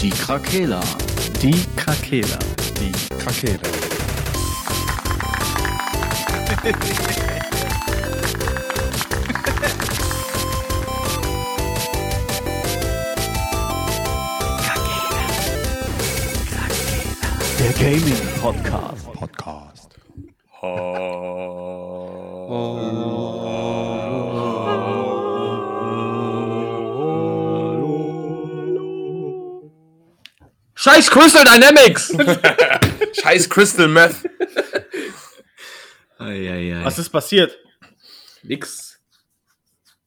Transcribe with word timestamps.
Die 0.00 0.10
Krakela. 0.10 0.80
Die 1.40 1.64
Krakela. 1.74 2.38
Die 2.78 2.92
Krakela. 3.16 3.58
Der 17.58 17.72
Gaming 17.72 18.16
Podcast. 18.40 19.05
Scheiß 30.86 31.10
Crystal 31.10 31.42
Dynamics! 31.42 32.16
Scheiß 33.20 33.50
Crystal 33.50 33.88
Meth. 33.88 34.14
Eieiei. 36.16 36.84
Was 36.84 37.00
ist 37.00 37.08
passiert? 37.08 37.58
Nix. 38.44 39.00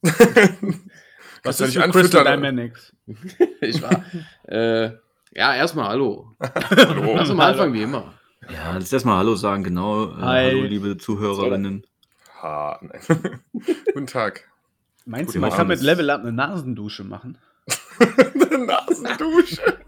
Was 1.42 1.60
ist 1.60 1.74
nicht 1.74 1.84
mit 1.84 1.92
Crystal? 1.92 2.24
Dynamics? 2.24 2.94
Ich 3.60 3.82
war. 3.82 4.06
äh, 4.48 4.92
ja, 5.32 5.54
erstmal 5.54 5.88
Hallo. 5.88 6.34
Hallo. 6.40 7.14
Lass 7.14 7.28
uns 7.28 7.36
mal 7.36 7.50
anfangen 7.50 7.74
wie 7.74 7.82
immer. 7.82 8.14
Ja, 8.50 8.72
lass 8.72 8.90
erstmal 8.90 9.18
Hallo 9.18 9.34
sagen, 9.34 9.62
genau. 9.62 10.12
Äh, 10.12 10.22
Hi. 10.22 10.44
Hallo, 10.46 10.62
liebe 10.62 10.96
Zuhörerinnen. 10.96 11.86
Ha, 12.40 12.80
nein. 12.80 13.40
Guten 13.92 14.06
Tag. 14.06 14.48
Meinst 15.04 15.26
Guten 15.26 15.42
du, 15.42 15.46
man 15.46 15.54
kann 15.54 15.68
mit 15.68 15.82
Level 15.82 16.08
Up 16.08 16.22
eine 16.22 16.32
Nasendusche 16.32 17.04
machen? 17.04 17.36
Nasendusche. 18.66 19.78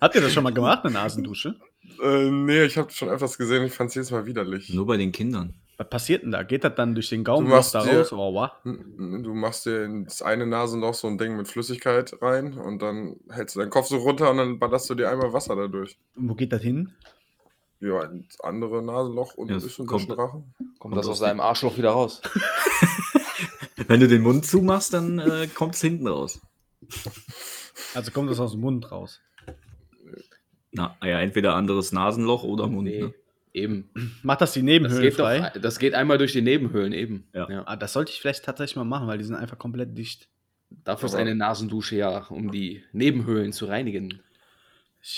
Habt 0.00 0.14
ihr 0.14 0.20
das 0.20 0.32
schon 0.32 0.44
mal 0.44 0.52
gemacht, 0.52 0.84
eine 0.84 0.92
Nasendusche? 0.94 1.56
äh, 2.02 2.30
nee, 2.30 2.64
ich 2.64 2.76
habe 2.76 2.90
schon 2.90 3.08
öfters 3.08 3.38
gesehen. 3.38 3.64
Ich 3.64 3.72
fand 3.72 3.88
es 3.88 3.94
jedes 3.94 4.10
Mal 4.10 4.26
widerlich. 4.26 4.70
Nur 4.72 4.86
bei 4.86 4.96
den 4.96 5.12
Kindern. 5.12 5.54
Was 5.76 5.88
passiert 5.90 6.22
denn 6.22 6.30
da? 6.30 6.42
Geht 6.44 6.62
das 6.62 6.74
dann 6.76 6.94
durch 6.94 7.08
den 7.08 7.24
Gaumen 7.24 7.46
Du 7.48 7.52
machst 7.54 7.74
da 7.74 7.82
dir- 7.82 7.98
raus? 7.98 8.12
Oh, 8.12 8.32
wow. 8.34 8.50
Du 8.64 9.34
machst 9.34 9.66
dir 9.66 9.84
in 9.84 10.04
das 10.04 10.22
eine 10.22 10.46
Nasenloch 10.46 10.94
so 10.94 11.08
ein 11.08 11.18
Ding 11.18 11.36
mit 11.36 11.48
Flüssigkeit 11.48 12.14
rein 12.22 12.54
und 12.54 12.80
dann 12.80 13.16
hältst 13.30 13.56
du 13.56 13.60
deinen 13.60 13.70
Kopf 13.70 13.88
so 13.88 13.96
runter 13.96 14.30
und 14.30 14.36
dann 14.36 14.58
ballerst 14.60 14.88
du 14.90 14.94
dir 14.94 15.10
einmal 15.10 15.32
Wasser 15.32 15.56
dadurch. 15.56 15.96
Und 16.16 16.28
wo 16.28 16.34
geht 16.34 16.52
das 16.52 16.62
hin? 16.62 16.92
Ja, 17.80 18.02
ins 18.04 18.40
andere 18.40 18.82
Nasenloch 18.82 19.34
und 19.34 19.48
Ja, 19.48 19.54
ein 19.54 19.58
es 19.58 19.64
bisschen 19.64 19.86
kommt- 19.86 20.08
Rachen. 20.16 20.54
Kommt 20.78 20.96
das 20.96 21.08
aus 21.08 21.18
deinem 21.20 21.40
Arschloch 21.40 21.76
wieder 21.76 21.90
raus? 21.90 22.22
Wenn 23.88 24.00
du 24.00 24.06
den 24.08 24.22
Mund 24.22 24.46
zumachst, 24.46 24.94
dann 24.94 25.18
äh, 25.18 25.48
kommt 25.52 25.74
es 25.74 25.80
hinten 25.80 26.06
raus. 26.06 26.40
Also 27.94 28.10
kommt 28.12 28.30
das 28.30 28.38
aus 28.40 28.52
dem 28.52 28.60
Mund 28.60 28.90
raus. 28.92 29.20
Na, 30.74 30.96
ja, 31.02 31.20
entweder 31.20 31.54
anderes 31.54 31.92
Nasenloch 31.92 32.42
oder 32.42 32.66
Mund. 32.66 32.88
Nee, 32.88 33.02
Ne? 33.04 33.14
eben. 33.52 33.88
Macht 34.22 34.40
das 34.40 34.52
die 34.52 34.58
Das 34.60 34.64
Nebenhöhlen 34.64 35.02
geht, 35.02 35.18
doch, 35.18 35.24
frei? 35.26 35.52
das 35.60 35.78
geht 35.78 35.94
einmal 35.94 36.18
durch 36.18 36.32
die 36.32 36.42
Nebenhöhlen, 36.42 36.92
eben. 36.92 37.24
Ja. 37.32 37.62
Ah, 37.66 37.76
das 37.76 37.92
sollte 37.92 38.10
ich 38.10 38.20
vielleicht 38.20 38.44
tatsächlich 38.44 38.76
mal 38.76 38.84
machen, 38.84 39.06
weil 39.06 39.18
die 39.18 39.24
sind 39.24 39.36
einfach 39.36 39.58
komplett 39.58 39.96
dicht. 39.96 40.28
Dafür 40.84 41.06
ist 41.06 41.14
eine 41.14 41.36
Nasendusche 41.36 41.94
ja, 41.96 42.26
um 42.30 42.50
die 42.50 42.82
Nebenhöhlen 42.92 43.52
zu 43.52 43.66
reinigen. 43.66 44.20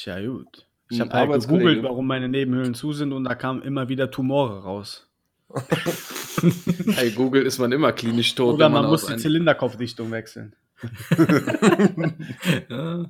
Ja 0.05 0.21
gut. 0.21 0.67
Ich 0.91 1.01
habe 1.01 1.13
halt 1.13 1.31
gegoogelt, 1.41 1.83
warum 1.83 2.07
meine 2.07 2.29
Nebenhöhlen 2.29 2.75
zu 2.75 2.93
sind 2.93 3.13
und 3.13 3.25
da 3.25 3.35
kamen 3.35 3.63
immer 3.63 3.89
wieder 3.89 4.11
Tumore 4.11 4.63
raus. 4.63 5.09
Bei 6.97 7.09
Google 7.11 7.43
ist 7.47 7.59
man 7.59 7.73
immer 7.73 7.93
klinisch 7.93 8.35
tot. 8.35 8.55
Oder 8.57 8.67
wenn 8.67 8.73
man 8.73 8.85
aus 8.85 9.03
muss 9.03 9.11
die 9.11 9.17
Zylinderkopfdichtung 9.17 10.11
wechseln. 10.11 10.55
Ja. 12.69 13.07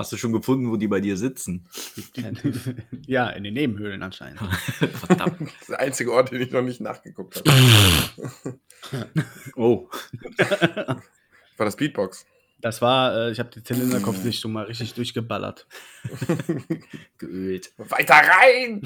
Hast 0.00 0.12
du 0.12 0.16
schon 0.16 0.32
gefunden, 0.32 0.70
wo 0.70 0.78
die 0.78 0.88
bei 0.88 1.00
dir 1.00 1.14
sitzen? 1.18 1.68
ja, 3.06 3.28
in 3.28 3.44
den 3.44 3.52
Nebenhöhlen 3.52 4.02
anscheinend. 4.02 4.40
Verdammt. 5.06 5.42
Das 5.42 5.60
ist 5.60 5.68
der 5.68 5.80
einzige 5.80 6.12
Ort, 6.14 6.32
den 6.32 6.40
ich 6.40 6.50
noch 6.50 6.62
nicht 6.62 6.80
nachgeguckt 6.80 7.36
habe. 7.36 8.58
Oh. 9.56 9.90
War 10.38 11.02
das 11.58 11.76
Beatbox? 11.76 12.24
Das 12.62 12.80
war, 12.80 13.14
äh, 13.14 13.30
ich 13.32 13.38
habe 13.38 13.50
die 13.50 13.62
Zylinderkopfdichtung 13.62 14.52
mal 14.52 14.64
richtig 14.64 14.94
durchgeballert. 14.94 15.66
Geölt. 17.18 17.72
Weiter 17.76 18.14
rein! 18.14 18.80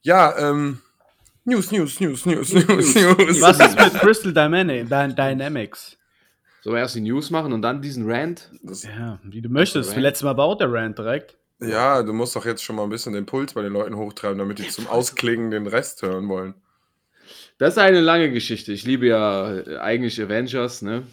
ja, 0.00 0.34
ähm. 0.38 0.80
News, 1.44 1.70
News, 1.70 2.00
News, 2.00 2.24
News, 2.24 2.54
News, 2.54 2.94
News. 2.94 3.40
Was 3.42 3.60
ist 3.60 3.78
mit 3.78 4.00
Crystal 4.00 4.32
Dynamics? 4.32 5.98
Sollen 6.62 6.74
wir 6.74 6.80
erst 6.80 6.96
die 6.96 7.00
News 7.00 7.30
machen 7.30 7.52
und 7.52 7.62
dann 7.62 7.82
diesen 7.82 8.10
Rant? 8.10 8.50
Das, 8.62 8.82
Ja, 8.82 9.18
wie 9.22 9.40
du 9.40 9.48
möchtest. 9.48 9.92
Rant. 9.92 10.00
Letztes 10.00 10.24
Mal 10.24 10.32
baut 10.32 10.60
der 10.60 10.72
Rant 10.72 10.98
direkt. 10.98 11.36
ja, 11.60 12.02
du 12.02 12.12
musst 12.12 12.34
doch 12.36 12.44
jetzt 12.44 12.62
schon 12.62 12.76
mal 12.76 12.84
ein 12.84 12.90
bisschen 12.90 13.12
den 13.12 13.26
Puls 13.26 13.54
bei 13.54 13.62
den 13.62 13.72
Leuten 13.72 13.96
hochtreiben, 13.96 14.38
damit 14.38 14.58
die 14.58 14.68
zum 14.68 14.86
Ausklingen 14.88 15.50
den 15.50 15.66
Rest 15.66 16.02
hören 16.02 16.28
wollen. 16.28 16.54
Das 17.58 17.74
ist 17.74 17.78
eine 17.78 18.00
lange 18.00 18.30
Geschichte. 18.30 18.72
Ich 18.72 18.84
liebe 18.84 19.06
ja 19.06 19.56
äh, 19.56 19.78
eigentlich 19.78 20.20
Avengers, 20.22 20.82
ne? 20.82 21.04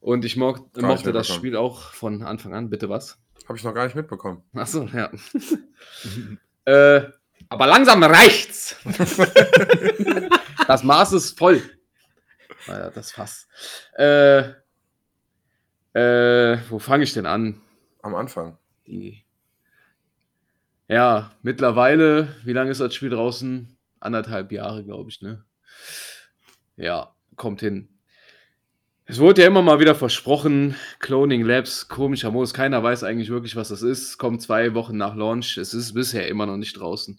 Und 0.00 0.24
ich 0.24 0.36
mo 0.36 0.52
Gar 0.52 0.60
nicht 0.74 0.82
mochte 0.82 1.12
das. 1.12 1.28
Spiel 1.28 1.56
auch 1.56 1.92
von 1.92 2.22
Anfang 2.22 2.54
an. 2.54 2.70
Bitte 2.70 2.88
was? 2.88 3.18
Habe 3.48 3.58
ich 3.58 3.64
noch 3.64 3.74
gar 3.74 3.84
nicht 3.84 3.96
mitbekommen. 3.96 4.42
Achso, 4.54 4.88
ja. 4.92 5.10
äh, 6.64 7.08
aber 7.48 7.66
langsam 7.66 8.02
reicht's. 8.02 8.76
das 10.66 10.82
Maß 10.82 11.12
ist 11.12 11.38
voll. 11.38 11.62
Naja, 12.66 12.90
das 12.90 13.12
Fass. 13.12 13.48
Äh, 13.96 14.40
äh, 15.94 16.58
wo 16.68 16.78
fange 16.78 17.04
ich 17.04 17.14
denn 17.14 17.26
an? 17.26 17.60
Am 18.02 18.14
Anfang. 18.14 18.58
Die. 18.86 19.24
Ja, 20.88 21.32
mittlerweile, 21.42 22.28
wie 22.44 22.52
lange 22.52 22.70
ist 22.70 22.80
das 22.80 22.94
Spiel 22.94 23.10
draußen? 23.10 23.76
Anderthalb 23.98 24.52
Jahre, 24.52 24.84
glaube 24.84 25.10
ich, 25.10 25.22
ne? 25.22 25.44
Ja, 26.76 27.14
kommt 27.34 27.60
hin. 27.60 27.88
Es 29.08 29.20
wurde 29.20 29.42
ja 29.42 29.46
immer 29.46 29.62
mal 29.62 29.78
wieder 29.78 29.94
versprochen, 29.94 30.74
Cloning 30.98 31.42
Labs, 31.42 31.88
komischer 31.88 32.32
Modus, 32.32 32.52
keiner 32.52 32.82
weiß 32.82 33.04
eigentlich 33.04 33.30
wirklich, 33.30 33.54
was 33.54 33.68
das 33.68 33.82
ist. 33.82 34.18
Kommt 34.18 34.42
zwei 34.42 34.74
Wochen 34.74 34.96
nach 34.96 35.14
Launch, 35.14 35.56
es 35.58 35.74
ist 35.74 35.94
bisher 35.94 36.28
immer 36.28 36.44
noch 36.46 36.56
nicht 36.56 36.78
draußen. 36.78 37.18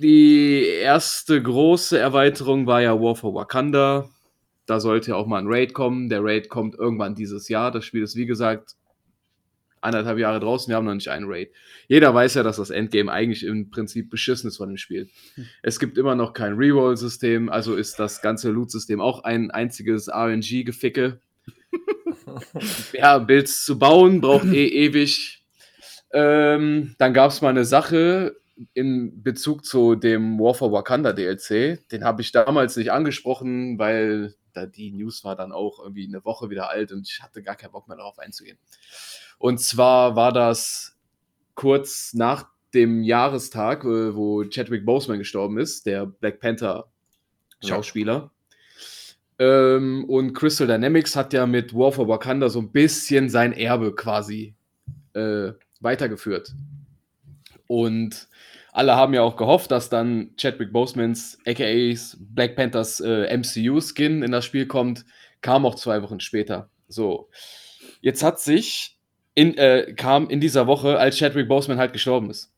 Die 0.00 0.64
erste 0.64 1.42
große 1.42 1.98
Erweiterung 1.98 2.68
war 2.68 2.80
ja 2.80 3.00
War 3.00 3.16
for 3.16 3.34
Wakanda. 3.34 4.08
Da 4.64 4.78
sollte 4.78 5.10
ja 5.10 5.16
auch 5.16 5.26
mal 5.26 5.38
ein 5.38 5.48
Raid 5.48 5.74
kommen. 5.74 6.08
Der 6.08 6.22
Raid 6.22 6.48
kommt 6.48 6.76
irgendwann 6.76 7.16
dieses 7.16 7.48
Jahr. 7.48 7.72
Das 7.72 7.84
Spiel 7.84 8.04
ist, 8.04 8.14
wie 8.14 8.26
gesagt, 8.26 8.76
anderthalb 9.80 10.18
Jahre 10.18 10.38
draußen. 10.38 10.70
Wir 10.70 10.76
haben 10.76 10.84
noch 10.84 10.94
nicht 10.94 11.08
einen 11.08 11.26
Raid. 11.28 11.50
Jeder 11.88 12.14
weiß 12.14 12.34
ja, 12.34 12.44
dass 12.44 12.58
das 12.58 12.70
Endgame 12.70 13.10
eigentlich 13.10 13.44
im 13.44 13.70
Prinzip 13.70 14.08
beschissen 14.08 14.46
ist 14.46 14.58
von 14.58 14.68
dem 14.68 14.76
Spiel. 14.76 15.08
Es 15.62 15.80
gibt 15.80 15.98
immer 15.98 16.14
noch 16.14 16.32
kein 16.32 16.52
Reroll-System, 16.52 17.48
also 17.48 17.74
ist 17.74 17.98
das 17.98 18.22
ganze 18.22 18.50
Loot-System 18.50 19.00
auch 19.00 19.24
ein 19.24 19.50
einziges 19.50 20.08
RNG-Geficke. 20.08 21.18
ja, 22.92 23.18
Builds 23.18 23.64
zu 23.64 23.80
bauen 23.80 24.20
braucht 24.20 24.46
eh 24.46 24.68
ewig. 24.68 25.44
Ähm, 26.12 26.94
dann 26.98 27.12
gab 27.14 27.32
es 27.32 27.42
mal 27.42 27.48
eine 27.48 27.64
Sache 27.64 28.36
in 28.74 29.22
Bezug 29.22 29.64
zu 29.64 29.94
dem 29.94 30.38
War 30.38 30.54
for 30.54 30.72
Wakanda 30.72 31.12
DLC. 31.12 31.88
Den 31.90 32.04
habe 32.04 32.22
ich 32.22 32.32
damals 32.32 32.76
nicht 32.76 32.92
angesprochen, 32.92 33.78
weil 33.78 34.34
da 34.52 34.66
die 34.66 34.90
News 34.90 35.24
war 35.24 35.36
dann 35.36 35.52
auch 35.52 35.78
irgendwie 35.80 36.06
eine 36.06 36.24
Woche 36.24 36.50
wieder 36.50 36.68
alt 36.68 36.92
und 36.92 37.08
ich 37.08 37.22
hatte 37.22 37.42
gar 37.42 37.56
keinen 37.56 37.72
Bock 37.72 37.88
mehr 37.88 37.96
darauf 37.96 38.18
einzugehen. 38.18 38.58
Und 39.38 39.60
zwar 39.60 40.16
war 40.16 40.32
das 40.32 40.96
kurz 41.54 42.14
nach 42.14 42.48
dem 42.74 43.02
Jahrestag, 43.02 43.84
äh, 43.84 44.14
wo 44.14 44.44
Chadwick 44.44 44.84
Boseman 44.84 45.18
gestorben 45.18 45.58
ist, 45.58 45.86
der 45.86 46.06
Black 46.06 46.40
Panther 46.40 46.90
Schauspieler. 47.64 48.30
Ähm, 49.38 50.04
und 50.04 50.34
Crystal 50.34 50.66
Dynamics 50.66 51.16
hat 51.16 51.32
ja 51.32 51.46
mit 51.46 51.74
War 51.74 51.92
for 51.92 52.08
Wakanda 52.08 52.48
so 52.48 52.60
ein 52.60 52.72
bisschen 52.72 53.30
sein 53.30 53.52
Erbe 53.52 53.94
quasi 53.94 54.54
äh, 55.14 55.52
weitergeführt. 55.80 56.54
Und 57.66 58.27
alle 58.78 58.94
haben 58.94 59.12
ja 59.12 59.22
auch 59.22 59.34
gehofft, 59.34 59.72
dass 59.72 59.88
dann 59.88 60.36
Chadwick 60.36 60.72
Bosemans, 60.72 61.36
aka 61.44 61.94
Black 62.20 62.54
Panthers 62.54 63.00
äh, 63.00 63.36
MCU-Skin 63.36 64.22
in 64.22 64.30
das 64.30 64.44
Spiel 64.44 64.66
kommt. 64.66 65.04
Kam 65.40 65.66
auch 65.66 65.74
zwei 65.74 66.00
Wochen 66.00 66.20
später. 66.20 66.70
So. 66.86 67.28
Jetzt 68.02 68.22
hat 68.22 68.38
sich 68.38 68.96
in, 69.34 69.58
äh, 69.58 69.94
kam 69.94 70.30
in 70.30 70.40
dieser 70.40 70.68
Woche, 70.68 70.96
als 70.96 71.18
Chadwick 71.18 71.48
Boseman 71.48 71.78
halt 71.78 71.92
gestorben 71.92 72.30
ist. 72.30 72.54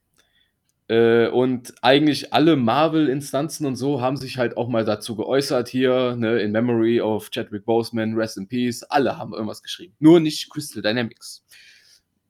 Äh, 0.89 1.29
und 1.29 1.73
eigentlich 1.81 2.35
alle 2.35 2.55
Marvel-Instanzen 2.55 3.65
und 3.65 3.77
so 3.77 4.03
haben 4.03 4.19
sich 4.19 4.37
halt 4.37 4.59
auch 4.59 4.69
mal 4.69 4.85
dazu 4.85 5.17
geäußert 5.17 5.71
hier, 5.71 6.17
ne, 6.17 6.39
in 6.41 6.53
Memory 6.53 7.01
of 7.01 7.31
Chadwick 7.31 7.65
Boseman, 7.65 8.15
Rest 8.15 8.37
in 8.37 8.47
Peace. 8.47 8.83
Alle 8.83 9.17
haben 9.17 9.33
irgendwas 9.33 9.63
geschrieben. 9.63 9.95
Nur 9.99 10.21
nicht 10.21 10.51
Crystal 10.51 10.83
Dynamics. 10.83 11.47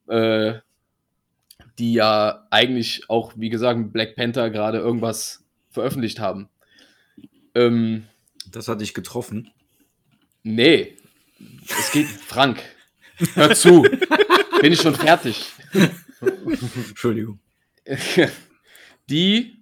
Äh, 0.07 0.61
die 1.81 1.95
ja 1.95 2.47
eigentlich 2.51 3.09
auch, 3.09 3.33
wie 3.37 3.49
gesagt, 3.49 3.93
Black 3.93 4.15
Panther 4.15 4.51
gerade 4.51 4.79
irgendwas 4.79 5.43
veröffentlicht 5.71 6.21
haben. 6.21 6.49
Ähm, 7.55 8.05
Das 8.51 8.69
hat 8.69 8.81
dich 8.81 8.95
getroffen. 8.95 9.51
nee, 10.43 10.97
es 11.79 11.91
geht, 11.91 12.07
Frank, 12.07 12.63
Hör 13.35 13.55
zu. 13.55 13.83
Bin 14.61 14.73
ich 14.73 14.81
schon 14.81 14.95
fertig. 14.95 15.53
Entschuldigung. 16.89 17.39
Die 19.09 19.57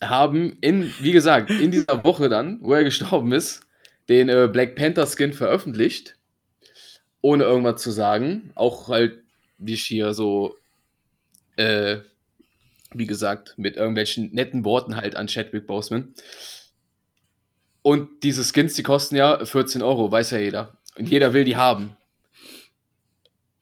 haben 0.00 0.58
in, 0.60 0.92
wie 1.00 1.12
gesagt, 1.12 1.50
in 1.50 1.70
dieser 1.70 2.04
Woche 2.04 2.28
dann, 2.28 2.58
wo 2.60 2.74
er 2.74 2.84
gestorben 2.84 3.32
ist, 3.32 3.62
den 4.08 4.28
äh, 4.28 4.48
Black 4.52 4.76
Panther 4.76 5.06
Skin 5.06 5.32
veröffentlicht. 5.32 6.16
Ohne 7.20 7.44
irgendwas 7.44 7.82
zu 7.82 7.90
sagen. 7.90 8.50
Auch 8.54 8.88
halt, 8.88 9.22
wie 9.58 9.74
ich 9.74 9.84
hier 9.84 10.14
so, 10.14 10.56
äh, 11.56 11.98
wie 12.92 13.06
gesagt, 13.06 13.54
mit 13.56 13.76
irgendwelchen 13.76 14.32
netten 14.32 14.64
Worten 14.64 14.96
halt 14.96 15.16
an 15.16 15.28
Chadwick 15.28 15.66
Boseman. 15.66 16.14
Und 17.82 18.22
diese 18.22 18.44
Skins, 18.44 18.74
die 18.74 18.82
kosten 18.82 19.16
ja 19.16 19.44
14 19.44 19.82
Euro, 19.82 20.10
weiß 20.10 20.32
ja 20.32 20.38
jeder. 20.38 20.76
Und 20.96 21.08
jeder 21.08 21.32
will 21.32 21.44
die 21.44 21.56
haben. 21.56 21.96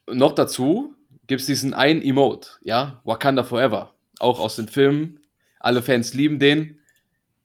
Und 0.07 0.19
noch 0.19 0.33
dazu 0.33 0.95
gibt 1.27 1.41
es 1.41 1.47
diesen 1.47 1.75
einen 1.75 2.03
Emote, 2.03 2.51
ja, 2.63 3.01
Wakanda 3.05 3.45
Forever. 3.45 3.95
Auch 4.19 4.41
aus 4.41 4.57
den 4.57 4.69
Filmen. 4.69 5.21
Alle 5.59 5.83
Fans 5.83 6.15
lieben 6.15 6.39
den. 6.39 6.81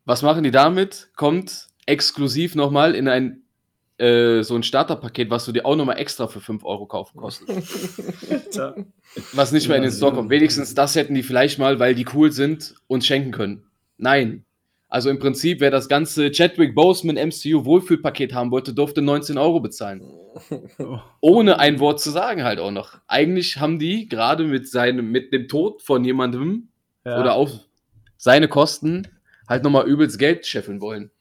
Was 0.05 0.21
machen 0.21 0.43
die 0.43 0.51
damit? 0.51 1.09
Kommt 1.15 1.67
exklusiv 1.85 2.55
nochmal 2.55 2.95
in 2.95 3.07
ein 3.07 3.43
äh, 3.99 4.43
so 4.43 4.55
ein 4.55 4.63
Starterpaket, 4.63 5.29
was 5.29 5.45
du 5.45 5.51
dir 5.51 5.65
auch 5.65 5.75
nochmal 5.75 5.97
extra 5.97 6.27
für 6.27 6.39
5 6.39 6.63
Euro 6.63 6.85
kaufen 6.85 7.17
kostet. 7.17 7.49
was 9.33 9.51
nicht 9.51 9.67
mehr 9.67 9.77
in 9.77 9.83
den 9.83 9.91
Store 9.91 10.13
kommt. 10.13 10.29
Wenigstens 10.29 10.73
das 10.73 10.95
hätten 10.95 11.13
die 11.15 11.23
vielleicht 11.23 11.59
mal, 11.59 11.79
weil 11.79 11.95
die 11.95 12.05
cool 12.13 12.31
sind, 12.31 12.75
uns 12.87 13.05
schenken 13.05 13.31
können. 13.31 13.65
Nein. 13.97 14.45
Also 14.87 15.11
im 15.11 15.19
Prinzip, 15.19 15.59
wer 15.59 15.69
das 15.69 15.87
ganze 15.87 16.31
Chadwick 16.31 16.73
Boseman 16.73 17.15
MCU 17.15 17.63
Wohlfühlpaket 17.63 18.33
haben 18.33 18.49
wollte, 18.49 18.73
durfte 18.73 19.03
19 19.03 19.37
Euro 19.37 19.59
bezahlen. 19.59 20.01
Ohne 21.21 21.59
ein 21.59 21.79
Wort 21.79 21.99
zu 21.99 22.09
sagen 22.09 22.43
halt 22.43 22.59
auch 22.59 22.71
noch. 22.71 22.97
Eigentlich 23.07 23.57
haben 23.57 23.77
die 23.77 24.07
gerade 24.09 24.45
mit 24.45 24.67
seinem, 24.67 25.11
mit 25.11 25.31
dem 25.31 25.47
Tod 25.47 25.83
von 25.83 26.03
jemandem 26.03 26.69
Ja. 27.05 27.19
oder 27.19 27.35
auf 27.35 27.51
seine 28.17 28.47
Kosten 28.47 29.07
halt 29.47 29.63
nochmal 29.63 29.87
übelst 29.87 30.17
Geld 30.17 30.47
scheffeln 30.47 30.81
wollen. 30.81 31.11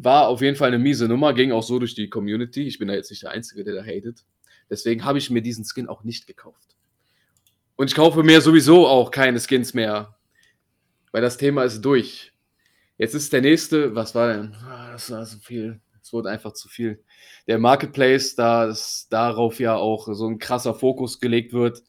War 0.00 0.28
auf 0.28 0.42
jeden 0.42 0.56
Fall 0.56 0.68
eine 0.68 0.78
miese 0.78 1.08
Nummer, 1.08 1.32
ging 1.34 1.52
auch 1.52 1.62
so 1.62 1.78
durch 1.78 1.94
die 1.94 2.08
Community. 2.08 2.66
Ich 2.66 2.78
bin 2.78 2.88
da 2.88 2.94
jetzt 2.94 3.10
nicht 3.10 3.22
der 3.22 3.30
Einzige, 3.30 3.64
der 3.64 3.74
da 3.74 3.82
hatet. 3.82 4.24
Deswegen 4.70 5.04
habe 5.04 5.18
ich 5.18 5.30
mir 5.30 5.42
diesen 5.42 5.64
Skin 5.64 5.88
auch 5.88 6.04
nicht 6.04 6.26
gekauft. 6.26 6.76
Und 7.76 7.90
ich 7.90 7.96
kaufe 7.96 8.22
mir 8.22 8.40
sowieso 8.40 8.86
auch 8.86 9.10
keine 9.10 9.40
Skins 9.40 9.74
mehr. 9.74 10.16
Weil 11.12 11.22
das 11.22 11.36
Thema 11.36 11.64
ist 11.64 11.80
durch. 11.82 12.32
Jetzt 12.96 13.14
ist 13.14 13.32
der 13.32 13.40
nächste, 13.40 13.94
was 13.94 14.14
war 14.14 14.32
denn? 14.32 14.54
Ah, 14.54 14.92
Das 14.92 15.10
war 15.10 15.24
so 15.24 15.38
viel. 15.38 15.80
Es 16.02 16.12
wurde 16.12 16.30
einfach 16.30 16.52
zu 16.52 16.68
viel. 16.68 17.02
Der 17.46 17.58
Marketplace, 17.58 18.34
da 18.34 18.74
darauf 19.10 19.60
ja 19.60 19.76
auch 19.76 20.08
so 20.12 20.26
ein 20.26 20.38
krasser 20.38 20.74
Fokus 20.74 21.20
gelegt 21.20 21.52
wird, 21.52 21.82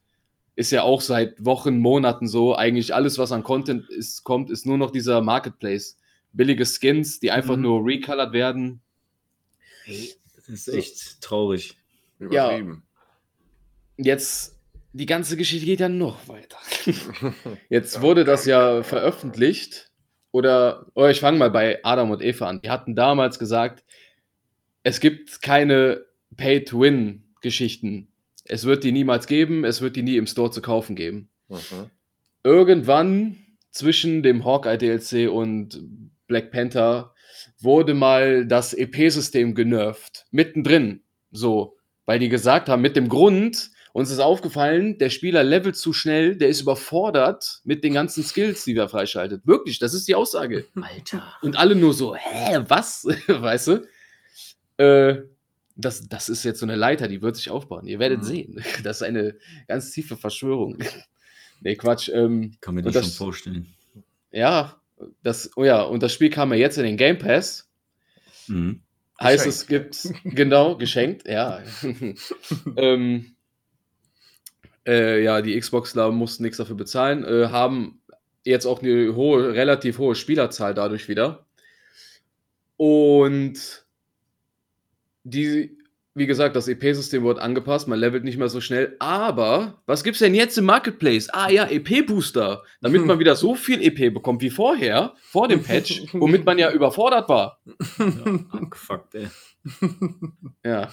ist 0.56 0.72
ja 0.72 0.84
auch 0.84 1.02
seit 1.02 1.44
Wochen, 1.44 1.80
Monaten 1.80 2.28
so. 2.28 2.56
Eigentlich 2.56 2.94
alles, 2.94 3.18
was 3.18 3.32
an 3.32 3.44
Content 3.44 3.90
ist, 3.90 4.24
kommt, 4.24 4.52
ist 4.52 4.66
nur 4.66 4.78
noch 4.78 4.92
dieser 4.92 5.22
Marketplace. 5.22 5.99
Billige 6.34 6.66
Skins, 6.66 7.20
die 7.20 7.32
einfach 7.32 7.56
Mhm. 7.56 7.62
nur 7.64 7.86
recolored 7.86 8.34
werden. 8.34 8.82
Das 10.36 10.48
ist 10.50 10.68
echt 10.68 11.22
traurig. 11.22 11.78
Übertrieben. 12.20 12.84
Jetzt, 13.98 14.58
die 14.94 15.06
ganze 15.06 15.38
Geschichte 15.38 15.66
geht 15.66 15.80
ja 15.80 15.90
noch 15.90 16.28
weiter. 16.28 16.58
Jetzt 17.70 18.02
wurde 18.02 18.24
das 18.24 18.46
ja 18.46 18.84
veröffentlicht. 18.84 19.92
Oder, 20.32 20.86
oder 20.94 21.10
ich 21.10 21.20
fange 21.22 21.40
mal 21.40 21.50
bei 21.50 21.80
Adam 21.84 22.12
und 22.12 22.22
Eva 22.22 22.48
an. 22.48 22.62
Die 22.62 22.70
hatten 22.70 22.96
damals 22.96 23.40
gesagt, 23.40 23.84
es 24.84 25.00
gibt 25.00 25.42
keine 25.42 26.06
Pay-to-Win-Geschichten. 26.38 28.08
Es 28.46 28.66
wird 28.66 28.84
die 28.84 28.92
niemals 28.92 29.28
geben, 29.28 29.64
es 29.66 29.82
wird 29.82 29.96
die 29.96 30.04
nie 30.04 30.18
im 30.18 30.28
Store 30.28 30.52
zu 30.52 30.62
kaufen 30.62 30.96
geben. 30.96 31.30
Mhm. 31.50 31.90
Irgendwann 32.44 33.38
zwischen 33.72 34.24
dem 34.24 34.46
Hawkeye 34.46 34.78
DLC 34.78 35.30
und 35.32 35.82
Black 36.30 36.52
Panther 36.52 37.14
wurde 37.60 37.94
mal 37.94 38.46
das 38.46 38.74
EP-System 38.74 39.54
genervt. 39.54 40.26
Mittendrin. 40.32 41.02
So. 41.32 41.76
Weil 42.06 42.20
die 42.20 42.30
gesagt 42.30 42.70
haben, 42.70 42.82
mit 42.82 42.96
dem 42.96 43.10
Grund, 43.10 43.70
uns 43.92 44.10
ist 44.12 44.20
aufgefallen, 44.20 44.98
der 44.98 45.10
Spieler 45.10 45.44
levelt 45.44 45.76
zu 45.76 45.92
schnell, 45.94 46.36
der 46.38 46.48
ist 46.50 46.62
überfordert 46.62 47.60
mit 47.66 47.84
den 47.84 47.94
ganzen 47.94 48.24
Skills, 48.24 48.64
die 48.64 48.76
er 48.76 48.88
freischaltet. 48.90 49.46
Wirklich, 49.46 49.78
das 49.80 49.94
ist 49.94 50.08
die 50.08 50.16
Aussage. 50.16 50.66
Alter. 50.82 51.34
Und 51.42 51.58
alle 51.58 51.76
nur 51.76 51.94
so, 51.94 52.16
hä, 52.16 52.60
was? 52.68 53.06
weißt 53.28 53.68
du? 53.68 53.88
Äh, 54.78 55.24
das, 55.76 56.08
das 56.10 56.30
ist 56.30 56.44
jetzt 56.44 56.60
so 56.60 56.66
eine 56.66 56.76
Leiter, 56.76 57.08
die 57.08 57.22
wird 57.22 57.36
sich 57.36 57.50
aufbauen. 57.50 57.86
Ihr 57.88 58.00
werdet 58.00 58.20
Mhm. 58.20 58.24
sehen. 58.26 58.64
Das 58.84 58.98
ist 58.98 59.04
eine 59.04 59.36
ganz 59.68 59.92
tiefe 59.92 60.18
Verschwörung. 60.18 60.78
nee, 61.62 61.76
Quatsch. 61.76 62.10
Ähm, 62.10 62.54
Kann 62.62 62.76
mir 62.76 62.82
das- 62.82 62.94
schon 63.06 63.14
vorstellen. 63.14 63.68
ja, 64.32 64.79
das, 65.24 65.52
oh 65.56 65.64
ja, 65.64 65.82
und 65.82 66.04
das 66.04 66.14
Spiel 66.14 66.30
kam 66.30 66.52
ja 66.52 66.60
jetzt 66.60 66.78
in 66.78 66.84
den 66.84 66.98
Game 66.98 67.18
Pass. 67.18 67.70
Mhm. 68.48 68.82
Heißt, 69.22 69.46
es 69.46 69.68
gibt, 69.68 70.14
genau, 70.24 70.78
geschenkt, 70.78 71.28
ja. 71.28 71.62
ähm, 72.78 73.36
äh, 74.88 75.24
ja, 75.24 75.42
die 75.42 75.60
Xboxler 75.60 76.12
mussten 76.12 76.44
nichts 76.44 76.58
dafür 76.58 76.76
bezahlen, 76.76 77.26
äh, 77.26 77.50
haben 77.50 78.02
jetzt 78.46 78.66
auch 78.66 78.82
eine 78.82 79.16
hohe, 79.16 79.54
relativ 79.54 79.98
hohe 79.98 80.16
Spielerzahl 80.16 80.74
dadurch 80.74 81.10
wieder. 81.10 81.46
Und 82.78 83.86
die, 85.24 85.78
wie 86.20 86.28
gesagt, 86.28 86.56
das 86.56 86.68
EP-System 86.68 87.24
wird 87.24 87.40
angepasst, 87.40 87.88
man 87.88 87.98
levelt 88.00 88.24
nicht 88.24 88.38
mehr 88.38 88.50
so 88.50 88.62
schnell. 88.62 88.96
Aber 89.00 89.82
was 89.86 90.04
gibt's 90.04 90.20
denn 90.20 90.36
jetzt 90.36 90.58
im 90.58 90.66
Marketplace? 90.66 91.30
Ah 91.30 91.50
ja, 91.50 91.66
EP-Booster, 91.66 92.64
damit 92.82 93.06
man 93.06 93.20
wieder 93.20 93.36
so 93.36 93.56
viel 93.56 93.82
EP 93.82 94.14
bekommt 94.14 94.42
wie 94.42 94.50
vorher, 94.50 95.14
vor 95.22 95.48
dem 95.48 95.64
Patch, 95.64 96.04
womit 96.14 96.46
man 96.46 96.60
ja 96.60 96.72
überfordert 96.72 97.28
war. 97.30 97.60
Ja, 97.98 98.40
abgefuckt, 98.52 99.16
ey. 99.16 99.28
Ja, 100.64 100.90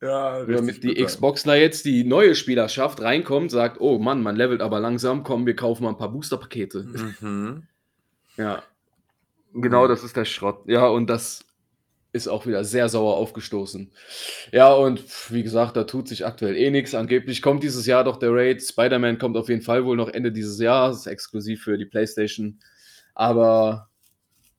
Ja, 0.00 0.44
damit 0.44 0.84
die. 0.84 0.94
Xboxler 1.02 1.56
jetzt 1.56 1.84
die 1.86 2.04
neue 2.04 2.34
Spielerschaft 2.34 3.00
reinkommt, 3.00 3.50
sagt, 3.50 3.80
oh 3.80 3.98
Mann, 3.98 4.22
man 4.22 4.36
levelt 4.36 4.60
aber 4.60 4.78
langsam, 4.80 5.22
komm, 5.22 5.46
wir 5.46 5.56
kaufen 5.56 5.84
mal 5.84 5.90
ein 5.90 5.96
paar 5.96 6.12
Booster-Pakete. 6.12 6.86
Mhm. 7.20 7.62
Ja. 8.36 8.62
Genau, 9.54 9.88
das 9.88 10.04
ist 10.04 10.16
der 10.16 10.26
Schrott. 10.26 10.60
Ja, 10.66 10.86
und 10.86 11.08
das 11.08 11.45
ist 12.16 12.28
auch 12.28 12.46
wieder 12.46 12.64
sehr 12.64 12.88
sauer 12.88 13.16
aufgestoßen. 13.16 13.92
Ja, 14.52 14.72
und 14.72 15.02
wie 15.30 15.42
gesagt, 15.42 15.76
da 15.76 15.84
tut 15.84 16.08
sich 16.08 16.26
aktuell 16.26 16.56
eh 16.56 16.70
nichts. 16.70 16.94
Angeblich 16.94 17.42
kommt 17.42 17.62
dieses 17.62 17.86
Jahr 17.86 18.02
doch 18.04 18.16
der 18.18 18.32
Raid. 18.32 18.62
Spider-Man 18.62 19.18
kommt 19.18 19.36
auf 19.36 19.48
jeden 19.48 19.62
Fall 19.62 19.84
wohl 19.84 19.96
noch 19.96 20.08
Ende 20.08 20.32
dieses 20.32 20.58
Jahres, 20.58 21.06
exklusiv 21.06 21.62
für 21.62 21.78
die 21.78 21.84
PlayStation. 21.86 22.58
Aber 23.14 23.88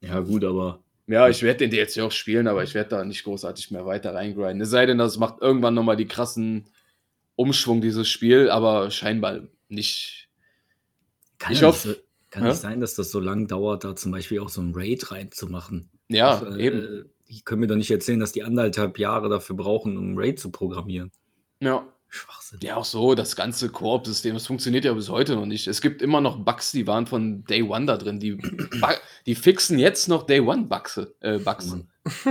Ja, 0.02 0.20
gut, 0.22 0.44
aber 0.44 0.84
ja, 1.08 1.30
ich 1.30 1.42
werde 1.42 1.60
den 1.68 1.72
DLC 1.72 2.00
auch 2.02 2.12
spielen, 2.12 2.48
aber 2.48 2.64
ich 2.64 2.74
werde 2.74 2.90
da 2.90 3.06
nicht 3.06 3.24
großartig 3.24 3.72
mehr 3.72 3.86
weiter 3.86 4.14
reingrinden. 4.14 4.62
Es 4.62 4.70
sei 4.70 4.86
denn, 4.86 4.98
das 4.98 5.18
macht 5.18 5.42
irgendwann 5.42 5.74
nochmal 5.74 5.96
die 5.96 6.08
krassen 6.08 6.70
Umschwung, 7.36 7.80
dieses 7.82 8.08
Spiel, 8.10 8.50
aber 8.50 8.92
scheinbar 8.92 9.40
nicht. 9.70 10.28
kann, 11.40 11.54
Ich 11.54 11.62
ja 11.62 11.68
hoff- 11.68 11.86
nicht, 11.86 11.96
so, 11.96 12.02
kann 12.30 12.44
Ja? 12.44 12.50
nicht 12.50 12.60
sein, 12.60 12.82
dass 12.82 12.96
das 12.96 13.12
so 13.12 13.20
lang 13.22 13.48
dauert, 13.48 13.84
da 13.86 13.96
zum 13.96 14.12
Beispiel 14.12 14.40
auch 14.40 14.50
so 14.50 14.60
ein 14.62 14.74
Raid 14.76 15.12
reinzumachen. 15.12 15.90
Ja, 16.10 16.42
äh, 16.42 16.62
eben. 16.62 17.10
Die 17.30 17.42
können 17.42 17.62
mir 17.62 17.68
doch 17.68 17.76
nicht 17.76 17.92
erzählen, 17.92 18.20
dass 18.20 18.32
die 18.32 18.44
anderthalb 18.44 18.98
Jahre 19.00 19.30
dafür 19.30 19.56
brauchen, 19.56 19.98
um 19.98 20.18
Raid 20.18 20.40
zu 20.40 20.52
programmieren. 20.52 21.12
Ja. 21.60 21.86
Schwachsinn. 22.10 22.60
Ja, 22.62 22.78
auch 22.78 22.86
so, 22.86 23.16
das 23.16 23.36
ganze 23.36 23.70
Koop-System, 23.70 24.34
das 24.34 24.48
funktioniert 24.48 24.86
ja 24.86 24.94
bis 24.94 25.10
heute 25.10 25.36
noch 25.36 25.46
nicht. 25.46 25.68
Es 25.68 25.82
gibt 25.82 26.02
immer 26.02 26.22
noch 26.22 26.38
Bugs, 26.46 26.72
die 26.72 26.88
waren 26.88 27.06
von 27.06 27.44
Day 27.44 27.62
One 27.64 27.86
da 27.86 27.98
drin. 27.98 28.20
Die, 28.20 28.38
die 29.26 29.36
fixen 29.36 29.78
jetzt 29.78 30.08
noch 30.08 30.24
Day 30.26 30.40
One 30.40 30.64
Bugs. 30.68 31.02
Äh, 31.20 31.40
Bugs. 31.40 31.76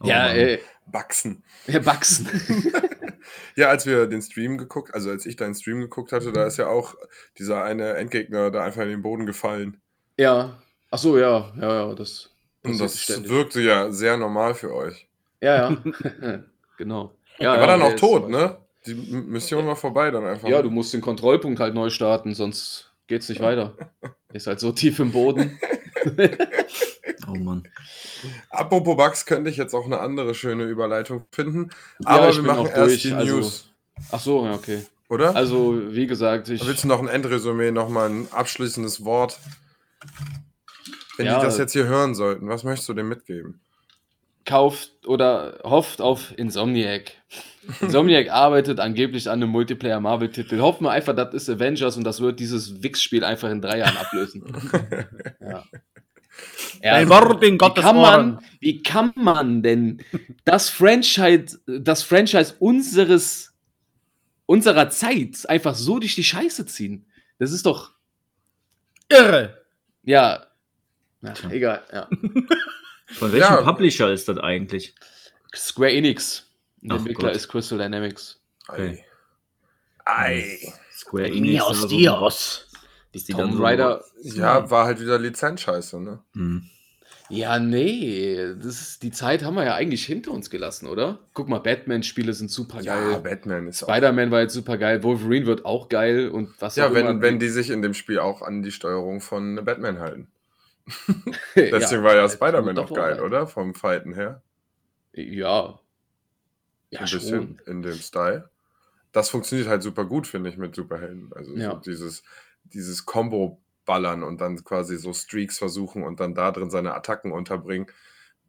Oh 0.00 0.06
ja, 0.06 0.34
äh, 0.34 0.58
Wachsen. 0.86 1.42
ja, 1.66 1.78
Bugs. 1.78 2.22
Ja, 3.56 3.68
als 3.68 3.86
wir 3.86 4.06
den 4.06 4.20
Stream 4.20 4.58
geguckt, 4.58 4.92
also 4.92 5.08
als 5.08 5.24
ich 5.24 5.36
deinen 5.36 5.54
Stream 5.54 5.80
geguckt 5.80 6.12
hatte, 6.12 6.30
da 6.30 6.44
ist 6.46 6.58
ja 6.58 6.66
auch 6.66 6.94
dieser 7.38 7.64
eine 7.64 7.94
Endgegner 7.94 8.50
da 8.50 8.62
einfach 8.64 8.82
in 8.82 8.90
den 8.90 9.02
Boden 9.02 9.24
gefallen. 9.26 9.80
ja. 10.18 10.58
Ach 10.90 10.98
so, 10.98 11.18
ja, 11.18 11.52
ja, 11.60 11.88
ja, 11.88 11.94
das. 11.94 12.30
Und 12.64 12.80
das 12.80 12.98
ständig. 13.00 13.30
wirkte 13.30 13.60
ja 13.60 13.90
sehr 13.92 14.16
normal 14.16 14.54
für 14.54 14.74
euch. 14.74 15.06
Ja, 15.40 15.70
ja. 15.70 15.76
genau. 16.78 17.14
Ja, 17.38 17.50
Er 17.50 17.54
ja, 17.54 17.60
war 17.60 17.66
dann 17.66 17.80
der 17.80 17.88
auch 17.90 17.96
tot, 17.96 18.28
ne? 18.28 18.56
Die 18.86 18.94
Mission 18.94 19.66
war 19.66 19.76
vorbei 19.76 20.10
dann 20.10 20.24
einfach. 20.26 20.48
Ja, 20.48 20.60
du 20.62 20.70
musst 20.70 20.92
den 20.92 21.00
Kontrollpunkt 21.00 21.58
halt 21.60 21.74
neu 21.74 21.90
starten, 21.90 22.34
sonst 22.34 22.92
geht's 23.06 23.28
nicht 23.28 23.40
weiter. 23.40 23.74
Ist 24.32 24.46
halt 24.46 24.60
so 24.60 24.72
tief 24.72 24.98
im 24.98 25.12
Boden. 25.12 25.58
Oh 27.26 27.34
Mann. 27.34 27.66
Apropos 28.50 28.96
Bugs, 28.98 29.24
könnte 29.24 29.48
ich 29.48 29.56
jetzt 29.56 29.72
auch 29.74 29.86
eine 29.86 30.00
andere 30.00 30.34
schöne 30.34 30.64
Überleitung 30.64 31.24
finden. 31.32 31.70
Ja, 32.00 32.08
Aber 32.10 32.28
ich 32.28 32.36
wir 32.36 32.42
bin 32.42 32.46
machen 32.52 32.66
auch 32.66 32.70
erst 32.70 32.78
durch, 32.90 33.02
die 33.02 33.12
also- 33.14 33.36
News, 33.36 33.70
Ach 34.10 34.20
so, 34.20 34.44
ja, 34.44 34.52
okay. 34.52 34.82
oder? 35.08 35.34
Also, 35.34 35.94
wie 35.94 36.06
gesagt, 36.06 36.50
ich. 36.50 36.66
Willst 36.66 36.84
du 36.84 36.88
noch 36.88 37.00
ein 37.00 37.08
Endresümee, 37.08 37.70
noch 37.70 37.88
mal 37.88 38.10
ein 38.10 38.28
abschließendes 38.30 39.04
Wort? 39.06 39.38
Wenn 41.16 41.26
Ja. 41.26 41.38
die 41.38 41.46
das 41.46 41.58
jetzt 41.58 41.72
hier 41.72 41.86
hören 41.86 42.14
sollten, 42.14 42.48
was 42.48 42.64
möchtest 42.64 42.88
du 42.88 42.94
dem 42.94 43.08
mitgeben? 43.08 43.60
kauft 44.44 45.06
oder 45.06 45.58
hofft 45.64 46.00
auf 46.00 46.36
Insomniac. 46.36 47.12
Insomniac 47.80 48.30
arbeitet 48.30 48.78
angeblich 48.78 49.28
an 49.28 49.42
einem 49.42 49.50
Multiplayer-Marvel-Titel. 49.50 50.60
Hoffen 50.60 50.84
wir 50.84 50.90
einfach, 50.90 51.16
das 51.16 51.32
ist 51.34 51.48
Avengers 51.48 51.96
und 51.96 52.04
das 52.04 52.20
wird 52.20 52.40
dieses 52.40 52.82
Wix-Spiel 52.82 53.24
einfach 53.24 53.48
in 53.50 53.62
drei 53.62 53.78
Jahren 53.78 53.96
ablösen. 53.96 54.44
ja. 55.40 55.64
Ja, 56.82 56.92
Ein 56.94 57.08
Wort 57.08 57.42
in 57.42 57.54
wie 57.54 57.58
Gottes 57.58 57.84
kann, 57.84 57.96
man, 57.96 58.40
wie 58.60 58.82
kann 58.82 59.12
man 59.14 59.62
denn 59.62 60.02
das 60.44 60.68
Franchise, 60.68 61.60
das 61.66 62.02
Franchise 62.02 62.54
unseres, 62.58 63.54
unserer 64.44 64.90
Zeit 64.90 65.48
einfach 65.48 65.74
so 65.74 65.98
durch 66.00 66.16
die 66.16 66.24
Scheiße 66.24 66.66
ziehen? 66.66 67.06
Das 67.38 67.52
ist 67.52 67.64
doch, 67.64 67.92
Irre. 69.08 69.64
ja, 70.02 70.44
ja 71.24 71.32
Tja. 71.32 71.50
egal, 71.50 71.82
ja. 71.92 72.08
Von 73.06 73.32
welchem 73.32 73.38
Ja. 73.54 73.62
Publisher 73.62 74.10
ist 74.12 74.28
das 74.28 74.38
eigentlich? 74.38 74.94
Square 75.54 75.92
Enix. 75.92 76.46
Der 76.80 76.96
Entwickler 76.96 77.32
ist 77.32 77.48
Crystal 77.48 77.78
Dynamics. 77.78 78.40
Ei. 78.68 79.04
Ei. 80.04 80.58
Square 80.92 81.28
Enix. 81.28 81.64
So. 81.80 81.88
Dios. 81.88 82.68
Ist 83.12 83.28
die 83.28 83.32
Tomb 83.32 83.50
dann 83.50 83.56
so- 83.58 83.62
Raider. 83.62 84.04
Ja, 84.22 84.70
war 84.70 84.86
halt 84.86 85.00
wieder 85.00 85.18
Lizenzscheiße, 85.18 86.00
ne? 86.00 86.20
Hm. 86.34 86.68
Ja, 87.30 87.58
nee, 87.58 88.36
das 88.56 88.80
ist, 88.80 89.02
die 89.02 89.10
Zeit 89.10 89.42
haben 89.44 89.54
wir 89.54 89.64
ja 89.64 89.74
eigentlich 89.74 90.04
hinter 90.04 90.30
uns 90.32 90.50
gelassen, 90.50 90.86
oder? 90.86 91.20
Guck 91.32 91.48
mal, 91.48 91.58
Batman-Spiele 91.58 92.34
sind 92.34 92.50
super 92.50 92.82
Ja, 92.82 92.96
geil. 93.12 93.20
Batman 93.22 93.66
ist. 93.68 93.80
Spider-Man 93.80 94.30
war 94.30 94.40
jetzt 94.42 94.52
super 94.52 94.76
geil. 94.76 95.02
Wolverine 95.02 95.46
wird 95.46 95.64
auch 95.64 95.88
geil 95.88 96.28
und 96.28 96.50
was 96.60 96.76
Ja, 96.76 96.88
auch 96.88 96.94
wenn, 96.94 97.06
immer. 97.06 97.22
wenn 97.22 97.38
die 97.38 97.48
sich 97.48 97.70
in 97.70 97.80
dem 97.80 97.94
Spiel 97.94 98.18
auch 98.18 98.42
an 98.42 98.62
die 98.62 98.72
Steuerung 98.72 99.22
von 99.22 99.56
Batman 99.64 100.00
halten. 100.00 100.28
Ja, 101.54 101.78
Deswegen 101.78 102.02
war 102.02 102.14
ja 102.14 102.28
Spider-Man 102.28 102.74
doch 102.76 102.92
geil, 102.92 103.20
oder? 103.20 103.46
Vom 103.46 103.74
Fighten 103.74 104.12
her. 104.14 104.42
Ja. 105.12 105.78
Ja, 106.90 107.00
Ein 107.00 107.06
schon. 107.06 107.18
bisschen 107.20 107.60
in 107.66 107.82
dem 107.82 107.94
Style. 107.94 108.50
Das 109.12 109.30
funktioniert 109.30 109.68
halt 109.68 109.82
super 109.82 110.04
gut, 110.04 110.26
finde 110.26 110.50
ich, 110.50 110.56
mit 110.56 110.74
Superhelden. 110.74 111.32
Also 111.34 111.54
Ja. 111.56 111.70
so 111.72 111.76
dieses, 111.78 112.22
dieses 112.64 113.06
Combo-Ballern 113.06 114.22
und 114.22 114.40
dann 114.40 114.62
quasi 114.64 114.96
so 114.98 115.12
Streaks 115.12 115.58
versuchen 115.58 116.02
und 116.02 116.20
dann 116.20 116.34
da 116.34 116.50
drin 116.50 116.70
seine 116.70 116.94
Attacken 116.94 117.32
unterbringen. 117.32 117.86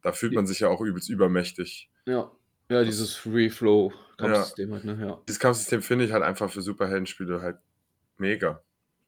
Da 0.01 0.11
fühlt 0.11 0.33
man 0.33 0.45
sich 0.47 0.59
ja 0.59 0.67
auch 0.69 0.81
übelst 0.81 1.09
übermächtig. 1.09 1.89
Ja. 2.05 2.31
Ja, 2.69 2.83
dieses 2.83 3.15
Free 3.15 3.49
Flow 3.51 3.93
Kampfsystem 4.17 4.73
halt, 4.73 4.85
ne? 4.85 4.97
Ja. 4.99 5.19
Dieses 5.27 5.39
Kampfsystem 5.39 5.81
finde 5.83 6.05
ich 6.05 6.11
halt 6.11 6.23
einfach 6.23 6.49
für 6.51 6.61
Superheldenspiele 6.63 7.41
halt 7.41 7.57
mega. 8.17 8.61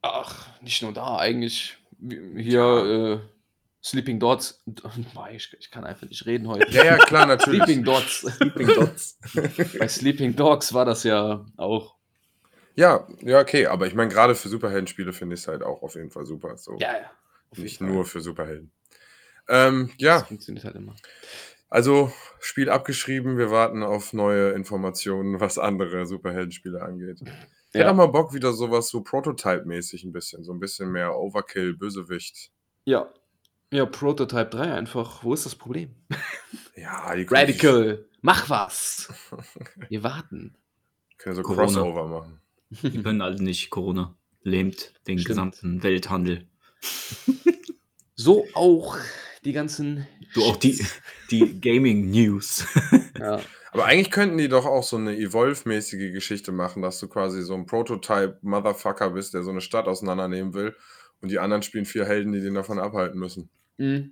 Ach, 0.04 0.48
nicht 0.62 0.82
nur 0.84 0.94
da, 0.94 1.18
eigentlich. 1.18 1.78
Hier, 2.00 2.62
äh, 3.24 3.28
Sleeping 3.84 4.20
Dots. 4.20 4.64
Ich, 5.34 5.56
ich 5.60 5.72
kann 5.72 5.84
einfach 5.84 6.08
nicht 6.08 6.26
reden 6.26 6.48
heute. 6.48 6.70
Ja, 6.72 6.84
ja, 6.86 6.98
klar, 6.98 7.26
natürlich. 7.28 7.64
Sleeping 7.64 7.84
Dots. 7.84 8.20
Sleeping 8.22 8.68
Dots. 8.68 9.20
Bei 9.80 9.88
Sleeping 9.88 10.36
Dogs 10.36 10.74
war 10.74 10.86
das 10.86 11.04
ja 11.04 11.46
auch. 11.58 11.96
ja, 12.76 13.08
ja, 13.22 13.40
okay, 13.40 13.68
aber 13.68 13.88
ich 13.88 13.94
meine, 13.96 14.12
gerade 14.12 14.36
für 14.36 14.50
Superheldenspiele 14.50 15.14
finde 15.14 15.36
ich 15.36 15.42
es 15.42 15.48
halt 15.48 15.64
auch 15.64 15.82
auf 15.84 15.96
jeden 15.96 16.12
Fall 16.12 16.26
super. 16.26 16.58
So. 16.58 16.78
Ja, 16.80 16.94
ja. 16.94 17.12
Nicht 17.56 17.78
Fall. 17.80 17.88
nur 17.88 18.06
für 18.06 18.22
Superhelden. 18.22 18.72
Ähm, 19.48 19.92
ja, 19.98 20.20
Das 20.20 20.28
funktioniert 20.28 20.66
halt 20.66 20.76
immer. 20.76 20.96
also 21.70 22.12
Spiel 22.40 22.70
abgeschrieben. 22.70 23.38
Wir 23.38 23.50
warten 23.52 23.84
auf 23.84 24.12
neue 24.14 24.52
Informationen, 24.52 25.40
was 25.40 25.58
andere 25.58 26.06
Superheldenspiele 26.06 26.82
angeht. 26.82 27.20
Ich 27.70 27.76
hätte 27.80 27.86
auch 27.86 27.90
Ja. 27.92 27.94
mal 27.94 28.08
Bock, 28.08 28.34
wieder 28.34 28.54
sowas 28.54 28.90
so 28.90 29.02
Prototype-mäßig 29.02 30.04
ein 30.06 30.12
bisschen. 30.14 30.44
So 30.44 30.54
ein 30.54 30.60
bisschen 30.60 30.92
mehr 30.92 31.16
Overkill, 31.18 31.74
Bösewicht. 31.76 32.52
ja. 32.86 33.12
Ja, 33.74 33.86
Prototype 33.86 34.46
3 34.50 34.74
einfach. 34.76 35.26
Wo 35.26 35.34
ist 35.34 35.46
das 35.46 35.56
Problem? 35.56 35.94
Ja, 36.78 37.14
die 37.16 37.26
können 37.26 37.42
Radical, 37.42 38.06
mach 38.22 38.50
was. 38.50 39.12
Wir 39.90 40.04
warten. 40.04 40.56
Können 41.18 41.36
so 41.36 41.42
Corona. 41.42 41.64
Crossover 41.66 42.08
machen. 42.08 42.40
Die 42.70 43.02
können 43.04 43.22
alle 43.22 43.42
nicht. 43.44 43.70
Corona 43.72 44.16
lähmt 44.44 44.94
den 45.08 45.18
Stimmt. 45.20 45.26
gesamten 45.28 45.84
Welthandel. 45.84 46.48
So 48.16 48.48
auch 48.56 48.98
die 49.46 49.52
ganzen. 49.54 50.08
Du 50.34 50.44
auch 50.44 50.56
die, 50.58 50.84
die 51.30 51.60
Gaming 51.62 52.10
News. 52.10 52.66
Ja. 53.20 53.40
Aber 53.78 53.86
eigentlich 53.86 54.10
könnten 54.12 54.38
die 54.40 54.50
doch 54.50 54.66
auch 54.66 54.82
so 54.84 54.98
eine 54.98 55.16
Evolve-mäßige 55.16 56.12
Geschichte 56.12 56.52
machen, 56.52 56.82
dass 56.82 57.00
du 57.00 57.08
quasi 57.08 57.44
so 57.44 57.54
ein 57.54 57.66
Prototype-Motherfucker 57.68 59.12
bist, 59.12 59.34
der 59.34 59.44
so 59.44 59.52
eine 59.52 59.62
Stadt 59.62 59.88
auseinandernehmen 59.88 60.54
will 60.56 60.76
und 61.22 61.30
die 61.30 61.38
anderen 61.40 61.62
spielen 61.62 61.86
vier 61.86 62.06
Helden, 62.06 62.32
die 62.34 62.42
den 62.42 62.56
davon 62.56 62.80
abhalten 62.80 63.20
müssen. 63.20 63.50
Mhm. 63.78 64.12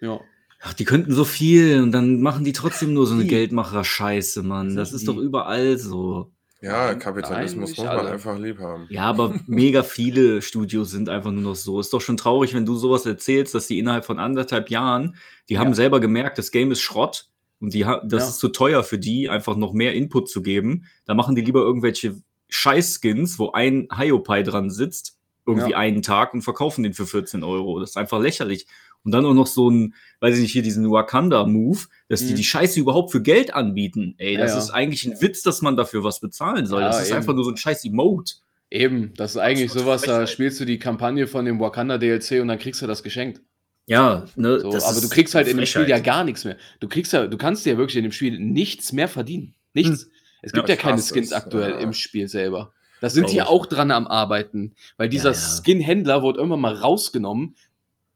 Ja. 0.00 0.20
Ach, 0.62 0.72
die 0.72 0.84
könnten 0.86 1.12
so 1.12 1.24
viel 1.24 1.82
und 1.82 1.92
dann 1.92 2.22
machen 2.22 2.44
die 2.44 2.52
trotzdem 2.54 2.94
nur 2.94 3.06
so 3.06 3.14
eine? 3.14 3.26
Geldmacher-Scheiße, 3.26 4.42
Mann. 4.42 4.74
Das 4.76 4.92
ist 4.94 5.06
doch 5.06 5.18
überall 5.18 5.76
so. 5.76 6.32
Ja, 6.62 6.94
Kapitalismus 6.94 7.70
muss 7.76 7.78
man 7.78 7.88
alle. 7.88 8.10
einfach 8.12 8.38
lieb 8.38 8.58
haben. 8.58 8.86
Ja, 8.88 9.02
aber 9.02 9.34
mega 9.46 9.82
viele 9.82 10.40
Studios 10.40 10.90
sind 10.90 11.10
einfach 11.10 11.30
nur 11.30 11.42
noch 11.42 11.54
so. 11.54 11.78
Ist 11.78 11.92
doch 11.92 12.00
schon 12.00 12.16
traurig, 12.16 12.54
wenn 12.54 12.64
du 12.64 12.76
sowas 12.76 13.04
erzählst, 13.04 13.54
dass 13.54 13.66
die 13.66 13.78
innerhalb 13.78 14.06
von 14.06 14.18
anderthalb 14.18 14.70
Jahren, 14.70 15.16
die 15.50 15.58
haben 15.58 15.68
Ja. 15.68 15.74
selber 15.74 16.00
gemerkt, 16.00 16.38
das 16.38 16.50
Game 16.50 16.72
ist 16.72 16.80
Schrott 16.80 17.28
und 17.60 17.72
die 17.74 17.80
das 17.80 18.22
Ja. 18.22 18.28
ist 18.28 18.38
zu 18.38 18.48
teuer 18.48 18.82
für 18.84 18.98
die, 18.98 19.28
einfach 19.28 19.56
noch 19.56 19.72
mehr 19.72 19.94
Input 19.94 20.28
zu 20.28 20.42
geben. 20.42 20.86
Da 21.06 21.14
machen 21.14 21.34
die 21.34 21.42
lieber 21.42 21.60
irgendwelche 21.60 22.16
Scheiß-Skins, 22.48 23.38
wo 23.38 23.52
ein 23.52 23.88
Hiopai 23.96 24.42
dran 24.42 24.70
sitzt, 24.70 25.16
irgendwie 25.46 25.70
Ja. 25.72 25.78
einen 25.78 26.02
Tag 26.02 26.34
und 26.34 26.42
verkaufen 26.42 26.82
den 26.82 26.94
für 26.94 27.06
14 27.06 27.44
Euro. 27.44 27.78
Das 27.80 27.90
ist 27.90 27.96
einfach 27.96 28.20
lächerlich. 28.20 28.66
Und 29.04 29.12
dann 29.12 29.24
auch 29.24 29.34
noch 29.34 29.46
so 29.46 29.70
ein, 29.70 29.94
weiß 30.20 30.34
ich 30.34 30.40
nicht, 30.42 30.52
hier 30.52 30.62
diesen 30.62 30.90
Wakanda-Move, 30.90 31.78
dass 32.08 32.20
die 32.26 32.32
Mhm. 32.32 32.36
die 32.36 32.44
Scheiße 32.44 32.80
überhaupt 32.80 33.12
für 33.12 33.22
Geld 33.22 33.54
anbieten. 33.54 34.14
Ey, 34.18 34.36
das 34.36 34.50
ja. 34.52 34.58
ist 34.58 34.70
eigentlich 34.70 35.04
ein 35.06 35.20
Witz, 35.20 35.42
dass 35.42 35.62
man 35.62 35.76
dafür 35.76 36.02
was 36.02 36.18
bezahlen 36.18 36.66
soll. 36.66 36.80
Das 36.80 37.00
ist 37.02 37.08
eben. 37.10 37.18
einfach 37.18 37.34
nur 37.34 37.44
so 37.44 37.50
ein 37.50 37.56
scheiß 37.56 37.84
Emote. 37.84 38.34
Eben, 38.68 39.14
das 39.16 39.32
ist 39.32 39.36
eigentlich 39.36 39.70
sowas, 39.70 40.02
da 40.02 40.26
spielst 40.26 40.58
du 40.58 40.64
die 40.64 40.80
Kampagne 40.80 41.28
von 41.28 41.44
dem 41.44 41.60
Wakanda 41.60 41.98
DLC 41.98 42.40
und 42.40 42.48
dann 42.48 42.58
kriegst 42.58 42.82
du 42.82 42.88
das 42.88 43.04
geschenkt. 43.04 43.40
Ja, 43.86 44.26
ne, 44.34 44.60
So, 44.60 44.70
das 44.70 44.84
aber 44.84 45.00
du 45.00 45.08
kriegst 45.08 45.34
halt 45.34 45.46
in 45.46 45.56
dem 45.56 45.66
Spiel 45.66 45.88
ja 45.88 46.00
gar 46.00 46.24
nichts 46.24 46.44
mehr. 46.44 46.56
Du 46.80 46.88
kriegst 46.88 47.12
ja, 47.12 47.26
du 47.26 47.36
kannst 47.38 47.64
ja 47.66 47.76
wirklich 47.78 47.96
in 47.96 48.02
dem 48.02 48.12
Spiel 48.12 48.38
nichts 48.38 48.92
mehr 48.92 49.08
verdienen. 49.08 49.54
Nichts. 49.74 50.08
Es 50.42 50.52
gibt 50.52 50.68
Ja, 50.68 50.74
ja, 50.74 50.80
keine 50.80 51.00
Skins 51.00 51.28
es, 51.28 51.32
aktuell 51.32 51.70
ja. 51.70 51.78
im 51.78 51.92
Spiel 51.92 52.28
selber. 52.28 52.72
Da 53.00 53.10
sind 53.10 53.30
die 53.30 53.42
auch 53.42 53.66
dran 53.66 53.90
am 53.90 54.06
Arbeiten, 54.06 54.74
weil 54.96 55.08
dieser 55.08 55.32
ja. 55.32 55.36
Skin-Händler 55.36 56.22
wurde 56.22 56.38
irgendwann 56.38 56.60
mal 56.60 56.74
rausgenommen 56.74 57.54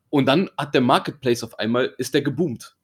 und 0.08 0.26
dann 0.26 0.50
hat 0.56 0.74
der 0.74 0.80
Marketplace 0.80 1.44
auf 1.44 1.58
einmal, 1.58 1.94
ist 1.98 2.14
der 2.14 2.22
geboomt. 2.22 2.76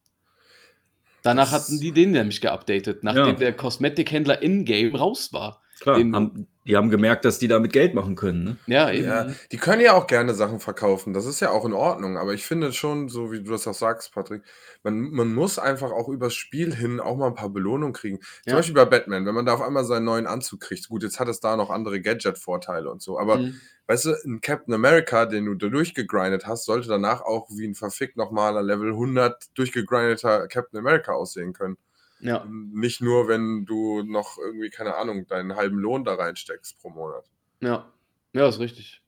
Danach 1.22 1.50
Das- 1.50 1.64
hatten 1.64 1.80
die 1.80 1.92
den 1.92 2.12
nämlich 2.12 2.40
geupdatet, 2.40 3.02
nachdem 3.02 3.36
der 3.38 3.52
Kosmetikhändler 3.52 4.42
in-game 4.42 4.94
raus 4.94 5.32
war. 5.32 5.62
Klar, 5.80 5.98
den- 5.98 6.14
haben, 6.14 6.46
die 6.66 6.76
haben 6.76 6.90
gemerkt, 6.90 7.24
dass 7.24 7.38
die 7.38 7.48
damit 7.48 7.72
Geld 7.72 7.94
machen 7.94 8.16
können. 8.16 8.44
Ne? 8.44 8.56
Ja, 8.66 8.90
eben. 8.90 9.06
Ja, 9.06 9.26
die 9.52 9.56
können 9.56 9.82
ja 9.82 9.92
auch 9.92 10.06
gerne 10.06 10.34
Sachen 10.34 10.58
verkaufen. 10.58 11.12
Das 11.12 11.26
ist 11.26 11.38
ja 11.40 11.50
auch 11.50 11.64
in 11.64 11.72
Ordnung. 11.74 12.16
Aber 12.18 12.34
ich 12.34 12.44
finde 12.46 12.72
schon, 12.72 13.08
so 13.08 13.30
wie 13.30 13.42
du 13.42 13.50
das 13.52 13.68
auch 13.68 13.74
sagst, 13.74 14.12
Patrick, 14.12 14.42
man, 14.82 15.10
man 15.10 15.32
muss 15.34 15.58
einfach 15.58 15.92
auch 15.92 16.08
übers 16.08 16.34
Spiel 16.34 16.74
hin 16.74 16.98
auch 16.98 17.16
mal 17.16 17.28
ein 17.28 17.34
paar 17.34 17.50
Belohnungen 17.50 17.92
kriegen. 17.92 18.18
Zum 18.18 18.50
Ja. 18.50 18.54
Beispiel 18.56 18.74
bei 18.74 18.84
Batman, 18.86 19.26
wenn 19.26 19.34
man 19.34 19.46
da 19.46 19.54
auf 19.54 19.62
einmal 19.62 19.84
seinen 19.84 20.04
neuen 20.04 20.26
Anzug 20.26 20.60
kriegt. 20.60 20.88
Gut, 20.88 21.02
jetzt 21.02 21.20
hat 21.20 21.28
es 21.28 21.40
da 21.40 21.56
noch 21.56 21.70
andere 21.70 22.00
Gadget-Vorteile 22.00 22.90
und 22.90 23.00
so. 23.02 23.18
Aber 23.18 23.36
Mhm. 23.38 23.60
weißt 23.86 24.06
du, 24.06 24.14
ein 24.24 24.40
Captain 24.40 24.74
America, 24.74 25.26
den 25.26 25.44
du 25.44 25.54
da 25.54 25.68
durchgegrindet 25.68 26.46
hast, 26.46 26.64
sollte 26.64 26.88
danach 26.88 27.20
auch 27.20 27.48
wie 27.50 27.66
ein 27.68 27.74
verfickt 27.74 28.16
normaler 28.16 28.62
Level 28.62 28.92
100 28.92 29.46
durchgegrindeter 29.54 30.48
Captain 30.48 30.78
America 30.80 31.12
aussehen 31.12 31.52
können. 31.52 31.76
Ja. 32.20 32.46
Nicht 32.48 33.00
nur, 33.00 33.28
wenn 33.28 33.64
du 33.66 34.02
noch 34.02 34.38
irgendwie, 34.38 34.70
keine 34.70 34.94
Ahnung, 34.96 35.26
deinen 35.26 35.56
halben 35.56 35.78
Lohn 35.78 36.04
da 36.04 36.14
reinsteckst 36.14 36.78
pro 36.80 36.90
Monat. 36.90 37.24
Ja. 37.60 37.90
Ja, 38.32 38.48
ist 38.48 38.58
richtig. 38.58 39.02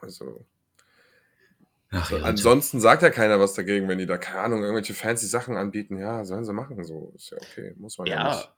Also. 0.00 0.44
Ach, 1.90 2.10
ja, 2.10 2.18
Ansonsten 2.22 2.80
sagt 2.80 3.02
ja 3.02 3.10
keiner 3.10 3.38
was 3.38 3.54
dagegen, 3.54 3.86
wenn 3.88 3.98
die 3.98 4.06
da, 4.06 4.16
keine 4.16 4.40
Ahnung, 4.40 4.62
irgendwelche 4.62 4.94
fancy 4.94 5.26
Sachen 5.26 5.56
anbieten. 5.56 5.98
Ja, 5.98 6.24
sollen 6.24 6.44
sie 6.44 6.52
machen, 6.54 6.82
so. 6.84 7.12
Ist 7.14 7.30
ja 7.30 7.36
okay, 7.36 7.74
muss 7.76 7.98
man 7.98 8.06
ja, 8.06 8.14
Ja, 8.14 8.36
nicht. 8.36 8.48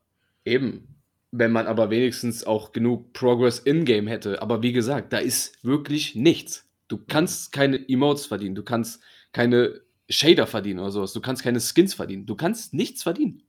eben. 0.44 0.88
Wenn 1.32 1.50
man 1.50 1.66
aber 1.66 1.90
wenigstens 1.90 2.44
auch 2.44 2.70
genug 2.70 3.12
Progress 3.12 3.58
in-game 3.58 4.06
hätte. 4.06 4.40
Aber 4.40 4.62
wie 4.62 4.72
gesagt, 4.72 5.12
da 5.12 5.18
ist 5.18 5.64
wirklich 5.64 6.14
nichts. 6.14 6.64
Du 6.86 6.96
kannst 7.08 7.50
keine 7.50 7.88
Emotes 7.88 8.26
verdienen, 8.26 8.54
du 8.54 8.62
kannst 8.62 9.02
keine 9.32 9.80
Shader 10.08 10.46
verdienen 10.46 10.78
oder 10.78 10.92
sowas, 10.92 11.12
du 11.12 11.20
kannst 11.20 11.42
keine 11.42 11.58
Skins 11.60 11.92
verdienen, 11.94 12.24
du 12.26 12.36
kannst 12.36 12.72
nichts 12.72 13.02
verdienen. 13.02 13.42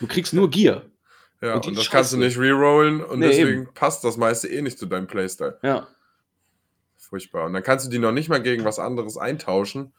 Du 0.00 0.06
kriegst 0.06 0.32
nur 0.34 0.50
Gear. 0.50 0.82
Ja, 1.40 1.54
Und 1.54 1.66
und, 1.66 1.78
das 1.78 1.90
kannst 1.90 2.12
du 2.12 2.16
nicht 2.16 2.38
rerollen 2.38 3.02
und 3.04 3.18
Nee, 3.20 3.28
deswegen 3.28 3.62
eben. 3.62 3.74
passt 3.74 4.02
das 4.04 4.16
meiste 4.16 4.48
eh 4.48 4.62
nicht 4.62 4.78
zu 4.78 4.86
deinem 4.86 5.06
Playstyle. 5.06 5.58
Ja. 5.62 5.86
Furchtbar. 6.96 7.44
Und 7.46 7.52
dann 7.52 7.62
kannst 7.62 7.86
du 7.86 7.90
die 7.90 7.98
noch 7.98 8.12
nicht 8.12 8.28
mal 8.28 8.40
gegen 8.42 8.64
was 8.64 8.78
anderes 8.78 9.16
eintauschen. 9.16 9.92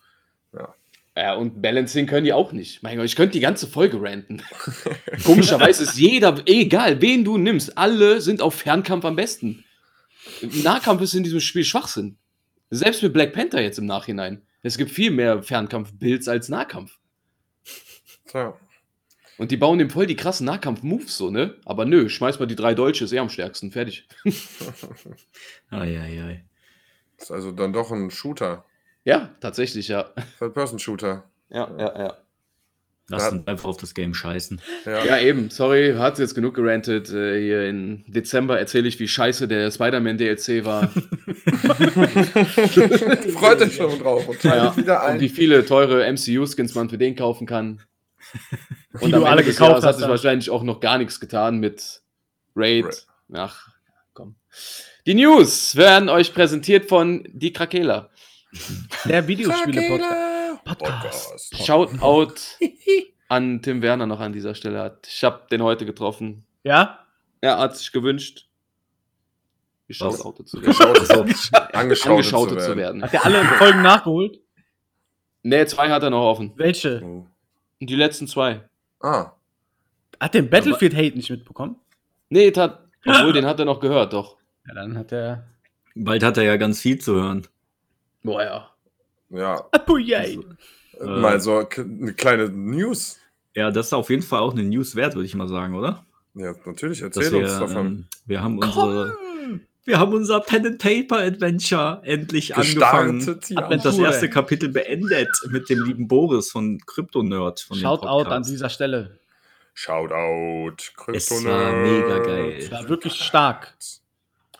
Ja, 1.18 1.36
und 1.36 1.62
Balancing 1.62 2.08
können 2.08 2.26
die 2.26 2.34
auch 2.34 2.52
nicht. 2.52 2.84
Mein 2.84 2.98
Gott, 2.98 3.06
ich 3.06 3.16
könnte 3.16 3.34
die 3.34 3.40
ganze 3.40 3.68
Folge 3.68 4.02
ranten. 4.02 4.42
Komischerweise 5.24 5.84
ist 5.84 5.98
jeder, 5.98 6.42
egal 6.46 7.02
wen 7.02 7.24
du 7.24 7.38
nimmst, 7.38 7.78
alle 7.78 8.20
sind 8.20 8.42
auf 8.42 8.56
Fernkampf 8.56 9.06
am 9.06 9.16
besten. 9.16 9.64
Nahkampf 10.42 11.02
ist 11.02 11.14
in 11.14 11.24
diesem 11.24 11.40
Spiel 11.40 11.64
Schwachsinn. 11.64 12.18
Selbst 12.70 13.02
mit 13.02 13.14
Black 13.14 13.32
Panther 13.32 13.62
jetzt 13.62 13.78
im 13.80 13.86
Nachhinein. 13.86 14.42
Es 14.62 14.78
gibt 14.78 14.92
viel 14.92 15.12
mehr 15.12 15.42
Fernkampf-Builds 15.42 16.28
als 16.28 16.50
Nahkampf. 16.50 16.98
Klar. 18.28 18.60
Und 19.38 19.52
die 19.52 19.58
bauen 19.58 19.80
dem 19.80 19.90
voll 19.90 20.06
die 20.06 20.16
krassen 20.16 20.46
Nahkampf-Moves 20.46 21.18
so, 21.18 21.30
ne? 21.30 21.56
Aber 21.66 21.86
nö, 21.86 22.08
schmeiß 22.10 22.40
mal 22.40 22.46
die 22.46 22.56
drei 22.56 22.74
Deutsche, 22.74 23.04
ist 23.06 23.12
eh 23.12 23.20
am 23.20 23.30
stärksten. 23.30 23.72
Fertig. 23.72 24.08
Eieiei. 25.70 26.44
Ist 27.18 27.32
also 27.32 27.52
dann 27.52 27.74
doch 27.74 27.92
ein 27.92 28.12
Shooter. 28.12 28.66
Ja, 29.04 29.30
tatsächlich, 29.40 29.88
ja. 29.90 30.12
Third-Person-Shooter. 30.40 31.24
Ja, 31.50 31.70
ja, 31.78 31.98
ja. 32.00 32.18
Lass 33.08 33.24
Ja. 33.24 33.30
uns 33.30 33.46
einfach 33.48 33.70
auf 33.70 33.78
das 33.78 33.94
Game 33.94 34.16
scheißen. 34.16 34.60
Ja. 34.86 35.06
Ja, 35.06 35.20
eben. 35.20 35.52
Sorry, 35.52 35.94
hat 35.96 36.18
jetzt 36.18 36.34
genug 36.34 36.56
gerantet. 36.56 37.10
Äh, 37.12 37.40
hier 37.40 37.70
im 37.70 38.04
Dezember 38.08 38.58
erzähle 38.58 38.88
ich, 38.88 39.00
wie 39.00 39.08
scheiße 39.08 39.48
der 39.48 39.70
Spider-Man-DLC 39.70 40.66
war. 40.66 40.88
Freut 43.34 43.62
euch 43.62 43.76
schon 43.76 44.00
drauf 44.00 44.28
und 44.28 44.42
ja, 44.44 44.52
teilt 44.70 44.78
wieder 44.78 45.04
und 45.04 45.10
ein. 45.12 45.20
wie 45.20 45.30
viele 45.30 45.64
teure 45.66 46.12
MCU-Skins 46.12 46.74
man 46.74 46.90
für 46.90 46.98
den 46.98 47.16
kaufen 47.16 47.46
kann. 47.46 47.82
Die 49.02 49.12
du 49.12 49.26
alle 49.26 49.44
gekauft 49.44 49.60
Jahres 49.70 49.84
hat 49.84 49.90
hast, 49.90 49.96
sich 49.98 50.02
dann. 50.04 50.12
wahrscheinlich 50.12 50.50
auch 50.50 50.64
noch 50.64 50.80
gar 50.80 50.98
nichts 50.98 51.20
getan 51.20 51.58
mit 51.60 52.02
Raid. 52.56 52.86
Raid. 52.86 53.08
Ach, 53.34 53.68
komm. 54.14 54.36
Die 55.06 55.14
News 55.14 55.76
werden 55.76 56.10
euch 56.10 56.34
präsentiert 56.34 56.88
von 56.88 57.28
Die 57.32 57.52
Krakela. 57.54 58.10
Der 59.06 59.28
Videospiele-Podcast. 59.28 60.64
Podcast. 60.64 61.52
Podcast. 61.52 61.66
Shoutout 61.66 62.34
an 63.30 63.62
Tim 63.62 63.82
Werner 63.82 64.06
noch 64.06 64.20
an 64.20 64.34
dieser 64.34 64.56
Stelle. 64.56 65.00
Ich 65.06 65.24
habe 65.24 65.42
den 65.52 65.62
heute 65.62 65.86
getroffen. 65.86 66.46
Ja? 66.64 67.00
Er 67.42 67.58
hat 67.60 67.76
sich 67.78 67.92
gewünscht, 67.92 68.48
Was? 69.90 70.18
geschautoutet 70.18 70.48
zu 70.48 70.62
werden. 70.62 70.76
Angeschaut, 71.74 72.10
Angeschautet 72.12 72.62
zu 72.62 72.76
werden. 72.78 73.04
Hat 73.04 73.14
er 73.14 73.26
alle 73.26 73.44
Folgen 73.44 73.82
nachgeholt? 73.82 74.40
Ne, 75.44 75.66
zwei 75.68 75.92
hat 75.92 76.02
er 76.02 76.10
noch 76.10 76.24
offen. 76.26 76.54
Welche? 76.56 77.04
Oh. 77.04 77.28
Die 77.80 77.96
letzten 77.96 78.28
zwei. 78.28 78.68
Ah, 79.02 79.32
Hat 80.20 80.34
den 80.34 80.50
Battlefield-Hate 80.50 81.16
nicht 81.16 81.30
mitbekommen? 81.30 81.76
Nee, 82.30 82.52
tat, 82.52 82.80
obwohl, 83.06 83.34
den 83.34 83.46
hat 83.46 83.60
er 83.60 83.66
noch 83.66 83.80
gehört, 83.80 84.14
doch. 84.14 84.38
Ja, 84.68 84.74
dann 84.74 84.98
hat 84.98 85.12
er. 85.12 85.46
Bald 85.96 86.24
hat 86.24 86.38
er 86.38 86.44
ja 86.44 86.58
ganz 86.58 86.82
viel 86.82 87.00
zu 87.00 87.16
hören. 87.16 87.48
Boah, 88.24 88.44
ja. 88.44 88.70
ja. 89.30 89.66
Apuyay. 89.72 90.40
Äh. 91.00 91.06
Mal 91.06 91.40
so 91.40 91.64
k- 91.66 91.82
eine 91.84 92.14
kleine 92.14 92.50
News. 92.50 93.20
Ja, 93.54 93.72
das 93.72 93.88
ist 93.88 93.94
auf 93.94 94.10
jeden 94.10 94.24
Fall 94.24 94.40
auch 94.40 94.54
eine 94.54 94.64
News 94.64 94.96
wert, 94.96 95.16
würde 95.16 95.26
ich 95.26 95.36
mal 95.36 95.48
sagen, 95.48 95.76
oder? 95.76 96.06
Ja, 96.34 96.54
natürlich, 96.66 97.00
Dass 97.00 97.16
erzähl 97.16 97.32
wir, 97.34 97.40
uns 97.44 97.60
davon. 97.60 97.86
ähm, 97.86 98.06
wir 98.26 98.42
haben 98.44 98.58
unsere, 98.58 99.16
wir 99.86 100.00
haben 100.00 100.14
unser 100.14 100.40
Pen 100.42 100.66
and 100.66 100.78
Paper 100.80 101.18
Adventure 101.20 102.02
endlich 102.04 102.56
angefangen. 102.56 103.20
Gestartet, 103.20 103.50
ja. 103.52 103.58
Advent- 103.60 103.86
Das 103.86 103.98
erste. 103.98 104.30
Kapitel 104.30 104.70
beendet 104.70 105.30
mit 105.50 105.70
dem 105.70 105.84
lieben 105.84 106.08
Boris 106.08 106.52
von 106.52 106.80
Crypto 106.86 107.24
Nerd. 107.24 107.62
Von 107.62 107.78
dem 107.78 107.82
Shoutout 107.84 108.30
an 108.30 108.44
dieser 108.44 108.70
Stelle. 108.70 109.20
Shoutout. 109.74 110.76
Es 110.78 111.28
Kryptonerd. 111.30 111.46
war 111.46 111.74
mega 111.74 112.20
geil. 112.20 112.56
Es 112.60 112.72
war 112.72 112.88
wirklich 112.90 113.14
stark. 113.16 113.76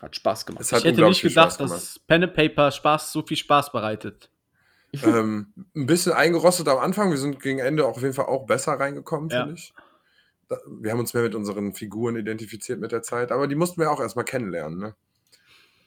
Hat 0.00 0.14
Spaß 0.14 0.44
gemacht. 0.46 0.60
Es 0.62 0.72
hat 0.72 0.80
Ich 0.80 0.84
hätte 0.86 1.02
nicht 1.04 1.22
gedacht, 1.22 1.58
dass 1.58 1.98
Pen 2.00 2.24
and 2.24 2.34
Paper 2.34 2.70
Spaß, 2.70 3.12
so 3.12 3.22
viel 3.22 3.36
Spaß 3.36 3.72
bereitet. 3.72 4.30
ähm, 5.04 5.52
ein 5.74 5.86
bisschen 5.86 6.12
eingerostet 6.12 6.68
am 6.68 6.78
Anfang. 6.78 7.10
Wir 7.10 7.18
sind 7.18 7.40
gegen 7.40 7.58
Ende 7.58 7.86
auf 7.86 8.00
jeden 8.00 8.14
Fall 8.14 8.26
auch 8.26 8.46
besser 8.46 8.72
reingekommen, 8.74 9.30
Ja. 9.30 9.40
finde 9.44 9.54
ich. 9.54 9.72
Wir 10.80 10.92
haben 10.92 11.00
uns 11.00 11.12
mehr 11.12 11.24
mit 11.24 11.34
unseren 11.34 11.72
Figuren 11.74 12.14
identifiziert 12.16 12.78
mit 12.78 12.92
der 12.92 13.02
Zeit, 13.02 13.32
aber 13.32 13.48
die 13.48 13.56
mussten 13.56 13.80
wir 13.80 13.90
auch 13.90 14.00
erstmal 14.00 14.24
kennenlernen. 14.24 14.78
Ne? 14.78 14.94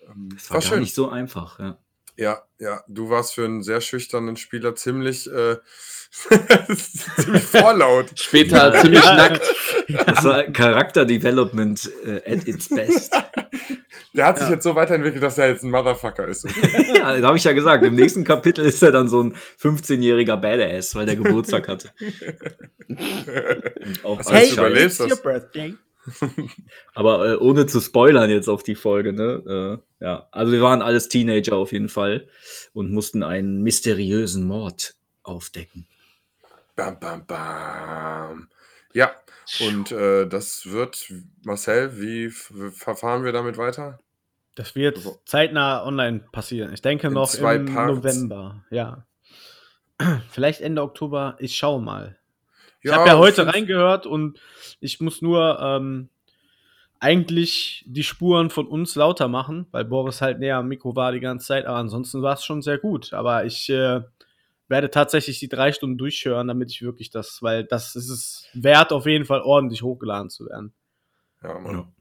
Ähm, 0.10 0.30
Das 0.34 0.50
war, 0.52 0.60
gar 0.62 0.80
nicht 0.80 0.96
so 0.96 1.10
einfach, 1.10 1.60
ja. 1.60 1.78
Ja, 2.18 2.42
ja, 2.60 2.84
du 2.90 3.10
warst 3.10 3.34
für 3.36 3.46
einen 3.46 3.64
sehr 3.64 3.80
schüchternen 3.80 4.36
Spieler 4.36 4.76
ziemlich, 4.76 5.32
äh, 5.32 5.56
ziemlich 7.16 7.44
vorlaut. 7.52 8.08
Später 8.20 8.74
Ja. 8.74 8.82
ziemlich 8.82 9.04
Ja. 9.04 9.16
nackt. 9.16 9.42
Das 10.06 10.24
war 10.26 10.44
Character 10.52 11.06
Development 11.06 11.90
äh, 12.06 12.18
at 12.36 12.46
its 12.48 12.68
best. 12.70 13.14
Der 14.14 14.26
hat 14.26 14.38
sich 14.40 14.48
Ja. 14.50 14.56
jetzt 14.56 14.64
so 14.64 14.76
weiterentwickelt, 14.76 15.24
dass 15.24 15.38
er 15.38 15.48
jetzt 15.50 15.64
ein 15.64 15.72
Motherfucker 15.72 16.28
ist. 16.28 16.44
ja, 16.96 17.18
da 17.22 17.28
habe 17.28 17.38
ich 17.38 17.44
ja 17.46 17.54
gesagt, 17.54 17.86
im 17.86 17.96
nächsten 17.96 18.24
Kapitel 18.26 18.66
ist 18.66 18.84
er 18.84 18.92
dann 18.92 19.08
so 19.08 19.24
ein 19.24 19.36
15-jähriger 19.62 20.36
Badass, 20.36 20.96
weil 20.96 21.06
der 21.06 21.16
Geburtstag 21.16 21.68
hatte. 21.70 21.92
Und 22.90 24.04
auch 24.04 24.22
scheiße. 24.24 24.56
überlebst 24.56 25.00
das. 25.00 25.22
birthday. 25.22 25.76
Aber 26.94 27.28
äh, 27.28 27.36
ohne 27.36 27.66
zu 27.66 27.80
spoilern 27.82 28.30
jetzt 28.30 28.48
auf 28.48 28.64
die 28.64 28.76
Folge, 28.76 29.14
ne? 29.14 29.82
Äh, 30.02 30.04
ja, 30.06 30.28
also 30.32 30.52
wir 30.52 30.62
waren 30.62 30.82
alles 30.82 31.10
Teenager 31.10 31.56
auf 31.56 31.72
jeden 31.72 31.90
Fall 31.90 32.28
und 32.74 32.92
mussten 32.92 33.24
einen 33.24 33.62
mysteriösen 33.62 34.46
Mord 34.46 34.96
aufdecken. 35.24 35.88
Bam, 36.76 37.00
bam, 37.00 37.26
bam. 37.26 38.50
Ja, 38.94 39.12
und 39.60 39.92
äh, 39.92 40.28
das 40.28 40.72
wird, 40.72 41.12
Marcel, 41.44 42.00
wie 42.00 42.30
verfahren 42.30 43.24
wir 43.24 43.32
damit 43.32 43.58
weiter? 43.58 44.00
Das 44.56 44.76
wird 44.76 45.00
zeitnah 45.26 45.86
online 45.86 46.26
passieren. 46.32 46.74
Ich 46.74 46.82
denke 46.82 47.08
In 47.08 47.14
noch 47.14 47.34
im 47.34 47.66
Parts. 47.66 47.96
November. 47.96 48.66
Ja. 48.70 49.06
Vielleicht 50.30 50.62
Ende 50.62 50.82
Oktober. 50.82 51.38
Ich 51.40 51.56
schaue 51.56 51.82
mal. 51.82 52.19
Ich 52.82 52.90
Ja, 52.90 52.98
habe 52.98 53.10
ja 53.10 53.18
heute 53.18 53.46
reingehört 53.48 54.06
und 54.06 54.40
ich 54.80 55.00
muss 55.02 55.22
nur 55.22 55.60
ähm, 55.62 56.10
eigentlich 57.00 57.84
die 57.88 58.04
Spuren 58.04 58.50
von 58.50 58.68
uns 58.68 58.96
lauter 58.96 59.28
machen, 59.28 59.68
weil 59.72 59.86
Boris 59.86 60.22
halt 60.22 60.40
näher 60.40 60.58
am 60.58 60.68
Mikro 60.68 60.96
war 60.96 61.12
die 61.12 61.20
ganze 61.20 61.48
Zeit. 61.48 61.66
Aber 61.66 61.78
ansonsten 61.78 62.22
war 62.22 62.34
es 62.34 62.44
schon 62.46 62.62
sehr 62.62 62.78
gut. 62.78 63.14
Aber 63.14 63.46
ich 63.46 63.70
äh, 63.70 64.02
werde 64.68 64.90
tatsächlich 64.92 65.40
die 65.40 65.50
drei 65.50 65.72
Stunden 65.72 65.98
durchhören, 65.98 66.48
damit 66.48 66.72
ich 66.72 66.82
wirklich 66.82 67.10
das, 67.10 67.42
weil 67.42 67.64
das 67.66 67.96
ist 67.96 68.10
es 68.10 68.46
wert, 68.54 68.92
auf 68.92 69.06
jeden 69.06 69.26
Fall 69.26 69.42
ordentlich 69.42 69.82
hochgeladen 69.82 70.30
zu 70.30 70.46
werden. 70.48 70.74
Ja, 71.42 71.58
Mann. 71.60 71.76
Ja. 71.76 71.92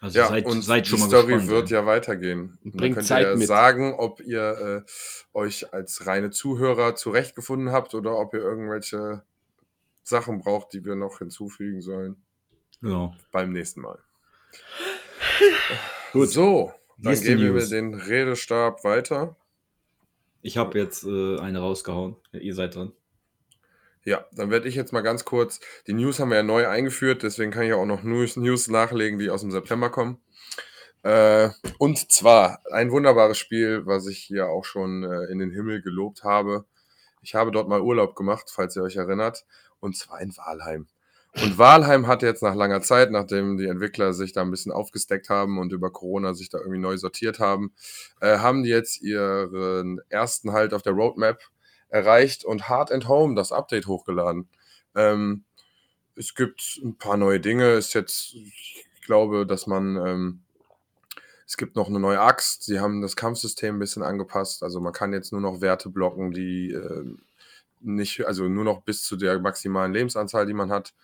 Also 0.00 0.18
Ja, 0.18 0.28
seid, 0.28 0.46
und 0.46 0.62
seid 0.62 0.86
die 0.86 0.96
Story 0.96 1.26
gespannt. 1.34 1.48
wird 1.50 1.70
ja 1.70 1.86
weitergehen. 1.86 2.58
Und 2.64 2.80
dann 2.80 2.94
könnt 2.94 3.06
Zeit 3.06 3.26
ihr 3.26 3.36
mit. 3.36 3.48
sagen, 3.48 3.94
ob 3.94 4.20
ihr 4.20 4.84
äh, 4.86 5.38
euch 5.38 5.72
als 5.72 6.06
reine 6.06 6.30
Zuhörer 6.30 6.94
zurechtgefunden 6.94 7.72
habt 7.72 7.94
oder 7.94 8.16
ob 8.18 8.34
ihr 8.34 8.40
irgendwelche 8.40 9.22
Sachen 10.08 10.38
braucht, 10.40 10.72
die 10.72 10.84
wir 10.84 10.94
noch 10.96 11.18
hinzufügen 11.18 11.80
sollen 11.80 12.16
Genau. 12.80 13.14
beim 13.32 13.52
nächsten 13.52 13.80
Mal. 13.80 13.98
Gut. 16.12 16.28
So, 16.30 16.72
dann 16.98 17.12
Nächste 17.12 17.28
geben 17.28 17.42
wir 17.42 17.52
News. 17.52 17.68
den 17.70 17.94
Redestab 17.94 18.84
weiter. 18.84 19.36
Ich 20.42 20.56
habe 20.56 20.78
jetzt 20.78 21.04
äh, 21.04 21.38
eine 21.38 21.58
rausgehauen. 21.60 22.16
Ihr 22.32 22.54
seid 22.54 22.74
dran. 22.76 22.92
Ja, 24.04 24.24
dann 24.32 24.50
werde 24.50 24.68
ich 24.68 24.74
jetzt 24.74 24.92
mal 24.92 25.02
ganz 25.02 25.24
kurz, 25.24 25.60
die 25.86 25.92
News 25.92 26.18
haben 26.18 26.30
wir 26.30 26.36
ja 26.36 26.42
neu 26.42 26.66
eingeführt, 26.66 27.22
deswegen 27.22 27.50
kann 27.50 27.64
ich 27.64 27.74
auch 27.74 27.84
noch 27.84 28.02
News, 28.04 28.36
News 28.36 28.68
nachlegen, 28.68 29.18
die 29.18 29.28
aus 29.28 29.42
dem 29.42 29.50
September 29.50 29.90
kommen. 29.90 30.18
Äh, 31.02 31.50
und 31.78 32.10
zwar 32.10 32.62
ein 32.72 32.90
wunderbares 32.90 33.36
Spiel, 33.36 33.84
was 33.86 34.06
ich 34.06 34.18
hier 34.18 34.46
auch 34.48 34.64
schon 34.64 35.02
äh, 35.04 35.24
in 35.30 35.38
den 35.40 35.50
Himmel 35.50 35.82
gelobt 35.82 36.24
habe. 36.24 36.64
Ich 37.20 37.34
habe 37.34 37.50
dort 37.50 37.68
mal 37.68 37.82
Urlaub 37.82 38.14
gemacht, 38.16 38.50
falls 38.50 38.76
ihr 38.76 38.82
euch 38.82 38.96
erinnert, 38.96 39.44
und 39.80 39.96
zwar 39.96 40.20
in 40.20 40.36
Walheim. 40.36 40.88
Und 41.34 41.58
Walheim 41.58 42.06
hat 42.06 42.22
jetzt 42.22 42.42
nach 42.42 42.54
langer 42.54 42.80
Zeit, 42.80 43.10
nachdem 43.10 43.58
die 43.58 43.66
Entwickler 43.66 44.12
sich 44.12 44.32
da 44.32 44.42
ein 44.42 44.50
bisschen 44.50 44.72
aufgesteckt 44.72 45.28
haben 45.28 45.58
und 45.58 45.72
über 45.72 45.90
Corona 45.90 46.34
sich 46.34 46.48
da 46.48 46.58
irgendwie 46.58 46.80
neu 46.80 46.96
sortiert 46.96 47.38
haben, 47.38 47.72
äh, 48.20 48.38
haben 48.38 48.62
die 48.62 48.70
jetzt 48.70 49.02
ihren 49.02 50.00
ersten 50.08 50.52
Halt 50.52 50.74
auf 50.74 50.82
der 50.82 50.94
Roadmap 50.94 51.40
erreicht 51.88 52.44
und 52.44 52.68
Hard 52.68 52.90
and 52.92 53.08
Home 53.08 53.34
das 53.34 53.52
Update 53.52 53.86
hochgeladen. 53.86 54.48
Ähm, 54.94 55.44
es 56.16 56.34
gibt 56.34 56.80
ein 56.82 56.96
paar 56.96 57.16
neue 57.16 57.40
Dinge. 57.40 57.74
Ist 57.74 57.94
jetzt, 57.94 58.34
ich 58.34 58.86
glaube, 59.04 59.46
dass 59.46 59.66
man, 59.66 59.96
ähm, 59.96 60.42
es 61.46 61.56
gibt 61.56 61.76
noch 61.76 61.88
eine 61.88 62.00
neue 62.00 62.20
Axt. 62.20 62.64
Sie 62.64 62.80
haben 62.80 63.00
das 63.00 63.16
Kampfsystem 63.16 63.76
ein 63.76 63.78
bisschen 63.78 64.02
angepasst. 64.02 64.62
Also 64.62 64.80
man 64.80 64.92
kann 64.92 65.12
jetzt 65.12 65.30
nur 65.32 65.40
noch 65.40 65.60
Werte 65.60 65.88
blocken, 65.88 66.32
die 66.32 66.72
ähm, 66.72 67.20
nicht, 67.80 68.26
also 68.26 68.48
nur 68.48 68.64
noch 68.64 68.82
bis 68.82 69.02
zu 69.02 69.16
der 69.16 69.38
maximalen 69.38 69.92
Lebensanzahl, 69.92 70.46
die 70.46 70.54
man 70.54 70.70
hat. 70.70 70.94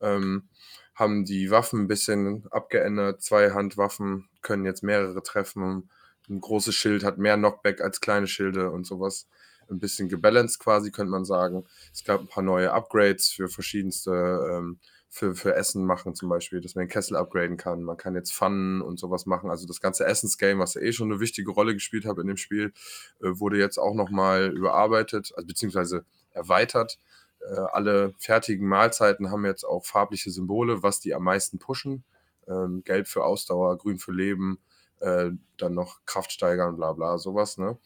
Ähm, 0.00 0.48
haben 0.94 1.24
die 1.24 1.50
Waffen 1.50 1.82
ein 1.82 1.88
bisschen 1.88 2.46
abgeändert. 2.50 3.20
Zwei 3.20 3.50
Handwaffen 3.50 4.28
können 4.42 4.64
jetzt 4.64 4.82
mehrere 4.82 5.22
treffen. 5.22 5.90
Ein 6.28 6.40
großes 6.40 6.74
Schild 6.74 7.04
hat 7.04 7.18
mehr 7.18 7.36
Knockback 7.36 7.80
als 7.80 8.00
kleine 8.00 8.28
Schilde 8.28 8.70
und 8.70 8.86
sowas 8.86 9.28
ein 9.70 9.78
bisschen 9.78 10.08
gebalanced 10.08 10.58
quasi, 10.60 10.90
könnte 10.90 11.10
man 11.10 11.24
sagen. 11.24 11.64
Es 11.92 12.04
gab 12.04 12.20
ein 12.20 12.28
paar 12.28 12.42
neue 12.42 12.72
Upgrades 12.72 13.28
für 13.28 13.48
verschiedenste, 13.48 14.10
ähm, 14.52 14.78
für, 15.08 15.34
für 15.34 15.54
Essen 15.54 15.84
machen 15.84 16.14
zum 16.14 16.28
Beispiel, 16.28 16.60
dass 16.60 16.74
man 16.74 16.84
den 16.84 16.90
Kessel 16.90 17.16
upgraden 17.16 17.56
kann. 17.56 17.82
Man 17.82 17.96
kann 17.96 18.14
jetzt 18.14 18.32
Pfannen 18.32 18.82
und 18.82 18.98
sowas 18.98 19.26
machen. 19.26 19.48
Also 19.48 19.66
das 19.66 19.80
ganze 19.80 20.04
Essensgame, 20.06 20.60
was 20.60 20.74
ja 20.74 20.80
eh 20.80 20.92
schon 20.92 21.10
eine 21.10 21.20
wichtige 21.20 21.50
Rolle 21.52 21.72
gespielt 21.74 22.04
hat 22.04 22.18
in 22.18 22.26
dem 22.26 22.36
Spiel, 22.36 22.72
äh, 23.20 23.30
wurde 23.38 23.58
jetzt 23.58 23.78
auch 23.78 23.94
nochmal 23.94 24.52
überarbeitet, 24.54 25.32
also 25.36 25.46
beziehungsweise 25.46 26.04
erweitert. 26.34 26.98
Äh, 27.40 27.60
alle 27.72 28.14
fertigen 28.18 28.68
Mahlzeiten 28.68 29.30
haben 29.30 29.44
jetzt 29.44 29.64
auch 29.64 29.84
farbliche 29.84 30.30
Symbole, 30.30 30.82
was 30.82 31.00
die 31.00 31.14
am 31.14 31.24
meisten 31.24 31.58
pushen. 31.58 32.04
Ähm, 32.46 32.82
Gelb 32.84 33.08
für 33.08 33.24
Ausdauer, 33.24 33.78
grün 33.78 33.98
für 33.98 34.12
Leben, 34.12 34.58
äh, 35.00 35.30
dann 35.56 35.74
noch 35.74 36.04
Kraft 36.06 36.32
steigern, 36.32 36.76
bla 36.76 36.92
bla, 36.92 37.18
sowas, 37.18 37.58
ne? 37.58 37.78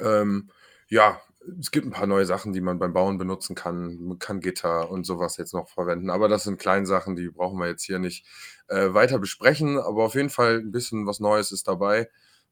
Ähm, 0.00 0.50
ja, 0.88 1.20
es 1.58 1.70
gibt 1.70 1.86
ein 1.86 1.92
paar 1.92 2.06
neue 2.06 2.26
Sachen, 2.26 2.52
die 2.52 2.60
man 2.60 2.78
beim 2.78 2.92
Bauen 2.92 3.16
benutzen 3.18 3.54
kann. 3.54 3.98
Man 4.02 4.18
kann 4.18 4.40
Gitter 4.40 4.90
und 4.90 5.04
sowas 5.04 5.36
jetzt 5.36 5.54
noch 5.54 5.68
verwenden. 5.68 6.10
Aber 6.10 6.28
das 6.28 6.44
sind 6.44 6.58
kleine 6.60 6.86
Sachen, 6.86 7.16
die 7.16 7.28
brauchen 7.28 7.58
wir 7.58 7.68
jetzt 7.68 7.84
hier 7.84 7.98
nicht 7.98 8.26
äh, 8.68 8.92
weiter 8.92 9.18
besprechen. 9.18 9.78
Aber 9.78 10.04
auf 10.04 10.14
jeden 10.14 10.30
Fall 10.30 10.58
ein 10.58 10.72
bisschen 10.72 11.06
was 11.06 11.20
Neues 11.20 11.50
ist 11.52 11.66
dabei. 11.66 12.10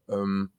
Ähm, 0.08 0.50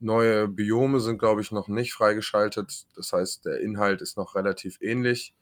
neue 0.00 0.48
Biome 0.48 1.00
sind, 1.00 1.18
glaube 1.18 1.40
ich, 1.40 1.52
noch 1.52 1.68
nicht 1.68 1.92
freigeschaltet. 1.92 2.86
Das 2.96 3.12
heißt, 3.12 3.44
der 3.44 3.60
Inhalt 3.60 4.02
ist 4.02 4.16
noch 4.16 4.34
relativ 4.34 4.78
ähnlich. 4.80 5.34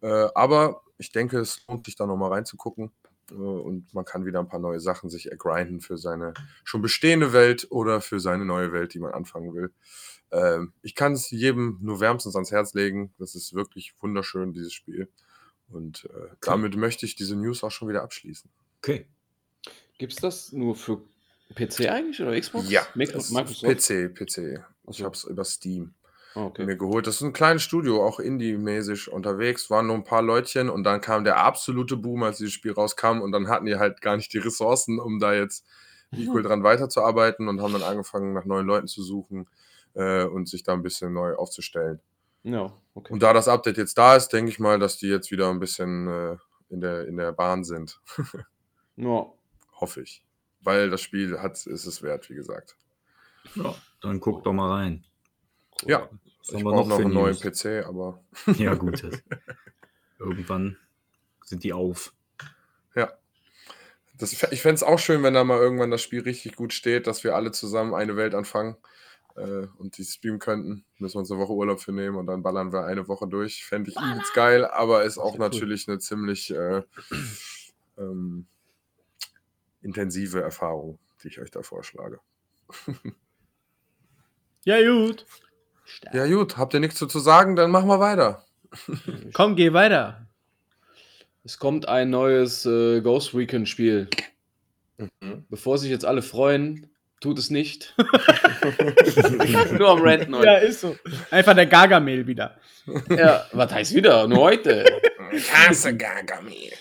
Äh, 0.00 0.28
aber 0.34 0.82
ich 0.98 1.12
denke, 1.12 1.38
es 1.38 1.66
lohnt 1.68 1.86
sich 1.86 1.96
da 1.96 2.06
nochmal 2.06 2.32
reinzugucken. 2.32 2.92
Äh, 3.30 3.34
und 3.34 3.92
man 3.94 4.04
kann 4.04 4.24
wieder 4.24 4.40
ein 4.40 4.48
paar 4.48 4.60
neue 4.60 4.80
Sachen 4.80 5.10
sich 5.10 5.30
ergrinden 5.30 5.80
für 5.80 5.98
seine 5.98 6.34
schon 6.64 6.82
bestehende 6.82 7.32
Welt 7.32 7.66
oder 7.70 8.00
für 8.00 8.20
seine 8.20 8.44
neue 8.44 8.72
Welt, 8.72 8.94
die 8.94 9.00
man 9.00 9.12
anfangen 9.12 9.54
will. 9.54 9.72
Ähm, 10.30 10.72
ich 10.82 10.94
kann 10.94 11.12
es 11.12 11.30
jedem 11.30 11.78
nur 11.80 12.00
wärmstens 12.00 12.34
ans 12.34 12.50
Herz 12.50 12.74
legen. 12.74 13.12
Das 13.18 13.34
ist 13.34 13.54
wirklich 13.54 13.94
wunderschön, 14.00 14.52
dieses 14.52 14.72
Spiel. 14.72 15.08
Und 15.68 16.04
äh, 16.06 16.34
damit 16.40 16.76
möchte 16.76 17.06
ich 17.06 17.16
diese 17.16 17.36
News 17.36 17.64
auch 17.64 17.70
schon 17.70 17.88
wieder 17.88 18.02
abschließen. 18.02 18.50
Okay. 18.78 19.06
Gibt 19.98 20.12
es 20.12 20.18
das 20.20 20.52
nur 20.52 20.76
für 20.76 21.02
PC 21.56 21.88
eigentlich 21.88 22.20
oder 22.20 22.38
Xbox? 22.38 22.70
Ja, 22.70 22.86
Microsoft? 22.94 23.62
PC, 23.62 24.14
PC. 24.14 24.64
Ich 24.88 25.02
habe 25.02 25.14
es 25.14 25.24
über 25.24 25.44
Steam 25.44 25.94
Ah, 26.36 26.44
okay. 26.44 26.66
mir 26.66 26.76
geholt. 26.76 27.06
Das 27.06 27.16
ist 27.16 27.22
ein 27.22 27.32
kleines 27.32 27.62
Studio, 27.62 28.04
auch 28.06 28.20
Indie-mäßig 28.20 29.10
unterwegs. 29.10 29.70
Waren 29.70 29.86
nur 29.86 29.96
ein 29.96 30.04
paar 30.04 30.20
Leutchen 30.20 30.68
und 30.68 30.84
dann 30.84 31.00
kam 31.00 31.24
der 31.24 31.38
absolute 31.38 31.96
Boom, 31.96 32.22
als 32.24 32.36
dieses 32.36 32.52
Spiel 32.52 32.72
rauskam. 32.72 33.22
Und 33.22 33.32
dann 33.32 33.48
hatten 33.48 33.64
die 33.64 33.76
halt 33.76 34.02
gar 34.02 34.16
nicht 34.16 34.34
die 34.34 34.38
Ressourcen, 34.38 35.00
um 35.00 35.18
da 35.18 35.32
jetzt 35.32 35.64
equal 36.12 36.42
dran 36.42 36.62
weiterzuarbeiten 36.62 37.48
und 37.48 37.62
haben 37.62 37.72
dann 37.72 37.82
angefangen, 37.82 38.34
nach 38.34 38.44
neuen 38.44 38.66
Leuten 38.66 38.86
zu 38.86 39.02
suchen 39.02 39.48
äh, 39.94 40.24
und 40.24 40.46
sich 40.46 40.62
da 40.62 40.74
ein 40.74 40.82
bisschen 40.82 41.14
neu 41.14 41.34
aufzustellen. 41.34 42.00
Ja, 42.42 42.70
okay. 42.94 43.14
Und 43.14 43.22
da 43.22 43.32
das 43.32 43.48
Update 43.48 43.78
jetzt 43.78 43.96
da 43.96 44.14
ist, 44.14 44.28
denke 44.28 44.50
ich 44.50 44.58
mal, 44.58 44.78
dass 44.78 44.98
die 44.98 45.08
jetzt 45.08 45.30
wieder 45.30 45.48
ein 45.48 45.58
bisschen 45.58 46.06
äh, 46.06 46.36
in, 46.68 46.82
der, 46.82 47.08
in 47.08 47.16
der 47.16 47.32
Bahn 47.32 47.64
sind. 47.64 47.98
ja. 48.96 49.26
Hoffe 49.80 50.02
ich. 50.02 50.22
Weil 50.66 50.90
das 50.90 51.00
Spiel 51.00 51.38
hat, 51.38 51.64
ist 51.64 51.86
es 51.86 52.02
wert, 52.02 52.28
wie 52.28 52.34
gesagt. 52.34 52.76
Ja, 53.54 53.76
dann 54.00 54.18
guck 54.18 54.42
doch 54.42 54.52
mal 54.52 54.72
rein. 54.72 55.04
Ja, 55.84 56.10
Was 56.40 56.56
ich 56.56 56.64
brauche 56.64 56.88
noch 56.88 56.96
für 56.96 57.04
einen 57.04 57.14
neuen? 57.14 57.38
PC, 57.38 57.86
aber 57.86 58.24
Ja, 58.58 58.74
gut. 58.74 59.00
Irgendwann 60.18 60.76
sind 61.44 61.62
die 61.62 61.72
auf. 61.72 62.12
ja. 62.96 63.12
Das, 64.18 64.32
ich 64.32 64.60
fände 64.60 64.74
es 64.74 64.82
auch 64.82 64.98
schön, 64.98 65.22
wenn 65.22 65.34
da 65.34 65.44
mal 65.44 65.60
irgendwann 65.60 65.92
das 65.92 66.02
Spiel 66.02 66.22
richtig 66.22 66.56
gut 66.56 66.72
steht, 66.72 67.06
dass 67.06 67.22
wir 67.22 67.36
alle 67.36 67.52
zusammen 67.52 67.94
eine 67.94 68.16
Welt 68.16 68.34
anfangen 68.34 68.76
äh, 69.36 69.68
und 69.78 69.98
die 69.98 70.04
streamen 70.04 70.40
könnten. 70.40 70.84
Müssen 70.98 71.14
wir 71.14 71.20
uns 71.20 71.30
eine 71.30 71.38
Woche 71.38 71.52
Urlaub 71.52 71.80
für 71.80 71.92
nehmen 71.92 72.16
und 72.16 72.26
dann 72.26 72.42
ballern 72.42 72.72
wir 72.72 72.86
eine 72.86 73.06
Woche 73.06 73.28
durch. 73.28 73.64
Fände 73.64 73.90
ich 73.90 73.96
übelst 73.96 74.34
geil, 74.34 74.64
aber 74.64 75.04
ist 75.04 75.18
auch 75.18 75.38
natürlich 75.38 75.86
eine 75.86 76.00
ziemlich 76.00 76.50
äh, 76.50 76.82
ähm, 77.98 78.48
intensive 79.86 80.42
Erfahrung, 80.42 80.98
die 81.22 81.28
ich 81.28 81.40
euch 81.40 81.50
da 81.50 81.62
vorschlage. 81.62 82.20
Ja, 84.68 84.80
gut. 84.84 85.24
Ja, 86.12 86.26
gut, 86.26 86.56
habt 86.56 86.74
ihr 86.74 86.80
nichts 86.80 86.98
zu 86.98 87.18
sagen, 87.20 87.54
dann 87.54 87.70
machen 87.70 87.86
wir 87.86 88.00
weiter. 88.00 88.44
Komm, 89.32 89.54
geh 89.54 89.72
weiter. 89.72 90.26
Es 91.44 91.60
kommt 91.60 91.86
ein 91.86 92.10
neues 92.10 92.66
äh, 92.66 93.00
Ghost 93.00 93.32
Recon 93.32 93.66
Spiel. 93.66 94.08
Bevor 95.48 95.78
sich 95.78 95.88
jetzt 95.88 96.04
alle 96.04 96.20
freuen, 96.20 96.90
tut 97.20 97.38
es 97.38 97.48
nicht. 97.48 97.94
Nur 99.78 99.90
am 99.90 100.02
Renten 100.02 100.34
heute. 100.34 100.46
Ja, 100.46 100.56
ist 100.56 100.80
so. 100.80 100.96
Einfach 101.30 101.54
der 101.54 101.66
Gargamel 101.66 102.26
wieder. 102.26 102.58
Ja, 103.08 103.46
was 103.52 103.72
heißt 103.72 103.94
wieder? 103.94 104.26
Nur 104.26 104.40
heute. 104.40 104.84
Hasse 105.52 105.96
Gargamel. 105.96 106.72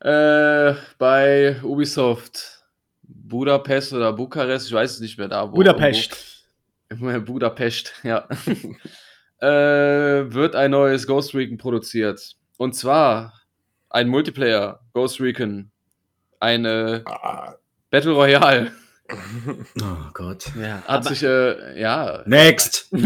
Äh, 0.00 0.74
bei 0.98 1.56
Ubisoft 1.62 2.62
Budapest 3.02 3.92
oder 3.92 4.12
Bukarest, 4.12 4.68
ich 4.68 4.72
weiß 4.72 4.92
es 4.92 5.00
nicht 5.00 5.18
mehr 5.18 5.28
da. 5.28 5.50
Wo, 5.50 5.56
Budapest. 5.56 6.44
Irgendwo, 6.88 7.20
Budapest, 7.32 7.92
ja. 8.02 8.26
äh, 9.40 10.32
wird 10.32 10.54
ein 10.56 10.70
neues 10.70 11.06
Ghost 11.06 11.34
Recon 11.34 11.58
produziert. 11.58 12.36
Und 12.56 12.74
zwar 12.74 13.34
ein 13.90 14.08
Multiplayer 14.08 14.80
Ghost 14.92 15.20
Recon. 15.20 15.70
Eine 16.40 17.02
Ah. 17.06 17.54
Battle 17.90 18.12
Royale. 18.12 18.70
Oh 19.80 20.10
Gott. 20.12 20.44
Ja, 20.60 20.82
hat 20.86 21.04
sich, 21.04 21.22
äh, 21.22 21.80
ja. 21.80 22.22
Next! 22.26 22.88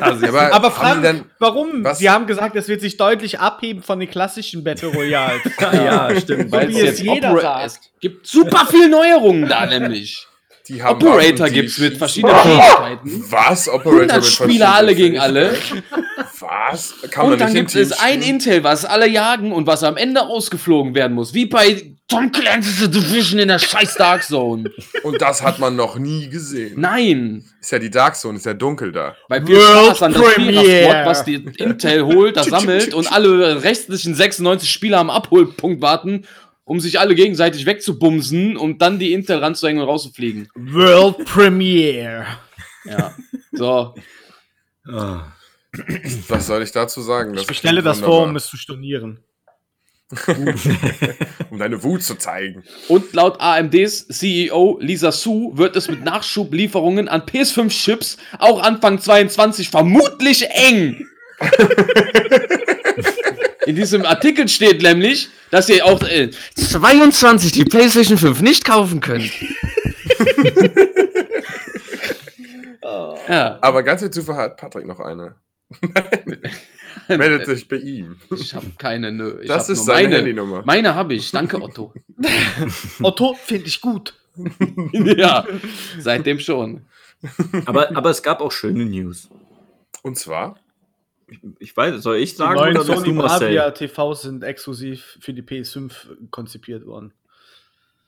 Also, 0.00 0.26
Aber, 0.28 0.52
Aber 0.54 0.94
die 0.96 1.02
denn, 1.02 1.24
warum? 1.38 1.84
was- 1.84 1.98
Sie 1.98 2.08
haben 2.08 2.26
gesagt, 2.26 2.56
es 2.56 2.68
wird 2.68 2.80
sich 2.80 2.96
deutlich 2.96 3.38
abheben 3.38 3.82
von 3.82 4.00
den 4.00 4.08
klassischen 4.10 4.64
Battle 4.64 4.88
Royals. 4.88 5.42
ja, 5.60 6.18
stimmt. 6.18 6.50
weil 6.50 6.68
wie 6.68 6.72
es 6.72 6.78
es 6.78 6.84
jetzt 6.84 7.00
jeder 7.02 7.32
Opera 7.32 7.60
sagt. 7.60 7.66
es 7.66 7.80
gibt 8.00 8.26
super 8.26 8.66
viele 8.70 8.88
Neuerungen 8.88 9.46
da 9.46 9.66
nämlich. 9.66 10.26
die 10.68 10.82
haben 10.82 10.96
Operator 11.02 11.48
die 11.48 11.54
gibt's 11.54 11.78
mit 11.78 11.96
verschiedenen 11.98 12.34
Fähigkeiten. 12.36 13.24
Was? 13.30 13.68
Operator 13.68 14.00
100 14.00 14.16
mit 14.16 14.24
Spieler 14.26 14.74
alle 14.74 14.94
gegen 14.94 15.18
alle. 15.18 15.54
Was? 16.40 16.94
Kann 17.10 17.24
Und 17.24 17.30
man 17.32 17.38
dann 17.38 17.54
gibt 17.54 17.74
es 17.74 17.92
ein? 18.00 18.22
Intel, 18.22 18.64
was 18.64 18.84
alle 18.86 19.06
jagen 19.08 19.52
und 19.52 19.66
was 19.66 19.82
am 19.84 19.96
Ende 19.98 20.22
ausgeflogen 20.22 20.94
werden 20.94 21.12
muss. 21.14 21.34
Wie 21.34 21.46
bei 21.46 21.92
Tom 22.08 22.32
Clancy's 22.32 22.78
The 22.78 22.90
Division 22.90 23.38
in 23.38 23.48
der 23.48 23.58
scheiß 23.58 23.94
Dark 23.96 24.24
Zone. 24.24 24.70
Und 25.02 25.20
das 25.20 25.42
hat 25.42 25.58
man 25.58 25.76
noch 25.76 25.98
nie 25.98 26.30
gesehen. 26.30 26.80
Nein. 26.80 27.44
Ist 27.60 27.70
ja 27.70 27.78
die 27.78 27.90
Dark 27.90 28.16
Zone, 28.16 28.38
ist 28.38 28.46
ja 28.46 28.54
dunkel 28.54 28.92
da. 28.92 29.14
Bei 29.28 29.44
viel 29.44 29.56
World 29.56 29.88
Spaß 29.88 30.02
an 30.04 30.14
das 30.14 30.22
Premiere. 30.22 30.64
Vierer-Squad, 30.64 31.06
was 31.06 31.24
die 31.24 31.34
Intel 31.34 32.06
holt, 32.06 32.36
das 32.38 32.46
sammelt 32.46 32.94
und 32.94 33.12
alle 33.12 33.62
restlichen 33.62 34.14
96 34.14 34.70
Spieler 34.70 34.98
am 34.98 35.10
Abholpunkt 35.10 35.82
warten, 35.82 36.24
um 36.64 36.80
sich 36.80 36.98
alle 36.98 37.14
gegenseitig 37.14 37.66
wegzubumsen 37.66 38.56
und 38.56 38.80
dann 38.80 38.98
die 38.98 39.12
Intel 39.12 39.38
ranzuhängen 39.38 39.82
und 39.82 39.88
rauszufliegen. 39.88 40.48
World 40.54 41.26
Premiere. 41.26 42.26
Ja. 42.86 43.14
So. 43.52 43.94
Was 46.28 46.46
soll 46.46 46.62
ich 46.62 46.72
dazu 46.72 47.02
sagen? 47.02 47.34
Ich 47.34 47.40
Das 47.40 47.46
bestelle 47.48 47.82
klingt 47.82 47.86
das 47.86 48.00
vor, 48.00 48.22
um 48.22 48.34
es 48.36 48.46
zu 48.46 48.56
stornieren. 48.56 49.22
Um 51.50 51.58
deine 51.58 51.82
Wut 51.82 52.02
zu 52.02 52.14
zeigen. 52.14 52.64
Und 52.88 53.12
laut 53.12 53.40
AMDs 53.40 54.08
CEO 54.08 54.78
Lisa 54.80 55.12
Su 55.12 55.52
wird 55.56 55.76
es 55.76 55.88
mit 55.88 56.02
Nachschublieferungen 56.04 57.08
an 57.08 57.22
PS5-Chips 57.22 58.16
auch 58.38 58.62
Anfang 58.62 59.00
22 59.00 59.68
vermutlich 59.70 60.48
eng. 60.50 61.06
In 63.66 63.76
diesem 63.76 64.06
Artikel 64.06 64.48
steht 64.48 64.82
nämlich, 64.82 65.28
dass 65.50 65.68
ihr 65.68 65.84
auch 65.84 66.02
äh, 66.02 66.30
22 66.56 67.52
die 67.52 67.64
PlayStation 67.64 68.16
5 68.16 68.40
nicht 68.40 68.64
kaufen 68.64 69.00
könnt. 69.00 69.30
ja, 73.28 73.58
Aber 73.60 73.82
ganz 73.82 74.00
viel 74.00 74.10
Zufall 74.10 74.36
hat 74.36 74.56
Patrick 74.56 74.86
noch 74.86 75.00
eine. 75.00 75.34
Meldet 77.08 77.46
sich 77.46 77.68
bei 77.68 77.76
ihm. 77.76 78.16
ich 78.34 78.54
habe 78.54 78.66
keine. 78.78 79.12
Nö. 79.12 79.40
Ich 79.42 79.48
Das 79.48 79.64
hab 79.64 79.70
ist 79.70 79.78
nur 79.78 79.86
seine 79.86 80.02
meine. 80.08 80.16
Handynummer. 80.18 80.62
Meine 80.64 80.94
habe 80.94 81.14
ich. 81.14 81.30
Danke, 81.30 81.60
Otto. 81.60 81.92
Otto 83.02 83.34
finde 83.34 83.66
ich 83.66 83.80
gut. 83.80 84.14
ja, 84.92 85.46
seitdem 85.98 86.38
schon. 86.38 86.86
Aber, 87.66 87.96
aber 87.96 88.10
es 88.10 88.22
gab 88.22 88.40
auch 88.40 88.52
schöne 88.52 88.84
News. 88.84 89.28
Und 90.02 90.16
zwar, 90.16 90.56
Ich 91.58 91.76
weiß, 91.76 92.00
soll 92.02 92.16
ich 92.18 92.30
Die 92.30 92.36
sagen 92.36 92.54
neuen 92.54 92.76
oder 92.76 92.96
Sony? 92.96 93.12
Bravia 93.12 93.70
TVs 93.72 94.22
sind 94.22 94.44
exklusiv 94.44 95.18
für 95.20 95.32
die 95.34 95.42
PS5 95.42 95.92
konzipiert 96.30 96.86
worden. 96.86 97.12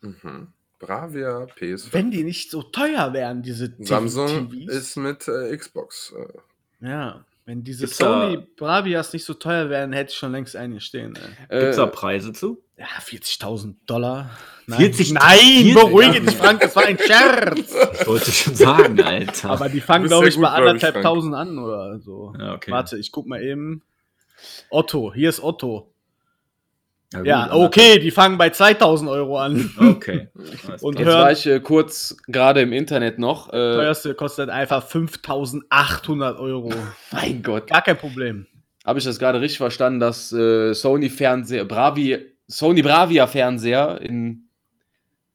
mhm. 0.00 0.48
Bravia 0.79 1.46
PS5. 1.59 1.88
Wenn 1.92 2.11
die 2.11 2.22
nicht 2.24 2.50
so 2.50 2.62
teuer 2.62 3.12
wären, 3.12 3.42
diese 3.42 3.74
Samsung 3.81 4.48
TVs. 4.50 4.72
ist 4.74 4.96
mit 4.96 5.29
äh, 5.29 5.55
Xbox. 5.57 6.14
Äh, 6.16 6.87
Ja, 6.88 7.24
wenn 7.50 7.64
diese 7.64 7.80
Gibt's 7.80 7.98
da- 7.98 8.30
Sony 8.30 8.38
Bravias 8.56 9.12
nicht 9.12 9.24
so 9.24 9.34
teuer 9.34 9.68
wären, 9.68 9.92
hätte 9.92 10.12
ich 10.12 10.16
schon 10.16 10.30
längst 10.30 10.54
eine 10.54 10.80
stehen. 10.80 11.14
Gibt 11.14 11.50
es 11.50 11.76
da 11.76 11.84
Äh, 11.84 11.88
Preise 11.88 12.32
zu? 12.32 12.62
Ja, 12.78 12.86
40.000 13.04 13.74
Dollar. 13.86 14.30
40.000? 14.68 15.14
Nein, 15.14 15.74
beruhige 15.74 16.20
dich, 16.20 16.36
Frank, 16.36 16.60
das 16.60 16.76
war 16.76 16.84
ein 16.84 16.96
Scherz. 16.96 17.74
Ich 18.00 18.06
wollte 18.06 18.30
schon 18.30 18.54
sagen, 18.54 19.02
Alter. 19.02 19.50
Aber 19.50 19.68
die 19.68 19.80
fangen, 19.80 20.06
glaube 20.06 20.28
ich, 20.28 20.36
gut, 20.36 20.44
bei 20.44 20.50
anderthalb 20.50 21.02
tausend 21.02 21.34
an 21.34 21.58
oder 21.58 21.98
so. 21.98 22.32
ja, 22.38 22.54
okay. 22.54 22.70
Warte, 22.70 22.96
ich 22.98 23.10
guck 23.10 23.26
mal 23.26 23.42
eben. 23.42 23.82
Otto, 24.70 25.12
hier 25.12 25.28
ist 25.28 25.42
Otto. 25.42 25.92
Gut, 27.14 27.27
Ja, 27.27 27.53
okay, 27.53 27.99
die 27.99 28.11
fangen 28.11 28.38
bei 28.38 28.51
2000 28.51 29.11
Euro 29.11 29.38
an. 29.38 29.70
Okay. 29.79 30.29
Und. 30.81 30.99
Jetzt 30.99 31.09
hör- 31.09 31.18
war 31.23 31.33
ich 31.33 31.46
äh, 31.46 31.61
kurz 31.61 32.16
gerade 32.29 32.61
im 32.62 32.73
Internet 32.73 33.18
noch. 33.18 33.49
Äh, 33.49 33.53
Teuerste 33.53 34.14
kostet 34.14 34.49
einfach 34.51 34.87
5800 34.87 36.38
Euro. 36.38 36.73
mein 37.12 37.42
Gott. 37.42 37.66
Gar 37.68 37.83
kein 37.83 37.96
Problem. 37.99 38.46
Habe 38.85 38.99
ich 38.99 39.05
das 39.05 39.18
gerade 39.18 39.40
richtig 39.40 39.59
verstanden, 39.59 40.01
dass 40.01 40.33
äh, 40.33 40.73
Sony 40.73 41.11
Fernseher, 41.11 41.64
Bravi, 41.64 42.18
Sony 42.46 42.83
Bravia 42.83 43.27
Fernseher 43.27 44.01
in, 44.01 44.49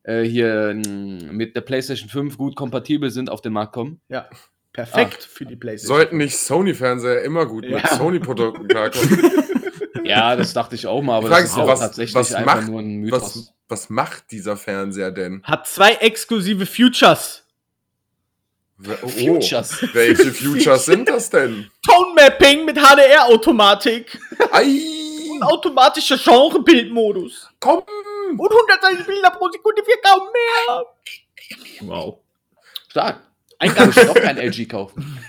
äh, 0.03 0.23
hier 0.23 0.73
mh, 0.75 1.31
mit 1.31 1.55
der 1.55 1.61
PlayStation 1.61 2.09
5 2.09 2.37
gut 2.37 2.55
kompatibel 2.55 3.11
sind 3.11 3.29
auf 3.29 3.41
den 3.41 3.53
Markt 3.53 3.73
kommen? 3.73 4.01
Ja. 4.09 4.27
Perfekt 4.73 5.23
für 5.23 5.45
die 5.45 5.55
PlayStation. 5.55 5.97
Sollten 5.99 6.17
nicht 6.17 6.35
Sony-Fernseher 6.37 7.21
immer 7.23 7.45
gut 7.45 7.63
mit 7.63 7.81
Ja. 7.81 7.95
Sony-Produkten 7.95 8.67
klarkommen? 8.67 9.31
Ja, 10.03 10.35
das 10.35 10.53
dachte 10.53 10.75
ich 10.75 10.87
auch 10.87 11.01
mal, 11.01 11.17
aber 11.17 11.29
das 11.29 11.45
ist 11.45 11.57
auch 11.57 11.67
was- 11.67 11.79
tatsächlich 11.79 12.15
was 12.15 12.33
einfach 12.33 12.55
macht- 12.57 12.67
nur 12.67 12.79
ein 12.81 12.95
Mythos. 12.97 13.21
was, 13.21 13.53
was 13.67 13.89
macht 13.89 14.31
dieser 14.31 14.57
Fernseher 14.57 15.11
denn? 15.11 15.41
Hat 15.43 15.67
zwei 15.67 15.93
exklusive 15.93 16.65
Futures. 16.65 17.43
Wer- 18.77 18.97
Oh, 19.03 19.07
Futures. 19.07 19.85
Welche 19.93 20.31
Futures 20.33 20.85
sind 20.85 21.07
das 21.07 21.29
denn? 21.29 21.71
Tone 21.87 22.13
Mapping 22.15 22.65
mit 22.65 22.77
HDR-Automatik. 22.77 24.19
Und 25.31 25.43
automatischer 25.43 26.17
Genre-Bildmodus. 26.17 27.49
Komm! 27.59 27.83
Und 28.37 28.51
130 28.51 29.05
Bilder 29.05 29.31
pro 29.31 29.49
Sekunde, 29.49 29.81
4K 29.81 30.13
und 30.13 30.33
mehr. 30.33 30.85
Wow. 31.89 32.17
Stark. 32.89 33.21
Eingang 33.59 33.87
muss 33.87 33.95
doch 33.95 34.13
kein 34.15 34.37
LG 34.37 34.65
kaufen. 34.67 35.19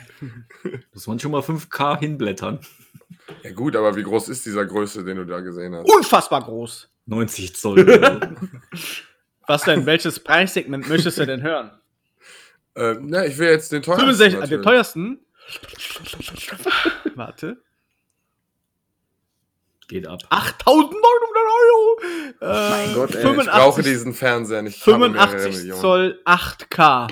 Muss 0.93 1.07
man 1.07 1.21
schon 1.21 1.31
mal 1.31 1.43
5K 1.43 1.99
hinblättern. 2.01 2.59
Ja 3.43 3.53
gut, 3.53 3.77
aber 3.77 3.95
wie 3.97 4.03
groß 4.03 4.29
ist 4.29 4.45
dieser 4.47 4.65
Größe, 4.65 5.05
den 5.05 5.17
du 5.19 5.25
da 5.25 5.41
gesehen 5.41 5.75
hast? 5.75 5.89
Unfassbar 5.93 6.43
groß. 6.43 6.89
90 7.07 7.55
Zoll. 7.57 7.87
Was 9.47 9.63
denn? 9.63 9.87
Welches 9.87 10.19
Preissegment 10.19 10.89
möchtest 10.89 11.19
du 11.19 11.27
denn 11.27 11.43
hören? 11.43 11.71
Ähm, 12.75 13.07
na, 13.07 13.25
ich 13.25 13.39
will 13.39 13.49
jetzt 13.49 13.71
den 13.73 13.83
teuersten. 13.83 14.07
65, 14.07 14.43
äh, 14.43 14.49
den 14.49 14.63
teuersten? 14.63 15.21
Warte. 17.15 17.63
Geht 19.89 20.07
ab. 20.09 20.21
8900 20.31 20.91
Euro. 21.63 22.01
Äh, 22.41 22.71
Mein 22.71 22.95
Gott, 22.95 23.11
ey, 23.15 23.17
ich 23.19 23.23
85, 23.23 23.47
Ich 23.47 23.51
brauche 23.61 23.83
diesen 23.83 24.15
Fernseher 24.15 24.63
nicht. 24.63 24.77
Ich 24.79 24.87
habe 24.93 25.09
mehrere 25.09 25.29
85 25.39 25.57
Millionen. 25.61 25.81
Zoll 25.81 26.21
8K. 26.25 27.09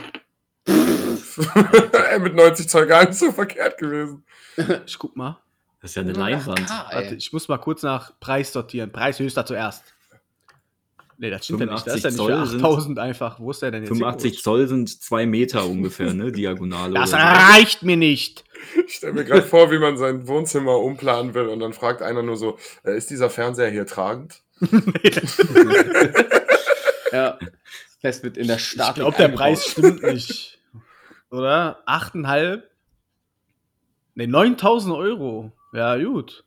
Ey, 2.11 2.19
Mit 2.19 2.35
90 2.35 2.69
Zoll 2.69 2.87
gar 2.87 3.05
nicht 3.07 3.19
so 3.19 3.31
verkehrt 3.31 3.79
gewesen. 3.79 4.25
Ich 4.87 4.99
guck 4.99 5.17
mal. 5.17 5.41
Das 5.85 5.91
ist 5.91 5.97
ja 5.97 6.01
eine 6.03 6.13
Leinwand. 6.15 6.71
Warte, 6.71 7.15
ich 7.15 7.31
muss 7.35 7.47
mal 7.47 7.59
kurz 7.59 7.83
nach 7.83 8.19
Preis 8.19 8.55
sortieren. 8.55 8.91
Preis 8.91 9.19
höchster 9.19 9.45
zuerst. 9.45 9.85
Nee, 11.19 11.29
das 11.29 11.45
stimmt 11.45 11.61
ja 11.61 11.67
nicht. 11.67 11.87
Das 11.87 11.97
ist 11.97 12.05
ja 12.05 12.11
nicht 12.11 12.17
85 12.17 12.17
für 12.17 12.17
Zoll 12.17 12.47
sind- 12.47 12.65
8000 12.65 12.99
einfach. 13.01 13.39
Wo 13.39 13.51
ist 13.51 13.61
der 13.61 13.71
denn 13.71 13.83
jetzt? 13.83 13.89
85 13.91 14.23
hingerutscht? 14.23 14.45
Zoll 14.45 14.67
sind 14.69 15.03
zwei 15.03 15.27
Meter 15.27 15.67
ungefähr, 15.67 16.15
ne? 16.15 16.33
Diagonale. 16.33 16.95
Das 16.95 17.11
oder 17.13 17.21
so. 17.21 17.27
reicht 17.53 17.83
mir 17.83 17.99
nicht. 17.99 18.45
Ich 18.87 18.95
stelle 18.95 19.13
mir 19.13 19.25
gerade 19.25 19.43
vor, 19.43 19.71
wie 19.71 19.79
man 19.79 19.99
sein 19.99 20.27
Wohnzimmer 20.27 20.79
umplanen 20.79 21.35
will 21.35 21.49
und 21.49 21.61
dann 21.61 21.75
fragt 21.75 22.01
einer 22.01 22.23
nur 22.23 22.39
so, 22.39 22.57
äh, 22.83 22.97
ist 22.97 23.11
dieser 23.11 23.29
Fernseher 23.29 23.69
hier 23.71 23.85
tragend? 23.85 24.41
Ja. 27.13 27.39
Fest 28.01 28.25
mit 28.25 28.37
in 28.39 28.49
der 28.49 28.59
Stadt. 28.59 28.89
Ich 28.91 28.95
glaube, 29.03 29.17
der 29.19 29.29
Preis 29.29 29.67
stimmt 29.67 30.03
nicht. 30.03 30.59
Oder? 31.31 31.83
8,5? 31.87 32.63
Ne, 34.17 34.27
9000 34.29 34.95
Euro. 34.95 35.53
Ja, 35.75 35.97
gut. 35.97 36.45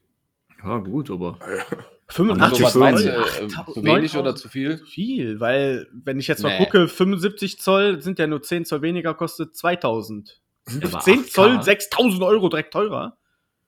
Ja, 0.64 0.78
gut, 0.80 1.12
aber. 1.12 1.38
85 2.10 2.64
was 2.64 2.76
meinst 2.76 3.04
du? 3.06 3.10
Zoll. 3.12 3.22
äh, 3.22 3.26
8000, 3.54 3.74
Zu 3.76 3.84
wenig 3.84 4.14
9000? 4.14 4.22
oder 4.22 4.36
zu 4.38 4.48
viel? 4.50 4.78
Viel, 4.86 5.40
weil, 5.42 5.88
wenn 5.92 6.20
ich 6.20 6.28
jetzt 6.28 6.42
mal 6.42 6.58
Nee. 6.58 6.64
gucke, 6.66 6.88
75 6.88 7.60
Zoll 7.60 8.02
sind 8.02 8.18
ja 8.18 8.28
nur 8.28 8.42
10 8.42 8.64
Zoll 8.64 8.82
weniger, 8.82 9.14
kostet 9.14 9.58
2000. 9.58 10.42
Ja, 10.70 10.88
aber 10.88 11.00
10 11.02 11.26
8K? 11.26 11.30
Zoll, 11.32 11.62
6000 11.64 12.24
Euro 12.24 12.48
direkt 12.48 12.72
teurer. 12.72 13.18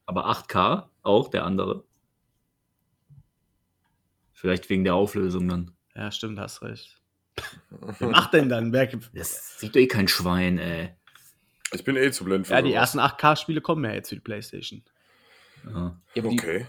Aber 0.05 0.27
8K 0.29 0.87
auch, 1.03 1.27
der 1.29 1.43
andere. 1.43 1.83
Vielleicht 4.31 4.69
wegen 4.69 4.85
der 4.85 4.95
Auflösung 4.95 5.47
dann. 5.49 5.71
Ja, 5.95 6.09
stimmt, 6.11 6.39
hast 6.39 6.61
recht. 6.61 6.95
Wer 7.99 8.07
macht 8.09 8.33
denn 8.33 8.47
dann? 8.47 8.71
Wer, 8.71 8.87
Das 9.13 9.59
sieht 9.59 9.75
doch 9.75 9.79
eh 9.81 9.87
kein 9.87 10.07
Schwein, 10.07 10.57
ey. 10.59 10.95
Ich 11.73 11.83
bin 11.83 11.97
eh 11.97 12.09
zu 12.11 12.23
blind 12.23 12.47
für 12.47 12.53
ja, 12.53 12.61
die 12.61 12.69
sowas. 12.71 12.95
ersten 12.95 12.99
8K-Spiele 13.01 13.61
kommen 13.61 13.83
ja 13.83 13.91
jetzt 13.91 14.09
für 14.09 14.15
die 14.15 14.21
Playstation. 14.21 14.81
Ja. 15.65 15.95
Okay. 16.23 16.65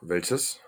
Welches? 0.00 0.60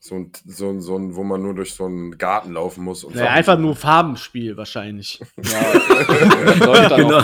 So 0.00 0.14
ein, 0.14 0.32
so, 0.46 0.70
ein, 0.70 0.80
so 0.80 0.96
ein, 0.96 1.16
wo 1.16 1.22
man 1.22 1.42
nur 1.42 1.54
durch 1.54 1.74
so 1.74 1.84
einen 1.84 2.16
Garten 2.16 2.52
laufen 2.52 2.82
muss. 2.82 3.04
Und 3.04 3.14
Naja, 3.14 3.30
einfach 3.30 3.58
nur 3.58 3.76
Farbenspiel 3.76 4.56
wahrscheinlich. 4.56 5.20
Ja, 5.42 6.96
Genau. 6.96 7.22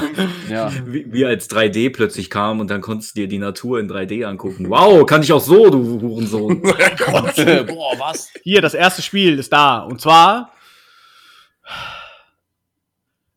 ja. 0.51 0.73
Wie, 0.85 1.11
wie 1.11 1.25
als 1.25 1.49
3D 1.49 1.93
plötzlich 1.95 2.29
kam 2.29 2.61
und 2.61 2.69
dann 2.71 2.81
konntest 2.83 3.17
du 3.17 3.23
dir 3.23 3.29
die 3.29 3.39
Natur 3.39 3.81
in 3.81 3.91
3D 3.91 4.25
angucken. 4.27 4.69
Wow, 4.69 5.07
kann 5.07 5.23
ich 5.23 5.33
auch 5.33 5.41
so, 5.41 5.71
du 5.71 6.01
Hurensohn. 6.01 6.61
Boah, 6.63 7.99
was? 7.99 8.31
Hier, 8.43 8.61
das 8.61 8.75
erste 8.75 9.01
Spiel 9.03 9.39
ist 9.39 9.53
da. 9.53 9.79
Und 9.79 10.01
zwar 10.01 10.53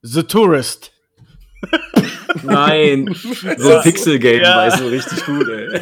The 0.02 0.24
Tourist. 0.24 0.92
Nein, 2.44 3.16
so 3.58 3.76
ein 3.78 3.82
Pixel-Game 3.84 4.42
Ja. 4.42 4.58
war 4.58 4.72
so 4.72 4.88
richtig 4.88 5.26
gut, 5.26 5.48
ey. 5.50 5.82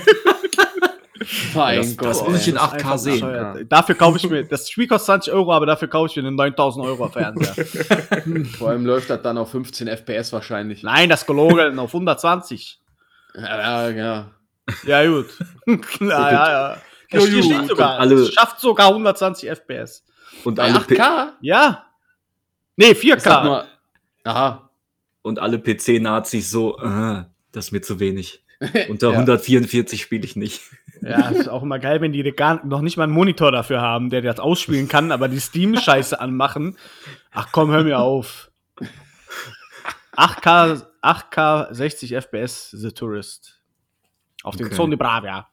Mein 1.55 1.77
Das- 1.77 1.97
Gott. 1.97 2.07
das 2.09 2.27
muss 2.27 2.41
ich 2.41 2.47
in 2.49 2.55
ey. 2.55 2.61
8K 2.61 2.73
Einfach 2.77 2.97
sehen. 2.97 3.13
bescheuert. 3.13 3.65
Dafür 3.69 3.95
kaufe 3.95 4.17
ich 4.17 4.29
mir, 4.29 4.43
das 4.43 4.69
Spiel 4.69 4.87
kostet 4.87 5.05
20 5.07 5.33
Euro, 5.33 5.53
aber 5.53 5.65
dafür 5.65 5.87
kaufe 5.87 6.09
ich 6.11 6.15
mir 6.17 6.27
einen 6.27 6.35
9000 6.35 6.85
Euro 6.85 7.07
Fernseher. 7.09 7.65
Vor 8.57 8.69
allem 8.69 8.85
läuft 8.85 9.09
das 9.09 9.21
dann 9.21 9.37
auf 9.37 9.49
15 9.51 9.87
FPS 9.87 10.33
wahrscheinlich. 10.33 10.83
Nein, 10.83 11.09
das 11.09 11.25
gelogen 11.25 11.79
auf 11.79 11.93
120. 11.93 12.79
Ja, 13.35 13.89
ja, 13.89 13.89
ja. 13.89 14.31
Ja, 14.85 15.05
gut. 15.07 15.27
ja, 16.01 16.07
ja, 16.31 16.49
ja. 16.51 16.77
Das 17.11 17.23
Ja, 17.23 17.29
Spiel 17.29 17.43
steht 17.43 17.67
sogar. 17.67 17.99
Alle- 17.99 18.15
es 18.15 18.33
schafft 18.33 18.59
sogar 18.59 18.89
120 18.89 19.49
FPS. 19.49 20.03
Und 20.43 20.55
Bei 20.55 20.63
alle, 20.63 20.79
P 20.81 20.95
8K? 20.95 21.29
Ja. 21.41 21.85
Nee, 22.75 22.91
Ich 22.91 22.99
sag 23.23 23.41
4K. 23.41 23.43
nur, 23.45 23.65
aha. 24.25 24.64
Und 25.25 25.39
alle 25.39 25.59
PC-Nazis 25.59 26.51
so, 26.51 26.77
äh, 26.77 27.23
das 27.51 27.65
ist 27.65 27.71
mir 27.71 27.81
zu 27.81 27.99
wenig. 27.99 28.43
Unter 28.89 29.07
Ja. 29.11 29.19
144 29.19 30.01
spiele 30.01 30.23
ich 30.23 30.35
nicht. 30.35 30.61
Ja, 31.01 31.29
ist 31.29 31.49
auch 31.49 31.63
immer 31.63 31.79
geil, 31.79 31.99
wenn 31.99 32.13
die 32.13 32.23
gar, 32.31 32.65
noch 32.65 32.81
nicht 32.81 32.95
mal 32.95 33.03
einen 33.03 33.13
Monitor 33.13 33.51
dafür 33.51 33.81
haben, 33.81 34.09
der 34.09 34.21
das 34.21 34.39
ausspielen 34.39 34.87
kann, 34.87 35.11
aber 35.11 35.27
die 35.27 35.39
Steam-Scheiße 35.39 36.19
anmachen. 36.19 36.77
Ach 37.31 37.49
komm, 37.51 37.71
hör 37.71 37.83
mir 37.83 37.99
auf. 37.99 38.51
8K, 40.15 40.85
8K 41.01 41.73
60 41.73 42.13
FPS 42.15 42.71
The 42.71 42.91
Tourist. 42.91 43.61
Auf 44.43 44.55
Okay. 44.55 44.73
Sony 44.73 44.95
Bravia. 44.95 45.47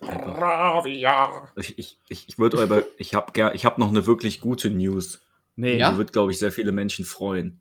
Bravia. 0.00 1.48
Ich, 1.56 1.78
ich, 1.78 1.98
ich, 2.08 2.38
würde 2.38 2.62
aber, 2.62 2.84
ich 2.96 3.14
habe 3.14 3.32
hab 3.42 3.78
noch 3.78 3.88
eine 3.88 4.06
wirklich 4.06 4.40
gute 4.40 4.70
News. 4.70 5.20
Nee, 5.56 5.76
Ja? 5.76 5.90
Die 5.90 5.98
wird, 5.98 6.12
glaube 6.12 6.32
ich, 6.32 6.38
sehr 6.38 6.52
viele 6.52 6.72
Menschen 6.72 7.04
freuen. 7.04 7.60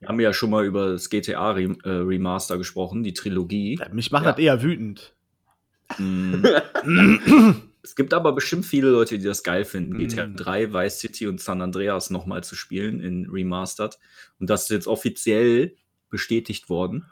Wir 0.00 0.08
haben 0.08 0.20
ja 0.20 0.32
schon 0.32 0.50
mal 0.50 0.64
über 0.64 0.92
das 0.92 1.10
GTA 1.10 1.56
äh, 1.58 1.68
Remaster 1.84 2.56
gesprochen, 2.58 3.02
die 3.02 3.14
Trilogie. 3.14 3.78
mich 3.92 4.10
macht 4.12 4.24
Ja. 4.26 4.32
das 4.32 4.40
eher 4.40 4.62
wütend. 4.62 5.14
Mm. 5.98 6.44
es 7.82 7.96
gibt 7.96 8.12
aber 8.14 8.32
bestimmt 8.32 8.64
viele 8.66 8.90
Leute, 8.90 9.18
die 9.18 9.24
das 9.24 9.42
geil 9.42 9.64
finden, 9.64 9.96
Mm. 9.96 9.98
GTA 9.98 10.26
3, 10.26 10.72
Vice 10.72 11.00
City 11.00 11.26
und 11.26 11.40
San 11.40 11.62
Andreas 11.62 12.10
nochmal 12.10 12.44
zu 12.44 12.54
spielen 12.54 13.00
in 13.00 13.28
Remastered. 13.28 13.98
Und 14.38 14.50
das 14.50 14.62
ist 14.64 14.70
jetzt 14.70 14.86
offiziell 14.86 15.74
bestätigt 16.10 16.68
worden. 16.68 17.06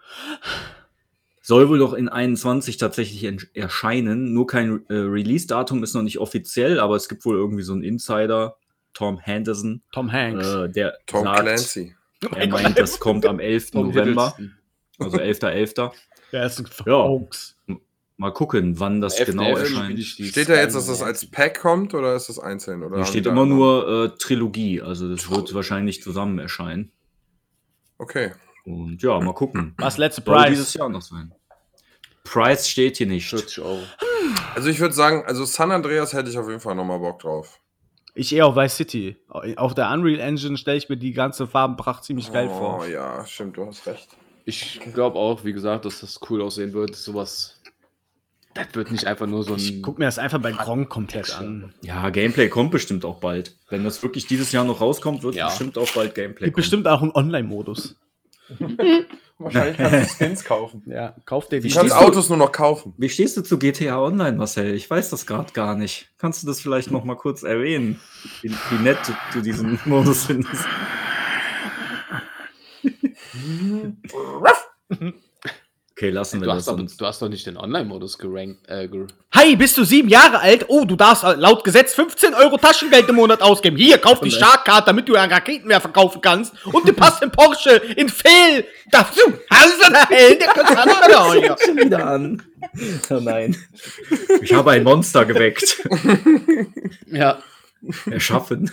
Soll 1.43 1.69
wohl 1.69 1.79
noch 1.79 1.93
in 1.93 2.09
21 2.09 2.77
tatsächlich 2.77 3.25
en- 3.25 3.41
erscheinen. 3.55 4.33
Nur 4.33 4.47
kein 4.47 4.85
äh, 4.89 4.95
Release-Datum 4.95 5.83
ist 5.83 5.95
noch 5.95 6.03
nicht 6.03 6.19
offiziell, 6.19 6.79
aber 6.81 6.97
es 6.97 7.09
gibt 7.09 7.25
wohl 7.25 7.37
irgendwie 7.37 7.63
so 7.63 7.73
einen 7.73 7.83
Insider, 7.83 8.57
Tom 8.95 9.19
Henderson, 9.19 9.83
Tom 9.93 10.11
Hanks. 10.13 10.47
äh, 10.47 10.69
der 10.71 10.99
Tom 11.07 11.25
sagt, 11.25 11.41
Clancy. 11.41 11.96
Er 12.35 12.49
meint, 12.49 12.79
das 12.79 12.99
kommt 12.99 13.27
am 13.27 13.41
11. 13.41 13.73
Tom 13.73 13.89
November, 13.89 14.37
also 14.99 15.19
11.11. 15.19 15.93
Der 16.33 16.47
ist 16.47 16.59
ein 16.59 16.69
Ja. 16.87 17.77
Mal 18.19 18.33
gucken, 18.33 18.81
wann 18.81 19.03
das 19.03 19.19
11. 19.19 19.31
genau 19.31 19.45
11. 19.45 19.61
erscheint. 19.61 20.03
Steht 20.03 20.49
da 20.49 20.55
jetzt, 20.55 20.75
dass 20.75 20.87
das 20.87 21.03
als 21.03 21.31
Pack 21.31 21.61
kommt 21.61 21.93
oder 21.93 22.17
ist 22.17 22.31
das 22.31 22.39
einzeln? 22.39 22.83
Oder 22.83 22.97
Hier 22.97 23.05
haben 23.05 23.11
steht 23.11 23.27
da 23.27 23.31
immer 23.31 23.45
nur 23.45 23.89
äh, 24.15 24.19
Trilogie, 24.19 24.81
also 24.81 25.09
das 25.15 25.31
wird 25.31 25.53
wahrscheinlich 25.53 26.03
zusammen 26.03 26.39
erscheinen. 26.39 26.93
Okay. 27.99 28.33
Und 28.65 29.03
ja, 29.03 29.21
mal 29.21 29.35
gucken. 29.35 29.75
Was 29.79 29.99
letzte 29.99 30.23
Soll 30.23 30.47
dieses 30.49 30.67
Preis? 30.73 30.75
Jahr 30.75 30.89
noch 30.89 31.03
sein. 31.03 31.35
Preis 32.25 32.69
steht 32.69 32.97
hier 32.97 33.07
nicht. 33.07 33.29
40 33.29 33.61
Euro. 33.61 33.83
Also 34.55 34.69
ich 34.71 34.81
würde 34.81 34.95
sagen, 34.95 35.23
also 35.27 35.45
San 35.45 35.71
Andreas 35.71 36.13
hätte 36.13 36.31
ich 36.31 36.39
auf 36.39 36.49
jeden 36.49 36.61
Fall 36.61 36.75
nochmal 36.75 36.99
Bock 36.99 37.21
drauf. 37.21 37.61
Ich 38.19 38.35
eher 38.35 38.47
auf 38.47 38.57
Vice 38.57 38.77
City. 38.77 39.17
Auf 39.57 39.75
der 39.75 39.91
Unreal 39.91 40.21
Engine 40.21 40.57
stelle 40.57 40.79
ich 40.79 40.89
mir 40.89 40.97
die 40.97 41.13
ganze 41.13 41.47
Farbenpracht 41.47 42.03
ziemlich 42.03 42.33
geil 42.33 42.49
oh, 42.51 42.59
vor. 42.59 42.87
ja, 42.87 43.25
stimmt, 43.27 43.59
du 43.59 43.67
hast 43.67 43.87
recht. 43.87 44.09
Ich 44.47 44.81
glaube 44.95 45.19
auch, 45.19 45.45
wie 45.45 45.53
gesagt, 45.53 45.85
dass 45.85 46.01
das 46.01 46.19
cool 46.31 46.41
aussehen 46.41 46.73
wird. 46.73 46.97
Sowas. 46.97 47.61
Das 48.55 48.69
wird 48.73 48.91
nicht 48.91 49.07
einfach 49.07 49.27
nur 49.27 49.43
so 49.43 49.53
ein. 49.53 49.59
Ich 49.59 49.83
guck 49.83 49.99
mir 49.99 50.07
das 50.07 50.19
einfach 50.19 50.41
bei 50.41 50.53
Gronk 50.53 50.89
komplett 50.89 51.37
an. 51.37 51.75
Ja, 51.83 52.09
Gameplay 52.09 52.49
kommt 52.49 52.71
bestimmt 52.71 53.05
auch 53.05 53.21
bald. 53.21 53.55
Wenn 53.69 53.85
das 53.85 54.03
wirklich 54.03 54.27
dieses 54.27 54.51
Jahr 54.51 54.65
noch 54.65 54.81
rauskommt, 54.81 55.23
wird 55.23 55.35
Ja. 55.35 55.49
bestimmt 55.49 55.77
auch 55.77 55.91
bald 55.93 56.15
Gameplay 56.15 56.47
Gibt 56.47 56.55
kommen. 56.55 56.63
bestimmt 56.63 56.89
auch 56.89 57.03
einen 57.03 57.11
Online-Modus. 57.13 57.97
Wahrscheinlich 59.39 59.77
kannst 59.77 60.13
du 60.13 60.15
Skins 60.25 60.45
kaufen. 60.45 60.83
Ja, 60.87 61.15
kauf 61.27 61.49
dir 61.49 61.61
die. 61.61 61.69
Du 61.69 61.75
kannst 61.75 61.95
Autos 61.95 62.31
nur 62.31 62.39
noch 62.39 62.53
kaufen. 62.53 62.95
Wie 62.97 63.09
stehst 63.11 63.37
du 63.37 63.43
zu 63.43 63.59
GTA 63.59 64.01
Online, 64.01 64.37
Marcel? 64.37 64.75
Ich 64.75 64.89
weiß 64.89 65.11
das 65.11 65.27
gerade 65.27 65.53
gar 65.53 65.75
nicht. 65.75 66.11
Kannst 66.17 66.43
du 66.43 66.47
das 66.47 66.61
vielleicht 66.61 66.91
noch 66.91 67.05
mal 67.05 67.17
kurz 67.17 67.43
erwähnen? 67.43 68.01
Wie, 68.41 68.51
wie 68.51 68.83
nett 68.83 68.99
du, 69.07 69.13
du 69.35 69.43
diesen 69.43 69.79
Modus 69.85 70.25
findest. 70.25 70.65
Okay, 75.99 76.11
lassen 76.11 76.41
wir 76.43 76.47
Du 76.49 76.53
das. 76.53 76.59
hast, 76.59 76.69
aber, 76.69 76.83
du 76.83 77.07
hast 77.07 77.23
doch 77.23 77.29
nicht 77.31 77.47
den 77.47 77.57
Online-Modus 77.57 78.19
gerankt. 78.19 78.69
Äh, 78.69 78.87
ger 78.87 79.07
Hi, 79.35 79.57
bist 79.57 79.79
du 79.79 79.85
sieben 79.85 80.11
Jahre 80.11 80.41
alt? 80.41 80.67
Oh, 80.69 80.85
du 80.85 80.95
darfst 80.95 81.23
laut 81.23 81.65
Gesetz 81.65 81.95
15 81.95 82.35
Euro 82.35 82.59
Taschengeld 82.59 83.09
im 83.09 83.15
Monat 83.17 83.41
ausgeben. 83.41 83.79
Hier, 83.79 83.97
kauf 83.97 84.21
die 84.21 84.31
Starkcard, 84.31 84.87
damit 84.87 85.09
du 85.09 85.15
einen 85.15 85.33
Raketenwerfer 85.33 85.89
kaufen 85.89 86.21
kannst. 86.21 86.53
Und 86.67 86.87
du 86.87 86.93
passt 86.93 87.23
in 87.23 87.31
Porsche, 87.31 87.71
in 87.97 88.11
Fehl. 88.11 88.67
Darfst 88.91 89.19
du? 89.19 89.33
Hast 89.49 89.83
du 89.83 89.91
da 89.91 90.07
Held? 90.07 90.43
Der 90.43 91.33
hier. 91.41 91.57
schon 91.65 91.77
wieder 91.79 92.07
an. 92.07 92.43
Oh 93.09 93.15
nein. 93.21 93.57
Ich 94.43 94.53
habe 94.53 94.73
ein 94.73 94.83
Monster 94.83 95.25
geweckt. 95.25 95.83
ja. 97.07 97.39
Erschaffen. 98.11 98.71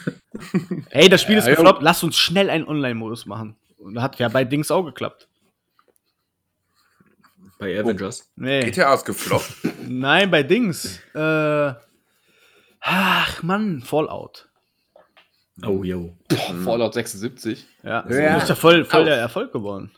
Hey, 0.90 1.08
das 1.08 1.22
Spiel 1.22 1.38
ist 1.38 1.46
Ja, 1.46 1.52
jo. 1.52 1.56
gefloppt. 1.58 1.84
Lass 1.84 2.04
uns 2.04 2.18
schnell 2.18 2.50
einen 2.50 2.68
Online-Modus 2.68 3.26
machen. 3.28 3.56
Und 3.78 4.02
hat 4.02 4.20
ja 4.20 4.28
bei 4.28 4.44
Dings 4.44 4.72
auch 4.72 4.84
geklappt. 4.84 5.28
Bei 7.60 7.80
Avengers. 7.80 8.32
Nee. 8.36 8.62
GTA 8.62 8.94
ist 8.94 9.06
gefloppt. 9.06 9.54
Nein, 9.88 10.30
bei 10.32 10.44
Dings. 10.44 11.00
Äh, 11.14 11.74
ach, 12.82 13.44
Mann, 13.44 13.82
Fallout. 13.82 14.48
Oh, 15.66 15.84
yo. 15.84 16.18
Boah, 16.30 16.56
Fallout 16.64 16.94
76. 16.94 17.66
Ja, 17.84 18.06
Ja. 18.10 18.34
das 18.34 18.44
ist 18.44 18.50
ja 18.50 18.56
voll, 18.56 18.86
voll 18.86 19.06
der 19.06 19.18
Erfolg 19.18 19.52
geworden. 19.54 19.92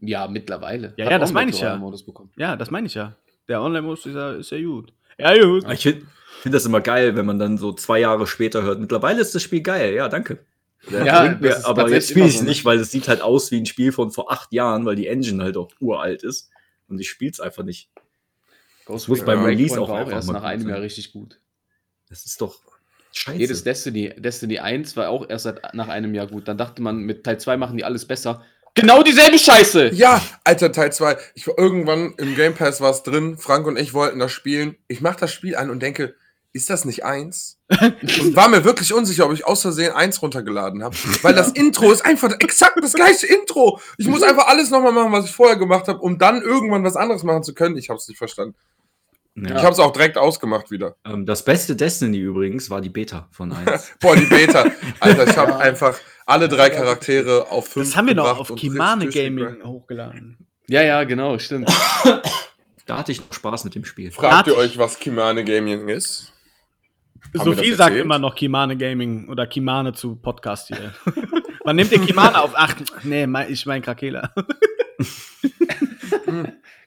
Ja, 0.00 0.28
mittlerweile. 0.28 0.92
Ja, 0.96 1.06
Hat 1.06 1.12
ja, 1.12 1.18
das 1.18 1.32
meine 1.32 1.50
ich 1.50 1.60
ja. 1.60 1.76
Modus 1.76 2.04
bekommen. 2.04 2.30
Ja, 2.36 2.56
das 2.56 2.70
meine 2.70 2.86
ich 2.86 2.94
ja. 2.94 3.14
Der 3.48 3.62
Online-Modus 3.62 4.06
ist 4.06 4.14
ja, 4.14 4.32
ist 4.32 4.50
ja 4.50 4.62
gut. 4.62 4.92
Ja, 5.18 5.34
gut. 5.42 5.64
Ich 5.72 5.82
finde 5.82 6.06
find 6.40 6.54
das 6.54 6.64
immer 6.64 6.80
geil, 6.80 7.16
wenn 7.16 7.26
man 7.26 7.38
dann 7.38 7.58
so 7.58 7.72
zwei 7.72 8.00
Jahre 8.00 8.26
später 8.26 8.62
hört. 8.62 8.80
Mittlerweile 8.80 9.20
ist 9.20 9.34
das 9.34 9.42
Spiel 9.42 9.60
geil. 9.62 9.92
Ja, 9.94 10.08
danke. 10.08 10.38
Ja, 10.88 11.26
Bringt 11.26 11.40
mir, 11.42 11.50
das 11.50 11.64
aber 11.64 11.90
jetzt 11.90 12.10
spiele 12.10 12.26
ich 12.26 12.38
so, 12.38 12.44
ne? 12.44 12.48
nicht, 12.48 12.64
weil 12.64 12.78
es 12.78 12.90
sieht 12.90 13.08
halt 13.08 13.20
aus 13.20 13.50
wie 13.50 13.58
ein 13.60 13.66
Spiel 13.66 13.92
von 13.92 14.10
vor 14.10 14.32
acht 14.32 14.52
Jahren, 14.52 14.86
weil 14.86 14.96
die 14.96 15.08
Engine 15.08 15.42
halt 15.42 15.56
auch 15.56 15.70
uralt 15.78 16.22
ist. 16.22 16.50
Und 16.88 16.98
ich 17.00 17.10
spiele 17.10 17.30
es 17.30 17.40
einfach 17.40 17.62
nicht. 17.62 17.90
Ghost 18.86 19.08
Muss 19.08 19.24
beim 19.24 19.44
Release 19.44 19.74
Breakpoint 19.74 19.82
auch 19.82 19.92
war 19.92 20.00
einfach 20.00 20.12
erst 20.12 20.28
mal 20.28 20.32
nach 20.34 20.42
einem. 20.42 20.68
Jahr 20.68 20.80
richtig 20.80 21.12
gut. 21.12 21.38
Das 22.08 22.24
ist 22.24 22.40
doch 22.40 22.58
scheiße. 23.12 23.38
Jedes 23.38 23.62
Destiny, 23.62 24.14
Destiny 24.16 24.58
1 24.58 24.96
war 24.96 25.10
auch 25.10 25.28
erst 25.28 25.44
seit, 25.44 25.74
nach 25.74 25.88
einem 25.88 26.14
Jahr 26.14 26.26
gut. 26.26 26.48
Dann 26.48 26.58
dachte 26.58 26.82
man, 26.82 26.98
mit 26.98 27.24
Teil 27.24 27.38
2 27.38 27.56
machen 27.56 27.76
die 27.76 27.84
alles 27.84 28.06
besser. 28.06 28.44
Genau 28.74 29.02
dieselbe 29.02 29.38
Scheiße! 29.38 29.90
Ja, 29.94 30.22
Alter, 30.44 30.72
Teil 30.72 30.92
2. 30.92 31.16
Ich 31.34 31.46
war 31.46 31.58
irgendwann 31.58 32.14
im 32.18 32.36
Game 32.36 32.54
Pass 32.54 32.80
war 32.80 32.90
es 32.90 33.02
drin. 33.02 33.36
Frank 33.36 33.66
und 33.66 33.76
ich 33.76 33.94
wollten 33.94 34.18
das 34.18 34.32
spielen. 34.32 34.76
Ich 34.86 35.00
mach 35.00 35.16
das 35.16 35.32
Spiel 35.32 35.56
an 35.56 35.70
und 35.70 35.80
denke, 35.80 36.14
ist 36.52 36.70
das 36.70 36.84
nicht 36.84 37.04
eins? 37.04 37.58
und 38.20 38.34
war 38.34 38.48
mir 38.48 38.64
wirklich 38.64 38.92
unsicher, 38.92 39.26
ob 39.26 39.32
ich 39.32 39.46
aus 39.46 39.62
Versehen 39.62 39.92
eins 39.92 40.20
runtergeladen 40.20 40.82
habe. 40.82 40.96
Weil 41.22 41.34
das 41.34 41.52
Intro 41.52 41.92
ist 41.92 42.04
einfach 42.04 42.34
exakt 42.40 42.78
das 42.82 42.94
gleiche 42.94 43.26
Intro. 43.26 43.80
Ich 43.98 44.08
muss 44.08 44.22
einfach 44.22 44.48
alles 44.48 44.70
nochmal 44.70 44.92
machen, 44.92 45.12
was 45.12 45.26
ich 45.26 45.32
vorher 45.32 45.56
gemacht 45.56 45.86
habe, 45.86 46.00
um 46.00 46.18
dann 46.18 46.42
irgendwann 46.42 46.82
was 46.82 46.96
anderes 46.96 47.22
machen 47.22 47.44
zu 47.44 47.54
können. 47.54 47.76
Ich 47.76 47.88
habe 47.88 47.98
es 47.98 48.08
nicht 48.08 48.18
verstanden. 48.18 48.56
Ja. 49.36 49.56
Ich 49.56 49.62
habe 49.62 49.72
es 49.72 49.78
auch 49.78 49.92
direkt 49.92 50.18
ausgemacht 50.18 50.72
wieder. 50.72 50.96
Ähm, 51.04 51.24
das 51.24 51.44
beste 51.44 51.76
Destiny 51.76 52.18
übrigens 52.18 52.68
war 52.68 52.80
die 52.80 52.90
Beta 52.90 53.28
von 53.30 53.52
1. 53.66 53.92
Boah, 54.00 54.16
die 54.16 54.26
Beta. 54.26 54.66
Alter, 55.00 55.28
ich 55.28 55.36
habe 55.36 55.56
einfach 55.56 55.96
alle 56.26 56.48
drei 56.48 56.70
Charaktere 56.70 57.50
auf 57.50 57.68
fünf 57.68 57.88
Das 57.88 57.96
haben 57.96 58.08
wir 58.08 58.14
noch 58.14 58.38
auf 58.38 58.54
Kimane 58.56 59.08
Gaming 59.08 59.62
hochgeladen. 59.64 60.38
Ja, 60.66 60.82
ja, 60.82 61.04
genau, 61.04 61.38
stimmt. 61.38 61.68
da 62.86 62.98
hatte 62.98 63.12
ich 63.12 63.20
noch 63.20 63.32
Spaß 63.32 63.64
mit 63.64 63.74
dem 63.74 63.84
Spiel. 63.84 64.10
Fragt 64.10 64.48
ihr 64.48 64.56
euch, 64.56 64.78
was 64.78 64.98
Kimane 64.98 65.44
Gaming 65.44 65.88
ist? 65.88 66.32
Sophie 67.34 67.74
sagt 67.74 67.96
immer 67.96 68.18
noch 68.18 68.34
Kimane 68.34 68.76
Gaming 68.76 69.28
oder 69.28 69.46
Kimane 69.46 69.92
zu 69.92 70.16
Podcast 70.16 70.68
hier. 70.68 70.94
Wann 71.64 71.76
nimmt 71.76 71.92
ihr 71.92 72.00
Kimane 72.00 72.40
auf? 72.40 72.52
Ach, 72.54 72.74
nee, 73.02 73.26
mein- 73.26 73.50
ich 73.52 73.66
mein 73.66 73.82
Krakela. 73.82 74.32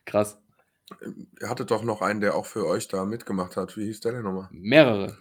Krass. 0.05 0.37
Ihr 1.41 1.49
hattet 1.49 1.71
doch 1.71 1.83
noch 1.83 2.01
einen, 2.01 2.21
der 2.21 2.35
auch 2.35 2.45
für 2.45 2.65
euch 2.67 2.87
da 2.87 3.05
mitgemacht 3.05 3.57
hat. 3.57 3.75
Wie 3.77 3.85
hieß 3.85 4.01
der 4.01 4.13
denn 4.13 4.23
nochmal? 4.23 4.47
Mehrere. 4.51 5.17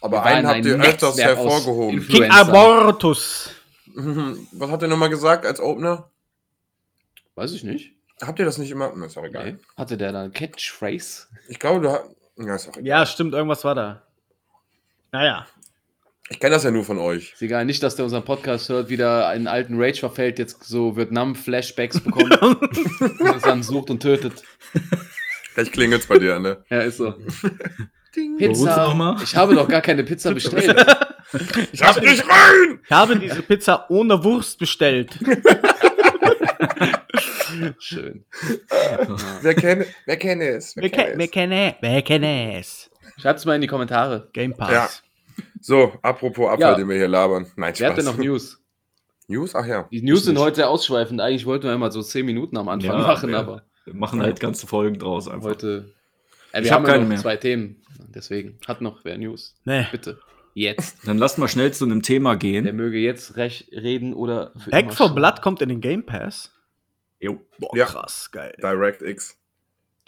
Aber 0.00 0.22
einen 0.24 0.46
habt 0.46 0.56
ein 0.58 0.66
ihr 0.66 0.80
öfters 0.80 1.16
Netzwerk 1.16 1.38
hervorgehoben. 1.38 2.06
King. 2.08 2.30
Abortus. 2.30 3.50
Was 3.94 4.70
hat 4.70 4.82
er 4.82 4.88
nochmal 4.88 5.10
gesagt 5.10 5.46
als 5.46 5.60
Opener? 5.60 6.10
Weiß 7.34 7.52
ich 7.52 7.64
nicht. 7.64 7.92
Habt 8.22 8.38
ihr 8.38 8.44
das 8.44 8.58
nicht 8.58 8.70
immer? 8.70 8.92
Ist 9.04 9.16
auch 9.16 9.24
egal. 9.24 9.52
Nee. 9.52 9.58
Hatte 9.76 9.96
der 9.96 10.12
da 10.12 10.20
eine 10.22 10.30
Catchphrase? 10.30 11.28
Ich 11.48 11.58
glaube, 11.58 11.80
du 11.80 11.90
hast. 11.90 12.04
Ja, 12.40 12.54
ist 12.54 12.68
auch 12.68 12.76
egal. 12.76 12.86
Ja, 12.86 13.06
stimmt, 13.06 13.34
irgendwas 13.34 13.64
war 13.64 13.74
da. 13.74 14.02
Naja. 15.12 15.46
Ich 16.28 16.38
kenne 16.38 16.54
das 16.54 16.62
ja 16.62 16.70
nur 16.70 16.84
von 16.84 16.98
euch. 16.98 17.32
Ist 17.32 17.42
egal, 17.42 17.64
nicht, 17.64 17.82
dass 17.82 17.96
der 17.96 18.04
unseren 18.04 18.24
Podcast 18.24 18.68
hört, 18.68 18.88
wieder 18.88 19.26
einen 19.28 19.48
alten 19.48 19.80
Rage 19.80 19.98
verfällt, 19.98 20.38
jetzt 20.38 20.62
so 20.62 20.96
Vietnam-Flashbacks 20.96 22.00
bekommt 22.00 22.40
und 22.40 23.36
es 23.36 23.42
dann 23.42 23.64
sucht 23.64 23.90
und 23.90 24.00
tötet. 24.00 24.44
Vielleicht 25.52 25.72
klingelt's 25.72 26.06
bei 26.06 26.18
dir, 26.18 26.38
ne? 26.38 26.64
Ja, 26.70 26.82
ist 26.82 26.98
so. 26.98 27.14
Ding. 28.16 28.36
Pizza. 28.38 29.16
Ich 29.22 29.36
habe 29.36 29.54
doch 29.54 29.68
gar 29.68 29.80
keine 29.80 30.04
Pizza 30.04 30.32
bestellt. 30.32 30.76
Ich 31.70 31.80
hab 31.80 32.02
nicht 32.02 32.24
rein! 32.28 32.80
Ich 32.84 32.90
habe 32.90 33.16
diese 33.16 33.42
Pizza 33.42 33.88
ohne 33.88 34.24
Wurst 34.24 34.58
bestellt. 34.58 35.16
Schön. 37.78 38.24
Wer 39.42 39.54
kennt, 39.54 39.86
wer 40.06 40.16
kennt 40.16 40.42
es? 40.42 40.76
Wer, 40.76 40.90
ke 40.90 41.12
wer 41.16 41.28
kenne 41.28 41.74
Wer 41.80 42.02
kenne 42.02 42.58
es? 42.58 42.90
Schreibt's 43.18 43.44
mal 43.44 43.54
in 43.54 43.60
die 43.60 43.66
Kommentare. 43.66 44.28
Game 44.32 44.54
Pass. 44.54 44.70
Ja. 44.72 44.88
So, 45.60 45.92
apropos 46.02 46.48
Abfall, 46.50 46.72
Ja. 46.72 46.74
den 46.76 46.88
wir 46.88 46.96
hier 46.96 47.08
labern. 47.08 47.46
Nein, 47.56 47.74
Wer 47.76 47.90
hat 47.90 47.98
denn 47.98 48.04
noch 48.06 48.16
News? 48.16 48.58
News? 49.28 49.54
Ach 49.54 49.66
ja. 49.66 49.86
Die 49.90 50.02
News 50.02 50.20
Ich 50.20 50.24
sind 50.26 50.34
nicht. 50.34 50.42
heute 50.42 50.56
sehr 50.56 50.70
ausschweifend. 50.70 51.20
Eigentlich 51.20 51.46
wollten 51.46 51.64
wir 51.66 51.74
immer 51.74 51.90
so 51.90 52.02
10 52.02 52.24
Minuten 52.26 52.56
am 52.56 52.68
Anfang 52.68 52.98
Ja, 52.98 53.06
machen, 53.06 53.30
ja. 53.30 53.38
aber 53.40 53.62
Wir 53.84 53.94
machen 53.94 54.22
halt 54.22 54.40
ganze 54.40 54.66
Folgen 54.66 54.98
draus 54.98 55.28
einfach. 55.28 55.50
heute. 55.50 55.92
Äh, 56.52 56.60
Ich 56.60 56.64
wir 56.64 56.70
hab 56.72 56.78
haben 56.80 56.86
ja 56.86 56.92
keine 56.92 57.02
noch 57.04 57.08
mehr. 57.10 57.18
zwei 57.18 57.36
Themen. 57.36 57.76
Deswegen 58.14 58.58
hat 58.66 58.80
noch 58.80 59.04
wer 59.04 59.18
News. 59.18 59.54
Nee. 59.64 59.86
Bitte. 59.92 60.18
Jetzt. 60.54 61.06
Dann 61.06 61.16
lass 61.18 61.38
mal 61.38 61.46
schnell 61.46 61.72
zu 61.72 61.84
einem 61.84 62.02
Thema 62.02 62.30
Der 62.30 62.38
gehen. 62.62 62.76
möge 62.76 62.98
jetzt 62.98 63.36
recht 63.36 63.70
reden 63.72 64.14
oder. 64.14 64.52
Back 64.70 64.92
for. 64.92 65.14
Blood 65.14 65.42
kommt 65.42 65.62
in 65.62 65.68
den 65.68 65.80
Game 65.80 66.04
Pass. 66.04 66.50
Jo. 67.20 67.38
Boah, 67.58 67.76
Ja. 67.76 67.86
krass, 67.86 68.30
geil. 68.32 68.54
DirectX. 68.62 69.36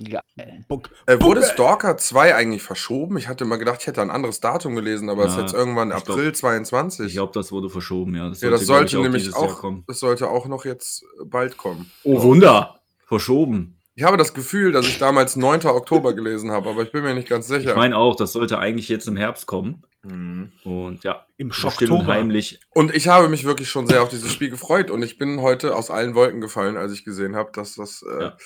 Geil. 0.02 0.64
Äh, 1.06 1.20
wurde. 1.20 1.42
Stalker 1.44 1.96
2 1.96 2.34
eigentlich 2.34 2.62
verschoben? 2.62 3.16
Ich 3.18 3.28
hatte 3.28 3.44
mal 3.44 3.56
gedacht, 3.56 3.78
ich 3.82 3.86
hätte 3.86 4.00
ein 4.02 4.10
anderes 4.10 4.40
Datum 4.40 4.74
gelesen, 4.74 5.08
aber 5.10 5.26
es 5.26 5.32
ist 5.34 5.40
jetzt 5.40 5.54
irgendwann 5.54 5.90
ich 5.90 5.94
April 5.94 6.22
glaub- 6.30 6.36
22. 6.36 7.06
Ich 7.06 7.12
glaube, 7.12 7.32
das 7.34 7.52
wurde 7.52 7.68
verschoben, 7.70 8.16
ja. 8.16 8.28
Das 8.28 8.40
ja, 8.40 8.50
das 8.50 8.66
sollte 8.66 8.96
ich, 8.96 9.02
nämlich 9.02 9.32
auch, 9.36 9.62
das 9.86 10.00
sollte 10.00 10.28
auch 10.28 10.46
noch 10.46 10.64
jetzt 10.64 11.04
bald 11.24 11.56
kommen. 11.56 11.90
Oh, 12.02 12.22
Wunder! 12.22 12.80
Verschoben. 13.06 13.78
Ich 13.94 14.02
habe 14.04 14.16
das 14.16 14.32
Gefühl, 14.32 14.72
dass 14.72 14.86
ich 14.86 14.98
damals 14.98 15.36
9. 15.36 15.66
Oktober 15.66 16.14
gelesen 16.14 16.50
habe, 16.50 16.70
aber 16.70 16.82
ich 16.82 16.90
bin 16.90 17.04
mir 17.04 17.14
nicht 17.14 17.28
ganz 17.28 17.46
sicher. 17.46 17.70
Ich 17.70 17.76
meine 17.76 17.96
auch, 17.98 18.16
das 18.16 18.32
sollte 18.32 18.58
eigentlich 18.58 18.88
jetzt 18.88 19.06
im 19.06 19.18
Herbst 19.18 19.46
kommen. 19.46 19.84
Mhm. 20.04 20.52
Und 20.64 21.04
ja, 21.04 21.26
Im 21.36 21.52
Schocktober. 21.52 22.06
heimlich. 22.06 22.60
Und 22.70 22.94
ich 22.94 23.08
habe 23.08 23.28
mich 23.28 23.44
wirklich 23.44 23.68
schon 23.70 23.86
sehr 23.86 24.02
auf 24.02 24.08
dieses 24.08 24.32
Spiel 24.32 24.50
gefreut 24.50 24.90
und 24.90 25.02
ich 25.02 25.16
bin 25.18 25.40
heute 25.40 25.76
aus 25.76 25.90
allen 25.90 26.14
Wolken 26.14 26.40
gefallen, 26.40 26.76
als 26.76 26.92
ich 26.92 27.04
gesehen 27.04 27.36
habe, 27.36 27.50
dass 27.52 27.76
das 27.76 28.02
äh, 28.02 28.22
Ja. 28.24 28.36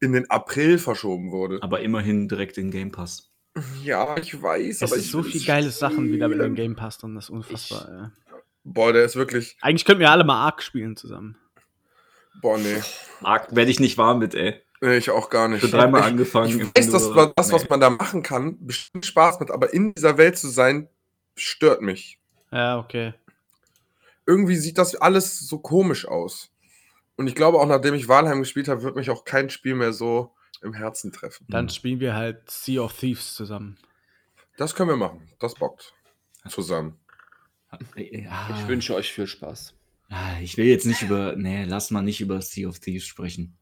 in 0.00 0.12
den 0.12 0.30
April 0.30 0.78
verschoben 0.78 1.30
wurde. 1.30 1.58
Aber 1.62 1.80
immerhin 1.80 2.28
direkt 2.28 2.56
in 2.58 2.70
Game 2.70 2.90
Pass. 2.90 3.30
Ja, 3.82 4.16
ich 4.16 4.40
weiß, 4.42 4.76
Es 4.76 4.82
aber 4.82 4.96
ist 4.96 5.04
ich 5.06 5.10
so 5.10 5.22
viel 5.22 5.44
geile 5.44 5.70
Sachen 5.70 6.10
wieder 6.10 6.28
mit 6.28 6.40
dem. 6.40 6.54
Game 6.54 6.74
Pass 6.74 6.98
drin, 6.98 7.14
das 7.14 7.24
ist 7.24 7.30
unfassbar. 7.30 7.88
ja. 7.90 8.12
Boah, 8.64 8.92
der 8.94 9.04
ist 9.04 9.14
wirklich. 9.14 9.58
Eigentlich 9.60 9.84
könnten 9.84 10.00
wir 10.00 10.10
alle 10.10 10.24
mal 10.24 10.42
Ark 10.46 10.62
spielen 10.62 10.96
zusammen. 10.96 11.36
Boah, 12.40 12.56
nee. 12.58 12.80
Arg 13.22 13.54
werde 13.54 13.70
ich 13.70 13.78
nicht 13.78 13.98
warm 13.98 14.18
mit, 14.20 14.34
ey. 14.34 14.60
Nee, 14.80 14.96
ich 14.96 15.10
auch 15.10 15.30
gar 15.30 15.48
nicht. 15.48 15.60
Schon 15.60 15.70
dreimal 15.70 16.00
ich, 16.00 16.06
angefangen. 16.08 16.48
Ich 16.60 16.66
weiß, 16.76 16.90
dass 16.90 17.12
das, 17.36 17.52
was 17.52 17.62
nee. 17.62 17.68
man 17.70 17.80
da 17.80 17.90
machen 17.90 18.22
kann, 18.22 18.56
bestimmt 18.66 19.06
Spaß 19.06 19.40
macht, 19.40 19.50
aber 19.50 19.72
in 19.72 19.94
dieser 19.94 20.18
Welt 20.18 20.36
zu 20.36 20.48
sein, 20.48 20.88
stört 21.36 21.82
mich. 21.82 22.18
Ja, 22.50 22.78
okay. 22.78 23.14
Irgendwie 24.26 24.56
sieht 24.56 24.78
das 24.78 24.94
alles 24.94 25.40
so 25.40 25.58
komisch 25.58 26.06
aus. 26.06 26.50
Und 27.16 27.26
ich 27.26 27.34
glaube, 27.34 27.58
auch 27.58 27.66
nachdem 27.66 27.94
ich 27.94 28.08
Walheim 28.08 28.40
gespielt 28.40 28.68
habe, 28.68 28.82
wird 28.82 28.96
mich 28.96 29.10
auch 29.10 29.24
kein 29.24 29.50
Spiel 29.50 29.74
mehr 29.74 29.92
so 29.92 30.32
im 30.62 30.72
Herzen 30.74 31.12
treffen. 31.12 31.46
Dann 31.48 31.68
spielen 31.68 32.00
wir 32.00 32.14
halt 32.14 32.50
Sea 32.50 32.80
of 32.82 32.94
Thieves 32.98 33.34
zusammen. 33.34 33.76
Das 34.56 34.74
können 34.74 34.88
wir 34.90 34.96
machen. 34.96 35.28
Das 35.38 35.54
bockt. 35.54 35.94
Zusammen. 36.48 36.98
Ja, 37.96 38.48
Ich 38.56 38.68
wünsche 38.68 38.94
euch 38.94 39.12
viel 39.12 39.26
Spaß. 39.26 39.74
Ah, 40.10 40.38
Ich 40.40 40.56
will 40.56 40.66
jetzt 40.66 40.86
nicht 40.86 41.02
über. 41.02 41.34
Nee, 41.36 41.64
lass 41.64 41.90
mal 41.90 42.02
nicht 42.02 42.20
über 42.20 42.40
Sea 42.40 42.68
of 42.68 42.78
Thieves 42.78 43.04
sprechen. 43.06 43.56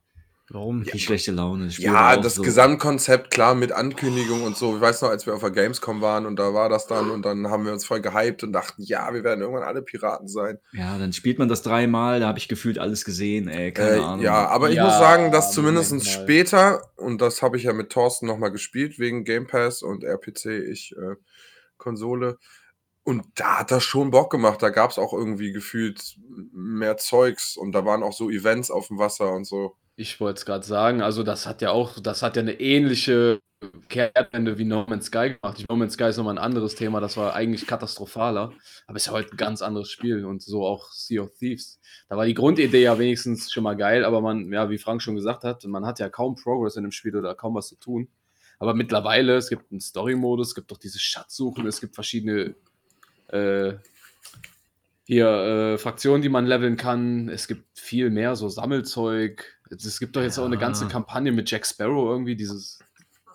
Warum? 0.55 0.85
Die 0.85 0.99
schlechte 0.99 1.33
Laune. 1.33 1.69
Ja, 1.79 2.17
das 2.19 2.35
so- 2.35 2.43
Gesamtkonzept, 2.43 3.31
klar, 3.31 3.55
mit 3.55 3.73
Ankündigung 3.73 4.43
und 4.43 4.57
so. 4.57 4.75
Ich 4.77 4.81
weiß 4.83 5.01
noch, 5.03 5.09
als 5.09 5.25
wir 5.25 5.35
auf 5.35 5.41
der 5.41 5.51
Gamescom 5.51 6.01
waren 6.03 6.27
und 6.27 6.37
da 6.39 6.53
war 6.53 6.69
das 6.69 6.87
dann 6.87 7.11
und 7.11 7.25
dann 7.25 7.49
haben 7.49 7.65
wir 7.65 7.73
uns 7.73 7.87
voll 7.87 8.01
gehypt 8.03 8.43
und 8.43 8.53
dachten, 8.53 8.83
ja, 8.83 9.13
wir 9.15 9.25
werden 9.25 9.41
irgendwann 9.41 9.63
alle 9.63 9.81
Piraten 9.81 10.29
sein. 10.29 10.59
Ja, 10.73 10.99
dann 10.99 11.13
spielt 11.15 11.39
man 11.39 11.49
das 11.49 11.63
dreimal, 11.63 12.21
da 12.21 12.29
habe 12.29 12.39
ich 12.39 12.49
gefühlt 12.49 12.79
alles 12.79 13.05
gesehen, 13.07 13.49
ey. 13.49 13.73
Keine 13.73 13.97
Äh, 13.97 14.01
Ahnung. 14.01 14.25
ja, 14.25 14.47
aber 14.49 14.69
ich 14.69 14.77
Ja, 14.77 14.85
muss 14.85 14.99
sagen, 14.99 15.33
dass 15.33 15.53
zumindest 15.53 16.07
später, 16.07 16.83
und 16.97 17.21
das 17.23 17.41
habe 17.41 17.57
ich 17.57 17.63
ja 17.63 17.73
mit 17.73 17.91
Thorsten 17.91 18.27
nochmal 18.27 18.51
gespielt, 18.53 18.99
wegen 18.99 19.25
Game 19.25 19.47
Pass 19.47 19.83
und 19.83 20.05
RPC, 20.05 20.47
ich 20.71 20.95
äh, 20.97 21.17
Konsole. 21.79 22.39
Und 23.05 23.25
da 23.35 23.61
hat 23.61 23.71
das 23.73 23.83
schon 23.83 24.11
Bock 24.13 24.31
gemacht. 24.31 24.63
Da 24.63 24.71
gab 24.71 24.91
es 24.93 24.99
auch 24.99 25.13
irgendwie 25.13 25.51
gefühlt 25.51 26.17
mehr 26.53 26.97
Zeugs 26.99 27.57
und 27.57 27.73
da 27.73 27.85
waren 27.85 28.03
auch 28.05 28.13
so 28.13 28.31
Events 28.31 28.71
auf 28.71 28.89
dem 28.89 28.99
Wasser 28.99 29.33
und 29.33 29.45
so. 29.45 29.75
Ich 29.97 30.21
wollte 30.21 30.39
es 30.39 30.47
gerade 30.47 30.65
sagen, 30.65 31.03
also 31.03 31.23
das 31.23 31.47
hat 31.47 31.61
ja 31.61 31.71
auch, 31.71 31.99
das 32.01 32.23
hat 32.23 32.37
ja 32.37 32.43
eine 32.43 32.59
ähnliche 32.61 33.41
Kehrtwende 33.89 34.59
wie 34.59 34.65
No 34.65 34.87
Man's 34.89 35.07
Sky 35.07 35.37
gemacht. 35.41 35.65
No 35.69 35.77
Man's 35.77 35.95
Sky 35.95 36.05
ist 36.05 36.17
nochmal 36.17 36.35
ein 36.35 36.45
anderes 36.45 36.75
Thema, 36.75 37.01
das 37.01 37.17
war 37.17 37.35
eigentlich 37.35 37.67
katastrophaler, 37.67 38.53
aber 38.87 38.97
ist 38.97 39.07
ja 39.07 39.13
heute 39.13 39.33
ein 39.33 39.37
ganz 39.37 39.63
anderes 39.63 39.91
Spiel 39.91 40.25
und 40.25 40.43
so 40.43 40.65
auch 40.65 40.91
Sea 40.93 41.23
of 41.23 41.33
Thieves. 41.39 41.79
Da 42.09 42.17
war 42.17 42.27
die 42.27 42.35
Grundidee 42.35 42.83
ja 42.83 42.99
wenigstens 42.99 43.53
schon 43.53 43.65
mal 43.65 43.77
geil, 43.77 44.05
aber 44.05 44.21
man, 44.21 44.51
ja, 44.53 44.71
wie 44.71 44.79
Frank 44.79 45.03
schon 45.03 45.15
gesagt 45.15 45.45
hat, 45.45 45.65
man 45.65 45.87
hat 45.87 45.99
ja 45.99 46.09
kaum 46.09 46.37
Progress 46.37 46.77
in 46.77 46.83
dem 46.83 46.93
Spiel 46.93 47.17
oder 47.17 47.35
kaum 47.35 47.55
was 47.55 47.69
zu 47.69 47.77
tun. 47.77 48.09
Aber 48.59 48.75
mittlerweile, 48.75 49.37
es 49.37 49.49
gibt 49.49 49.71
einen 49.71 49.81
Story-Modus, 49.81 50.49
es 50.49 50.55
gibt 50.55 50.71
doch 50.71 50.79
diese 50.79 50.99
Schatzsuchen, 50.99 51.67
es 51.67 51.81
gibt 51.81 51.95
verschiedene 51.95 52.55
äh, 53.29 53.75
hier 55.05 55.29
äh, 55.29 55.79
Fraktionen, 55.79 56.23
die 56.23 56.29
man 56.29 56.47
leveln 56.47 56.77
kann. 56.77 57.29
Es 57.29 57.49
gibt 57.49 57.65
viel 57.79 58.11
mehr 58.11 58.37
so 58.37 58.49
Sammelzeug. 58.49 59.45
Es 59.75 59.99
gibt 60.01 60.17
doch 60.17 60.23
jetzt 60.23 60.39
auch 60.39 60.45
eine 60.47 60.59
ganze 60.59 60.85
Ja. 60.85 60.91
Kampagne 60.91 61.33
mit 61.33 61.51
Jack 61.51 61.67
Sparrow 61.67 62.11
irgendwie, 62.11 62.37
dieses 62.37 62.79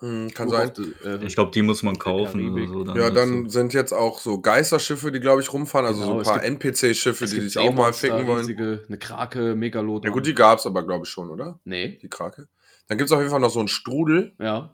Hm, 0.00 0.30
kann 0.32 0.48
sein. 0.48 0.70
Äh, 1.04 1.24
Ich 1.26 1.34
glaube, 1.34 1.50
die 1.50 1.60
muss 1.62 1.82
man 1.82 1.98
kaufen 1.98 2.68
so. 2.68 2.84
Ja, 2.94 3.10
dann 3.10 3.44
dazu. 3.44 3.48
sind 3.50 3.74
jetzt 3.74 3.92
auch 3.92 4.20
so 4.20 4.40
Geisterschiffe, 4.40 5.10
die, 5.10 5.18
glaube 5.18 5.42
ich, 5.42 5.52
rumfahren. 5.52 5.86
Also 5.86 6.02
Genau, 6.02 6.12
so 6.12 6.30
ein 6.30 6.36
paar 6.36 6.44
NPC-Schiffe, 6.44 7.24
die 7.26 7.40
sich 7.40 7.58
auch 7.58 7.74
mal 7.74 7.92
ficken 7.92 8.24
wollen. 8.28 8.38
riesige, 8.38 8.84
eine 8.86 8.96
Krake, 8.98 9.56
Megalodon. 9.56 10.04
Ja 10.08 10.10
gut, 10.14 10.24
die 10.24 10.34
gab 10.36 10.60
es 10.60 10.66
aber, 10.66 10.84
glaube 10.86 11.04
ich, 11.04 11.10
schon, 11.10 11.30
oder? 11.30 11.58
Nee, 11.64 11.98
Die 12.00 12.08
Krake. 12.08 12.46
Dann 12.86 12.96
gibt 12.96 13.10
es 13.10 13.12
auf 13.12 13.18
jeden 13.18 13.30
Fall 13.32 13.40
noch 13.40 13.50
so 13.50 13.58
einen 13.58 13.66
Strudel, 13.68 14.34
ja. 14.38 14.72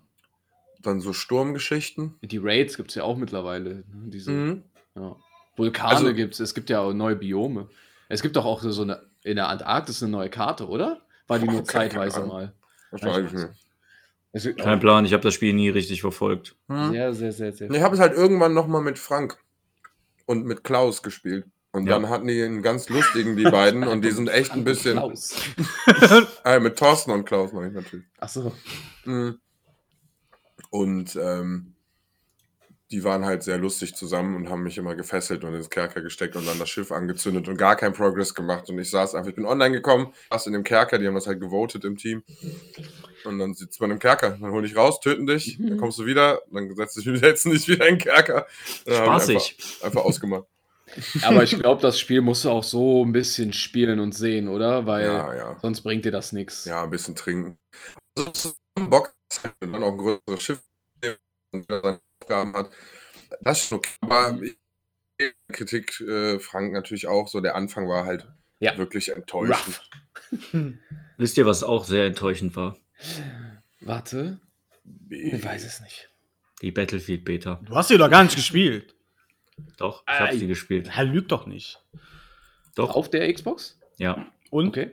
dann 0.83 1.01
so 1.01 1.15
Sturmgeschichten. 1.15 2.17
Die 2.21 2.37
Raids 2.39 2.77
gibt 2.77 2.91
es 2.91 2.95
ja 2.97 3.05
auch 3.05 3.17
mittlerweile. 3.17 3.77
ne, 3.77 3.85
Diese, 4.11 4.31
Mhm. 4.31 4.63
ja. 4.95 5.17
Vulkane 5.57 5.89
Also- 5.97 6.13
gibt 6.13 6.35
es, 6.35 6.41
es 6.41 6.53
gibt 6.55 6.69
ja 6.69 6.81
auch 6.81 6.93
neue 6.93 7.17
Biome. 7.17 7.69
Es 8.11 8.21
gibt 8.21 8.37
doch 8.37 8.45
auch 8.45 8.61
so 8.63 8.83
eine, 8.83 9.03
in 9.23 9.37
der 9.37 9.49
Antarktis 9.49 10.03
eine 10.03 10.13
neue 10.13 10.29
Karte, 10.29 10.69
oder? 10.69 11.01
War 11.27 11.39
die 11.39 11.47
nur 11.47 11.65
keine 11.65 11.91
zeitweise 11.91 12.27
mal? 12.27 12.53
Gibt 14.33 14.59
Kein 14.61 14.81
Plan, 14.81 15.05
ich 15.05 15.13
habe 15.13 15.23
das 15.23 15.35
Spiel 15.35 15.53
nie 15.53 15.69
richtig 15.69 16.01
verfolgt. 16.01 16.57
Hm. 16.69 16.91
Sehr, 16.93 17.15
sehr, 17.15 17.33
sehr, 17.33 17.53
sehr. 17.53 17.71
Ich 17.71 17.83
habe 17.83 17.95
es 17.95 18.01
halt 18.01 18.15
irgendwann 18.15 18.53
nochmal 18.55 18.83
mit 18.83 18.99
Frank 18.99 19.39
und 20.27 20.45
mit 20.45 20.65
Klaus 20.65 21.03
gespielt. 21.03 21.47
Und 21.73 21.87
Ja. 21.87 21.95
dann 21.95 22.09
hatten 22.09 22.29
die 22.29 22.41
einen 22.43 22.63
ganz 22.63 22.89
lustigen, 22.89 23.37
die 23.37 23.45
beiden, 23.45 23.85
und 23.85 24.03
die 24.03 24.13
sind 24.13 24.29
echt 24.29 24.53
ein 24.53 24.63
bisschen. 24.65 24.93
Klaus. 24.97 25.35
Äh, 26.45 26.61
mit 26.61 26.79
Thorsten 26.79 27.11
und 27.11 27.25
Klaus 27.25 27.53
meine 27.53 27.69
ich 27.69 27.75
natürlich. 27.75 28.07
Achso. 28.19 28.53
Mhm. 29.05 29.41
Und 30.71 31.17
ähm, 31.17 31.74
die 32.95 33.03
waren 33.03 33.25
halt 33.25 33.43
sehr 33.43 33.59
lustig 33.59 33.97
zusammen 33.97 34.37
und 34.37 34.49
haben 34.49 34.63
mich 34.63 34.79
immer 34.79 34.95
gefesselt 34.95 35.43
und 35.43 35.53
ins 35.53 35.69
Kerker 35.69 36.01
gesteckt 36.01 36.37
und 36.37 36.47
dann 36.47 36.61
das 36.61 36.69
Schiff 36.69 36.93
angezündet 36.93 37.49
und 37.49 37.57
gar 37.57 37.75
keinen 37.75 37.93
Progress 37.93 38.35
gemacht. 38.35 38.71
Und 38.71 38.79
ich 38.79 38.89
saß 38.89 39.17
einfach, 39.17 39.31
ich 39.31 39.35
bin 39.35 39.47
online 39.47 39.75
gekommen, 39.75 40.15
saß 40.31 40.47
in 40.47 40.53
dem 40.53 40.63
Kerker, 40.63 40.99
die 40.99 41.09
haben 41.09 41.17
das 41.17 41.27
halt 41.27 41.41
gewotet 41.41 41.85
im 41.85 41.97
Team. 41.97 42.23
Und 43.25 43.41
dann 43.41 43.53
sitzt 43.55 43.81
man 43.81 43.91
im 43.91 43.99
Kerker, 43.99 44.39
dann 44.41 44.53
holen 44.53 44.63
dich 44.63 44.77
raus, 44.77 45.01
töten 45.01 45.27
dich, 45.27 45.59
dann 45.59 45.77
kommst 45.77 45.99
du 45.99 46.07
wieder, 46.07 46.43
dann 46.53 46.73
setzt 46.77 46.97
dich 46.97 47.05
setzen 47.21 47.51
dich 47.51 47.67
wieder 47.67 47.89
in 47.89 47.97
den 47.97 48.01
Kerker. 48.01 48.47
Dann 48.85 48.95
wir 48.95 49.05
Spaßig. 49.05 49.57
Einfach, 49.59 49.87
einfach 49.87 50.05
ausgemacht. 50.05 50.45
Aber 51.23 51.43
ich 51.43 51.59
glaube, 51.59 51.83
das 51.83 51.99
Spiel 51.99 52.21
musst 52.21 52.45
du 52.45 52.51
auch 52.51 52.63
so 52.63 53.05
ein 53.05 53.11
bisschen 53.11 53.53
spielen 53.53 53.99
und 53.99 54.15
sehen, 54.15 54.47
oder? 54.47 54.87
Weil 54.87 55.07
Ja, 55.07 55.35
ja. 55.35 55.57
sonst 55.61 55.81
bringt 55.81 56.05
dir 56.05 56.13
das 56.13 56.31
nichts. 56.31 56.65
Ja, 56.65 56.85
ein 56.85 56.91
bisschen 56.91 57.17
trinken. 57.17 57.59
Also, 58.17 58.53
zusammen 58.77 58.91
Bock, 58.91 59.13
und 59.61 59.73
dann 59.73 59.83
auch 59.83 59.91
ein 59.91 59.99
größeres 59.99 60.41
Schiff 60.41 60.61
und 61.55 61.67
Aufgaben 62.25 62.55
hat. 62.55 62.71
Das 63.43 63.61
ist 63.61 63.69
schon 63.69 63.79
okay. 63.79 63.91
Aber 64.01 64.43
ich- 64.43 64.57
Kritik, 65.53 66.01
äh, 66.01 66.41
Frank 66.41 66.73
natürlich 66.73 67.07
auch, 67.07 67.29
so 67.29 67.41
der 67.41 67.55
Anfang 67.55 67.89
war 67.89 68.05
halt 68.05 68.27
Ja. 68.59 68.77
wirklich 68.77 69.11
enttäuschend. 69.13 69.89
Wisst 71.19 71.37
ihr, 71.39 71.47
was 71.47 71.63
auch 71.63 71.85
sehr 71.85 72.07
enttäuschend 72.07 72.57
war? 72.57 72.77
Warte, 73.81 74.41
ich 75.11 75.45
weiß 75.45 75.65
es 75.65 75.81
nicht. 75.81 76.11
Die 76.63 76.73
Battlefield 76.73 77.25
Beta. 77.25 77.61
Du 77.65 77.77
hast 77.77 77.89
sie 77.89 77.99
doch 77.99 78.11
gar 78.11 78.25
nicht 78.25 78.35
gespielt. 78.35 78.97
Doch, 79.77 80.03
ich 80.09 80.15
habe 80.19 80.31
Ei. 80.31 80.37
sie 80.37 80.47
gespielt. 80.49 80.91
Herr 80.91 81.05
lügt 81.05 81.31
doch 81.31 81.47
nicht. 81.47 81.81
Doch, 82.75 82.97
Auf 82.97 83.09
der 83.11 83.33
Xbox? 83.33 83.79
ja. 83.99 84.27
Und? 84.51 84.69
Okay. 84.69 84.91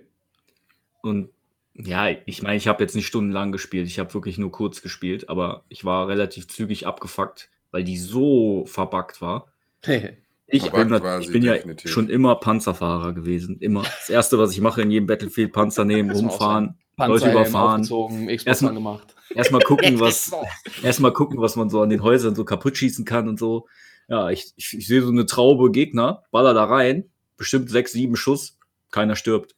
Und 1.02 1.32
ja, 1.74 2.10
ich 2.26 2.44
meine, 2.44 2.58
ich 2.58 2.68
habe 2.68 2.84
jetzt 2.84 2.96
nicht 2.96 3.08
stundenlang 3.08 3.52
gespielt. 3.52 3.88
Ich 3.88 4.00
habe 4.00 4.14
wirklich 4.14 4.38
nur 4.38 4.52
kurz 4.52 4.82
gespielt, 4.82 5.30
aber 5.30 5.64
ich 5.70 5.86
war 5.86 6.08
relativ 6.08 6.48
zügig 6.48 6.86
abgefuckt, 6.86 7.50
weil 7.72 7.84
die 7.84 7.98
so 7.98 8.66
verbuggt 8.66 9.22
war. 9.22 9.48
Ich 10.54 10.64
Verbuggt 10.64 10.90
bin, 10.90 11.02
war 11.02 11.22
ich 11.22 11.32
bin 11.32 11.44
ja 11.44 11.56
schon 11.86 12.10
immer 12.10 12.36
Panzerfahrer 12.36 13.14
gewesen. 13.14 13.58
Immer. 13.62 13.84
Das 13.84 14.10
erste, 14.10 14.38
was 14.38 14.52
ich 14.52 14.60
mache 14.60 14.82
in 14.82 14.92
jedem 14.92 15.08
Battlefield, 15.08 15.54
Panzer 15.54 15.86
nehmen, 15.86 16.12
rumfahren, 16.12 16.78
Leute 16.98 17.32
überfahren. 17.32 17.88
Erstmal-. 18.44 19.00
Erstmal 19.34 19.62
gucken, 19.62 20.00
was, 20.02 20.34
erstmal 20.84 21.14
gucken, 21.14 21.40
was 21.40 21.56
man 21.56 21.70
so 21.70 21.82
an 21.82 21.90
den 21.90 22.04
Häusern 22.04 22.36
so 22.36 22.44
kaputt 22.44 22.76
schießen 22.76 23.06
kann 23.06 23.30
und 23.30 23.40
so. 23.40 23.68
Ja, 24.10 24.30
ich, 24.30 24.52
ich, 24.58 24.78
ich 24.78 24.88
sehe 24.88 25.02
so 25.02 25.10
eine 25.10 25.26
Traube 25.26 25.72
Gegner, 25.72 26.24
baller 26.32 26.54
da 26.54 26.66
rein, 26.66 27.10
bestimmt 27.38 27.70
sechs, 27.70 27.94
sieben 27.94 28.18
Schuss, 28.18 28.58
keiner 28.92 29.16
stirbt. 29.16 29.56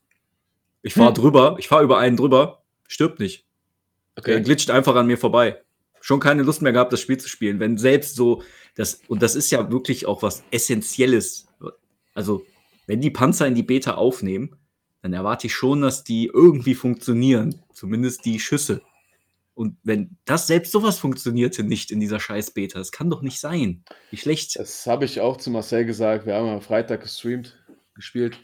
Ich 0.83 0.93
fahre 0.93 1.07
Hm. 1.09 1.15
drüber, 1.15 1.55
ich 1.57 1.67
fahre 1.67 1.83
über 1.83 1.97
einen 1.97 2.17
drüber, 2.17 2.61
stirbt 2.87 3.19
nicht. 3.19 3.45
Der 4.17 4.35
Okay. 4.35 4.43
glitscht 4.43 4.69
einfach 4.69 4.95
an 4.95 5.07
mir 5.07 5.17
vorbei. 5.17 5.59
Schon 6.01 6.19
keine 6.19 6.43
Lust 6.43 6.61
mehr 6.61 6.73
gehabt, 6.73 6.93
das 6.93 6.99
Spiel 7.01 7.17
zu 7.17 7.29
spielen. 7.29 7.59
Wenn 7.59 7.77
selbst 7.77 8.15
so, 8.15 8.43
das, 8.75 8.99
und 9.07 9.21
das 9.23 9.33
ist 9.35 9.49
ja 9.51 9.71
wirklich 9.71 10.05
auch 10.05 10.21
was 10.21 10.43
Essentielles. 10.51 11.47
Also, 12.13 12.45
wenn 12.85 12.99
die 13.01 13.09
Panzer 13.09 13.47
in 13.47 13.55
die 13.55 13.63
Beta 13.63 13.95
aufnehmen, 13.95 14.57
dann 15.01 15.13
erwarte 15.13 15.47
ich 15.47 15.53
schon, 15.55 15.81
dass 15.81 16.03
die 16.03 16.29
irgendwie 16.31 16.75
funktionieren. 16.75 17.61
Zumindest 17.73 18.25
die 18.25 18.39
Schüsse. 18.39 18.81
Und 19.55 19.77
wenn 19.83 20.17
das 20.25 20.47
selbst 20.47 20.71
sowas 20.71 20.97
funktionierte 20.99 21.63
nicht 21.63 21.91
in 21.91 21.99
dieser 21.99 22.19
scheiß 22.19 22.51
Beta, 22.51 22.79
das 22.79 22.91
kann 22.91 23.09
doch 23.09 23.21
nicht 23.21 23.39
sein. 23.39 23.83
Wie 24.11 24.17
schlecht. 24.17 24.57
Das 24.59 24.85
habe 24.87 25.05
ich 25.05 25.21
auch 25.21 25.37
zu 25.37 25.49
Marcel 25.51 25.85
gesagt. 25.85 26.25
Wir 26.25 26.35
haben 26.35 26.49
am 26.49 26.61
Freitag 26.61 27.01
gestreamt, 27.01 27.55
gespielt. 27.95 28.37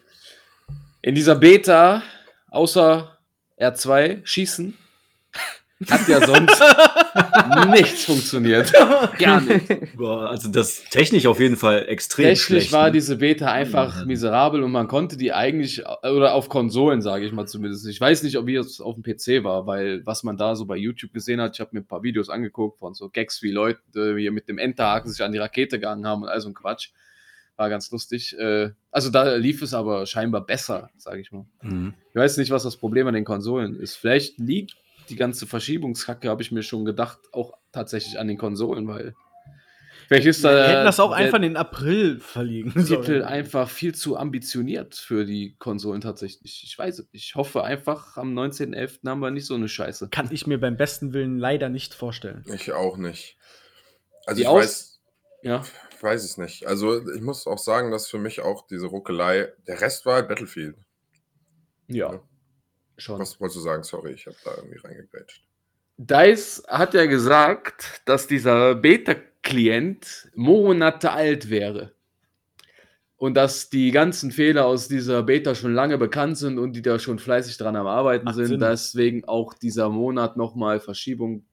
In 1.01 1.15
dieser 1.15 1.35
Beta, 1.35 2.03
außer 2.51 3.17
R2, 3.59 4.21
schießen, 4.25 4.77
hat 5.89 6.07
ja 6.07 6.25
sonst 6.25 6.61
nichts 7.71 8.05
funktioniert. 8.05 8.71
Gar 9.17 9.41
nicht. 9.41 9.95
Boah, 9.95 10.29
Also 10.29 10.49
das 10.49 10.83
technisch 10.89 11.25
auf 11.25 11.39
jeden 11.39 11.55
Fall 11.55 11.85
extrem 11.87 12.25
Technisch 12.25 12.43
schlecht. 12.45 12.71
war 12.73 12.87
ne? 12.87 12.91
diese 12.93 13.15
Beta 13.17 13.51
einfach 13.51 13.99
Ja. 13.99 14.05
miserabel 14.05 14.63
und 14.63 14.71
man 14.71 14.87
konnte 14.87 15.15
die 15.17 15.31
eigentlich, 15.31 15.83
oder 16.03 16.33
auf 16.33 16.49
Konsolen, 16.49 17.01
sage 17.01 17.25
ich 17.25 17.31
mal 17.31 17.47
zumindest. 17.47 17.87
Ich 17.87 17.99
weiß 18.01 18.23
nicht, 18.23 18.37
ob 18.37 18.49
es 18.49 18.81
auf 18.81 18.95
dem 18.95 19.03
PC 19.03 19.43
war, 19.43 19.67
weil 19.67 20.05
was 20.05 20.23
man 20.23 20.35
da 20.37 20.55
so 20.55 20.65
bei 20.65 20.75
YouTube 20.75 21.13
gesehen 21.13 21.39
hat, 21.39 21.55
ich 21.55 21.59
habe 21.61 21.71
mir 21.73 21.79
ein 21.81 21.87
paar 21.87 22.03
Videos 22.03 22.29
angeguckt 22.29 22.79
von 22.79 22.93
so 22.93 23.09
Gags, 23.09 23.41
wie 23.41 23.51
Leute 23.51 23.79
hier 24.17 24.31
mit 24.31 24.49
dem 24.49 24.57
Enterhaken 24.57 25.09
sich 25.11 25.23
an 25.23 25.31
die 25.31 25.37
Rakete 25.37 25.77
gegangen 25.79 26.05
haben 26.05 26.23
und 26.23 26.29
all 26.29 26.41
so 26.41 26.49
ein 26.49 26.53
Quatsch. 26.53 26.89
War 27.59 27.69
ganz 27.69 27.91
lustig. 27.91 28.37
Äh, 28.39 28.71
Also 28.89 29.09
da 29.09 29.35
lief 29.35 29.61
es 29.61 29.73
aber 29.73 30.05
scheinbar 30.05 30.45
besser, 30.45 30.89
sage 30.95 31.19
ich 31.19 31.31
mal. 31.33 31.45
Mhm. 31.61 31.93
Ich 32.11 32.15
weiß 32.15 32.37
nicht, 32.37 32.51
was 32.51 32.63
das 32.63 32.77
Problem 32.77 33.05
an 33.07 33.13
den 33.13 33.25
Konsolen 33.25 33.75
ist. 33.77 33.95
Vielleicht 33.95 34.39
liegt 34.39 34.75
die 35.09 35.17
ganze 35.17 35.45
Verschiebungskacke, 35.45 36.29
habe 36.29 36.41
ich 36.41 36.53
mir 36.53 36.63
schon 36.63 36.85
gedacht, 36.85 37.19
auch 37.33 37.51
tatsächlich 37.73 38.17
an 38.17 38.29
den 38.29 38.37
Konsolen, 38.37 38.87
weil 38.87 39.13
vielleicht 40.07 40.27
ist 40.27 40.43
da 40.45 40.51
Wir 40.55 40.67
hätten 40.69 40.85
das 40.85 41.01
auch 41.01 41.11
einfach 41.11 41.35
in 41.35 41.41
den 41.41 41.57
April 41.57 42.21
verlegen 42.21 42.71
Titel 42.73 43.03
sollen. 43.03 43.23
einfach 43.23 43.67
viel 43.69 43.93
zu 43.93 44.15
ambitioniert 44.15 44.95
für 44.95 45.25
die 45.25 45.55
Konsolen 45.59 45.99
tatsächlich. 45.99 46.63
Ich 46.65 46.77
weiß 46.79 46.99
es. 46.99 47.09
Ich 47.11 47.35
hoffe 47.35 47.65
einfach, 47.65 48.15
am 48.15 48.33
19.11. 48.33 49.05
haben 49.05 49.19
wir 49.19 49.31
nicht 49.31 49.45
so 49.47 49.55
eine 49.55 49.67
Scheiße. 49.67 50.07
Kann 50.09 50.29
ich 50.31 50.47
mir 50.47 50.59
beim 50.61 50.77
besten 50.77 51.11
Willen 51.11 51.37
leider 51.37 51.67
nicht 51.67 51.93
vorstellen. 51.93 52.45
Ich 52.53 52.71
auch 52.71 52.95
nicht. 52.95 53.35
Also 54.25 54.37
Die 54.37 54.43
ich 54.43 54.47
Aus- 54.47 54.61
weiß, 54.63 54.99
Ja. 55.43 55.63
Ich 55.99 56.03
weiß 56.03 56.23
es 56.23 56.37
nicht. 56.37 56.65
Also 56.65 57.05
ich 57.11 57.21
muss 57.21 57.45
auch 57.45 57.57
sagen, 57.57 57.91
dass 57.91 58.07
für 58.07 58.19
mich 58.19 58.39
auch 58.39 58.65
diese 58.67 58.87
Ruckelei, 58.87 59.51
der 59.67 59.81
Rest 59.81 60.05
war 60.05 60.15
halt 60.15 60.29
Battlefield. 60.29 60.77
Ja. 61.87 62.21
Schon. 62.97 63.19
Was 63.19 63.37
wolltest 63.41 63.57
du 63.57 63.61
sagen? 63.61 63.83
Sorry, 63.83 64.13
ich 64.13 64.25
habe 64.25 64.37
da 64.45 64.51
irgendwie 64.55 64.79
reingegrätscht. 64.79 65.43
DICE 65.97 66.63
hat 66.69 66.93
ja 66.93 67.05
gesagt, 67.05 68.01
dass 68.05 68.27
dieser 68.27 68.75
Beta-Klient 68.75 70.31
Monate 70.35 71.11
alt 71.11 71.49
wäre. 71.49 71.91
Und 73.17 73.33
dass 73.33 73.69
die 73.69 73.91
ganzen 73.91 74.31
Fehler 74.31 74.67
aus 74.67 74.87
dieser 74.87 75.23
Beta 75.23 75.53
schon 75.53 75.73
lange 75.73 75.97
bekannt 75.97 76.37
sind 76.37 76.59
und 76.59 76.71
die 76.77 76.81
da 76.81 76.97
schon 76.97 77.19
fleißig 77.19 77.57
dran 77.57 77.75
am 77.75 77.87
Arbeiten 77.87 78.23
Macht 78.23 78.35
sind. 78.35 78.47
Sinn. 78.47 78.59
Deswegen 78.61 79.25
auch 79.25 79.53
dieser 79.53 79.89
Monat 79.89 80.37
nochmal 80.37 80.79
Verschiebung, 80.79 81.45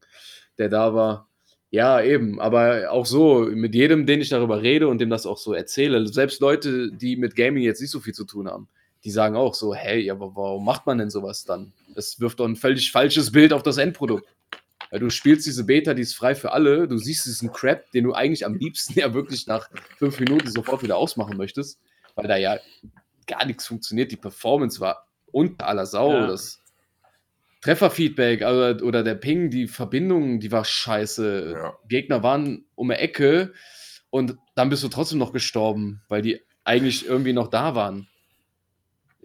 der 0.56 0.68
da 0.68 0.94
war. 0.94 1.25
Ja, 1.70 2.00
eben. 2.00 2.40
Aber 2.40 2.90
auch 2.90 3.06
so, 3.06 3.40
mit 3.40 3.74
jedem, 3.74 4.06
den 4.06 4.20
ich 4.20 4.28
darüber 4.28 4.62
rede 4.62 4.88
und 4.88 4.98
dem 4.98 5.10
das 5.10 5.26
auch 5.26 5.38
so 5.38 5.52
erzähle, 5.52 6.06
selbst 6.06 6.40
Leute, 6.40 6.92
die 6.92 7.16
mit 7.16 7.36
Gaming 7.36 7.62
jetzt 7.62 7.80
nicht 7.80 7.90
so 7.90 8.00
viel 8.00 8.14
zu 8.14 8.24
tun 8.24 8.48
haben, 8.48 8.68
die 9.04 9.10
sagen 9.10 9.36
auch 9.36 9.54
so, 9.54 9.74
hey, 9.74 10.00
ja, 10.00 10.14
aber 10.14 10.34
warum 10.34 10.64
macht 10.64 10.86
man 10.86 10.98
denn 10.98 11.10
sowas 11.10 11.44
dann? 11.44 11.72
Es 11.94 12.20
wirft 12.20 12.40
doch 12.40 12.46
ein 12.46 12.56
völlig 12.56 12.90
falsches 12.92 13.32
Bild 13.32 13.52
auf 13.52 13.62
das 13.62 13.78
Endprodukt. 13.78 14.26
Weil 14.90 15.00
du 15.00 15.10
spielst 15.10 15.46
diese 15.46 15.64
Beta, 15.64 15.94
die 15.94 16.02
ist 16.02 16.14
frei 16.14 16.34
für 16.34 16.52
alle. 16.52 16.86
Du 16.86 16.96
siehst 16.96 17.26
diesen 17.26 17.52
Crap, 17.52 17.90
den 17.90 18.04
du 18.04 18.14
eigentlich 18.14 18.46
am 18.46 18.54
liebsten 18.54 18.98
ja 18.98 19.12
wirklich 19.14 19.46
nach 19.46 19.68
fünf 19.98 20.20
Minuten 20.20 20.50
sofort 20.50 20.82
wieder 20.82 20.96
ausmachen 20.96 21.36
möchtest, 21.36 21.80
weil 22.14 22.28
da 22.28 22.36
ja 22.36 22.58
gar 23.26 23.44
nichts 23.44 23.66
funktioniert. 23.66 24.12
Die 24.12 24.16
Performance 24.16 24.80
war 24.80 25.06
unter 25.32 25.66
aller 25.66 25.86
Sau. 25.86 26.12
Ja. 26.12 26.26
Das 26.28 26.60
Trefferfeedback 27.66 28.42
also, 28.42 28.84
oder 28.84 29.02
der 29.02 29.16
Ping, 29.16 29.50
die 29.50 29.66
Verbindung, 29.66 30.38
die 30.38 30.52
war 30.52 30.64
scheiße. 30.64 31.54
Ja. 31.56 31.74
Gegner 31.88 32.22
waren 32.22 32.64
um 32.76 32.88
die 32.90 32.94
Ecke 32.94 33.52
und 34.08 34.36
dann 34.54 34.68
bist 34.68 34.84
du 34.84 34.88
trotzdem 34.88 35.18
noch 35.18 35.32
gestorben, 35.32 36.02
weil 36.08 36.22
die 36.22 36.40
eigentlich 36.62 37.06
irgendwie 37.06 37.32
noch 37.32 37.48
da 37.48 37.74
waren. 37.74 38.06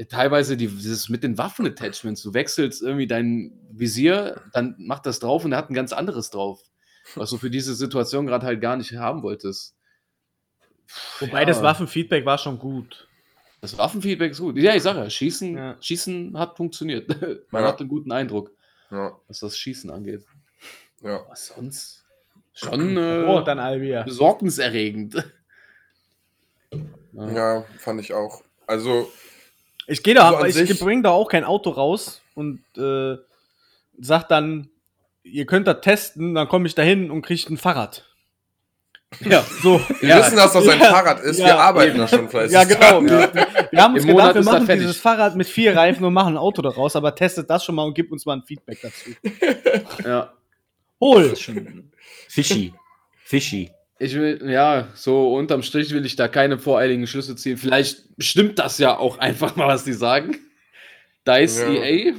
Teilweise 0.09 0.57
die, 0.57 0.67
dieses 0.67 1.09
mit 1.09 1.23
den 1.23 1.37
Waffen-Attachments, 1.37 2.23
du 2.23 2.33
wechselst 2.33 2.81
irgendwie 2.81 3.05
dein 3.05 3.51
Visier, 3.71 4.41
dann 4.53 4.73
macht 4.79 5.05
das 5.05 5.19
drauf 5.19 5.45
und 5.45 5.51
er 5.51 5.59
hat 5.59 5.69
ein 5.69 5.75
ganz 5.75 5.93
anderes 5.93 6.31
drauf, 6.31 6.59
was 7.13 7.29
du 7.29 7.37
für 7.37 7.51
diese 7.51 7.75
Situation 7.75 8.25
gerade 8.25 8.47
halt 8.47 8.59
gar 8.59 8.75
nicht 8.75 8.93
haben 8.93 9.21
wolltest. 9.21 9.75
Wobei 11.19 11.41
Ja. 11.41 11.45
das 11.45 11.61
Waffenfeedback 11.61 12.25
war 12.25 12.39
schon 12.39 12.57
gut. 12.57 13.07
Das 13.61 13.77
Waffenfeedback 13.77 14.31
ist 14.31 14.39
gut. 14.39 14.57
Ja, 14.57 14.73
ich 14.75 14.81
sage 14.83 14.99
ja, 14.99 15.09
Schießen, 15.09 15.55
Ja. 15.55 15.77
Schießen 15.79 16.37
hat 16.37 16.57
funktioniert. 16.57 17.07
Man 17.51 17.61
Ja. 17.63 17.67
hat 17.69 17.79
einen 17.79 17.89
guten 17.89 18.11
Eindruck, 18.11 18.51
Ja, 18.89 19.15
was 19.27 19.39
das 19.39 19.57
Schießen 19.57 19.89
angeht. 19.91 20.23
ja. 21.03 21.21
Was 21.29 21.47
sonst? 21.47 22.03
Schon 22.53 22.97
äh, 22.97 23.23
Oh, 23.27 23.41
dann 23.41 23.59
Albia. 23.59 24.03
besorgniserregend. 24.03 25.23
Ja. 27.13 27.31
ja, 27.31 27.65
fand 27.77 28.01
ich 28.01 28.13
auch. 28.13 28.43
Also, 28.67 29.11
Ich 29.87 30.03
gehe 30.03 30.15
da, 30.15 30.29
So 30.29 30.37
aber 30.37 30.47
ich 30.47 30.55
sich- 30.55 30.79
bringe 30.79 31.03
da 31.03 31.11
auch 31.11 31.27
kein 31.29 31.43
Auto 31.43 31.69
raus 31.71 32.21
und 32.35 32.61
äh, 32.77 33.17
sag 33.99 34.27
dann, 34.29 34.69
ihr 35.23 35.45
könnt 35.45 35.67
das 35.67 35.81
testen, 35.81 36.33
dann 36.33 36.47
komme 36.47 36.67
ich 36.67 36.75
dahin 36.75 37.11
und 37.11 37.21
kriege 37.21 37.53
ein 37.53 37.57
Fahrrad. 37.57 38.07
Ja. 39.19 39.45
So. 39.61 39.79
wir 39.99 40.09
Ja. 40.09 40.19
wissen, 40.19 40.35
dass 40.37 40.53
das 40.53 40.67
ein 40.67 40.79
Ja. 40.79 40.85
Fahrrad 40.85 41.19
ist. 41.21 41.39
Ja. 41.39 41.45
wir 41.47 41.59
arbeiten 41.59 41.97
da 41.97 42.07
schon 42.07 42.29
fleißig. 42.29 42.53
Ja, 42.53 42.63
genau. 42.63 43.01
dran. 43.01 43.05
Wir, 43.33 43.47
wir 43.71 43.81
haben 43.83 43.93
uns 43.93 44.03
Im 44.03 44.09
gedacht, 44.09 44.23
Monat 44.23 44.35
wir 44.35 44.39
ist 44.41 44.47
das 44.47 44.53
machen 44.67 44.79
dieses 44.79 44.97
Fahrrad 44.97 45.35
mit 45.35 45.47
vier 45.47 45.75
Reifen 45.75 46.03
und 46.05 46.13
machen 46.13 46.33
ein 46.33 46.37
Auto 46.37 46.61
daraus, 46.61 46.95
aber 46.95 47.13
testet 47.13 47.49
das 47.49 47.63
schon 47.63 47.75
mal 47.75 47.83
und 47.83 47.93
gib 47.93 48.11
uns 48.11 48.25
mal 48.25 48.37
ein 48.37 48.43
Feedback 48.43 48.79
dazu. 48.81 49.11
ja. 50.05 50.31
Hol! 50.99 51.35
Fishy. 52.27 52.73
Fishy. 53.25 53.71
Ich 53.99 54.15
will, 54.15 54.49
ja, 54.49 54.87
so 54.95 55.33
unterm 55.35 55.61
Strich 55.61 55.93
will 55.93 56.05
ich 56.05 56.15
da 56.15 56.27
keine 56.27 56.57
voreiligen 56.57 57.05
Schlüsse 57.05 57.35
ziehen. 57.35 57.57
Vielleicht 57.57 58.03
stimmt 58.17 58.57
das 58.57 58.79
ja 58.79 58.97
auch 58.97 59.19
einfach 59.19 59.55
mal, 59.55 59.67
was 59.67 59.83
die 59.83 59.93
sagen. 59.93 60.37
DICE 61.27 61.61
Ja. 61.61 61.83
EA? 61.83 62.13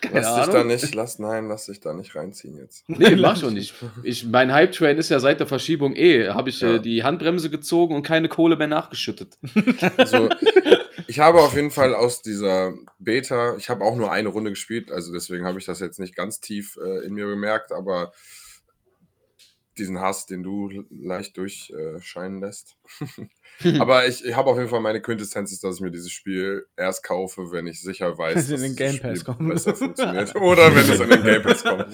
Keine 0.00 0.20
Lass 0.20 0.36
dich 0.36 0.44
da 0.46 0.60
Ahnung. 0.60 0.66
nicht, 0.68 0.94
lass, 0.94 1.18
nein, 1.18 1.48
lass 1.48 1.66
dich 1.66 1.80
da 1.80 1.92
nicht 1.94 2.14
reinziehen 2.14 2.56
jetzt. 2.58 2.88
Nee, 2.88 3.16
mach 3.16 3.36
schon 3.38 3.54
nicht. 3.54 3.74
Ich, 4.02 4.24
mein 4.26 4.52
Hype-Train 4.52 4.96
ist 4.98 5.08
ja 5.10 5.20
seit 5.20 5.40
der 5.40 5.46
Verschiebung 5.46 5.94
eh. 5.96 6.28
Habe 6.28 6.50
ich 6.50 6.60
Ja. 6.60 6.74
äh, 6.76 6.80
die 6.80 7.02
Handbremse 7.04 7.50
gezogen 7.50 7.94
und 7.94 8.02
keine 8.02 8.28
Kohle 8.28 8.56
mehr 8.56 8.66
nachgeschüttet. 8.68 9.36
Also, 9.96 10.28
ich 11.06 11.20
habe 11.20 11.40
auf 11.40 11.54
jeden 11.54 11.70
Fall 11.70 11.94
aus 11.94 12.22
dieser 12.22 12.74
Beta, 12.98 13.56
ich 13.56 13.68
habe 13.70 13.84
auch 13.84 13.96
nur 13.96 14.12
eine 14.12 14.28
Runde 14.28 14.50
gespielt, 14.50 14.90
also 14.90 15.12
deswegen 15.12 15.46
habe 15.46 15.58
ich 15.58 15.64
das 15.64 15.80
jetzt 15.80 15.98
nicht 15.98 16.14
ganz 16.16 16.40
tief 16.40 16.76
äh, 16.84 17.04
in 17.06 17.14
mir 17.14 17.26
bemerkt, 17.26 17.72
aber 17.72 18.12
diesen 19.78 20.00
Hass, 20.00 20.26
den 20.26 20.42
du 20.42 20.70
leicht 20.90 21.36
durchscheinen 21.36 22.40
lässt. 22.40 22.76
aber 23.78 24.06
ich, 24.06 24.24
ich 24.24 24.34
habe 24.36 24.50
auf 24.50 24.56
jeden 24.58 24.68
Fall 24.70 24.80
meine 24.80 25.00
Quintessenz 25.00 25.52
ist, 25.52 25.64
dass 25.64 25.76
ich 25.76 25.80
mir 25.80 25.90
dieses 25.90 26.10
Spiel 26.12 26.66
erst 26.76 27.02
kaufe, 27.02 27.50
wenn 27.52 27.66
ich 27.66 27.80
sicher 27.80 28.16
weiß, 28.18 28.34
Dass 28.34 28.44
es 28.50 28.62
in 28.62 28.74
den 28.74 28.76
Game 28.76 28.98
Pass 29.00 29.24
kommt. 29.24 29.48
besser 29.48 29.74
funktioniert. 29.74 30.34
Oder 30.40 30.74
wenn 30.74 30.88
es 30.90 31.00
in 31.00 31.08
den 31.10 31.22
Game 31.22 31.42
Pass 31.42 31.62
kommt. 31.62 31.86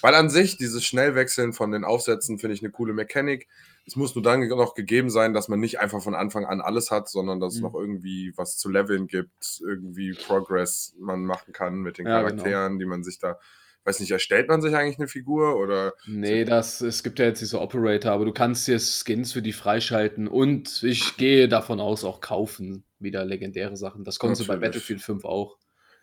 Weil 0.00 0.14
an 0.16 0.28
sich, 0.28 0.58
dieses 0.58 0.84
Schnellwechseln 0.84 1.54
von 1.54 1.70
den 1.72 1.82
Aufsätzen 1.84 2.38
finde 2.38 2.54
ich 2.54 2.62
eine 2.62 2.70
coole 2.70 2.92
Mechanik. 2.92 3.48
Es 3.86 3.96
muss 3.96 4.14
nur 4.14 4.22
dann 4.22 4.46
noch 4.48 4.74
gegeben 4.74 5.08
sein, 5.08 5.32
dass 5.32 5.48
man 5.48 5.60
nicht 5.60 5.80
einfach 5.80 6.02
von 6.02 6.14
Anfang 6.14 6.44
an 6.44 6.60
alles 6.60 6.90
hat, 6.90 7.08
sondern 7.08 7.40
dass 7.40 7.54
es 7.54 7.60
Mhm. 7.60 7.64
noch 7.66 7.74
irgendwie 7.74 8.32
was 8.36 8.58
zu 8.58 8.68
leveln 8.70 9.06
gibt, 9.06 9.60
irgendwie 9.66 10.12
Progress 10.12 10.94
man 10.98 11.24
machen 11.24 11.54
kann 11.54 11.76
mit 11.76 11.96
den 11.96 12.06
Ja, 12.06 12.20
genau. 12.22 12.42
Charakteren, 12.42 12.78
die 12.78 12.84
man 12.84 13.02
sich 13.02 13.18
da, 13.18 13.38
weiß 13.84 14.00
nicht, 14.00 14.10
erstellt 14.10 14.48
man 14.48 14.62
sich 14.62 14.74
eigentlich 14.74 14.98
eine 14.98 15.08
Figur 15.08 15.56
oder 15.56 15.94
Nee, 16.06 16.44
das, 16.44 16.80
es 16.80 17.02
gibt 17.02 17.18
ja 17.18 17.26
jetzt 17.26 17.40
diese 17.40 17.60
Operator, 17.60 18.12
aber 18.12 18.24
du 18.24 18.32
kannst 18.32 18.66
dir 18.68 18.78
Skins 18.78 19.32
für 19.32 19.42
die 19.42 19.52
freischalten 19.52 20.28
und 20.28 20.82
ich 20.82 21.16
gehe 21.16 21.48
davon 21.48 21.80
aus, 21.80 22.04
auch 22.04 22.20
kaufen. 22.20 22.84
Wieder 22.98 23.24
legendäre 23.24 23.76
Sachen. 23.76 24.04
Das 24.04 24.18
konntest 24.18 24.42
du 24.42 24.46
bei 24.46 24.54
Natürlich. 24.54 24.74
Battlefield 24.74 25.02
5 25.02 25.24
auch. 25.24 25.58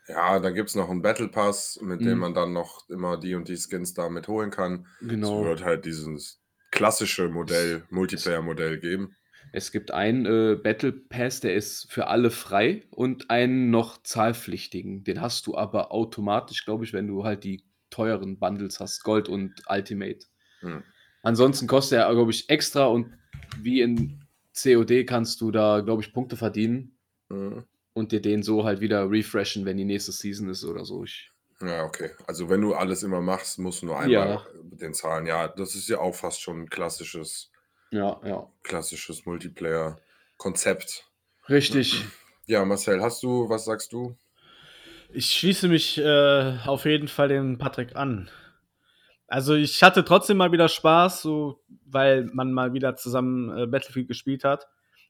ja, 0.08 0.40
dann 0.40 0.54
gibt 0.56 0.70
es 0.70 0.76
noch 0.76 0.90
einen 0.90 1.02
Battle 1.02 1.28
Pass, 1.30 1.80
mit 1.82 2.02
dem 2.06 2.14
Mhm. 2.16 2.20
man 2.20 2.34
dann 2.34 2.54
noch 2.54 2.90
immer 2.90 3.18
die 3.18 3.36
und 3.36 3.48
die 3.48 3.58
Skins 3.58 3.94
damit 3.94 4.28
holen 4.28 4.52
kann. 4.52 4.86
Es 5.00 5.08
Genau. 5.08 5.44
wird 5.44 5.64
halt 5.64 5.86
dieses 5.86 6.42
klassische 6.72 7.30
Modell, 7.30 7.84
Multiplayer-Modell 7.90 8.80
geben. 8.80 9.16
Es 9.54 9.72
gibt 9.72 9.92
einen 9.92 10.26
äh, 10.26 10.56
Battle 10.56 10.92
Pass, 10.94 11.40
der 11.42 11.56
ist 11.56 11.92
für 11.92 12.08
alle 12.08 12.32
frei 12.32 12.84
und 12.90 13.30
einen 13.30 13.70
noch 13.70 14.02
zahlpflichtigen. 14.04 15.04
Den 15.04 15.22
hast 15.22 15.48
du 15.48 15.56
aber 15.58 15.92
automatisch, 15.92 16.64
glaube 16.66 16.86
ich, 16.86 16.94
wenn 16.94 17.08
du 17.08 17.24
halt 17.24 17.44
die 17.44 17.64
teuren 17.92 18.40
Bundles 18.40 18.80
hast, 18.80 19.04
Gold 19.04 19.30
und 19.30 19.62
Ultimate. 19.70 20.26
Hm. 20.62 20.82
Ansonsten 21.22 21.68
kostet 21.68 22.00
er, 22.00 22.12
glaube 22.14 22.32
ich, 22.32 22.50
extra 22.50 22.86
und 22.88 23.14
wie 23.58 23.82
in 23.82 24.24
COD 24.60 25.06
kannst 25.06 25.40
du 25.42 25.52
da, 25.52 25.82
glaube 25.82 26.02
ich, 26.02 26.14
Punkte 26.14 26.36
verdienen 26.38 26.98
Mhm. 27.30 27.64
und 27.94 28.12
dir 28.12 28.22
den 28.22 28.42
so 28.44 28.64
halt 28.66 28.82
wieder 28.82 29.10
refreshen, 29.10 29.64
wenn 29.66 29.78
die 29.78 29.86
nächste 29.86 30.12
Season 30.12 30.50
ist 30.50 30.64
oder 30.66 30.84
so. 30.86 31.04
Ich, 31.04 31.32
Ja, 31.62 31.84
okay. 31.86 32.10
Also 32.28 32.50
wenn 32.50 32.60
du 32.62 32.74
alles 32.74 33.04
immer 33.04 33.22
machst, 33.22 33.60
musst 33.60 33.84
du 33.84 33.86
nur 33.86 34.00
einmal 34.00 34.30
Ja. 34.30 34.46
den 34.64 34.94
zahlen. 34.96 35.28
Ja, 35.28 35.48
das 35.48 35.76
ist 35.76 35.88
ja 35.90 36.00
auch 36.00 36.16
fast 36.16 36.42
schon 36.42 36.62
ein 36.64 36.70
klassisches, 36.70 37.52
ja, 37.92 38.20
ja. 38.26 38.50
klassisches 38.64 39.26
Multiplayer-Konzept. 39.28 41.06
Richtig. 41.50 42.04
Ja, 42.48 42.66
Marcel, 42.66 43.02
hast 43.02 43.22
du, 43.24 43.48
was 43.50 43.66
sagst 43.66 43.94
du? 43.94 44.16
Ich 45.14 45.32
schließe 45.32 45.68
mich 45.68 45.98
äh, 45.98 46.58
auf 46.66 46.86
jeden 46.86 47.08
Fall 47.08 47.28
dem 47.28 47.58
Patrick 47.58 47.96
an. 47.96 48.30
Also 49.28 49.56
ich 49.56 49.82
hatte 49.84 50.04
trotzdem 50.04 50.38
mal 50.38 50.52
wieder 50.52 50.68
Spaß, 50.68 51.22
so 51.22 51.64
weil 51.86 52.26
man 52.34 52.52
mal 52.52 52.74
wieder 52.74 52.96
zusammen 52.96 53.58
äh, 53.58 53.66
Battlefield 53.68 54.08
gespielt 54.08 54.44
hat. 54.44 54.68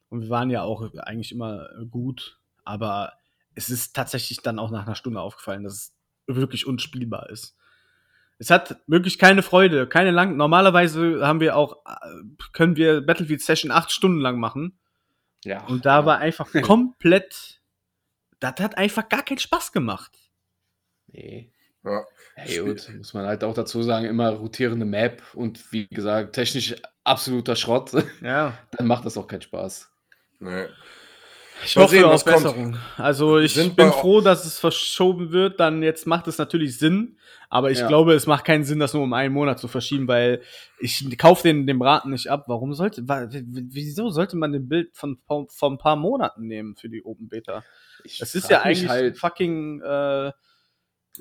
Und 0.08 0.22
wir 0.22 0.30
waren 0.30 0.50
ja 0.50 0.62
auch 0.62 0.92
eigentlich 0.98 1.32
immer 1.32 1.68
gut, 1.90 2.38
aber 2.64 3.14
es 3.54 3.70
ist 3.70 3.94
tatsächlich 3.94 4.42
dann 4.42 4.58
auch 4.58 4.70
nach 4.70 4.86
einer 4.86 4.94
Stunde 4.94 5.20
aufgefallen, 5.20 5.64
dass 5.64 5.74
es 5.74 5.94
wirklich 6.26 6.66
unspielbar 6.66 7.30
ist. 7.30 7.56
Es 8.38 8.50
hat 8.50 8.76
wirklich 8.86 9.18
keine 9.18 9.42
Freude, 9.42 9.86
keine 9.86 10.10
lang. 10.10 10.36
Normalerweise 10.36 11.26
haben 11.26 11.40
wir 11.40 11.56
auch, 11.56 11.84
äh, 11.86 12.24
können 12.52 12.76
wir 12.76 13.00
Battlefield 13.00 13.40
Session 13.40 13.70
acht 13.70 13.92
Stunden 13.92 14.20
lang 14.20 14.38
machen. 14.38 14.78
Ja. 15.44 15.64
Und 15.66 15.86
da 15.86 16.06
war 16.06 16.18
einfach 16.18 16.50
komplett, 16.62 17.60
das 18.42 18.54
hat 18.60 18.76
einfach 18.78 19.08
gar 19.08 19.22
keinen 19.24 19.38
Spaß 19.38 19.72
gemacht. 19.72 20.12
Nee. 21.06 21.50
Ja, 21.84 22.04
Hey, 22.34 22.58
gut, 22.60 22.88
muss 22.96 23.12
man 23.12 23.26
halt 23.26 23.42
auch 23.44 23.54
dazu 23.54 23.82
sagen, 23.82 24.06
immer 24.06 24.30
rotierende 24.30 24.86
Map 24.86 25.22
und 25.34 25.72
wie 25.72 25.86
gesagt, 25.88 26.34
technisch 26.34 26.76
absoluter 27.04 27.56
Schrott, 27.56 27.92
Ja. 28.22 28.56
dann 28.72 28.86
macht 28.86 29.04
das 29.04 29.16
auch 29.16 29.26
keinen 29.26 29.42
Spaß. 29.42 29.90
nee. 30.40 30.66
Ich 31.64 31.76
hoffe 31.76 31.94
sehen, 31.96 32.04
auf 32.04 32.12
was 32.12 32.24
kommt. 32.24 32.42
Besserung. 32.44 32.76
Also 32.96 33.38
ich 33.38 33.54
Sind 33.54 33.76
bin 33.76 33.92
froh, 33.92 34.20
dass 34.20 34.44
es 34.44 34.58
verschoben 34.58 35.30
wird. 35.32 35.60
Dann 35.60 35.82
jetzt 35.82 36.06
macht 36.06 36.26
es 36.28 36.38
natürlich 36.38 36.78
Sinn, 36.78 37.18
aber 37.48 37.70
ich 37.70 37.78
Ja. 37.78 37.88
glaube, 37.88 38.14
es 38.14 38.26
macht 38.26 38.44
keinen 38.44 38.64
Sinn, 38.64 38.78
das 38.78 38.94
nur 38.94 39.02
um 39.02 39.12
einen 39.12 39.32
Monat 39.32 39.58
zu 39.58 39.68
verschieben, 39.68 40.08
weil 40.08 40.42
ich 40.80 41.16
kaufe 41.18 41.44
den 41.44 41.66
dem 41.66 41.78
Braten 41.78 42.10
nicht 42.10 42.28
ab. 42.28 42.44
Warum 42.48 42.74
sollte, 42.74 43.02
wieso 43.06 44.10
sollte 44.10 44.36
man 44.36 44.52
den 44.52 44.68
Bild 44.68 44.96
von 44.96 45.18
vor, 45.26 45.46
vor 45.48 45.70
ein 45.70 45.78
paar 45.78 45.96
Monaten 45.96 46.46
nehmen 46.46 46.76
für 46.76 46.88
die 46.88 47.04
Open 47.04 47.28
Beta? 47.28 47.62
Ich 48.04 48.18
Das 48.18 48.34
ist 48.34 48.50
ja 48.50 48.62
eigentlich 48.62 48.88
halt, 48.88 49.18
fucking 49.18 49.80
äh, 49.82 50.32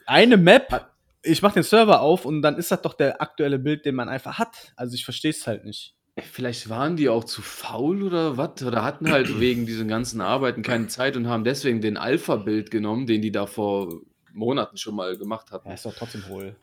eine 0.06 0.38
Map. 0.38 0.88
Ich 1.24 1.44
mache 1.44 1.56
den 1.56 1.64
Server 1.64 2.02
auf 2.02 2.26
und 2.26 2.42
dann 2.42 2.58
ist 2.58 2.72
das 2.72 2.82
doch 2.82 2.96
der 2.96 3.22
aktuelle 3.22 3.60
Bild, 3.60 3.86
den 3.86 3.94
man 3.94 4.10
einfach 4.10 4.40
hat. 4.40 4.74
Also 4.76 4.96
ich 4.96 5.06
verstehe 5.06 5.32
es 5.32 5.46
halt 5.46 5.66
nicht. 5.66 5.96
Vielleicht 6.22 6.70
waren 6.70 6.96
die 6.96 7.10
auch 7.10 7.24
zu 7.24 7.42
faul 7.42 8.04
oder 8.04 8.38
was? 8.38 8.62
Oder 8.64 8.84
hatten 8.84 9.12
halt 9.12 9.28
wegen 9.40 9.66
diesen 9.66 9.88
ganzen 9.88 10.22
Arbeiten 10.22 10.62
keine 10.62 10.88
Zeit 10.88 11.16
und 11.16 11.28
haben 11.28 11.44
deswegen 11.44 11.82
den 11.82 11.98
Alpha-Bild 11.98 12.72
genommen, 12.72 13.08
den 13.08 13.22
die 13.22 13.32
da 13.32 13.46
vor 13.46 14.02
Monaten 14.34 14.78
schon 14.78 14.96
mal 14.96 15.18
gemacht 15.18 15.52
hatten. 15.52 15.68
Ja, 15.68 15.74
ist 15.74 15.86
doch 15.86 15.96
trotzdem 15.96 16.24
wohl. 16.30 16.56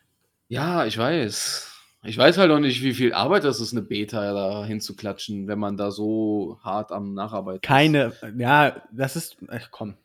Ja, 0.48 0.86
ich 0.86 0.96
weiß. 0.96 1.72
Ich 2.04 2.16
weiß 2.16 2.38
halt 2.38 2.50
auch 2.50 2.61
nicht, 2.61 2.82
wie 2.82 2.94
viel 2.94 3.12
Arbeit 3.12 3.44
das 3.44 3.61
ist, 3.61 3.72
eine 3.72 3.82
Beta 3.82 4.32
da 4.32 4.64
hinzuklatschen, 4.64 5.48
wenn 5.48 5.59
man 5.59 5.76
da 5.76 5.90
so 5.90 6.59
hart 6.62 6.92
am 6.92 7.12
Nacharbeiten 7.12 7.61
Keine, 7.61 8.12
ja, 8.36 8.82
das 8.92 9.16
ist, 9.16 9.36
ach, 9.48 9.68
komm. 9.70 9.96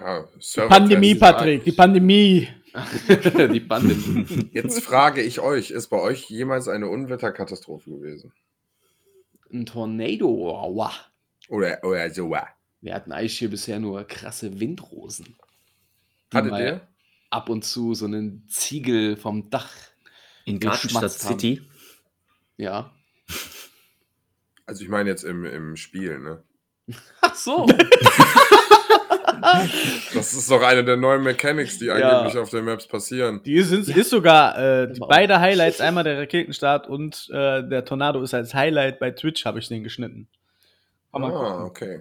Ja, 0.00 0.24
Pandemie, 0.68 1.10
ist 1.10 1.20
Patrick, 1.20 1.64
die 1.64 1.72
Pandemie. 1.72 2.42
ist. 2.42 2.52
die 3.52 3.60
Bande. 3.60 3.96
Jetzt 4.52 4.82
frage 4.84 5.22
ich 5.22 5.40
euch, 5.40 5.70
ist 5.70 5.88
bei 5.88 6.00
euch 6.00 6.28
jemals 6.28 6.68
eine 6.68 6.88
Unwetterkatastrophe 6.88 7.90
gewesen? 7.90 8.32
Ein 9.52 9.66
Tornado. 9.66 10.50
Aua. 10.56 10.92
Oder, 11.48 11.82
oder 11.84 12.10
so? 12.10 12.34
äh, 12.34 12.46
Wir 12.80 12.94
hatten 12.94 13.12
eigentlich 13.12 13.38
hier 13.38 13.50
bisher 13.50 13.78
nur 13.80 14.04
krasse 14.04 14.60
Windrosen. 14.60 15.36
mal 16.50 16.60
ihr? 16.60 16.88
Ab 17.30 17.48
und 17.48 17.64
zu 17.64 17.94
so 17.94 18.06
einen 18.06 18.46
Ziegel 18.48 19.16
vom 19.16 19.50
Dach. 19.50 19.72
In 20.44 20.60
Gartenstadt. 20.60 21.10
City. 21.10 21.62
Ja. 22.56 22.92
Also 24.66 24.82
ich 24.82 24.88
meine 24.88 25.10
jetzt 25.10 25.24
im, 25.24 25.44
im 25.44 25.76
Spiel, 25.76 26.18
ne? 26.18 26.42
Ach 27.20 27.34
so. 27.34 27.66
Das 30.14 30.32
ist 30.34 30.50
doch 30.50 30.62
eine 30.62 30.84
der 30.84 30.96
neuen 30.96 31.22
Mechanics, 31.22 31.78
die 31.78 31.86
Ja. 31.86 31.94
angeblich 31.94 32.38
auf 32.38 32.50
den 32.50 32.64
Maps 32.64 32.86
passieren. 32.86 33.42
Die 33.44 33.60
sind, 33.62 33.88
ist 33.88 34.10
sogar 34.10 34.58
äh, 34.58 34.92
die 34.92 35.00
beide 35.00 35.40
Highlights, 35.40 35.80
einmal 35.80 36.04
der 36.04 36.18
Raketenstart 36.18 36.88
und 36.88 37.28
äh, 37.30 37.62
der 37.68 37.84
Tornado 37.84 38.22
ist 38.22 38.34
als 38.34 38.54
Highlight 38.54 38.98
bei 38.98 39.10
Twitch, 39.10 39.44
habe 39.44 39.58
ich 39.58 39.68
den 39.68 39.82
geschnitten. 39.84 40.28
Ah, 41.12 41.20
gucken. 41.20 41.62
okay. 41.64 42.00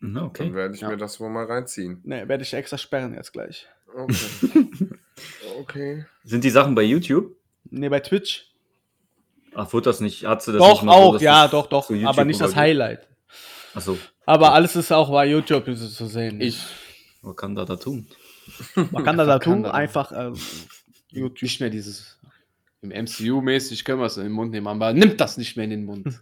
Dann 0.00 0.18
okay. 0.18 0.52
werde 0.54 0.74
ich 0.74 0.80
Ja. 0.80 0.88
mir 0.88 0.96
das 0.96 1.20
wohl 1.20 1.30
mal 1.30 1.44
reinziehen. 1.44 2.00
Ne, 2.04 2.28
werde 2.28 2.42
ich 2.42 2.52
extra 2.52 2.76
sperren 2.76 3.14
jetzt 3.14 3.32
gleich. 3.32 3.66
Okay. 3.94 4.68
okay. 5.60 6.06
Sind 6.24 6.44
die 6.44 6.50
Sachen 6.50 6.74
bei 6.74 6.82
YouTube? 6.82 7.36
Ne, 7.70 7.88
bei 7.88 8.00
Twitch. 8.00 8.46
Ach, 9.54 9.72
wurde 9.72 9.84
das 9.84 10.00
nicht? 10.00 10.24
Hat 10.26 10.42
sie 10.42 10.52
das 10.52 10.60
doch, 10.60 10.72
nicht 10.72 10.82
mal 10.84 10.92
so, 10.94 10.98
auch, 10.98 11.12
dass 11.14 11.22
ja, 11.22 11.48
doch, 11.48 11.66
doch. 11.66 11.90
Aber 12.04 12.24
nicht 12.24 12.40
das? 12.40 12.56
Highlight. 12.56 13.06
Achso, 13.74 13.98
Aber 14.26 14.52
alles 14.52 14.76
ist 14.76 14.92
auch 14.92 15.10
bei 15.10 15.26
YouTube 15.26 15.64
zu 15.64 16.06
sehen. 16.06 16.40
Ich 16.40 16.62
was 17.22 17.36
kann 17.36 17.54
da 17.54 17.64
da 17.64 17.76
tun? 17.76 18.06
Man 18.90 19.04
kann 19.04 19.16
da 19.16 19.24
da 19.24 19.38
tun, 19.38 19.64
einfach 19.66 20.12
äh, 20.12 20.32
YouTube 21.10 21.42
nicht 21.42 21.60
mehr 21.60 21.70
dieses 21.70 22.18
im 22.82 22.90
MCU-mäßig 22.90 23.84
können 23.84 24.00
wir 24.00 24.06
es 24.06 24.16
in 24.16 24.24
den 24.24 24.32
Mund 24.32 24.50
nehmen, 24.50 24.66
aber 24.66 24.92
nimmt 24.92 25.20
das 25.20 25.36
nicht 25.36 25.56
mehr 25.56 25.64
in 25.64 25.70
den 25.70 25.84
Mund. 25.84 26.06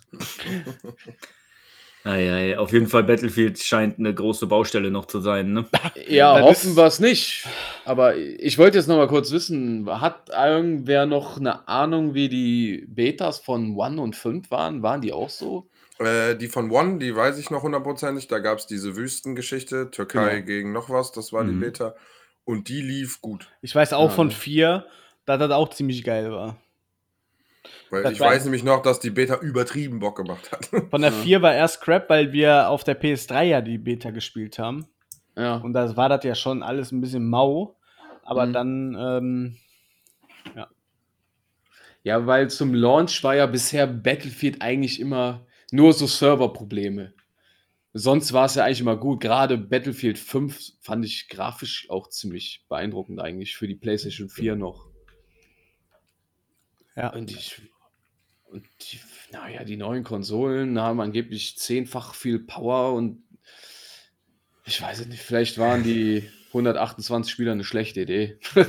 Ei, 2.03 2.32
ei, 2.32 2.59
auf 2.59 2.72
jeden 2.72 2.86
Fall 2.86 3.05
Battlefield 3.05 3.59
scheint 3.59 3.98
eine 3.98 4.14
große 4.14 4.46
Baustelle 4.46 4.90
noch 4.90 5.05
zu 5.05 5.20
sein, 5.20 5.53
ne? 5.53 5.66
Ja, 6.09 6.38
Das 6.38 6.46
hoffen 6.48 6.74
wir 6.74 6.86
es 6.86 6.98
nicht. 6.98 7.46
Aber 7.84 8.16
ich 8.16 8.57
wollte 8.57 8.78
jetzt 8.78 8.86
noch 8.86 8.96
mal 8.96 9.07
kurz 9.07 9.30
wissen, 9.32 9.86
hat 10.01 10.30
irgendwer 10.30 11.05
noch 11.05 11.36
eine 11.36 11.68
Ahnung, 11.68 12.14
wie 12.14 12.30
die 12.30 12.86
Betas 12.88 13.40
von 13.40 13.76
One 13.76 14.01
und 14.01 14.16
5 14.16 14.51
waren? 14.51 14.82
Waren 14.82 15.03
die 15.03 15.12
auch 15.12 15.28
so? 15.28 15.68
Äh, 16.01 16.34
die 16.36 16.48
von 16.48 16.70
One, 16.70 16.98
die 16.98 17.14
weiß 17.14 17.38
ich 17.38 17.51
noch 17.51 17.62
hundertprozentig. 17.62 18.26
Da 18.28 18.38
gab 18.38 18.59
es 18.59 18.66
diese 18.66 18.96
Wüstengeschichte, 18.96 19.90
Türkei 19.90 20.36
Genau. 20.36 20.46
gegen 20.46 20.72
noch 20.72 20.88
was, 20.90 21.12
das 21.12 21.32
war 21.32 21.44
die 21.44 21.53
Mhm. 21.53 21.61
Beta. 21.61 21.94
Und 22.44 22.68
die 22.68 22.80
lief 22.80 23.20
gut. 23.20 23.51
Ich 23.61 23.74
weiß 23.74 23.92
auch 23.92 24.09
Ja, 24.09 24.14
von 24.14 24.30
vier, 24.30 24.86
dass 25.26 25.38
das 25.38 25.51
auch 25.51 25.68
ziemlich 25.70 26.03
geil 26.03 26.32
war. 26.32 26.57
Weil 27.90 28.03
Das 28.05 28.12
ich 28.12 28.20
weiß 28.20 28.44
nämlich 28.44 28.64
noch, 28.64 28.82
dass 28.82 29.01
die 29.01 29.11
Beta 29.11 29.36
übertrieben 29.36 29.98
Bock 29.98 30.16
gemacht 30.16 30.51
hat. 30.51 30.66
Von 30.90 31.03
der 31.03 31.11
Ja. 31.11 31.16
4 31.18 31.42
war 31.42 31.55
erst 31.55 31.82
Crap, 31.82 32.09
weil 32.09 32.32
wir 32.32 32.68
auf 32.70 32.82
der 32.84 32.98
PS3 32.98 33.44
ja 33.44 33.61
die 33.61 33.76
Beta 33.78 34.11
gespielt 34.11 34.59
haben. 34.59 34.86
Ja. 35.36 35.57
Und 35.57 35.74
da 35.74 35.94
war 35.96 36.09
das 36.09 36.24
ja 36.24 36.34
schon 36.34 36.62
alles 36.62 36.92
ein 36.92 37.01
bisschen 37.03 37.28
mau. 37.28 37.76
Aber 38.22 38.46
Mhm. 38.46 38.53
dann, 38.55 38.96
ähm, 38.98 39.57
Ja, 42.03 42.26
weil 42.26 42.48
zum 42.48 42.72
Launch 42.72 43.22
war 43.24 43.34
ja 43.36 43.44
bisher 43.44 43.86
Battlefield 43.86 44.62
eigentlich 44.62 45.01
immer 45.01 45.46
nur 45.73 45.93
so 45.93 46.07
Serverprobleme. 46.07 47.14
Sonst 47.93 48.33
war 48.33 48.47
es 48.47 48.55
ja 48.55 48.64
eigentlich 48.64 48.81
immer 48.81 48.97
gut. 48.97 49.21
Gerade 49.21 49.59
Battlefield 49.59 50.18
5 50.18 50.75
fand 50.81 51.05
ich 51.05 51.29
grafisch 51.29 51.91
auch 51.91 52.09
ziemlich 52.09 52.64
beeindruckend 52.68 53.21
eigentlich 53.21 53.57
für 53.57 53.66
die 53.66 53.75
PlayStation 53.75 54.29
4 54.29 54.55
noch. 54.57 54.87
ja. 56.97 57.12
Und 57.12 57.31
ich, 57.33 57.62
und 58.45 58.64
die, 58.81 59.01
naja, 59.33 59.64
die 59.64 59.77
neuen 59.77 60.05
Konsolen 60.05 60.81
haben 60.81 61.01
angeblich 61.01 61.59
zehnfach 61.59 62.14
viel 62.14 62.39
Power 62.39 62.95
und 62.95 63.23
ich 64.66 64.81
weiß 64.81 65.01
es 65.01 65.07
nicht, 65.09 65.23
vielleicht 65.23 65.59
waren 65.59 65.83
die 65.83 66.31
128 66.49 67.33
Spieler 67.33 67.53
eine 67.53 67.64
schlechte 67.64 68.03
Idee. 68.03 68.39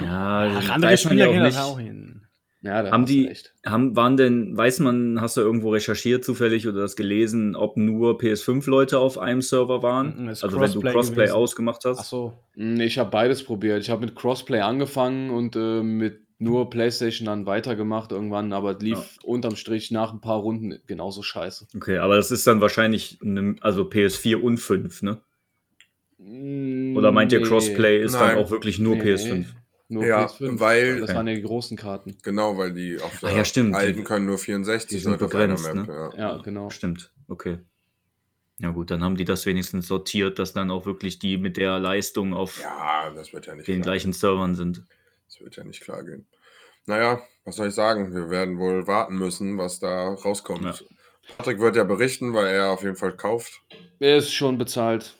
Ja, 0.00 0.60
andere 0.70 0.90
man 0.90 0.98
Spieler 0.98 1.26
gehen 1.28 1.40
auch 1.40 1.44
das 1.44 1.54
nicht. 1.54 1.64
auch 1.64 1.78
hin. 1.78 2.23
Ja, 2.64 2.82
da 2.82 2.90
Haben 2.90 3.06
die, 3.06 3.26
recht. 3.26 3.52
haben, 3.64 3.94
waren 3.94 4.16
denn, 4.16 4.56
weiß 4.56 4.80
man, 4.80 5.20
hast 5.20 5.36
du 5.36 5.42
irgendwo 5.42 5.70
recherchiert 5.70 6.24
zufällig 6.24 6.66
oder 6.66 6.80
das 6.80 6.96
gelesen, 6.96 7.54
ob 7.54 7.76
nur 7.76 8.18
PS5-Leute 8.18 8.98
auf 8.98 9.18
einem 9.18 9.42
Server 9.42 9.82
waren? 9.82 10.28
Ist 10.28 10.42
Also 10.42 10.58
wenn 10.60 10.72
du 10.72 10.80
Crossplay 10.80 11.24
gewesen. 11.26 11.34
ausgemacht 11.36 11.84
hast? 11.84 11.98
Ach 12.00 12.04
so. 12.04 12.32
Hm, 12.54 12.80
Ich 12.80 12.98
habe 12.98 13.10
beides 13.10 13.44
probiert. 13.44 13.82
Ich 13.82 13.90
habe 13.90 14.04
mit 14.04 14.16
Crossplay 14.16 14.60
angefangen 14.60 15.30
und 15.30 15.54
äh, 15.56 15.82
mit 15.82 16.20
nur 16.38 16.68
PlayStation 16.68 17.26
dann 17.26 17.46
weitergemacht 17.46 18.10
irgendwann, 18.12 18.52
aber 18.52 18.76
lief 18.78 19.18
unterm 19.22 19.54
Strich 19.56 19.90
nach 19.92 20.12
ein 20.12 20.20
paar 20.20 20.38
Runden 20.40 20.78
genauso 20.86 21.22
scheiße. 21.22 21.68
Okay, 21.76 21.98
aber 21.98 22.16
das 22.16 22.30
ist 22.32 22.46
dann 22.46 22.60
wahrscheinlich, 22.60 23.18
eine, 23.22 23.54
also 23.60 23.82
PS4 23.82 24.36
und 24.40 24.56
5, 24.58 25.02
ne? 25.02 25.20
Oder 26.96 27.12
meint 27.12 27.32
ihr 27.32 27.40
Nee, 27.40 27.46
Crossplay 27.46 28.02
ist 28.02 28.12
Nein. 28.14 28.36
dann 28.36 28.44
auch 28.44 28.50
wirklich 28.50 28.78
nur 28.78 28.96
Nee. 28.96 29.02
PS5? 29.14 29.44
Nur 29.88 30.06
Ja, 30.06 30.24
PS5, 30.26 30.60
weil- 30.60 31.00
das 31.00 31.14
waren 31.14 31.26
ja 31.28 31.34
die 31.34 31.42
großen 31.42 31.76
Karten. 31.76 32.16
genau, 32.22 32.56
weil 32.56 32.72
die 32.72 32.98
auf 33.00 33.22
Ah, 33.22 33.28
der 33.28 33.36
ja, 33.38 33.44
stimmt. 33.44 33.74
alten 33.74 34.02
können 34.04 34.26
nur 34.26 34.36
die 34.36 34.42
64 34.42 35.02
sind 35.02 35.12
Leute 35.12 35.26
auf 35.26 35.34
einer 35.34 35.54
begrenzt, 35.54 35.74
Map. 35.74 35.86
ne? 35.86 36.10
Ja. 36.16 36.18
Ja, 36.36 36.36
genau. 36.42 36.70
Stimmt, 36.70 37.12
okay. 37.28 37.58
Ja 38.58 38.70
gut, 38.70 38.90
dann 38.90 39.02
haben 39.02 39.16
die 39.16 39.24
das 39.24 39.46
wenigstens 39.46 39.88
sortiert, 39.88 40.38
dass 40.38 40.52
dann 40.52 40.70
auch 40.70 40.86
wirklich 40.86 41.18
die 41.18 41.36
mit 41.38 41.56
der 41.56 41.78
Leistung 41.80 42.32
auf 42.34 42.60
ja, 42.62 43.10
das 43.10 43.32
wird 43.32 43.46
ja 43.46 43.54
nicht 43.56 43.66
den 43.68 43.82
gleichen 43.82 44.12
Servern 44.12 44.54
sind. 44.54 44.84
Das 45.26 45.40
wird 45.40 45.56
ja 45.56 45.64
nicht 45.64 45.80
klar 45.82 46.02
gehen. 46.04 46.26
Naja, 46.86 47.20
was 47.44 47.56
soll 47.56 47.68
ich 47.68 47.74
sagen? 47.74 48.14
Wir 48.14 48.30
werden 48.30 48.58
wohl 48.58 48.86
warten 48.86 49.16
müssen, 49.16 49.58
was 49.58 49.80
da 49.80 50.08
rauskommt. 50.14 50.64
Ja. 50.64 50.74
Patrick 51.36 51.58
wird 51.58 51.76
ja 51.76 51.84
berichten, 51.84 52.32
weil 52.32 52.46
er 52.46 52.70
auf 52.70 52.82
jeden 52.82 52.96
Fall 52.96 53.16
kauft. 53.16 53.60
Er 53.98 54.18
ist 54.18 54.32
schon 54.32 54.56
bezahlt. 54.56 55.16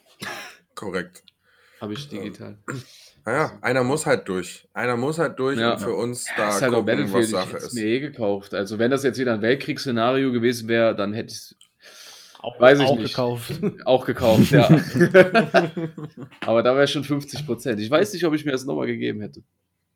Korrekt. 0.74 1.22
Habe 1.80 1.94
ich 1.94 2.08
digital. 2.08 2.58
Naja, 3.26 3.52
einer 3.62 3.82
muss 3.84 4.04
halt 4.06 4.28
durch. 4.28 4.68
Einer 4.74 4.96
muss 4.96 5.18
halt 5.18 5.38
durch 5.38 5.58
Ja. 5.58 5.72
und 5.74 5.80
für 5.80 5.94
uns 5.94 6.24
Das 6.24 6.34
da 6.36 6.48
ist 6.56 6.62
halt 6.62 6.74
auch 6.74 6.78
gucken, 6.80 6.98
was 7.04 7.12
Battlefield, 7.12 7.24
ich 7.24 7.30
Sache 7.30 7.56
es 7.56 7.64
ist. 7.64 7.74
mir 7.74 7.84
eh 7.84 8.00
gekauft. 8.00 8.52
Also 8.54 8.78
wenn 8.78 8.90
das 8.90 9.02
jetzt 9.02 9.18
wieder 9.18 9.32
ein 9.34 9.42
Weltkriegsszenario 9.42 10.30
gewesen 10.32 10.68
wäre, 10.68 10.94
dann 10.94 11.14
hätte 11.14 11.32
ich 11.32 11.38
es 11.38 11.56
Auch, 12.40 12.60
Weiß 12.60 12.78
ich 12.78 12.84
auch 12.86 12.96
nicht. 12.98 13.08
gekauft. 13.12 13.52
auch 13.86 14.04
gekauft, 14.04 14.50
ja. 14.50 14.68
Aber 16.40 16.62
da 16.62 16.76
wäre 16.76 16.86
schon 16.86 17.04
50 17.04 17.46
Prozent. 17.46 17.80
Ich 17.80 17.90
weiß 17.90 18.12
nicht, 18.12 18.24
ob 18.26 18.34
ich 18.34 18.44
mir 18.44 18.52
das 18.52 18.64
nochmal 18.66 18.86
gegeben 18.86 19.20
hätte. 19.22 19.42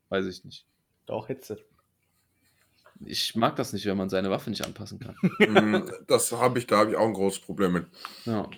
Weiß 0.09 0.24
ich 0.26 0.45
nicht. 0.45 0.64
Doch, 1.07 1.26
Hitze. 1.26 1.59
Ich 3.05 3.37
mag 3.37 3.55
das 3.57 3.72
nicht, 3.72 3.85
wenn 3.87 3.97
man 3.97 4.09
seine 4.09 4.31
Waffe 4.31 4.51
nicht 4.51 4.64
anpassen 4.64 4.99
kann. 4.99 5.14
Mm, 5.49 5.89
das 6.07 6.33
habe 6.33 6.59
ich, 6.59 6.66
da 6.66 6.79
habe 6.79 6.91
ich 6.91 6.97
auch 6.97 7.07
ein 7.07 7.12
großes 7.12 7.41
Problem 7.41 7.72
mit. 7.74 7.87
Ja, 8.24 8.49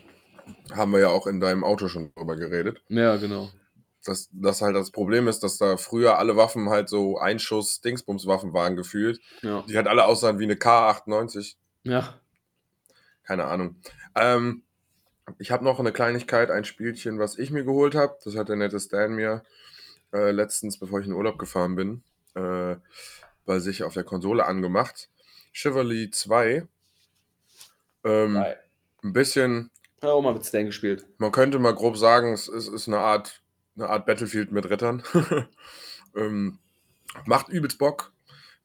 Haben 0.72 0.92
wir 0.92 1.00
ja 1.00 1.08
auch 1.08 1.26
in 1.26 1.40
deinem 1.40 1.62
Auto 1.64 1.88
schon 1.88 2.12
drüber 2.14 2.36
geredet. 2.36 2.80
ja 2.88 3.16
genau. 3.16 3.50
Dass 4.04 4.28
das 4.32 4.62
halt 4.62 4.74
das 4.76 4.90
Problem 4.90 5.28
ist, 5.28 5.40
dass 5.40 5.58
da 5.58 5.76
früher 5.76 6.18
alle 6.18 6.36
Waffen 6.36 6.70
halt 6.70 6.88
so 6.88 7.18
Einschuss-Dingsbums-Waffen 7.18 8.54
waren 8.54 8.76
gefühlt. 8.76 9.20
Ja, 9.42 9.62
Die 9.68 9.76
halt 9.76 9.86
alle 9.88 10.06
aussahen 10.06 10.38
wie 10.38 10.44
eine 10.44 10.54
K98. 10.54 11.56
ja. 11.84 12.18
Keine 13.22 13.44
Ahnung. 13.44 13.76
Ähm, 14.16 14.62
ich 15.38 15.52
habe 15.52 15.62
noch 15.62 15.78
eine 15.78 15.92
Kleinigkeit, 15.92 16.50
ein 16.50 16.64
Spielchen, 16.64 17.20
was 17.20 17.38
ich 17.38 17.52
mir 17.52 17.62
geholt 17.62 17.94
habe. 17.94 18.18
Das 18.24 18.34
hat 18.34 18.48
der 18.48 18.56
nette 18.56 18.80
Stan 18.80 19.12
mir 19.12 19.44
äh, 20.12 20.32
letztens, 20.32 20.78
bevor 20.78 20.98
ich 20.98 21.06
in 21.06 21.12
Urlaub 21.12 21.38
gefahren 21.38 21.76
bin, 21.76 22.02
äh, 22.34 22.74
bei 23.46 23.60
sich 23.60 23.84
auf 23.84 23.94
der 23.94 24.02
Konsole 24.02 24.44
angemacht. 24.46 25.10
Chivalry 25.52 26.10
2. 26.10 26.66
Ähm, 28.02 28.44
ein 29.04 29.12
bisschen, 29.12 29.70
habe 30.02 30.12
auch 30.14 30.22
mal 30.22 30.34
mit 30.34 30.44
Stan 30.44 30.66
gespielt. 30.66 31.06
man 31.18 31.30
könnte 31.30 31.58
mal 31.60 31.74
grob 31.74 31.96
sagen, 31.96 32.32
es 32.32 32.48
ist, 32.48 32.66
ist 32.68 32.88
eine, 32.88 32.98
Art, 32.98 33.42
eine 33.80 33.90
Art 33.90 34.06
Battlefield 34.06 34.52
mit 34.52 34.68
Rittern. 34.68 35.02
ähm, 36.16 36.58
macht 37.26 37.48
übelst 37.48 37.78
Bock. 37.78 38.12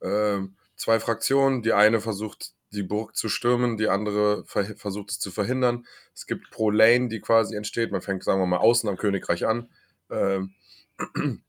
Ähm, 0.02 0.56
zwei 0.76 1.00
Fraktionen, 1.00 1.62
die 1.62 1.74
eine 1.74 2.02
versucht, 2.02 2.52
die 2.72 2.84
Burg 2.84 3.16
zu 3.16 3.30
stürmen, 3.30 3.78
die 3.78 3.88
andere 3.88 4.44
ver 4.46 4.76
versucht 4.76 5.12
es 5.12 5.20
zu 5.20 5.32
verhindern. 5.32 5.86
Es 6.14 6.26
gibt 6.26 6.52
pro 6.52 6.70
Lane, 6.70 7.08
die 7.08 7.22
quasi 7.22 7.56
entsteht. 7.56 7.92
Man 7.92 8.02
fängt, 8.02 8.24
sagen 8.24 8.42
wir 8.42 8.46
mal, 8.46 8.58
außen 8.58 8.90
am 8.90 8.98
Königreich 8.98 9.46
an. 9.46 9.70
Ähm, 10.10 10.54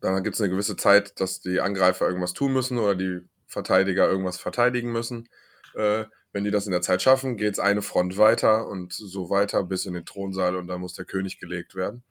dann 0.00 0.22
gibt 0.22 0.34
es 0.34 0.40
eine 0.40 0.50
gewisse 0.50 0.76
Zeit, 0.76 1.20
dass 1.20 1.40
die 1.40 1.60
Angreifer 1.60 2.06
irgendwas 2.06 2.32
tun 2.32 2.52
müssen 2.52 2.78
oder 2.78 2.94
die 2.94 3.20
Verteidiger 3.46 4.08
irgendwas 4.08 4.38
verteidigen 4.38 4.92
müssen. 4.92 5.28
Äh, 5.74 6.04
wenn 6.32 6.44
die 6.44 6.50
das 6.50 6.66
in 6.66 6.72
der 6.72 6.82
Zeit 6.82 7.02
schaffen, 7.02 7.36
geht 7.36 7.54
es 7.54 7.58
eine 7.58 7.82
Front 7.82 8.16
weiter 8.16 8.68
und 8.68 8.92
so 8.92 9.30
weiter 9.30 9.64
bis 9.64 9.86
in 9.86 9.94
den 9.94 10.06
Thronsaal 10.06 10.54
und 10.56 10.68
dann 10.68 10.80
muss 10.80 10.94
der 10.94 11.04
König 11.04 11.40
gelegt 11.40 11.74
werden. 11.74 12.04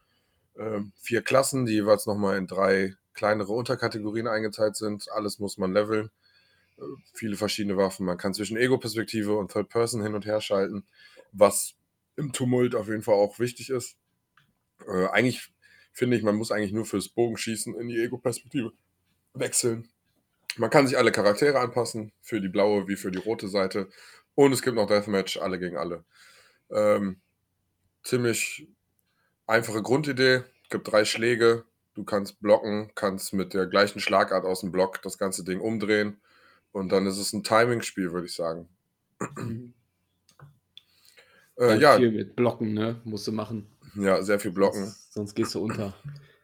Ähm, 0.59 0.91
vier 1.01 1.21
Klassen, 1.21 1.65
die 1.65 1.73
jeweils 1.73 2.05
nochmal 2.05 2.37
in 2.37 2.45
drei 2.45 2.95
kleinere 3.13 3.53
Unterkategorien 3.53 4.27
eingeteilt 4.27 4.75
sind. 4.75 5.09
Alles 5.11 5.39
muss 5.39 5.57
man 5.57 5.71
leveln. 5.71 6.11
Äh, 6.77 6.83
viele 7.13 7.37
verschiedene 7.37 7.77
Waffen. 7.77 8.05
Man 8.05 8.17
kann 8.17 8.33
zwischen 8.33 8.57
Ego-Perspektive 8.57 9.37
und 9.37 9.51
Third 9.51 9.69
Person 9.69 10.03
hin 10.03 10.15
und 10.15 10.25
her 10.25 10.41
schalten, 10.41 10.85
was 11.31 11.75
im 12.17 12.33
Tumult 12.33 12.75
auf 12.75 12.87
jeden 12.89 13.03
Fall 13.03 13.15
auch 13.15 13.39
wichtig 13.39 13.69
ist. 13.69 13.95
Äh, 14.85 15.07
eigentlich 15.07 15.49
finde 15.93 16.17
ich, 16.17 16.23
man 16.23 16.35
muss 16.35 16.51
eigentlich 16.51 16.73
nur 16.73 16.85
fürs 16.85 17.09
Bogenschießen 17.09 17.75
in 17.79 17.87
die 17.87 17.99
Ego-Perspektive 17.99 18.73
wechseln. 19.33 19.89
Man 20.57 20.69
kann 20.69 20.87
sich 20.87 20.97
alle 20.97 21.11
Charaktere 21.11 21.59
anpassen, 21.59 22.11
für 22.21 22.41
die 22.41 22.49
blaue 22.49 22.87
wie 22.87 22.97
für 22.97 23.11
die 23.11 23.19
rote 23.19 23.47
Seite. 23.47 23.89
Und 24.35 24.51
es 24.51 24.61
gibt 24.61 24.75
noch 24.75 24.87
Deathmatch, 24.87 25.37
alle 25.37 25.59
gegen 25.59 25.77
alle. 25.77 26.03
Ähm, 26.69 27.21
ziemlich 28.03 28.67
einfache 29.49 29.81
Grundidee. 29.81 30.43
Es 30.63 30.69
gibt 30.69 30.91
drei 30.91 31.05
Schläge. 31.05 31.65
Du 31.95 32.03
kannst 32.03 32.39
blocken, 32.39 32.91
kannst 32.95 33.33
mit 33.33 33.53
der 33.53 33.65
gleichen 33.65 33.99
Schlagart 33.99 34.45
aus 34.45 34.61
dem 34.61 34.71
Block 34.71 35.01
das 35.01 35.17
ganze 35.17 35.43
Ding 35.43 35.59
umdrehen. 35.59 36.21
Und 36.71 36.91
dann 36.91 37.07
ist 37.07 37.17
es 37.17 37.33
ein 37.33 37.43
Timing-Spiel, 37.43 38.13
würde 38.13 38.27
ich 38.27 38.35
sagen. 38.35 38.69
Äh, 41.57 41.67
Dann 41.67 41.81
ja, 41.81 41.97
Viel 41.97 42.11
mit 42.11 42.35
Blocken, 42.35 42.73
ne? 42.73 43.01
Musst 43.03 43.27
du 43.27 43.33
machen. 43.33 43.67
Ja, 43.95 44.21
sehr 44.21 44.39
viel 44.39 44.51
blocken. 44.51 44.85
Sonst, 44.85 45.13
sonst 45.13 45.35
gehst 45.35 45.55
du 45.55 45.63
unter. 45.63 45.93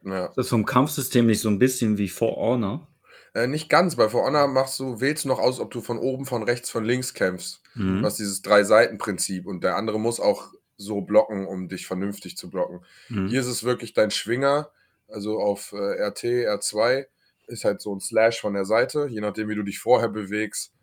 Ja. 0.03 0.33
Das 0.35 0.49
vom 0.49 0.65
Kampfsystem 0.65 1.25
nicht 1.25 1.39
so 1.39 1.49
ein 1.49 1.59
bisschen 1.59 1.97
wie 1.97 2.09
For 2.09 2.35
Honor. 2.35 2.87
Äh, 3.33 3.47
nicht 3.47 3.69
ganz. 3.69 3.95
Bei 3.95 4.09
For 4.09 4.25
Honor 4.25 4.47
machst 4.47 4.79
du, 4.79 4.99
wählst 4.99 5.23
du 5.23 5.29
noch 5.29 5.39
aus, 5.39 5.59
ob 5.59 5.71
du 5.71 5.81
von 5.81 5.99
oben, 5.99 6.25
von 6.25 6.43
rechts, 6.43 6.69
von 6.69 6.83
links 6.83 7.13
kämpfst. 7.13 7.61
Mhm. 7.75 7.99
Du 7.99 8.05
hast 8.05 8.17
dieses 8.17 8.41
Drei-Seiten-Prinzip 8.41 9.45
und 9.45 9.63
der 9.63 9.77
andere 9.77 9.99
muss 9.99 10.19
auch 10.19 10.54
so 10.77 11.01
blocken, 11.01 11.47
um 11.47 11.67
dich 11.69 11.87
vernünftig 11.87 12.37
zu 12.37 12.49
blocken. 12.49 12.81
Mhm. 13.09 13.27
Hier 13.27 13.39
ist 13.41 13.47
es 13.47 13.63
wirklich 13.63 13.93
dein 13.93 14.11
Schwinger, 14.11 14.71
also 15.07 15.39
auf 15.39 15.71
äh, 15.73 16.01
RT, 16.07 16.45
R2 16.47 17.07
ist 17.47 17.63
halt 17.63 17.81
so 17.81 17.93
ein 17.95 17.99
Slash 17.99 18.41
von 18.41 18.53
der 18.53 18.65
Seite. 18.65 19.07
Je 19.09 19.21
nachdem, 19.21 19.49
wie 19.49 19.55
du 19.55 19.63
dich 19.63 19.79
vorher 19.79 20.09
bewegst, 20.09 20.73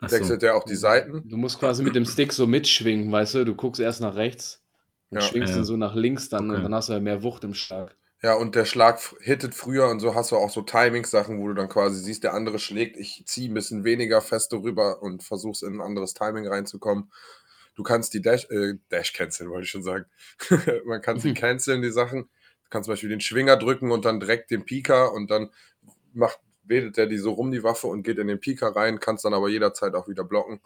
Ach 0.00 0.08
so. 0.08 0.14
wechselt 0.14 0.42
der 0.42 0.56
auch 0.56 0.64
die 0.64 0.76
Seiten. 0.76 1.28
Du 1.28 1.36
musst 1.36 1.58
quasi 1.58 1.82
mit 1.82 1.94
dem 1.94 2.04
Stick 2.06 2.32
so 2.32 2.46
mitschwingen, 2.46 3.10
weißt 3.12 3.34
du? 3.34 3.44
Du 3.44 3.54
guckst 3.54 3.80
erst 3.80 4.00
nach 4.00 4.14
rechts 4.14 4.62
und 5.10 5.20
Ja. 5.20 5.28
schwingst 5.28 5.52
Ja. 5.52 5.58
ihn 5.58 5.64
so 5.64 5.76
nach 5.76 5.94
links 5.94 6.28
dann 6.28 6.48
Okay. 6.50 6.62
dann 6.62 6.74
hast 6.74 6.88
du 6.88 6.94
ja 6.94 7.00
mehr 7.00 7.22
Wucht 7.22 7.44
im 7.44 7.54
Schlag. 7.54 7.96
Ja, 8.20 8.34
und 8.34 8.56
der 8.56 8.64
Schlag 8.64 9.00
hittet 9.20 9.54
früher 9.54 9.88
und 9.88 10.00
so 10.00 10.14
hast 10.14 10.32
du 10.32 10.36
auch 10.36 10.50
so 10.50 10.62
Timing-Sachen, 10.62 11.38
wo 11.40 11.46
du 11.48 11.54
dann 11.54 11.68
quasi 11.68 12.00
siehst, 12.00 12.24
der 12.24 12.34
andere 12.34 12.58
schlägt, 12.58 12.96
ich 12.96 13.22
ziehe 13.26 13.48
ein 13.48 13.54
bisschen 13.54 13.84
weniger 13.84 14.20
fest 14.20 14.52
rüber 14.52 15.02
und 15.02 15.22
versuchst 15.22 15.62
in 15.62 15.74
ein 15.74 15.80
anderes 15.80 16.14
Timing 16.14 16.48
reinzukommen. 16.48 17.12
Du 17.78 17.84
kannst 17.84 18.12
die 18.12 18.20
Dash, 18.20 18.44
äh, 18.50 18.74
Dash 18.90 19.12
canceln, 19.12 19.50
wollte 19.50 19.62
ich 19.66 19.70
schon 19.70 19.84
sagen. 19.84 20.04
Man 20.84 21.00
kann 21.00 21.20
sie 21.20 21.28
Mhm. 21.30 21.34
canceln, 21.34 21.80
die 21.80 21.92
Sachen. 21.92 22.22
Du 22.64 22.70
kannst 22.70 22.86
zum 22.86 22.92
Beispiel 22.94 23.08
den 23.08 23.20
Schwinger 23.20 23.56
drücken 23.56 23.92
und 23.92 24.04
dann 24.04 24.18
direkt 24.18 24.50
den 24.50 24.64
Pika 24.64 25.04
und 25.06 25.30
dann 25.30 25.50
macht, 26.12 26.40
wedelt 26.64 26.96
der 26.96 27.06
die 27.06 27.18
so 27.18 27.30
rum, 27.34 27.52
die 27.52 27.62
Waffe, 27.62 27.86
und 27.86 28.02
geht 28.02 28.18
in 28.18 28.26
den 28.26 28.40
Pika 28.40 28.70
rein, 28.70 28.98
kannst 28.98 29.24
dann 29.24 29.32
aber 29.32 29.48
jederzeit 29.48 29.94
auch 29.94 30.08
wieder 30.08 30.24
blocken. 30.24 30.60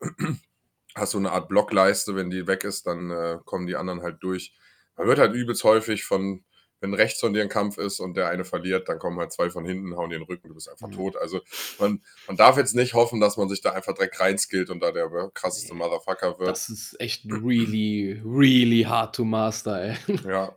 Hast 0.94 1.10
so 1.10 1.18
eine 1.18 1.32
Art 1.32 1.48
Blockleiste, 1.50 2.16
wenn 2.16 2.30
die 2.30 2.46
weg 2.46 2.64
ist, 2.64 2.86
dann 2.86 3.10
äh, 3.10 3.38
kommen 3.44 3.66
die 3.66 3.76
anderen 3.76 4.02
halt 4.02 4.22
durch. 4.22 4.54
Man 4.96 5.06
wird 5.06 5.18
halt 5.18 5.34
übelst 5.34 5.64
häufig 5.64 6.04
von, 6.04 6.44
wenn 6.84 6.92
rechts 6.94 7.18
von 7.20 7.32
dir 7.32 7.40
ein 7.42 7.48
Kampf 7.48 7.78
ist 7.78 7.98
und 7.98 8.14
der 8.14 8.28
eine 8.28 8.44
verliert, 8.44 8.88
dann 8.90 8.98
kommen 8.98 9.18
halt 9.18 9.32
zwei 9.32 9.48
von 9.48 9.64
hinten, 9.64 9.96
hauen 9.96 10.10
dir 10.10 10.18
den 10.18 10.24
Rücken, 10.26 10.48
du 10.48 10.54
bist 10.54 10.68
einfach 10.68 10.88
Mhm. 10.88 10.92
tot. 10.92 11.16
Also 11.16 11.40
man, 11.80 12.02
man 12.26 12.36
darf 12.36 12.58
jetzt 12.58 12.74
nicht 12.74 12.92
hoffen, 12.92 13.20
dass 13.20 13.38
man 13.38 13.48
sich 13.48 13.62
da 13.62 13.70
einfach 13.70 13.94
direkt 13.94 14.20
reinskillt 14.20 14.68
und 14.68 14.80
da 14.82 14.92
der 14.92 15.08
krasseste 15.32 15.72
Motherfucker 15.74 16.38
wird. 16.38 16.50
Das 16.50 16.68
ist 16.68 17.00
echt 17.00 17.24
really, 17.24 18.20
really 18.24 18.82
hard 18.82 19.14
to 19.14 19.24
master, 19.24 19.80
ey. 19.82 19.96
ja, 20.28 20.54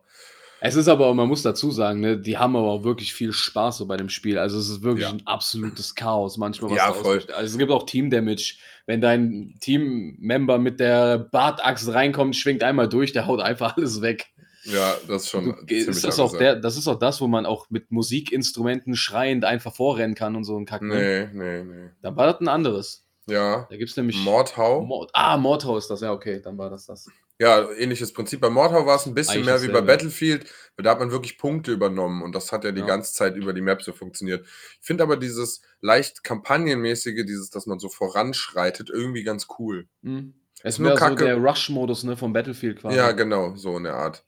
Es 0.59 0.75
ist 0.75 0.87
aber, 0.87 1.13
man 1.13 1.27
muss 1.29 1.43
dazu 1.43 1.71
sagen, 1.71 2.01
ne, 2.01 2.17
die 2.17 2.37
haben 2.37 2.55
aber 2.57 2.67
auch 2.71 2.83
wirklich 2.83 3.13
viel 3.13 3.31
Spaß 3.31 3.77
so 3.77 3.85
bei 3.85 3.95
dem 3.95 4.09
Spiel. 4.09 4.37
Also 4.37 4.59
es 4.59 4.67
ist 4.69 4.81
wirklich 4.81 5.05
Ja. 5.05 5.13
ein 5.13 5.21
absolutes 5.25 5.95
Chaos 5.95 6.37
manchmal. 6.37 6.71
Ja, 6.75 6.87
da 6.87 6.93
voll. 6.93 7.17
ausbricht. 7.17 7.31
Also 7.31 7.53
es 7.53 7.57
gibt 7.57 7.71
auch 7.71 7.85
Team-Damage. 7.85 8.55
Wenn 8.85 8.99
dein 9.01 9.55
Team-Member 9.61 10.57
mit 10.59 10.79
der 10.79 11.17
Bartaxt 11.19 11.87
reinkommt, 11.93 12.35
schwingt 12.35 12.63
einmal 12.63 12.89
durch, 12.89 13.11
der 13.13 13.27
haut 13.27 13.39
einfach 13.39 13.77
alles 13.77 14.01
weg. 14.01 14.27
Ja, 14.67 14.95
das 15.07 15.23
ist 15.23 15.29
schon 15.29 15.55
ist 15.67 16.03
das, 16.03 16.19
auch 16.19 16.37
der, 16.37 16.55
das 16.55 16.77
ist 16.77 16.87
auch 16.87 16.99
das, 16.99 17.21
wo 17.21 17.27
man 17.27 17.45
auch 17.45 17.69
mit 17.69 17.91
Musikinstrumenten 17.91 18.95
schreiend 18.95 19.45
einfach 19.45 19.73
vorrennen 19.75 20.15
kann 20.15 20.35
und 20.35 20.43
so 20.43 20.57
ein 20.57 20.65
Kack. 20.65 20.81
Ne? 20.81 21.29
Nee, 21.33 21.63
nee, 21.63 21.63
nee. 21.63 21.89
Dann 22.01 22.15
war 22.15 22.27
das 22.27 22.41
ein 22.41 22.47
anderes. 22.47 23.05
Ja, 23.27 23.67
Da 23.69 23.75
gibt 23.75 23.89
es 23.89 23.97
nämlich. 23.97 24.17
Mordhau. 24.17 24.81
Mord 24.81 25.09
ah, 25.13 25.37
Mordhau 25.37 25.77
ist 25.77 25.89
das, 25.89 26.01
ja, 26.01 26.13
okay, 26.13 26.41
dann 26.41 26.57
war 26.57 26.69
das 26.69 26.85
das. 26.85 27.09
Ja, 27.39 27.69
ähnliches 27.73 28.13
Prinzip. 28.13 28.41
Bei 28.41 28.49
Mordhau 28.49 28.85
war 28.85 28.95
es 28.95 29.05
ein 29.05 29.13
bisschen 29.13 29.35
Eigentlich 29.35 29.45
mehr 29.45 29.61
wie 29.61 29.67
bei. 29.67 29.81
Battlefield, 29.81 30.49
weil 30.75 30.83
da 30.83 30.91
hat 30.91 30.99
man 30.99 31.11
wirklich 31.11 31.37
Punkte 31.37 31.71
übernommen 31.71 32.23
und 32.23 32.33
das 32.33 32.51
hat 32.51 32.63
ja 32.63 32.71
die 32.71 32.79
Ja. 32.79 32.87
ganze 32.87 33.13
Zeit 33.13 33.35
über 33.35 33.53
die 33.53 33.61
Map 33.61 33.83
so 33.83 33.93
funktioniert. 33.93 34.45
Ich 34.79 34.87
finde 34.87 35.03
aber 35.03 35.17
dieses 35.17 35.61
leicht 35.81 36.23
kampagnenmäßige, 36.23 37.25
dieses, 37.25 37.49
dass 37.51 37.67
man 37.67 37.79
so 37.79 37.89
voranschreitet, 37.89 38.89
irgendwie 38.89 39.23
ganz 39.23 39.47
cool. 39.59 39.87
Hm. 40.03 40.33
Es 40.63 40.75
Ist 40.75 40.79
nur 40.79 40.97
so 40.97 41.15
der 41.15 41.37
Rush-Modus 41.37 42.03
ne, 42.03 42.17
vom 42.17 42.33
Battlefield 42.33 42.79
quasi. 42.79 42.97
Ja, 42.97 43.11
genau, 43.11 43.55
so 43.55 43.77
in 43.77 43.83
der 43.83 43.95
Art. 43.95 44.25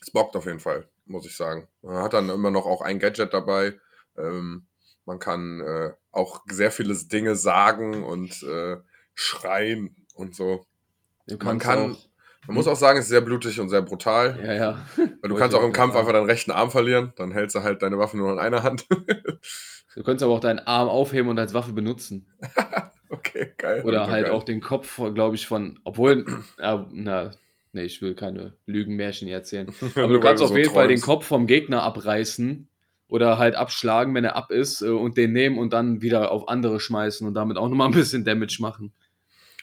Es 0.00 0.10
bockt 0.10 0.36
auf 0.36 0.46
jeden 0.46 0.60
Fall, 0.60 0.88
muss 1.06 1.26
ich 1.26 1.36
sagen. 1.36 1.68
Man 1.82 2.02
hat 2.02 2.12
dann 2.12 2.28
immer 2.28 2.50
noch 2.50 2.66
auch 2.66 2.82
ein 2.82 2.98
Gadget 2.98 3.32
dabei. 3.34 3.78
Ähm, 4.16 4.66
man 5.04 5.18
kann 5.18 5.60
äh, 5.60 5.90
auch 6.12 6.42
sehr 6.48 6.70
viele 6.70 6.94
Dinge 6.94 7.34
sagen 7.34 8.04
und 8.04 8.42
äh, 8.42 8.76
schreien 9.14 9.96
und 10.14 10.34
so. 10.34 10.66
Man 11.42 11.58
kann, 11.58 11.92
auch- 11.92 12.08
man 12.46 12.54
muss 12.54 12.68
auch 12.68 12.76
sagen, 12.76 12.98
es 12.98 13.06
ist 13.06 13.10
sehr 13.10 13.20
blutig 13.20 13.60
und 13.60 13.68
sehr 13.68 13.82
brutal. 13.82 14.38
Ja, 14.42 14.52
ja. 14.54 14.86
Weil 14.96 15.28
du 15.30 15.34
kannst 15.36 15.56
auch 15.56 15.62
im 15.64 15.72
Kampf 15.72 15.96
einfach 15.96 16.12
deinen 16.12 16.26
rechten 16.26 16.50
Arm 16.50 16.70
verlieren, 16.70 17.12
dann 17.16 17.32
hältst 17.32 17.56
du 17.56 17.62
halt 17.62 17.82
deine 17.82 17.98
Waffe 17.98 18.16
nur 18.16 18.32
in 18.32 18.38
einer 18.38 18.62
Hand. 18.62 18.86
Du 19.94 20.04
könntest 20.04 20.22
aber 20.22 20.34
auch 20.34 20.40
deinen 20.40 20.60
Arm 20.60 20.88
aufheben 20.88 21.28
und 21.28 21.38
als 21.40 21.54
Waffe 21.54 21.72
benutzen. 21.72 22.28
okay, 23.08 23.52
geil. 23.56 23.82
Oder 23.84 24.06
halt 24.08 24.26
geil. 24.26 24.32
auch 24.34 24.44
den 24.44 24.60
Kopf, 24.60 25.00
glaube 25.12 25.34
ich, 25.34 25.48
von. 25.48 25.80
Obwohl. 25.82 26.24
Ja, 26.58 26.86
na, 26.92 27.32
nee, 27.72 27.84
ich 27.84 28.02
will 28.02 28.14
keine 28.14 28.54
Lügenmärchen 28.66 29.26
hier 29.28 29.36
erzählen. 29.36 29.72
Aber 29.94 30.08
du 30.08 30.20
kannst 30.20 30.40
du 30.40 30.44
auf 30.44 30.50
so 30.50 30.56
jeden 30.56 30.72
Fall 30.72 30.88
den. 30.88 31.00
Kopf 31.00 31.26
vom 31.26 31.46
Gegner 31.46 31.82
abreißen 31.82 32.68
oder 33.08 33.38
halt 33.38 33.54
abschlagen, 33.54 34.14
wenn 34.14 34.24
er 34.24 34.36
ab 34.36 34.50
ist, 34.50 34.82
äh, 34.82 34.88
und 34.88 35.16
den 35.16 35.32
nehmen 35.32 35.58
und 35.58 35.72
dann 35.72 36.02
wieder 36.02 36.30
auf 36.30 36.48
andere 36.48 36.80
schmeißen 36.80 37.26
und 37.26 37.34
damit 37.34 37.56
auch 37.56 37.68
nochmal 37.68 37.88
ein 37.88 37.94
bisschen 37.94 38.24
Damage 38.24 38.58
machen. 38.60 38.92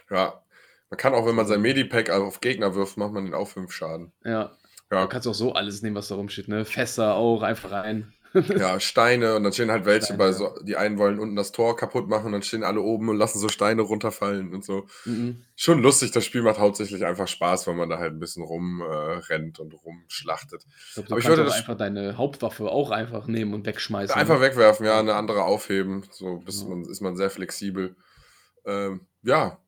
Ja. 0.09 0.41
Man 0.89 0.97
kann 0.97 1.13
auch, 1.13 1.25
wenn 1.25 1.35
man 1.35 1.47
sein 1.47 1.61
Medipack 1.61 2.09
auf 2.11 2.41
Gegner 2.41 2.75
wirft, 2.75 2.97
macht 2.97 3.11
man 3.11 3.25
den 3.25 3.33
auch 3.33 3.47
5 3.47 3.71
Schaden. 3.71 4.11
Ja. 4.23 4.51
Ja, 4.91 5.01
Du 5.01 5.07
kannst 5.09 5.27
auch 5.27 5.33
so 5.33 5.53
alles 5.53 5.81
nehmen, 5.81 5.95
was 5.95 6.09
da 6.09 6.15
rumsteht, 6.15 6.47
ne? 6.47 6.63
Fässer 6.63 7.15
auch, 7.15 7.41
einfach 7.41 7.71
rein. 7.71 8.13
ja, 8.57 8.79
Steine 8.79 9.35
und 9.35 9.43
dann 9.43 9.53
stehen 9.53 9.71
halt 9.71 9.85
welche 9.85 10.05
Steine, 10.05 10.17
bei 10.17 10.31
so, 10.31 10.53
die 10.61 10.75
einen 10.75 10.97
wollen 10.97 11.19
unten 11.19 11.35
das 11.35 11.51
Tor 11.51 11.75
kaputt 11.75 12.07
machen 12.07 12.27
und 12.27 12.31
dann 12.33 12.41
stehen 12.41 12.63
alle 12.63 12.81
oben 12.81 13.09
und 13.09 13.17
lassen 13.17 13.39
so 13.39 13.49
Steine 13.49 13.81
runterfallen 13.81 14.53
und 14.53 14.65
so. 14.65 14.87
Mhm. 15.05 15.45
Schon 15.55 15.81
lustig, 15.81 16.11
das 16.11 16.25
Spiel 16.25 16.41
macht 16.41 16.59
hauptsächlich 16.59 17.05
einfach 17.05 17.27
Spaß, 17.27 17.67
weil 17.67 17.75
man 17.75 17.89
da 17.89 17.97
halt 17.97 18.13
ein 18.13 18.19
bisschen 18.19 18.43
rumrennt 18.43 19.59
äh, 19.59 19.61
und 19.61 19.73
rumschlachtet. 19.73 20.65
Ich 20.65 20.93
glaub, 20.95 21.05
du 21.07 21.13
Aber 21.13 21.19
ich 21.19 21.27
würde 21.27 21.53
einfach 21.53 21.77
deine 21.77 22.17
Hauptwaffe 22.17 22.69
auch 22.69 22.91
einfach 22.91 23.27
nehmen 23.27 23.53
und 23.53 23.65
wegschmeißen. 23.65 24.15
Einfach 24.15 24.41
wegwerfen, 24.41 24.85
ja, 24.85 24.99
eine 24.99 25.15
andere 25.15 25.43
aufheben, 25.43 26.05
so 26.11 26.43
Ja. 26.45 26.67
man, 26.67 26.83
ist 26.85 27.01
man 27.01 27.15
sehr 27.15 27.29
flexibel. 27.29 27.95
Ähm, 28.65 29.01
ja, 29.23 29.59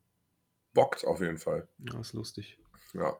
bockt 0.74 1.06
auf 1.06 1.20
jeden 1.20 1.38
Fall. 1.38 1.68
Ja, 1.78 1.98
ist 2.00 2.12
lustig. 2.12 2.58
Ja. 2.92 3.16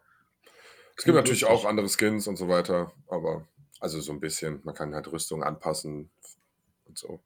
Es 0.97 1.05
gibt 1.05 1.17
natürlich 1.17 1.45
auch 1.45 1.65
andere 1.65 1.89
Skins 1.89 2.27
und 2.27 2.37
so 2.37 2.49
weiter, 2.49 2.93
aber 3.09 3.47
also 3.81 4.01
so 4.01 4.13
ein 4.13 4.21
bisschen. 4.21 4.61
Man 4.65 4.75
kann 4.75 4.95
halt 4.95 5.11
Rüstung 5.11 5.43
anpassen 5.43 6.11
und 6.87 6.99
so. 6.99 7.21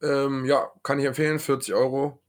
Ähm, 0.00 0.44
ja, 0.44 0.70
kann 0.82 0.98
ich 0.98 1.06
empfehlen, 1.06 1.38
40 1.38 1.74
Euro. 1.74 2.20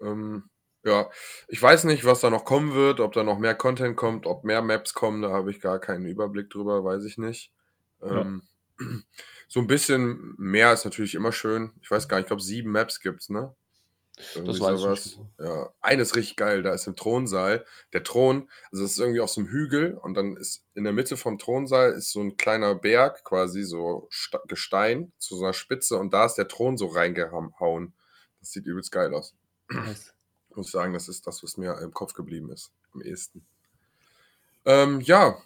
Ähm, 0.00 0.50
ja, 0.84 1.08
ich 1.48 1.62
weiß 1.62 1.84
nicht, 1.84 2.04
was 2.04 2.20
da 2.20 2.30
noch 2.30 2.44
kommen 2.44 2.74
wird, 2.74 3.00
ob 3.00 3.12
da 3.12 3.22
noch 3.22 3.38
mehr 3.38 3.54
Content 3.54 3.96
kommt, 3.96 4.26
ob 4.26 4.44
mehr 4.44 4.60
Maps 4.60 4.92
kommen, 4.92 5.22
da 5.22 5.30
habe 5.30 5.50
ich 5.50 5.60
gar 5.60 5.78
keinen 5.78 6.04
Überblick 6.06 6.50
drüber, 6.50 6.84
weiß 6.84 7.04
ich 7.04 7.16
nicht. 7.16 7.52
Ja. 8.02 8.20
Ähm, 8.20 8.42
so 9.48 9.60
ein 9.60 9.66
bisschen 9.66 10.34
mehr 10.36 10.72
ist 10.72 10.84
natürlich 10.84 11.14
immer 11.14 11.32
schön. 11.32 11.72
Ich 11.80 11.90
weiß 11.90 12.08
gar 12.08 12.18
nicht, 12.18 12.24
ich 12.24 12.28
glaube, 12.28 12.42
sieben 12.42 12.70
Maps 12.70 13.00
gibt 13.00 13.22
es, 13.22 13.30
ne? 13.30 13.54
Irgendwie 14.34 14.60
weiß 14.60 14.74
ich 14.74 14.80
sowas. 14.80 15.04
nicht 15.06 15.20
Ja, 15.40 15.70
eines 15.80 16.14
richtig 16.14 16.36
geil, 16.36 16.62
da 16.62 16.72
ist 16.72 16.86
im 16.86 16.94
Thronsaal. 16.94 17.64
Der 17.92 18.04
Thron, 18.04 18.48
also 18.70 18.84
es 18.84 18.92
ist 18.92 18.98
irgendwie 18.98 19.20
auf 19.20 19.30
so 19.30 19.40
einem 19.40 19.50
Hügel 19.50 19.94
und 19.94 20.14
dann 20.14 20.36
ist 20.36 20.64
in 20.74 20.84
der 20.84 20.92
Mitte 20.92 21.16
vom 21.16 21.38
Thronsaal 21.38 21.92
ist 21.92 22.12
so 22.12 22.20
ein 22.20 22.36
kleiner 22.36 22.74
Berg, 22.74 23.24
quasi 23.24 23.64
so 23.64 24.08
Gestein 24.46 25.12
zu 25.18 25.36
so 25.36 25.44
einer 25.44 25.52
Spitze 25.52 25.98
und 25.98 26.12
da 26.12 26.26
ist 26.26 26.34
der 26.34 26.48
Thron 26.48 26.76
so 26.76 26.86
reingehauen. 26.86 27.92
Das 28.40 28.52
sieht 28.52 28.66
übelst 28.66 28.92
geil 28.92 29.12
aus. 29.14 29.34
Nice. 29.68 30.14
Muss 30.54 30.66
ich 30.66 30.72
sagen, 30.72 30.92
das 30.92 31.08
ist 31.08 31.26
das, 31.26 31.42
was 31.42 31.56
mir 31.56 31.78
im 31.80 31.92
Kopf 31.92 32.14
geblieben 32.14 32.50
ist, 32.50 32.70
am 32.92 33.02
ehesten. 33.02 33.44
Ähm, 34.64 35.00
ja, 35.00 35.36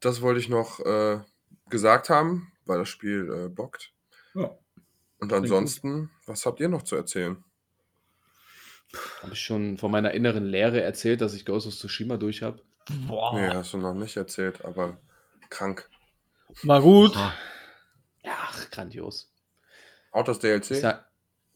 das 0.00 0.22
wollte 0.22 0.40
ich 0.40 0.48
noch 0.48 0.80
äh, 0.80 1.20
gesagt 1.68 2.08
haben, 2.08 2.52
weil 2.64 2.78
das 2.78 2.88
Spiel 2.88 3.30
äh, 3.30 3.48
bockt. 3.48 3.92
Ja. 4.34 4.56
Und 5.18 5.32
ansonsten, 5.32 6.10
was 6.26 6.46
habt 6.46 6.60
ihr 6.60 6.68
noch 6.68 6.82
zu 6.82 6.96
erzählen? 6.96 7.42
Habe 9.22 9.32
ich 9.32 9.40
schon 9.40 9.78
von 9.78 9.90
meiner 9.90 10.12
inneren 10.12 10.44
Lehre 10.46 10.80
erzählt, 10.82 11.20
dass 11.20 11.34
ich 11.34 11.44
Ghost 11.44 11.66
of 11.66 11.74
Tsushima 11.74 12.16
durch 12.16 12.42
habe? 12.42 12.62
Boah. 13.08 13.34
Nee, 13.34 13.48
hast 13.48 13.72
du 13.72 13.78
noch 13.78 13.94
nicht 13.94 14.16
erzählt, 14.16 14.64
aber 14.64 14.98
krank. 15.50 15.88
War 16.62 16.80
gut. 16.82 17.16
Ah, 17.16 17.32
Ja, 18.24 18.32
ach, 18.42 18.70
grandios. 18.70 19.30
Auch 20.12 20.24
das 20.24 20.38
DLC? 20.38 20.76
Sag, 20.76 21.06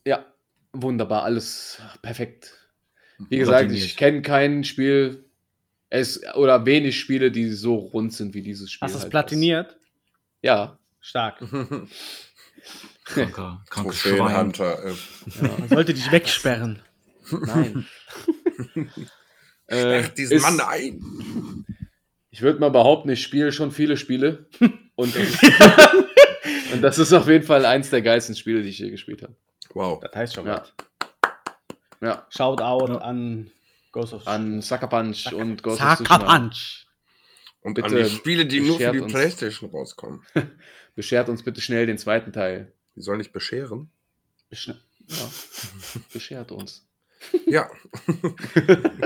ja, 0.04 0.24
wunderbar, 0.72 1.22
alles 1.24 1.80
perfekt. 2.02 2.54
Wie 3.18 3.36
Mhm. 3.36 3.40
gesagt, 3.40 3.72
ich 3.72 3.96
kenne 3.96 4.22
kein 4.22 4.64
Spiel 4.64 5.24
es, 5.90 6.22
oder 6.34 6.66
wenig 6.66 6.98
Spiele, 6.98 7.30
die 7.30 7.50
so 7.50 7.76
rund 7.76 8.12
sind 8.12 8.34
wie 8.34 8.42
dieses 8.42 8.70
Spiel. 8.70 8.86
Hast 8.86 8.94
du 8.94 8.98
es 8.98 9.02
halt. 9.04 9.10
platiniert? 9.10 9.76
Ja. 10.42 10.78
Stark. 11.00 11.38
kranker, 13.04 13.64
kranker 13.70 13.92
Schwein. 13.92 14.16
Trophäenhunter. 14.18 14.84
Äh, 14.84 14.94
ja. 15.42 15.48
Man 15.58 15.68
sollte 15.68 15.94
dich 15.94 16.10
wegsperren. 16.12 16.80
Nein. 17.30 17.86
äh, 19.66 19.76
sperrt 20.02 20.18
diesen 20.18 20.36
ist- 20.36 20.42
Mann 20.42 20.60
ein! 20.60 21.64
Ich 22.30 22.42
würde 22.42 22.60
mal 22.60 22.70
behaupten, 22.70 23.08
ich 23.10 23.22
spiele 23.22 23.50
schon 23.52 23.72
viele 23.72 23.96
Spiele. 23.96 24.46
Und, 24.94 25.14
und 26.72 26.82
das 26.82 26.98
ist 26.98 27.12
auf 27.12 27.28
jeden 27.28 27.44
Fall 27.44 27.64
eins 27.64 27.88
der 27.90 28.02
geilsten 28.02 28.34
Spiele, 28.34 28.62
die 28.62 28.70
ich 28.70 28.80
je 28.80 28.90
gespielt 28.90 29.22
habe. 29.22 29.36
Wow. 29.74 30.00
Das 30.00 30.12
heißt 30.12 30.34
schon 30.34 30.46
Ja. 30.46 30.60
was. 30.62 30.72
Ja. 32.00 32.26
Shoutout 32.30 32.92
Ja. 32.94 32.98
an 32.98 33.48
Ghost 33.92 34.12
of 34.12 34.26
an 34.26 34.60
Sucker 34.60 34.88
Punch 34.88 35.32
und 35.32 35.62
Ghost 35.62 35.80
of 35.80 35.98
Sucker. 35.98 36.18
Punch. 36.18 36.86
Und 37.60 37.78
an 37.78 37.92
Bitte 37.92 38.02
die 38.02 38.10
Spiele, 38.10 38.44
die 38.46 38.60
nur 38.60 38.76
für 38.78 38.90
die 38.90 38.98
uns. 38.98 39.12
Playstation 39.12 39.70
rauskommen. 39.70 40.22
Beschert 40.96 41.28
uns 41.28 41.44
bitte 41.44 41.60
schnell 41.60 41.86
den 41.86 41.96
zweiten 41.98 42.32
Teil. 42.32 42.72
Die 42.96 43.02
sollen 43.02 43.18
nicht 43.18 43.32
bescheren. 43.32 43.88
Besch 44.50 44.66
ja. 44.66 44.74
Beschert 46.12 46.50
uns. 46.50 46.87
Ja. 47.46 47.68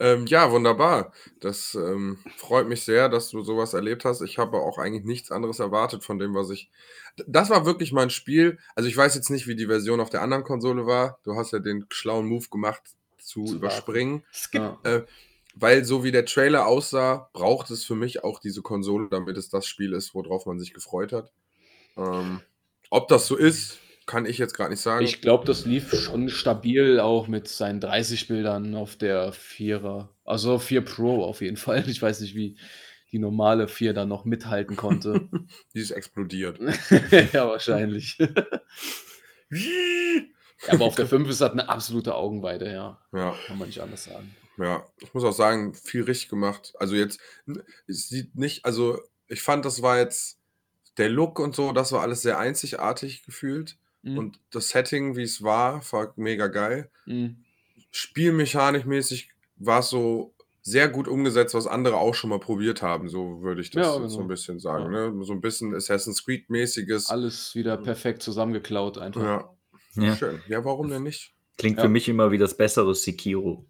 ähm, 0.00 0.26
ja, 0.26 0.50
wunderbar. 0.50 1.12
Das 1.40 1.74
ähm, 1.74 2.18
freut 2.36 2.68
mich 2.68 2.84
sehr, 2.84 3.08
dass 3.08 3.30
du 3.30 3.42
sowas 3.42 3.74
erlebt 3.74 4.04
hast. 4.04 4.20
Ich 4.22 4.38
habe 4.38 4.58
auch 4.58 4.78
eigentlich 4.78 5.04
nichts 5.04 5.30
anderes 5.30 5.58
erwartet 5.58 6.04
von 6.04 6.18
dem, 6.18 6.34
was 6.34 6.50
ich. 6.50 6.70
Das 7.26 7.50
war 7.50 7.66
wirklich 7.66 7.92
mein 7.92 8.10
Spiel. 8.10 8.58
Also 8.74 8.88
ich 8.88 8.96
weiß 8.96 9.14
jetzt 9.14 9.30
nicht, 9.30 9.46
wie 9.46 9.56
die 9.56 9.66
Version 9.66 10.00
auf 10.00 10.10
der 10.10 10.22
anderen 10.22 10.44
Konsole 10.44 10.86
war. 10.86 11.18
Du 11.24 11.36
hast 11.36 11.52
ja 11.52 11.58
den 11.58 11.86
schlauen 11.90 12.26
Move 12.26 12.48
gemacht 12.50 12.82
zu 13.18 13.44
Zu 13.44 13.56
überspringen. 13.56 14.24
Skip. 14.32 14.60
Ja. 14.60 14.78
Äh, 14.84 15.02
weil 15.60 15.84
so 15.84 16.04
wie 16.04 16.12
der 16.12 16.24
Trailer 16.24 16.66
aussah, 16.66 17.30
braucht 17.32 17.70
es 17.70 17.84
für 17.84 17.96
mich 17.96 18.22
auch 18.22 18.38
diese 18.38 18.62
Konsole, 18.62 19.08
damit 19.10 19.36
es 19.36 19.48
das 19.48 19.66
Spiel 19.66 19.92
ist, 19.92 20.14
worauf 20.14 20.46
man 20.46 20.60
sich 20.60 20.72
gefreut 20.72 21.12
hat. 21.12 21.32
Ähm, 21.96 22.40
ob 22.90 23.08
das 23.08 23.26
so 23.26 23.36
ist, 23.36 23.78
kann 24.08 24.26
ich 24.26 24.38
jetzt 24.38 24.54
gerade 24.54 24.70
nicht 24.70 24.80
sagen. 24.80 25.04
Ich 25.04 25.20
glaube, 25.20 25.44
das 25.44 25.66
lief 25.66 25.92
schon 25.92 26.30
stabil, 26.30 26.98
auch 26.98 27.28
mit 27.28 27.46
seinen 27.46 27.78
30 27.78 28.26
Bildern 28.26 28.74
auf 28.74 28.96
der 28.96 29.32
4er. 29.32 30.08
Also 30.24 30.58
4 30.58 30.80
Pro 30.80 31.22
auf 31.22 31.42
jeden 31.42 31.58
Fall. 31.58 31.88
Ich 31.88 32.00
weiß 32.00 32.20
nicht, 32.22 32.34
wie 32.34 32.56
die 33.12 33.18
normale 33.18 33.68
4 33.68 33.92
dann 33.92 34.08
noch 34.08 34.24
mithalten 34.24 34.76
konnte. 34.76 35.28
Die 35.74 35.80
ist 35.80 35.90
explodiert. 35.90 36.58
ja, 37.32 37.48
wahrscheinlich. 37.48 38.18
Aber 40.68 40.84
auf 40.86 40.94
der 40.96 41.06
5 41.06 41.28
ist 41.28 41.42
das 41.42 41.52
eine 41.52 41.68
absolute 41.68 42.14
Augenweide, 42.14 42.72
ja. 42.72 43.00
Ja. 43.12 43.36
Kann 43.46 43.58
man 43.58 43.68
nicht 43.68 43.80
anders 43.80 44.04
sagen. 44.04 44.34
Ja, 44.56 44.86
ich 45.00 45.12
muss 45.14 45.22
auch 45.22 45.32
sagen, 45.32 45.74
viel 45.74 46.02
richtig 46.02 46.30
gemacht. 46.30 46.72
Also 46.78 46.96
jetzt, 46.96 47.20
es 47.86 48.08
sieht 48.08 48.34
nicht, 48.34 48.64
also 48.64 49.00
ich 49.28 49.42
fand, 49.42 49.64
das 49.66 49.82
war 49.82 49.98
jetzt 49.98 50.40
der 50.96 51.10
Look 51.10 51.38
und 51.38 51.54
so, 51.54 51.72
das 51.72 51.92
war 51.92 52.00
alles 52.00 52.22
sehr 52.22 52.38
einzigartig 52.38 53.22
gefühlt. 53.24 53.76
Mhm. 54.12 54.18
Und 54.18 54.40
das 54.50 54.68
Setting, 54.70 55.16
wie 55.16 55.22
es 55.22 55.42
war, 55.42 55.82
war 55.92 56.12
mega 56.16 56.46
geil. 56.48 56.90
Mhm. 57.06 57.44
Spielmechanisch 57.90 58.84
mäßig 58.84 59.30
war 59.56 59.80
es 59.80 59.90
so 59.90 60.34
sehr 60.62 60.88
gut 60.88 61.08
umgesetzt, 61.08 61.54
was 61.54 61.66
andere 61.66 61.96
auch 61.96 62.14
schon 62.14 62.30
mal 62.30 62.38
probiert 62.40 62.82
haben. 62.82 63.08
So 63.08 63.40
würde 63.42 63.60
ich 63.62 63.70
das 63.70 63.86
Ja, 63.86 63.92
jetzt 63.92 63.96
genau. 64.02 64.08
so 64.08 64.20
ein 64.20 64.28
bisschen 64.28 64.60
sagen. 64.60 64.90
Ne? 64.90 65.14
So 65.24 65.32
ein 65.32 65.40
bisschen 65.40 65.74
Assassin's 65.74 66.24
Creed-mäßiges. 66.24 67.08
Alles 67.10 67.54
wieder 67.54 67.76
perfekt 67.78 68.22
zusammengeklaut 68.22 68.98
einfach. 68.98 69.22
Ja, 69.22 69.50
Ja. 69.94 70.16
schön. 70.16 70.42
Ja, 70.48 70.64
warum 70.64 70.88
denn 70.90 71.02
nicht? 71.04 71.32
Klingt 71.56 71.78
Ja. 71.78 71.84
für 71.84 71.88
mich 71.88 72.08
immer 72.08 72.30
wie 72.30 72.38
das 72.38 72.56
bessere 72.56 72.94
Sekiro. 72.94 73.64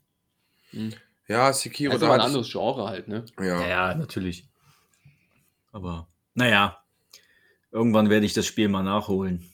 Mhm. 0.72 0.92
Ja, 1.28 1.52
Sekiro, 1.52 1.92
Das 1.92 2.02
ist 2.02 2.06
aber 2.06 2.14
ein 2.14 2.20
anderes 2.20 2.50
Genre 2.50 2.88
halt, 2.88 3.06
ne? 3.06 3.24
Ja. 3.38 3.66
Ja, 3.66 3.94
natürlich. 3.94 4.48
Aber 5.72 6.08
naja, 6.34 6.82
irgendwann 7.70 8.10
werde 8.10 8.26
ich 8.26 8.32
das 8.34 8.46
Spiel 8.46 8.68
mal 8.68 8.82
nachholen. 8.82 9.44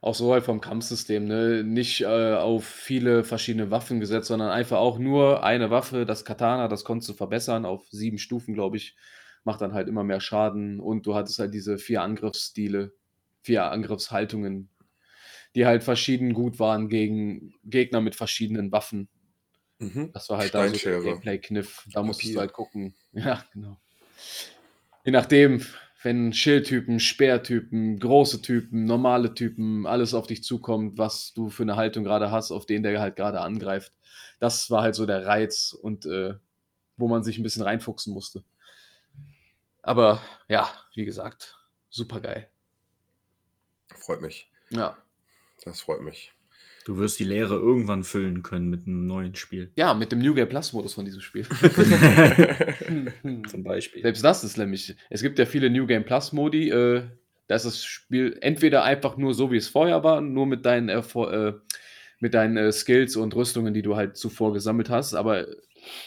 Auch 0.00 0.14
so 0.14 0.32
halt 0.32 0.44
vom 0.44 0.60
Kampfsystem, 0.60 1.24
ne? 1.24 1.64
Nicht 1.64 2.02
äh, 2.02 2.34
auf 2.34 2.64
viele 2.64 3.24
verschiedene 3.24 3.70
Waffen 3.70 3.98
gesetzt, 4.00 4.28
sondern 4.28 4.50
einfach 4.50 4.78
auch 4.78 4.98
nur 4.98 5.42
eine 5.42 5.70
Waffe, 5.70 6.06
das 6.06 6.24
Katana, 6.24 6.68
das 6.68 6.84
konntest 6.84 7.08
du 7.10 7.14
verbessern 7.14 7.66
auf 7.66 7.88
sieben 7.90 8.18
Stufen, 8.18 8.54
glaube 8.54 8.76
ich. 8.76 8.96
Macht 9.44 9.60
dann 9.60 9.72
halt 9.72 9.88
immer 9.88 10.04
mehr 10.04 10.20
Schaden 10.20 10.78
und 10.78 11.06
du 11.06 11.14
hattest 11.14 11.38
halt 11.38 11.54
diese 11.54 11.78
vier 11.78 12.02
Angriffsstile, 12.02 12.92
vier 13.42 13.64
Angriffshaltungen, 13.64 14.68
die 15.54 15.66
halt 15.66 15.82
verschieden 15.82 16.34
gut 16.34 16.58
waren 16.58 16.88
gegen 16.88 17.54
Gegner 17.64 18.00
mit 18.00 18.14
verschiedenen 18.14 18.70
Waffen. 18.72 19.08
Mhm. 19.78 20.10
Das 20.12 20.28
war 20.28 20.38
halt 20.38 20.54
da 20.54 20.68
so 20.68 20.76
der. 20.76 21.00
Gameplay-Kniff. 21.00 21.86
Da 21.92 22.02
musstest 22.02 22.34
du 22.34 22.40
halt 22.40 22.52
gucken. 22.52 22.94
Ja, 23.12 23.44
genau. 23.52 23.80
Je 25.04 25.12
nachdem, 25.12 25.64
wenn 26.02 26.32
Schildtypen, 26.32 27.00
Speertypen, 27.00 27.98
große 27.98 28.40
Typen, 28.40 28.84
normale 28.84 29.34
Typen, 29.34 29.86
alles 29.86 30.14
auf 30.14 30.26
dich 30.26 30.44
zukommt, 30.44 30.96
was 30.96 31.32
du 31.34 31.50
für 31.50 31.64
eine 31.64 31.76
Haltung 31.76 32.04
gerade 32.04 32.30
hast, 32.30 32.52
auf 32.52 32.66
den 32.66 32.82
der 32.82 33.00
halt 33.00 33.16
gerade 33.16 33.40
angreift. 33.40 33.92
Das 34.38 34.70
war 34.70 34.82
halt 34.82 34.94
so 34.94 35.06
der 35.06 35.26
Reiz 35.26 35.72
und 35.72 36.06
äh, 36.06 36.34
wo 36.96 37.08
man 37.08 37.24
sich 37.24 37.38
ein 37.38 37.42
bisschen 37.42 37.62
reinfuchsen 37.62 38.14
musste. 38.14 38.44
Aber 39.82 40.20
ja, 40.48 40.70
wie 40.94 41.04
gesagt, 41.04 41.58
super 41.88 42.20
geil. 42.20 42.48
Freut 43.94 44.20
mich. 44.20 44.50
Ja. 44.70 44.96
Das 45.64 45.80
freut 45.80 46.02
mich. 46.02 46.32
Du 46.88 46.96
wirst 46.96 47.18
die 47.18 47.24
Leere 47.24 47.54
irgendwann 47.54 48.02
füllen 48.02 48.42
können 48.42 48.70
mit 48.70 48.86
einem 48.86 49.06
neuen 49.06 49.34
Spiel. 49.34 49.70
Ja, 49.76 49.92
mit 49.92 50.10
dem 50.10 50.20
New 50.20 50.32
Game 50.32 50.48
Plus 50.48 50.72
Modus 50.72 50.94
von 50.94 51.04
diesem 51.04 51.20
Spiel. 51.20 51.44
Zum 53.50 53.62
Beispiel. 53.62 54.00
Selbst 54.00 54.24
das 54.24 54.42
ist 54.42 54.56
nämlich, 54.56 54.96
es 55.10 55.20
gibt 55.20 55.38
ja 55.38 55.44
viele 55.44 55.68
New 55.68 55.86
Game 55.86 56.06
Plus 56.06 56.32
Modi, 56.32 56.70
äh, 56.70 57.02
da 57.46 57.56
ist 57.56 57.66
das 57.66 57.84
Spiel 57.84 58.38
entweder 58.40 58.84
einfach 58.84 59.18
nur 59.18 59.34
so, 59.34 59.52
wie 59.52 59.58
es 59.58 59.68
vorher 59.68 60.02
war, 60.02 60.22
nur 60.22 60.46
mit 60.46 60.64
deinen, 60.64 60.88
Erfol- 60.88 61.30
äh, 61.30 61.52
mit 62.20 62.32
deinen 62.32 62.56
äh, 62.56 62.72
Skills 62.72 63.16
und 63.16 63.36
Rüstungen, 63.36 63.74
die 63.74 63.82
du 63.82 63.94
halt 63.94 64.16
zuvor 64.16 64.54
gesammelt 64.54 64.88
hast, 64.88 65.12
aber 65.12 65.46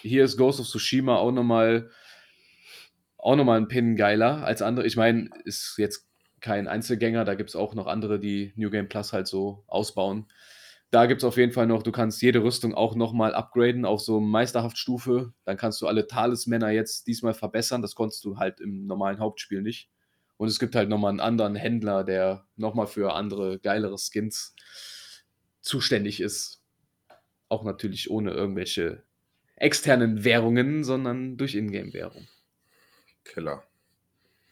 hier 0.02 0.24
ist 0.24 0.36
Ghost 0.36 0.60
of 0.60 0.68
Tsushima 0.68 1.16
auch 1.16 1.32
nochmal 1.32 1.92
auch 3.20 3.36
nochmal 3.36 3.60
ein 3.60 3.68
Pin 3.68 3.96
geiler 3.96 4.44
als 4.44 4.64
andere. 4.64 4.88
Ich 4.88 4.98
meine, 4.98 5.30
ist 5.46 5.76
jetzt 5.78 6.08
kein 6.40 6.68
Einzelgänger, 6.68 7.24
da 7.24 7.36
gibt 7.36 7.52
es 7.52 7.56
auch 7.56 7.76
noch 7.76 7.86
andere, 7.86 8.20
die 8.20 8.52
New 8.56 8.72
Game 8.72 8.90
Plus 8.90 9.14
halt 9.14 9.28
so 9.28 9.64
ausbauen. 9.68 10.26
Da 10.92 11.06
gibt 11.06 11.22
es 11.22 11.24
auf 11.24 11.38
jeden 11.38 11.54
Fall 11.54 11.68
noch, 11.68 11.84
du 11.84 11.94
kannst 11.94 12.22
jede 12.22 12.44
Rüstung 12.44 12.76
auch 12.76 12.96
nochmal 12.96 13.34
upgraden 13.34 13.86
auf 13.86 14.02
so 14.02 14.20
Meisterhaftstufe. 14.20 15.34
Dann 15.46 15.56
kannst 15.56 15.82
du 15.82 15.88
alle 15.88 16.06
Talismänner 16.06 16.70
jetzt 16.70 17.08
diesmal 17.08 17.34
verbessern. 17.34 17.82
Das 17.82 17.96
konntest 17.96 18.26
du 18.26 18.38
halt 18.38 18.60
im 18.60 18.88
normalen 18.88 19.20
Hauptspiel 19.20 19.62
nicht. 19.62 19.90
Und 20.36 20.50
es 20.50 20.60
gibt 20.60 20.76
halt 20.76 20.90
nochmal 20.90 21.12
einen 21.12 21.22
anderen 21.22 21.56
Händler, 21.56 22.04
der 22.04 22.46
nochmal 22.58 22.88
für 22.88 23.14
andere 23.14 23.58
geilere 23.60 23.98
Skins 23.98 24.54
zuständig 25.62 26.20
ist. 26.20 26.62
Auch 27.48 27.64
natürlich 27.64 28.12
ohne 28.12 28.32
irgendwelche 28.32 29.04
externen 29.56 30.26
Währungen, 30.26 30.84
sondern 30.84 31.38
durch 31.38 31.56
Ingame-Währung. 31.56 32.28
Killer. 33.24 33.64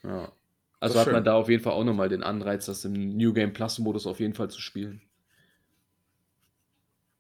Ja. 0.04 0.32
Also 0.80 1.00
hat 1.00 1.08
man 1.08 1.16
schön. 1.16 1.24
da 1.26 1.34
auf 1.34 1.50
jeden 1.50 1.64
Fall 1.64 1.74
auch 1.74 1.84
nochmal 1.84 2.08
den 2.08 2.24
Anreiz, 2.24 2.68
das 2.68 2.86
im 2.86 3.18
New 3.18 3.34
Game 3.34 3.52
Plus 3.52 3.80
Modus 3.80 4.08
auf 4.08 4.22
jeden 4.22 4.36
Fall 4.36 4.50
zu 4.50 4.62
spielen. 4.62 5.02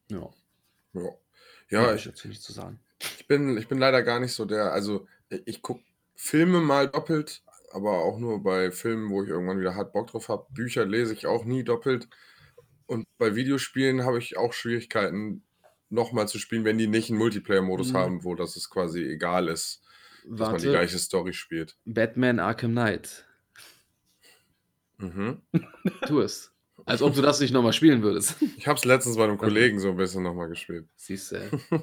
Ja, 0.09 0.29
Ja, 0.93 1.09
ja 1.69 1.95
ich 1.95 2.03
dazu 2.03 2.27
nicht 2.27 2.41
zu 2.41 2.53
sagen. 2.53 2.79
ich, 3.01 3.27
bin, 3.27 3.57
ich 3.57 3.67
bin 3.67 3.77
leider 3.77 4.01
gar 4.03 4.19
nicht 4.19 4.33
so 4.33 4.45
der. 4.45 4.71
Also, 4.73 5.07
ich 5.45 5.61
gucke 5.61 5.83
Filme 6.15 6.59
mal 6.61 6.89
doppelt, 6.89 7.43
aber 7.71 7.99
auch 7.99 8.19
nur 8.19 8.43
bei 8.43 8.71
Filmen, 8.71 9.09
wo 9.09 9.23
ich 9.23 9.29
irgendwann 9.29 9.59
wieder 9.59 9.75
hart 9.75 9.93
Bock 9.93 10.07
drauf 10.07 10.29
habe. 10.29 10.47
Bücher 10.51 10.85
lese 10.85 11.13
ich 11.13 11.27
auch 11.27 11.45
nie 11.45 11.63
doppelt. 11.63 12.07
Und 12.87 13.07
bei 13.17 13.35
Videospielen 13.35 14.03
habe 14.03 14.19
ich 14.19 14.37
auch 14.37 14.53
Schwierigkeiten, 14.53 15.43
nochmal 15.89 16.27
zu 16.27 16.39
spielen, 16.39 16.65
wenn 16.65 16.77
die 16.77 16.87
nicht 16.87 17.09
einen 17.09 17.19
Multiplayer-Modus 17.19 17.93
Mhm. 17.93 17.97
haben, 17.97 18.23
wo 18.23 18.35
das 18.35 18.55
es 18.55 18.69
quasi 18.69 19.03
egal 19.05 19.47
ist, 19.47 19.81
dass 20.37 20.51
man 20.51 20.61
die 20.61 20.67
Warte, 20.67 20.69
gleiche 20.69 20.99
Story 20.99 21.33
spielt. 21.33 21.77
Batman 21.85 22.39
Arkham 22.39 22.71
Knight. 22.71 23.25
Mhm. 24.99 25.41
Tu 26.05 26.19
es. 26.21 26.51
Als 26.89 27.01
ob 27.01 27.13
du 27.13 27.21
das 27.21 27.39
nicht 27.39 27.53
nochmal 27.53 27.73
spielen 27.73 28.01
würdest. 28.01 28.35
Ich 28.57 28.67
habe 28.67 28.77
es 28.77 28.83
letztens 28.83 29.15
bei 29.15 29.23
einem 29.23 29.37
Kollegen 29.37 29.79
so 29.79 29.89
ein 29.89 29.95
bisschen 29.95 30.23
nochmal 30.23 30.49
gespielt. 30.49 30.85
Siehst 30.95 31.31
du. 31.31 31.37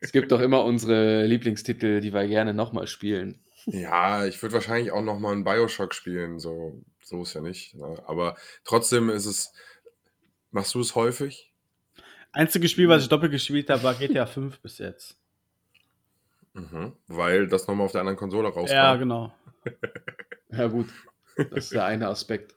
es 0.00 0.12
gibt 0.12 0.30
doch 0.30 0.40
immer 0.40 0.64
unsere 0.64 1.24
Lieblingstitel, 1.24 2.00
die 2.00 2.12
wir 2.12 2.26
gerne 2.26 2.52
nochmal 2.52 2.86
spielen. 2.86 3.40
Ja, 3.66 4.26
ich 4.26 4.42
würde 4.42 4.54
wahrscheinlich 4.54 4.92
auch 4.92 5.02
noch 5.02 5.18
mal 5.18 5.32
einen 5.32 5.44
Bioshock 5.44 5.94
spielen, 5.94 6.38
so, 6.38 6.82
so 7.02 7.22
ist 7.22 7.34
ja 7.34 7.40
nicht. 7.40 7.74
Ne? 7.74 8.02
Aber 8.06 8.36
trotzdem 8.64 9.08
ist 9.08 9.26
es. 9.26 9.52
Machst 10.50 10.74
du 10.74 10.80
es 10.80 10.94
häufig? 10.94 11.50
Einziges 12.32 12.70
Spiel, 12.70 12.88
was 12.88 13.02
ich 13.02 13.08
doppelt 13.08 13.32
gespielt 13.32 13.70
habe, 13.70 13.82
war 13.82 13.94
GTA 13.94 14.26
5 14.26 14.58
bis 14.62 14.78
jetzt. 14.78 15.16
Mhm. 16.52 16.92
Weil 17.06 17.46
das 17.46 17.66
nochmal 17.66 17.86
auf 17.86 17.92
der 17.92 18.02
anderen 18.02 18.18
Konsole 18.18 18.48
rauskam. 18.48 18.74
Ja, 18.74 18.96
genau. 18.96 19.32
Ja, 20.50 20.66
gut. 20.66 20.88
Das 21.36 21.64
ist 21.64 21.72
der 21.72 21.86
eine 21.86 22.08
Aspekt. 22.08 22.54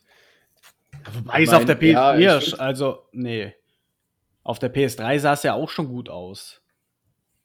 Wobei 1.13 1.43
es 1.43 1.53
auf 1.53 1.65
der 1.65 1.81
ja, 1.83 2.11
PS4, 2.13 2.37
ich 2.39 2.43
find- 2.49 2.59
also, 2.59 2.99
nee. 3.11 3.53
Auf 4.43 4.59
der 4.59 4.73
PS3 4.73 5.19
sah 5.19 5.33
es 5.33 5.43
ja 5.43 5.53
auch 5.53 5.69
schon 5.69 5.87
gut 5.87 6.09
aus. 6.09 6.61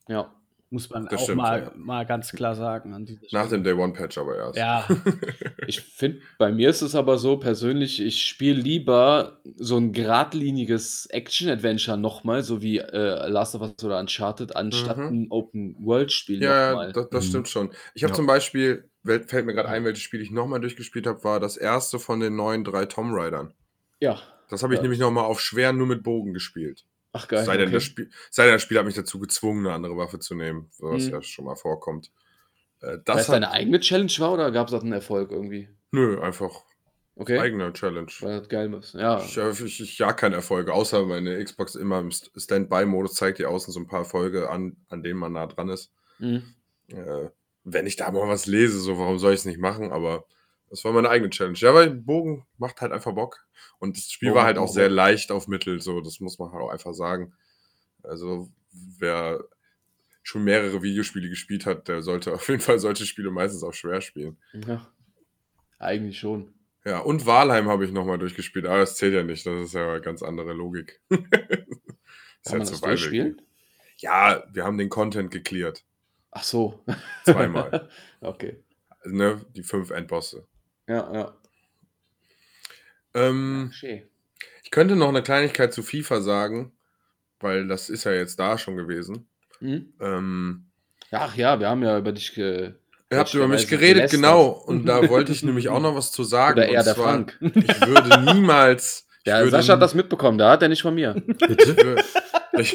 Ja. 0.08 0.34
Muss 0.72 0.88
man 0.88 1.06
Das 1.06 1.20
auch 1.20 1.24
stimmt, 1.24 1.38
mal, 1.38 1.62
ja. 1.62 1.72
mal 1.74 2.06
ganz 2.06 2.30
klar 2.30 2.54
sagen. 2.54 2.90
Nach 3.32 3.46
Stelle. 3.46 3.48
dem 3.48 3.64
Day 3.64 3.72
One 3.72 3.92
Patch 3.92 4.18
aber 4.18 4.36
erst. 4.36 4.56
Ja, 4.56 4.86
Ich 5.66 5.80
finde, 5.80 6.20
bei 6.38 6.52
mir 6.52 6.70
ist 6.70 6.80
es 6.82 6.94
aber 6.94 7.18
so 7.18 7.38
persönlich, 7.38 8.00
ich 8.00 8.22
spiele 8.22 8.60
lieber 8.60 9.40
so 9.56 9.78
ein 9.78 9.92
geradliniges 9.92 11.06
Action-Adventure 11.06 11.96
nochmal, 11.98 12.42
so 12.44 12.62
wie 12.62 12.78
äh, 12.78 13.28
Last 13.28 13.56
of 13.56 13.62
Us 13.62 13.82
oder 13.82 13.98
Uncharted, 13.98 14.54
anstatt 14.54 14.98
Mhm. 14.98 15.06
ein 15.06 15.26
Open-World-Spiel 15.30 16.40
Ja, 16.42 16.84
ja, 16.84 16.92
das, 16.92 17.08
das 17.10 17.24
Mhm. 17.24 17.28
stimmt 17.30 17.48
schon. 17.48 17.70
Ich 17.94 18.04
habe 18.04 18.12
Ja. 18.12 18.16
zum 18.16 18.26
Beispiel, 18.26 18.89
fällt 19.04 19.46
mir 19.46 19.54
gerade 19.54 19.68
ein, 19.68 19.84
welches 19.84 20.02
Spiel 20.02 20.20
ich 20.20 20.30
nochmal 20.30 20.60
durchgespielt 20.60 21.06
habe, 21.06 21.22
war 21.24 21.40
das 21.40 21.56
erste 21.56 21.98
von 21.98 22.20
den 22.20 22.36
neuen 22.36 22.64
drei 22.64 22.86
Tomb 22.86 23.12
Raidern. 23.14 23.54
Ja, 24.00 24.20
Das 24.48 24.62
habe 24.64 24.74
ich 24.74 24.78
Ja. 24.78 24.82
nämlich 24.82 24.98
nochmal 25.00 25.24
auf 25.24 25.40
schwer 25.40 25.72
nur 25.72 25.86
mit 25.86 26.02
Bogen 26.02 26.34
gespielt. 26.34 26.84
Ach 27.12 27.28
geil. 27.28 27.44
Sei 27.44 27.56
denn, 27.56 27.66
okay. 27.68 27.74
das 27.74 27.84
Spiel, 27.84 28.10
sei 28.30 28.44
denn, 28.44 28.54
das 28.54 28.62
Spiel 28.62 28.78
hat 28.78 28.86
mich 28.86 28.94
dazu 28.96 29.18
gezwungen, 29.20 29.66
eine 29.66 29.74
andere 29.74 29.96
Waffe 29.96 30.18
zu 30.18 30.34
nehmen, 30.34 30.70
was 30.78 31.04
Mhm. 31.06 31.10
ja 31.10 31.22
schon 31.22 31.44
mal 31.44 31.56
vorkommt. 31.56 32.10
Äh, 32.80 32.86
Weil 32.86 32.98
das 33.04 33.20
es 33.22 33.26
deine 33.28 33.50
eigene 33.50 33.78
Challenge 33.80 34.12
war 34.18 34.32
oder 34.32 34.50
gab 34.50 34.68
es 34.68 34.74
auch 34.74 34.82
einen 34.82 34.92
Erfolg 34.92 35.30
irgendwie? 35.30 35.68
nö, 35.92 36.20
einfach 36.20 36.64
Okay. 37.16 37.38
eigene 37.38 37.72
Challenge. 37.74 38.10
Weil 38.20 38.38
das 38.38 38.48
geil 38.48 38.72
ist. 38.74 38.94
Ja. 38.94 39.22
Ich, 39.22 39.36
ich, 39.60 39.80
ich 39.82 39.98
ja 39.98 40.12
keine 40.14 40.36
Erfolge, 40.36 40.72
außer 40.72 41.04
meine 41.04 41.42
Xbox 41.44 41.74
immer 41.74 41.98
im 41.98 42.08
St- 42.10 42.30
Standby-Modus 42.40 43.14
zeigt 43.14 43.38
dir 43.38 43.50
außen 43.50 43.72
so 43.72 43.78
ein 43.80 43.86
paar 43.86 44.00
Erfolge 44.00 44.48
an, 44.48 44.76
an 44.88 45.02
denen 45.02 45.18
man 45.18 45.32
nah 45.32 45.46
dran 45.46 45.68
ist. 45.68 45.92
Mhm. 46.18 46.54
Äh, 46.88 47.28
wenn 47.64 47.86
ich 47.86 47.96
da 47.96 48.10
mal 48.10 48.28
was 48.28 48.46
lese, 48.46 48.78
so 48.80 48.98
warum 48.98 49.18
soll 49.18 49.32
ich 49.32 49.40
es 49.40 49.46
nicht 49.46 49.58
machen? 49.58 49.92
Aber 49.92 50.24
das 50.68 50.84
war 50.84 50.92
meine 50.92 51.10
eigene 51.10 51.30
Challenge. 51.30 51.58
Ja, 51.58 51.74
weil 51.74 51.90
Bogen 51.90 52.46
macht 52.58 52.80
halt 52.80 52.92
einfach 52.92 53.12
Bock. 53.12 53.46
Und 53.78 53.96
das 53.96 54.10
Spiel 54.10 54.30
Bogen 54.30 54.38
war 54.38 54.46
halt 54.46 54.58
auch 54.58 54.64
auch 54.64 54.72
sehr 54.72 54.88
leicht 54.88 55.32
auf 55.32 55.48
Mittel, 55.48 55.80
so 55.80 56.00
das 56.00 56.20
muss 56.20 56.38
man 56.38 56.52
halt 56.52 56.62
auch 56.62 56.70
einfach 56.70 56.94
sagen. 56.94 57.32
Also 58.02 58.50
wer 58.72 59.44
schon 60.22 60.44
mehrere 60.44 60.82
Videospiele 60.82 61.28
gespielt 61.28 61.66
hat, 61.66 61.88
der 61.88 62.02
sollte 62.02 62.32
auf 62.34 62.48
jeden 62.48 62.60
Fall 62.60 62.78
solche 62.78 63.06
Spiele 63.06 63.30
meistens 63.30 63.62
auch 63.62 63.74
schwer 63.74 64.00
spielen. 64.00 64.38
ja. 64.66 64.86
Eigentlich 65.78 66.18
schon. 66.18 66.52
Ja, 66.84 66.98
und 66.98 67.24
Walheim 67.24 67.68
habe 67.68 67.84
ich 67.84 67.92
nochmal 67.92 68.18
durchgespielt, 68.18 68.66
aber 68.66 68.78
das 68.78 68.96
zählt 68.96 69.14
ja 69.14 69.22
nicht, 69.22 69.46
das 69.46 69.66
ist 69.66 69.74
ja 69.74 69.92
eine 69.92 70.00
ganz 70.00 70.22
andere 70.22 70.52
Logik. 70.52 71.00
ist 71.08 71.30
Kann 72.44 72.58
man 72.58 72.66
das 72.66 72.80
durchspielen? 72.80 73.40
Ja, 73.96 74.44
wir 74.52 74.64
haben 74.64 74.78
den 74.78 74.88
Content 74.88 75.30
geklärt. 75.30 75.84
Ach 76.32 76.44
so. 76.44 76.82
Zweimal. 77.24 77.88
okay. 78.20 78.62
Also, 79.00 79.16
ne, 79.16 79.40
die 79.54 79.62
fünf 79.62 79.90
Endbosse. 79.90 80.46
Ja, 80.88 81.12
ja. 81.12 81.34
Ähm, 83.14 83.70
Schön. 83.72 84.02
ich 84.62 84.70
könnte 84.70 84.94
noch 84.96 85.08
eine 85.08 85.22
Kleinigkeit 85.22 85.72
zu 85.72 85.82
FIFA 85.82 86.20
sagen, 86.20 86.72
weil 87.40 87.66
das 87.66 87.90
ist 87.90 88.04
ja 88.04 88.12
jetzt 88.12 88.38
da 88.38 88.58
schon 88.58 88.76
gewesen. 88.76 89.28
Mhm. 89.60 89.92
Ähm, 90.00 90.66
Ach 91.10 91.34
ja, 91.34 91.58
wir 91.58 91.68
haben 91.68 91.82
ja 91.82 91.98
über 91.98 92.12
dich 92.12 92.34
ge 92.34 92.74
ihr 93.10 93.18
habt 93.18 93.34
über 93.34 93.48
mich 93.48 93.66
geredet, 93.66 94.10
gelästert. 94.10 94.20
genau. 94.20 94.50
Und 94.50 94.86
da 94.86 95.08
wollte 95.08 95.32
ich 95.32 95.42
nämlich 95.42 95.68
auch 95.68 95.80
noch 95.80 95.96
was 95.96 96.12
zu 96.12 96.22
sagen. 96.22 96.58
Oder 96.58 96.68
eher 96.68 96.80
und 96.80 96.86
der 96.86 96.94
zwar, 96.94 97.04
Frank. 97.04 97.38
Ich 97.40 97.86
würde 97.86 98.32
niemals. 98.32 99.06
Der 99.26 99.40
würde 99.40 99.50
Sascha 99.50 99.74
hat 99.74 99.82
das 99.82 99.94
mitbekommen, 99.94 100.38
da 100.38 100.52
hat 100.52 100.62
er 100.62 100.70
nicht 100.70 100.80
von 100.80 100.94
mir. 100.94 101.12
Bitte? 101.12 102.02
Ich, 102.58 102.74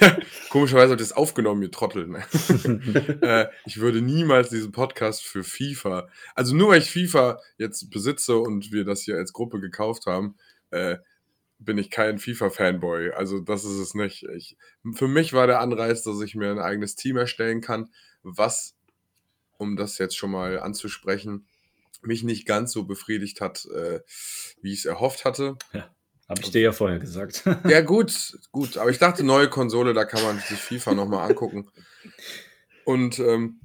komischerweise 0.49 0.91
habt 0.91 1.01
ihr 1.01 1.05
es 1.05 1.11
aufgenommen, 1.11 1.61
ihr 1.61 1.71
Trottel. 1.71 2.07
Ne? 2.07 2.23
äh, 3.21 3.47
ich 3.65 3.79
würde 3.79 4.01
niemals 4.01 4.49
diesen 4.49 4.71
Podcast 4.71 5.23
für 5.23 5.43
FIFA, 5.43 6.07
also 6.33 6.55
nur 6.55 6.69
weil 6.69 6.81
ich 6.81 6.91
FIFA 6.91 7.39
jetzt 7.57 7.89
besitze 7.89 8.37
und 8.37 8.71
wir 8.71 8.85
das 8.85 9.01
hier 9.01 9.17
als 9.17 9.33
Gruppe 9.33 9.59
gekauft 9.59 10.05
haben, 10.05 10.35
äh, 10.71 10.97
bin 11.59 11.77
ich 11.77 11.89
kein 11.89 12.19
FIFA-Fanboy. 12.19 13.11
Also 13.11 13.39
das 13.39 13.63
ist 13.63 13.79
es 13.79 13.93
nicht. 13.93 14.23
Ich, 14.35 14.57
für 14.93 15.07
mich 15.07 15.33
war 15.33 15.47
der 15.47 15.59
Anreiz, 15.59 16.03
dass 16.03 16.21
ich 16.21 16.35
mir 16.35 16.51
ein 16.51 16.59
eigenes 16.59 16.95
Team 16.95 17.17
erstellen 17.17 17.61
kann, 17.61 17.89
was, 18.23 18.75
um 19.57 19.75
das 19.75 19.97
jetzt 19.97 20.17
schon 20.17 20.31
mal 20.31 20.59
anzusprechen, 20.59 21.47
mich 22.01 22.23
nicht 22.23 22.45
ganz 22.45 22.71
so 22.71 22.83
befriedigt 22.83 23.41
hat, 23.41 23.65
äh, 23.65 24.01
wie 24.61 24.73
ich 24.73 24.79
es 24.79 24.85
erhofft 24.85 25.25
hatte. 25.25 25.57
Habe 26.27 26.41
ich 26.41 26.51
dir 26.51 26.61
ja 26.61 26.71
vorher 26.71 26.99
gesagt. 26.99 27.43
Ja, 27.67 27.81
gut, 27.81 28.39
gut. 28.51 28.77
Aber 28.77 28.89
ich 28.89 28.97
dachte, 28.97 29.23
neue 29.23 29.49
Konsole, 29.49 29.93
da 29.93 30.05
kann 30.05 30.23
man 30.23 30.39
sich 30.39 30.59
FIFA 30.59 30.95
nochmal 30.95 31.29
angucken. 31.29 31.69
Und 32.83 33.19
ähm, 33.19 33.59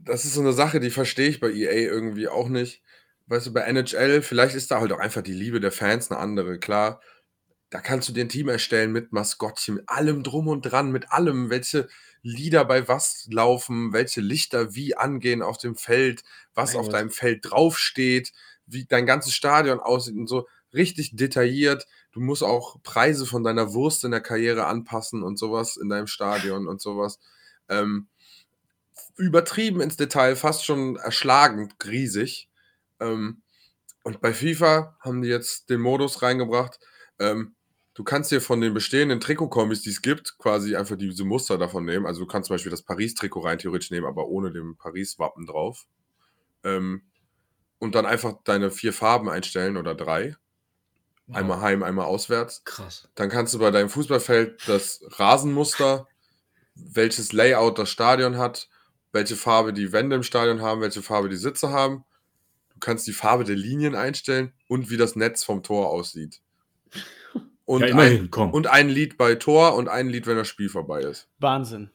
das 0.00 0.24
ist 0.24 0.34
so 0.34 0.40
eine 0.40 0.52
Sache, 0.52 0.80
die 0.80 0.90
verstehe 0.90 1.28
ich 1.28 1.40
bei 1.40 1.50
EA 1.50 1.72
irgendwie 1.72 2.28
auch 2.28 2.48
nicht. 2.48 2.82
Weißt 3.26 3.46
du, 3.46 3.52
bei 3.52 3.60
NHL, 3.62 4.22
vielleicht 4.22 4.54
ist 4.54 4.70
da 4.70 4.80
halt 4.80 4.92
auch 4.92 4.98
einfach 4.98 5.22
die 5.22 5.32
Liebe 5.32 5.60
der 5.60 5.72
Fans 5.72 6.10
eine 6.10 6.18
andere, 6.18 6.58
klar. 6.58 7.00
Da 7.70 7.80
kannst 7.80 8.08
du 8.08 8.12
dir 8.12 8.24
ein 8.24 8.28
Team 8.28 8.48
erstellen 8.48 8.92
mit 8.92 9.12
Maskottchen, 9.12 9.76
mit 9.76 9.88
allem 9.88 10.22
drum 10.22 10.48
und 10.48 10.62
dran, 10.62 10.92
mit 10.92 11.12
allem, 11.12 11.48
welche 11.48 11.88
Lieder 12.22 12.64
bei 12.64 12.88
was 12.88 13.26
laufen, 13.30 13.92
welche 13.92 14.20
Lichter 14.20 14.74
wie 14.74 14.94
angehen 14.94 15.42
auf 15.42 15.58
dem 15.58 15.76
Feld, 15.76 16.22
was 16.54 16.74
Mein 16.74 16.80
auf 16.80 16.88
deinem 16.88 17.10
Feld 17.10 17.50
draufsteht, 17.50 18.32
wie 18.66 18.84
dein 18.84 19.06
ganzes 19.06 19.34
Stadion 19.34 19.80
aussieht 19.80 20.16
und 20.16 20.26
so 20.26 20.46
richtig 20.74 21.16
detailliert. 21.16 21.86
Du 22.12 22.20
musst 22.20 22.42
auch 22.42 22.82
Preise 22.82 23.26
von 23.26 23.44
deiner 23.44 23.72
Wurst 23.72 24.04
in 24.04 24.10
der 24.10 24.20
Karriere 24.20 24.66
anpassen 24.66 25.22
und 25.22 25.38
sowas 25.38 25.76
in 25.76 25.88
deinem 25.88 26.06
Stadion 26.06 26.66
und 26.68 26.80
sowas. 26.80 27.18
Ähm, 27.68 28.08
übertrieben 29.16 29.80
ins 29.80 29.96
Detail, 29.96 30.36
fast 30.36 30.64
schon 30.64 30.96
erschlagend 30.96 31.74
riesig. 31.84 32.48
Ähm, 33.00 33.42
und 34.04 34.20
bei 34.20 34.32
FIFA 34.32 34.96
haben 35.00 35.22
die 35.22 35.28
jetzt 35.28 35.70
den 35.70 35.80
Modus 35.80 36.22
reingebracht. 36.22 36.80
Ähm, 37.18 37.54
du 37.94 38.04
kannst 38.04 38.32
dir 38.32 38.40
von 38.40 38.60
den 38.60 38.74
bestehenden 38.74 39.20
Trikotkombis, 39.20 39.82
die 39.82 39.90
es 39.90 40.02
gibt, 40.02 40.38
quasi 40.38 40.76
einfach 40.76 40.96
diese 40.96 41.24
Muster 41.24 41.58
davon 41.58 41.84
nehmen. 41.84 42.06
Also 42.06 42.20
du 42.20 42.26
kannst 42.26 42.48
zum 42.48 42.54
Beispiel 42.54 42.70
das 42.70 42.82
Paris-Trikot 42.82 43.40
rein 43.40 43.58
theoretisch 43.58 43.90
nehmen, 43.90 44.06
aber 44.06 44.26
ohne 44.26 44.50
dem 44.50 44.76
Paris-Wappen 44.76 45.46
drauf. 45.46 45.86
Ähm, 46.64 47.02
und 47.78 47.94
dann 47.94 48.06
einfach 48.06 48.34
deine 48.44 48.70
vier 48.70 48.92
Farben 48.92 49.28
einstellen 49.28 49.76
oder 49.76 49.94
drei. 49.94 50.36
Einmal 51.30 51.60
heim, 51.60 51.82
einmal 51.82 52.06
auswärts. 52.06 52.62
Krass. 52.64 53.08
Dann 53.14 53.28
kannst 53.28 53.54
du 53.54 53.58
bei 53.58 53.70
deinem 53.70 53.88
Fußballfeld 53.88 54.68
das 54.68 55.02
Rasenmuster, 55.18 56.06
welches 56.74 57.32
Layout 57.32 57.78
das 57.78 57.90
Stadion 57.90 58.38
hat, 58.38 58.68
welche 59.12 59.36
Farbe 59.36 59.72
die 59.72 59.92
Wände 59.92 60.16
im 60.16 60.22
Stadion 60.22 60.60
haben, 60.62 60.80
welche 60.80 61.02
Farbe 61.02 61.28
die 61.28 61.36
Sitze 61.36 61.70
haben. 61.70 62.04
Du 62.74 62.78
kannst 62.80 63.06
die 63.06 63.12
Farbe 63.12 63.44
der 63.44 63.56
Linien 63.56 63.94
einstellen 63.94 64.52
und 64.68 64.90
wie 64.90 64.96
das 64.96 65.16
Netz 65.16 65.44
vom 65.44 65.62
Tor 65.62 65.88
aussieht. 65.90 66.40
Und, 67.64 67.80
ja, 67.82 67.86
ein, 67.86 67.92
immerhin, 67.92 68.30
komm. 68.30 68.50
und 68.50 68.66
ein 68.66 68.88
Lied 68.88 69.16
bei 69.16 69.36
Tor 69.36 69.76
und 69.76 69.88
ein 69.88 70.08
Lied, 70.08 70.26
wenn 70.26 70.36
das 70.36 70.48
Spiel 70.48 70.68
vorbei 70.68 71.00
ist. 71.00 71.28
Wahnsinn. 71.38 71.90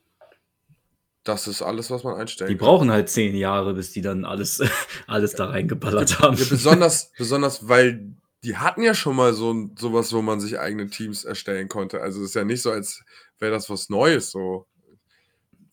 Das 1.25 1.45
ist 1.45 1.61
alles, 1.61 1.91
was 1.91 2.05
man 2.05 2.15
einstellen 2.15 2.49
die 2.49 2.55
kann. 2.57 2.65
brauchen 2.65 2.89
halt 2.89 3.09
zehn 3.09 3.35
Jahre, 3.35 3.73
bis 3.73 3.91
die 3.91 4.01
dann 4.01 4.23
alles, 4.23 4.63
alles 5.07 5.33
da 5.33 5.47
reingeballert 5.47 6.19
haben. 6.19 6.37
Ja, 6.37 6.45
besonders, 6.49 7.11
besonders, 7.17 7.67
weil 7.67 8.13
die 8.43 8.57
hatten 8.57 8.81
ja 8.83 8.93
schon 8.93 9.15
mal 9.15 9.33
so 9.33 9.69
sowas, 9.77 10.13
wo 10.13 10.21
man 10.21 10.39
sich 10.39 10.59
eigene 10.59 10.89
Teams 10.89 11.25
erstellen 11.25 11.67
konnte. 11.69 12.01
Also 12.01 12.21
es 12.21 12.29
ist 12.29 12.35
ja 12.35 12.43
nicht 12.45 12.61
so, 12.61 12.71
als 12.71 13.03
wäre 13.39 13.51
das 13.51 13.69
was 13.69 13.89
Neues. 13.89 14.31
So 14.31 14.67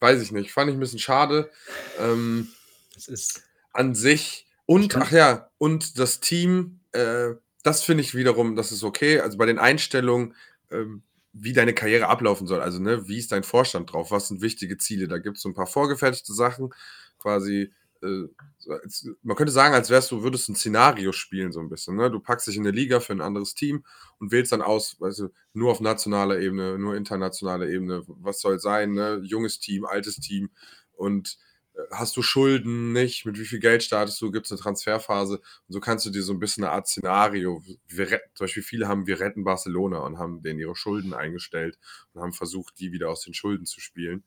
weiß 0.01 0.23
ich 0.23 0.33
nicht. 0.33 0.53
Fand 0.53 0.71
ich 0.71 0.77
ein 0.77 0.81
bisschen 0.81 0.99
schade. 0.99 1.51
Ähm, 1.99 2.49
Das 2.95 3.09
ist, 3.09 3.43
an 3.73 3.95
sich 3.95 4.47
Ich 4.47 4.55
und 4.67 4.97
ach 4.97 5.11
ja 5.11 5.51
und 5.59 5.99
das 5.99 6.21
Team. 6.21 6.81
Äh, 6.93 7.35
das 7.63 7.83
finde 7.83 8.03
ich 8.03 8.15
wiederum, 8.15 8.57
das 8.57 8.73
ist 8.73 8.85
okay. 8.85 9.21
Also 9.21 9.39
bei 9.39 9.47
den 9.47 9.59
Einstellungen, 9.59 10.35
ähm, 10.71 11.03
wie 11.33 11.53
deine 11.55 11.75
Karriere 11.75 12.09
ablaufen 12.09 12.47
soll. 12.47 12.61
Also 12.61 12.79
ne, 12.79 13.09
wie 13.09 13.19
ist 13.19 13.33
dein 13.33 13.43
Vorstand 13.43 13.93
drauf? 13.93 14.11
Was 14.11 14.29
sind 14.29 14.43
wichtige 14.43 14.77
Ziele? 14.77 15.09
Da 15.09 15.19
gibt 15.19 15.37
es 15.39 15.43
so 15.43 15.49
ein 15.49 15.55
paar 15.55 15.67
vorgefertigte 15.67 16.35
Sachen, 16.35 16.73
quasi 17.19 17.73
man 18.01 19.37
könnte 19.37 19.53
sagen, 19.53 19.75
als 19.75 19.91
wärst 19.91 20.11
du, 20.11 20.23
würdest 20.23 20.49
ein 20.49 20.57
Szenario 20.57 21.13
spielen, 21.13 21.53
so 21.53 21.61
ein 21.61 21.69
bisschen. 21.69 21.97
Ne? 21.97 22.11
Du 22.11 22.21
packst 22.21 22.47
dich 22.47 22.57
in 22.57 22.63
eine 22.63 22.77
Liga 22.77 23.01
für 23.01 23.13
ein 23.13 23.21
anderes 23.21 23.55
Team 23.55 23.85
und 24.19 24.33
wählst 24.33 24.53
dann 24.53 24.63
aus, 24.63 25.01
weißt 25.01 25.21
du, 25.21 25.29
nur 25.53 25.71
auf 25.73 25.81
nationaler 25.81 26.39
Ebene, 26.39 26.79
nur 26.79 26.97
internationaler 26.97 27.69
Ebene, 27.69 28.03
was 28.07 28.41
soll 28.41 28.59
sein, 28.59 28.93
ne? 28.93 29.21
Junges 29.25 29.59
Team, 29.59 29.85
altes 29.85 30.17
Team 30.17 30.51
und 30.93 31.39
äh, 31.75 31.81
hast 31.93 32.17
du 32.17 32.23
Schulden 32.23 32.93
nicht, 32.93 33.27
mit 33.27 33.39
wie 33.39 33.45
viel 33.47 33.61
Geld 33.61 33.83
startest 33.83 34.21
du, 34.21 34.31
gibt 34.31 34.47
es 34.47 34.53
eine 34.53 34.61
Transferphase 34.61 35.37
und 35.39 35.73
so 35.73 35.81
kannst 35.81 36.05
du 36.07 36.11
dir 36.11 36.23
so 36.23 36.33
ein 36.33 36.41
bisschen 36.41 36.65
eine 36.65 36.73
Art 36.73 36.89
Szenario, 36.89 37.63
wir 37.89 38.09
zum 38.35 38.45
Beispiel 38.45 38.63
viele 38.63 38.89
haben, 38.89 39.07
wir 39.07 39.21
retten 39.21 39.45
Barcelona 39.45 39.99
und 40.01 40.19
haben 40.19 40.43
denen 40.43 40.59
ihre 40.59 40.77
Schulden 40.77 41.15
eingestellt 41.15 41.79
und 42.13 42.23
haben 42.23 42.33
versucht, 42.33 42.79
die 42.81 42.93
wieder 42.93 43.09
aus 43.11 43.23
den 43.23 43.35
Schulden 43.35 43.67
zu 43.67 43.81
spielen. 43.81 44.25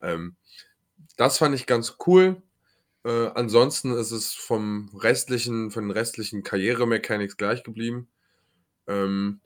Ähm, 0.00 0.36
das 1.16 1.38
fand 1.38 1.54
ich 1.54 1.66
ganz 1.66 1.96
cool. 2.06 2.42
Äh, 3.04 3.28
ansonsten 3.34 3.92
ist 3.92 4.10
es 4.10 4.32
vom 4.34 4.90
restlichen, 4.96 5.70
von 5.70 5.84
den 5.84 5.90
restlichen 5.90 6.42
Karriere-Mechanics 6.42 7.36
gleich 7.36 7.62
geblieben. 7.62 8.08
Ähm, 8.86 9.40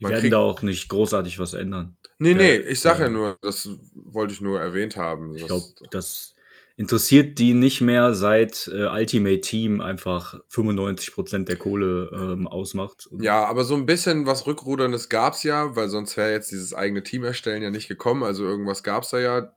die 0.00 0.04
werden 0.04 0.20
kriegt- 0.20 0.32
da 0.32 0.38
auch 0.38 0.62
nicht 0.62 0.88
großartig 0.88 1.38
was 1.38 1.54
ändern. 1.54 1.96
nee, 2.18 2.34
nee, 2.34 2.56
ich 2.56 2.80
sage 2.80 3.00
ja 3.00 3.04
ja. 3.06 3.10
nur, 3.12 3.38
das 3.42 3.68
wollte 3.94 4.32
ich 4.34 4.40
nur 4.40 4.60
erwähnt 4.60 4.96
haben. 4.96 5.34
Ich 5.36 5.46
glaube, 5.46 5.64
das 5.90 6.34
interessiert 6.76 7.40
die 7.40 7.54
nicht 7.54 7.80
mehr, 7.80 8.14
seit 8.14 8.68
äh, 8.72 8.86
Ultimate 8.86 9.40
Team 9.40 9.80
einfach 9.80 10.38
95% 10.48 11.44
der 11.46 11.56
Kohle 11.56 12.08
ähm, 12.14 12.46
ausmacht. 12.46 13.08
Ja, 13.18 13.44
aber 13.46 13.64
so 13.64 13.74
ein 13.74 13.86
bisschen 13.86 14.26
was 14.26 14.46
Rückruderndes 14.46 15.08
gab 15.08 15.34
es 15.34 15.42
ja, 15.42 15.74
weil 15.74 15.88
sonst 15.88 16.16
wäre 16.16 16.30
jetzt 16.30 16.52
dieses 16.52 16.74
eigene 16.74 17.02
Team 17.02 17.24
erstellen 17.24 17.62
ja 17.64 17.70
nicht 17.70 17.88
gekommen. 17.88 18.22
Also 18.22 18.44
irgendwas 18.44 18.84
gab 18.84 19.02
es 19.02 19.10
da 19.10 19.18
ja. 19.18 19.52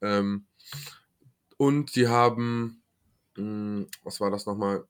Ähm, 0.00 0.46
und 1.58 1.94
die 1.94 2.08
haben, 2.08 2.81
mh, 3.36 3.86
was 4.04 4.20
war 4.20 4.30
das 4.30 4.46
nochmal? 4.46 4.84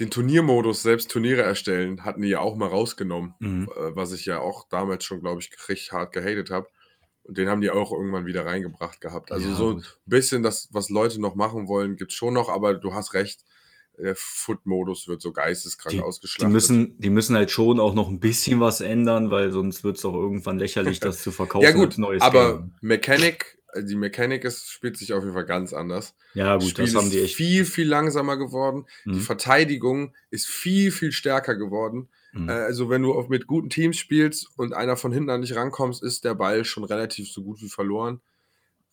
Den 0.00 0.10
Turniermodus, 0.10 0.82
selbst 0.82 1.10
Turniere 1.10 1.42
erstellen, 1.42 2.04
hatten 2.04 2.22
die 2.22 2.28
ja 2.28 2.40
auch 2.40 2.56
mal 2.56 2.68
rausgenommen, 2.68 3.34
Mhm. 3.40 3.68
äh, 3.76 3.94
was 3.94 4.12
ich 4.12 4.24
ja 4.24 4.40
auch 4.40 4.66
damals 4.68 5.04
schon, 5.04 5.20
glaube 5.20 5.40
ich, 5.42 5.50
richtig 5.68 5.92
hart 5.92 6.12
gehatet 6.12 6.50
habe. 6.50 6.66
Und 7.24 7.36
den 7.38 7.48
haben 7.48 7.60
die 7.60 7.70
auch 7.70 7.92
irgendwann 7.92 8.26
wieder 8.26 8.44
reingebracht 8.46 9.00
gehabt. 9.00 9.30
Also 9.30 9.48
Ja, 9.50 9.54
so 9.54 9.70
ein 9.76 9.84
bisschen 10.06 10.42
das, 10.42 10.68
was 10.72 10.88
Leute 10.88 11.20
noch 11.20 11.34
machen 11.36 11.68
wollen, 11.68 11.96
gibt 11.96 12.10
es 12.10 12.16
schon 12.16 12.34
noch, 12.34 12.48
aber 12.48 12.74
du 12.74 12.94
hast 12.94 13.14
recht. 13.14 13.44
der 13.98 14.16
Foot-Modus 14.16 15.06
wird 15.06 15.20
so 15.20 15.32
geisteskrank 15.32 15.92
Die, 15.94 16.38
die, 16.40 16.46
müssen, 16.46 16.98
die 16.98 17.10
müssen 17.10 17.36
halt 17.36 17.50
schon 17.50 17.78
auch 17.78 17.92
noch 17.94 18.08
ein 18.08 18.18
bisschen 18.18 18.58
was 18.58 18.80
ändern, 18.80 19.30
weil 19.30 19.52
sonst 19.52 19.84
wird 19.84 19.98
es 19.98 20.04
auch 20.06 20.14
irgendwann 20.14 20.58
lächerlich, 20.58 20.98
das 21.00 21.22
zu 21.22 21.30
verkaufen. 21.30 21.62
ja 21.64 21.72
gut, 21.72 21.98
neues 21.98 22.22
aber 22.22 22.58
Game. 22.60 22.74
Mechanik, 22.80 23.58
äh, 23.58 23.61
die 23.80 23.94
Mechanik 23.96 24.44
ist, 24.44 24.68
spielt 24.70 24.96
sich 24.96 25.12
auf 25.12 25.22
jeden 25.22 25.34
Fall 25.34 25.46
ganz 25.46 25.72
anders. 25.72 26.14
Ja, 26.34 26.54
Das 26.54 26.64
gut, 26.64 26.70
Spiel 26.72 26.84
das 26.86 26.94
haben 26.94 27.06
ist 27.06 27.12
die 27.14 27.20
echt. 27.20 27.34
viel, 27.36 27.64
viel 27.64 27.88
langsamer 27.88 28.36
geworden. 28.36 28.86
Die 29.04 29.10
Mhm. 29.10 29.20
Verteidigung 29.20 30.14
ist 30.30 30.46
viel, 30.46 30.90
viel 30.92 31.12
stärker 31.12 31.54
geworden. 31.56 32.08
Mhm. 32.32 32.48
Äh, 32.48 32.52
Also 32.52 32.90
wenn 32.90 33.02
du 33.02 33.12
mit 33.28 33.46
guten 33.46 33.70
Teams 33.70 33.96
spielst 33.96 34.48
und 34.56 34.74
einer 34.74 34.96
von 34.96 35.12
hinten 35.12 35.30
an 35.30 35.42
dich 35.42 35.54
rankommst, 35.54 36.02
ist 36.02 36.24
der 36.24 36.34
Ball 36.34 36.64
schon 36.64 36.84
relativ 36.84 37.30
so 37.30 37.42
gut 37.42 37.60
wie 37.62 37.68
verloren. 37.68 38.20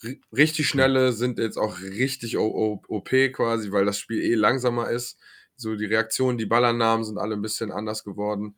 R 0.02 0.16
richtig 0.32 0.68
schnelle 0.68 1.12
sind 1.14 1.40
jetzt 1.40 1.58
auch 1.58 1.82
richtig 1.82 2.38
OP 2.38 3.10
quasi, 3.34 3.72
weil 3.72 3.86
das 3.86 3.98
Spiel 4.00 4.22
eh 4.22 4.36
langsamer 4.36 4.90
ist. 4.90 5.18
So 5.58 5.76
die 5.76 5.86
Reaktionen, 5.86 6.38
die 6.38 6.46
Ballannahmen 6.46 7.04
sind 7.04 7.18
alle 7.18 7.36
ein 7.36 7.42
bisschen 7.42 7.72
anders 7.72 8.06
geworden. 8.06 8.56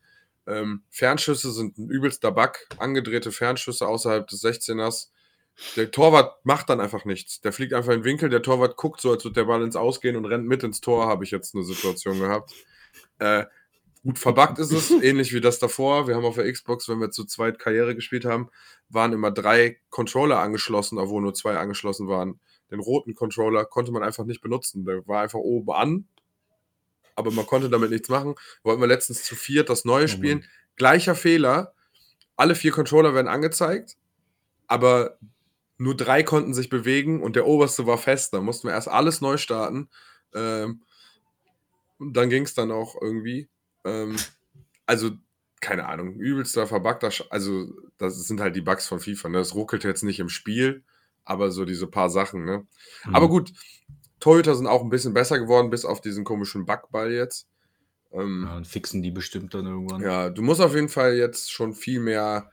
Ähm, 0.47 0.83
Fernschüsse 0.89 1.51
sind 1.51 1.77
ein 1.77 1.89
übelster 1.89 2.31
Bug. 2.31 2.53
Angedrehte 2.77 3.31
Fernschüsse 3.31 3.87
außerhalb 3.87 4.27
des 4.27 4.41
16ers. 4.43 5.10
Der 5.75 5.91
Torwart 5.91 6.43
macht 6.45 6.69
dann 6.69 6.81
einfach 6.81 7.05
nichts. 7.05 7.41
Der 7.41 7.53
fliegt 7.53 7.73
einfach 7.73 7.91
in 7.93 7.99
den 7.99 8.05
Winkel, 8.05 8.29
der 8.29 8.41
Torwart 8.41 8.77
guckt 8.77 9.01
so, 9.01 9.11
als 9.11 9.23
würde 9.23 9.35
der 9.35 9.45
Ball 9.45 9.63
ins 9.63 9.75
Ausgehen 9.75 10.15
und 10.15 10.25
rennt 10.25 10.47
mit 10.47 10.63
ins 10.63 10.81
Tor, 10.81 11.07
habe 11.07 11.23
ich 11.23 11.31
jetzt 11.31 11.53
eine 11.55 11.63
Situation 11.63 12.19
gehabt. 12.19 12.53
Äh, 13.19 13.45
gut 14.03 14.17
verbuggt 14.17 14.59
ist 14.59 14.71
es, 14.71 14.89
ähnlich 15.03 15.33
wie 15.33 15.41
das 15.41 15.59
davor. 15.59 16.07
Wir 16.07 16.15
haben 16.15 16.25
auf 16.25 16.35
der 16.35 16.51
Xbox, 16.51 16.89
wenn 16.89 16.99
wir 16.99 17.11
zu 17.11 17.25
zweit 17.25 17.59
Karriere 17.59 17.95
gespielt 17.95 18.25
haben, 18.25 18.49
waren 18.89 19.13
immer 19.13 19.31
drei 19.31 19.79
Controller 19.89 20.39
angeschlossen, 20.39 20.97
obwohl 20.97 21.21
nur 21.21 21.33
zwei 21.33 21.57
angeschlossen 21.57 22.07
waren. 22.07 22.39
Den 22.71 22.79
roten 22.79 23.15
Controller 23.15 23.65
konnte 23.65 23.91
man 23.91 24.01
einfach 24.01 24.23
nicht 24.23 24.41
benutzen. 24.41 24.85
Der 24.85 25.05
war 25.07 25.21
einfach 25.21 25.39
oben 25.39 25.71
an, 25.71 26.07
aber 27.15 27.31
man 27.31 27.45
konnte 27.45 27.69
damit 27.69 27.91
nichts 27.91 28.09
machen. 28.09 28.35
Wollten 28.63 28.81
wir 28.81 28.87
letztens 28.87 29.23
zu 29.23 29.35
viert 29.35 29.69
das 29.69 29.85
neue 29.85 30.05
Oh 30.05 30.07
spielen. 30.07 30.45
Gleicher 30.75 31.15
Fehler. 31.15 31.73
Alle 32.37 32.55
vier 32.55 32.71
Controller 32.71 33.13
werden 33.13 33.27
angezeigt, 33.27 33.97
aber 34.65 35.19
nur 35.81 35.97
drei 35.97 36.21
konnten 36.21 36.53
sich 36.53 36.69
bewegen 36.69 37.23
und 37.23 37.35
der 37.35 37.47
oberste 37.47 37.87
war 37.87 37.97
fest. 37.97 38.33
Da 38.33 38.41
mussten 38.41 38.67
wir 38.67 38.75
erst 38.75 38.87
alles 38.87 39.19
neu 39.19 39.37
starten. 39.37 39.89
Ähm, 40.33 40.83
und 41.97 42.15
dann 42.15 42.29
ging 42.29 42.43
es 42.43 42.53
dann 42.53 42.71
auch 42.71 43.01
irgendwie. 43.01 43.49
Ähm, 43.83 44.15
also, 44.85 45.09
keine 45.59 45.87
Ahnung, 45.87 46.13
übelster 46.13 46.67
verbuggter. 46.67 47.09
Sch 47.09 47.23
also, 47.31 47.67
das 47.97 48.15
sind 48.27 48.41
halt 48.41 48.55
die 48.55 48.61
Bugs 48.61 48.87
von 48.87 48.99
FIFA. 48.99 49.29
Ne? 49.29 49.39
Das 49.39 49.55
ruckelt 49.55 49.83
jetzt 49.83 50.03
nicht 50.03 50.19
im 50.19 50.29
Spiel, 50.29 50.83
aber 51.25 51.49
so 51.49 51.65
diese 51.65 51.87
paar 51.87 52.11
Sachen. 52.11 52.45
Ne? 52.45 52.67
Mhm. 53.05 53.15
Aber 53.15 53.27
gut, 53.27 53.51
Torhüter 54.19 54.53
sind 54.53 54.67
auch 54.67 54.83
ein 54.83 54.91
bisschen 54.91 55.15
besser 55.15 55.39
geworden, 55.39 55.71
bis 55.71 55.83
auf 55.83 55.99
diesen 55.99 56.23
komischen 56.23 56.67
Bugball 56.67 57.11
jetzt. 57.11 57.47
Ähm, 58.11 58.45
Ja, 58.47 58.57
und 58.57 58.67
fixen 58.67 59.01
die 59.01 59.11
bestimmt 59.11 59.55
dann 59.55 59.65
irgendwann. 59.65 60.01
ja, 60.03 60.29
du 60.29 60.43
musst 60.43 60.61
auf 60.61 60.75
jeden 60.75 60.89
Fall 60.89 61.15
jetzt 61.15 61.51
schon 61.51 61.73
viel 61.73 61.99
mehr 61.99 62.51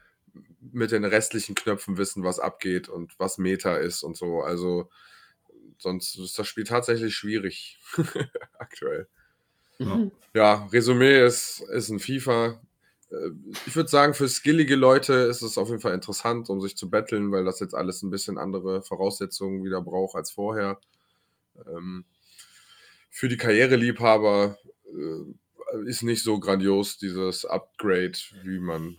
mit 0.60 0.90
den 0.92 1.04
restlichen 1.04 1.54
Knöpfen 1.54 1.98
wissen, 1.98 2.24
was 2.24 2.40
abgeht 2.40 2.88
und 2.88 3.18
was 3.18 3.38
Meta 3.38 3.76
ist 3.76 4.02
und 4.02 4.16
so. 4.16 4.40
Also, 4.42 4.90
sonst 5.78 6.18
ist 6.18 6.38
das 6.38 6.46
Spiel 6.48 6.64
tatsächlich 6.64 7.14
schwierig 7.14 7.78
aktuell. 8.58 9.08
Mhm. 9.78 10.10
Ja, 10.34 10.66
Resümee 10.72 11.24
ist, 11.24 11.60
ist 11.72 11.88
ein 11.90 12.00
FIFA. 12.00 12.60
Äh, 13.10 13.30
Ich 13.66 13.76
würde 13.76 13.88
sagen, 13.88 14.14
für 14.14 14.28
skillige 14.28 14.76
Leute 14.76 15.12
ist 15.14 15.42
es 15.42 15.56
auf 15.58 15.68
jeden 15.68 15.80
Fall 15.80 15.94
interessant, 15.94 16.50
um 16.50 16.60
sich 16.60 16.76
zu 16.76 16.90
betteln, 16.90 17.30
weil 17.30 17.44
das 17.44 17.60
jetzt 17.60 17.74
alles 17.74 18.02
ein 18.02 18.10
bisschen 18.10 18.38
andere 18.38 18.82
Voraussetzungen 18.82 19.64
wieder 19.64 19.80
braucht 19.80 20.16
als 20.16 20.30
vorher. 20.32 20.80
Ähm, 21.66 22.04
für 23.10 23.28
die 23.28 23.36
Karriereliebhaber 23.36 24.58
äh, 24.86 25.88
ist 25.88 26.02
nicht 26.02 26.22
so 26.22 26.40
grandios 26.40 26.98
dieses 26.98 27.44
Upgrade, 27.44 28.18
wie 28.42 28.58
man 28.58 28.96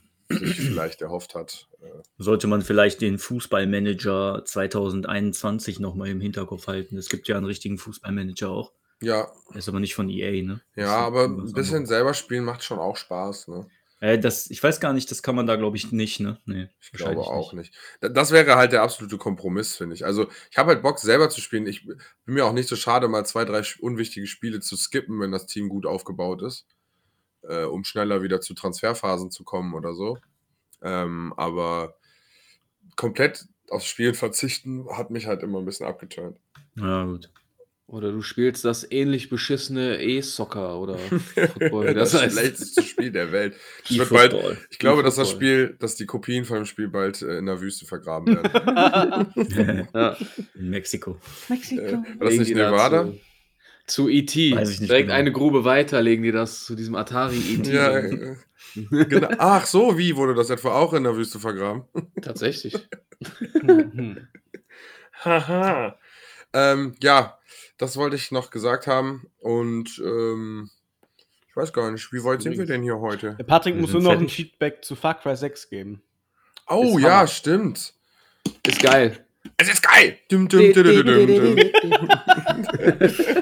sich 0.47 0.59
vielleicht 0.61 1.01
erhofft 1.01 1.35
hat. 1.35 1.67
Äh, 1.81 1.87
Sollte 2.17 2.47
man 2.47 2.61
vielleicht 2.61 3.01
den 3.01 3.17
Fußballmanager 3.19 4.43
2021 4.45 5.79
nochmal 5.79 6.09
im 6.09 6.21
Hinterkopf 6.21 6.67
halten. 6.67 6.97
Es 6.97 7.09
gibt 7.09 7.27
ja 7.27 7.37
einen 7.37 7.45
richtigen 7.45 7.77
Fußballmanager 7.77 8.49
auch. 8.49 8.71
ja, 9.01 9.27
Der 9.51 9.57
ist 9.57 9.69
aber 9.69 9.79
nicht 9.79 9.95
von 9.95 10.09
EA, 10.09 10.43
ne? 10.43 10.61
Ja, 10.75 10.97
aber 10.97 11.25
ein 11.25 11.37
bisschen 11.53 11.75
anderes. 11.77 11.89
selber 11.89 12.13
spielen 12.13 12.43
macht 12.45 12.63
schon 12.63 12.79
auch 12.79 12.97
Spaß. 12.97 13.47
Ne? 13.49 13.67
Äh, 14.01 14.17
das, 14.19 14.49
ich 14.49 14.61
weiß 14.63 14.79
gar 14.79 14.93
nicht, 14.93 15.11
das 15.11 15.21
kann 15.23 15.35
man 15.35 15.45
da, 15.47 15.55
glaube 15.57 15.75
ich, 15.77 15.91
nicht, 15.91 16.19
ne? 16.19 16.39
Nee, 16.45 16.69
Ich 16.81 16.91
glaube 16.91 17.19
auch 17.21 17.53
nicht. 17.53 17.73
Da- 18.01 18.09
Das 18.09 18.31
wäre 18.31 18.55
halt 18.55 18.71
der 18.71 18.81
absolute 18.81 19.17
Kompromiss, 19.17 19.75
finde 19.75 19.95
ich. 19.95 20.05
Also, 20.05 20.27
ich 20.51 20.57
habe 20.57 20.69
halt 20.71 20.81
Bock, 20.81 20.99
selber 20.99 21.29
zu 21.29 21.41
spielen. 21.41 21.67
Ich 21.67 21.85
bin 21.85 21.97
mir 22.25 22.45
auch 22.45 22.53
nicht 22.53 22.69
so 22.69 22.75
schade, 22.75 23.07
mal 23.07 23.25
zwei, 23.25 23.45
drei 23.45 23.61
unwichtige 23.81 24.27
Spiele 24.27 24.59
zu 24.61 24.75
skippen, 24.77 25.19
wenn 25.19 25.31
das 25.31 25.47
Team 25.47 25.67
gut 25.69 25.85
aufgebaut 25.85 26.41
ist, 26.43 26.65
äh, 27.43 27.63
um 27.63 27.83
schneller 27.83 28.21
wieder 28.23 28.41
zu 28.41 28.53
Transferphasen 28.53 29.31
zu 29.31 29.43
kommen 29.43 29.73
oder 29.73 29.93
so. 29.93 30.17
Ähm, 30.81 31.33
aber 31.37 31.95
komplett 32.95 33.45
aufs 33.69 33.85
Spielen 33.85 34.15
verzichten 34.15 34.85
hat 34.91 35.11
mich 35.11 35.27
halt 35.27 35.43
immer 35.43 35.59
ein 35.59 35.65
bisschen 35.65 35.87
abgeturnt. 35.87 36.37
Ja, 36.75 37.05
gut. 37.05 37.29
Oder 37.89 38.11
du 38.11 38.21
spielst 38.21 38.65
das 38.65 38.89
ähnlich 38.91 39.29
beschissene 39.29 39.99
E-Soccer 39.99 40.79
oder 40.79 40.97
Football, 40.99 41.89
wie 41.89 41.93
das, 41.95 42.11
das 42.11 42.21
heißt. 42.21 42.37
schlechteste 42.37 42.83
Spiel 42.83 43.11
der 43.11 43.31
Welt. 43.31 43.55
Wird 43.87 44.09
bald, 44.11 44.35
ich 44.69 44.77
glaube, 44.77 45.01
dass 45.01 45.15
das. 45.15 45.31
Spiel, 45.31 45.75
dass 45.79 45.95
die 45.95 46.05
Kopien 46.05 46.45
von 46.45 46.57
dem 46.57 46.65
Spiel 46.65 46.87
bald 46.87 47.23
äh, 47.23 47.39
in 47.39 47.47
der 47.47 47.59
Wüste 47.61 47.87
vergraben 47.87 48.35
werden. 48.35 49.89
Ja. 49.93 50.15
In 50.53 50.69
Mexiko. 50.69 51.17
äh, 51.49 51.93
war 51.93 52.27
das 52.27 52.35
nicht 52.35 52.53
Nevada? 52.53 53.07
Zu, 53.07 53.19
zu 53.89 54.09
E.T. 54.09 54.49
Direkt 54.51 54.89
genau. 54.89 55.13
eine 55.13 55.31
Grube 55.31 55.65
weiter 55.65 56.01
legen 56.01 56.23
die 56.23 56.31
das 56.31 56.65
zu 56.65 56.75
diesem 56.75 56.95
Atari 56.95 57.37
E.T. 57.37 57.73
Ja, 57.73 57.99
genau. 59.03 59.29
Ach 59.37 59.65
so, 59.65 59.97
wie 59.97 60.15
wurde 60.15 60.35
das 60.35 60.49
etwa 60.49 60.73
auch 60.73 60.93
in 60.93 61.03
der 61.03 61.15
Wüste 61.15 61.39
vergraben? 61.39 61.83
Tatsächlich. 62.21 62.75
Haha. 65.23 65.97
ähm, 66.53 66.95
ja, 67.01 67.37
das 67.77 67.97
wollte 67.97 68.15
ich 68.15 68.31
noch 68.31 68.51
gesagt 68.51 68.87
haben. 68.87 69.27
Und 69.39 70.01
ähm, 70.03 70.69
ich 71.49 71.55
weiß 71.55 71.73
gar 71.73 71.91
nicht, 71.91 72.13
wie 72.13 72.23
weit 72.23 72.41
sind 72.41 72.57
wir 72.57 72.65
denn 72.65 72.83
hier 72.83 72.99
heute? 72.99 73.35
Der 73.35 73.43
Patrick 73.43 73.75
muss 73.75 73.91
nur 73.91 74.01
noch 74.01 74.11
ein. 74.11 74.29
Feedback 74.29 74.83
zu 74.83 74.95
Far 74.95 75.19
Cry 75.19 75.35
6 75.35 75.69
geben. 75.69 76.01
Oh 76.67 76.97
Ist 76.97 77.03
ja, 77.03 77.17
Hammer. 77.17 77.27
stimmt. 77.27 77.93
Ist 78.65 78.81
geil. 78.81 79.25
Es 79.57 79.71
ist 79.71 79.81
geil. 79.81 80.17
Dum, 80.29 80.47
dum, 80.47 80.73
dum, 80.73 80.85
dum, 80.85 81.05
dum, 81.05 81.55
dum. 81.55 82.09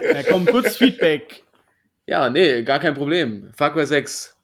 Ja, 0.03 0.23
komm, 0.29 0.45
kurz 0.45 0.77
Feedback. 0.77 1.43
Ja, 2.05 2.29
nee, 2.29 2.63
gar 2.63 2.79
kein 2.79 2.93
Problem. 2.93 3.51
Far 3.55 3.73
Cry 3.73 3.85
6 3.85 4.35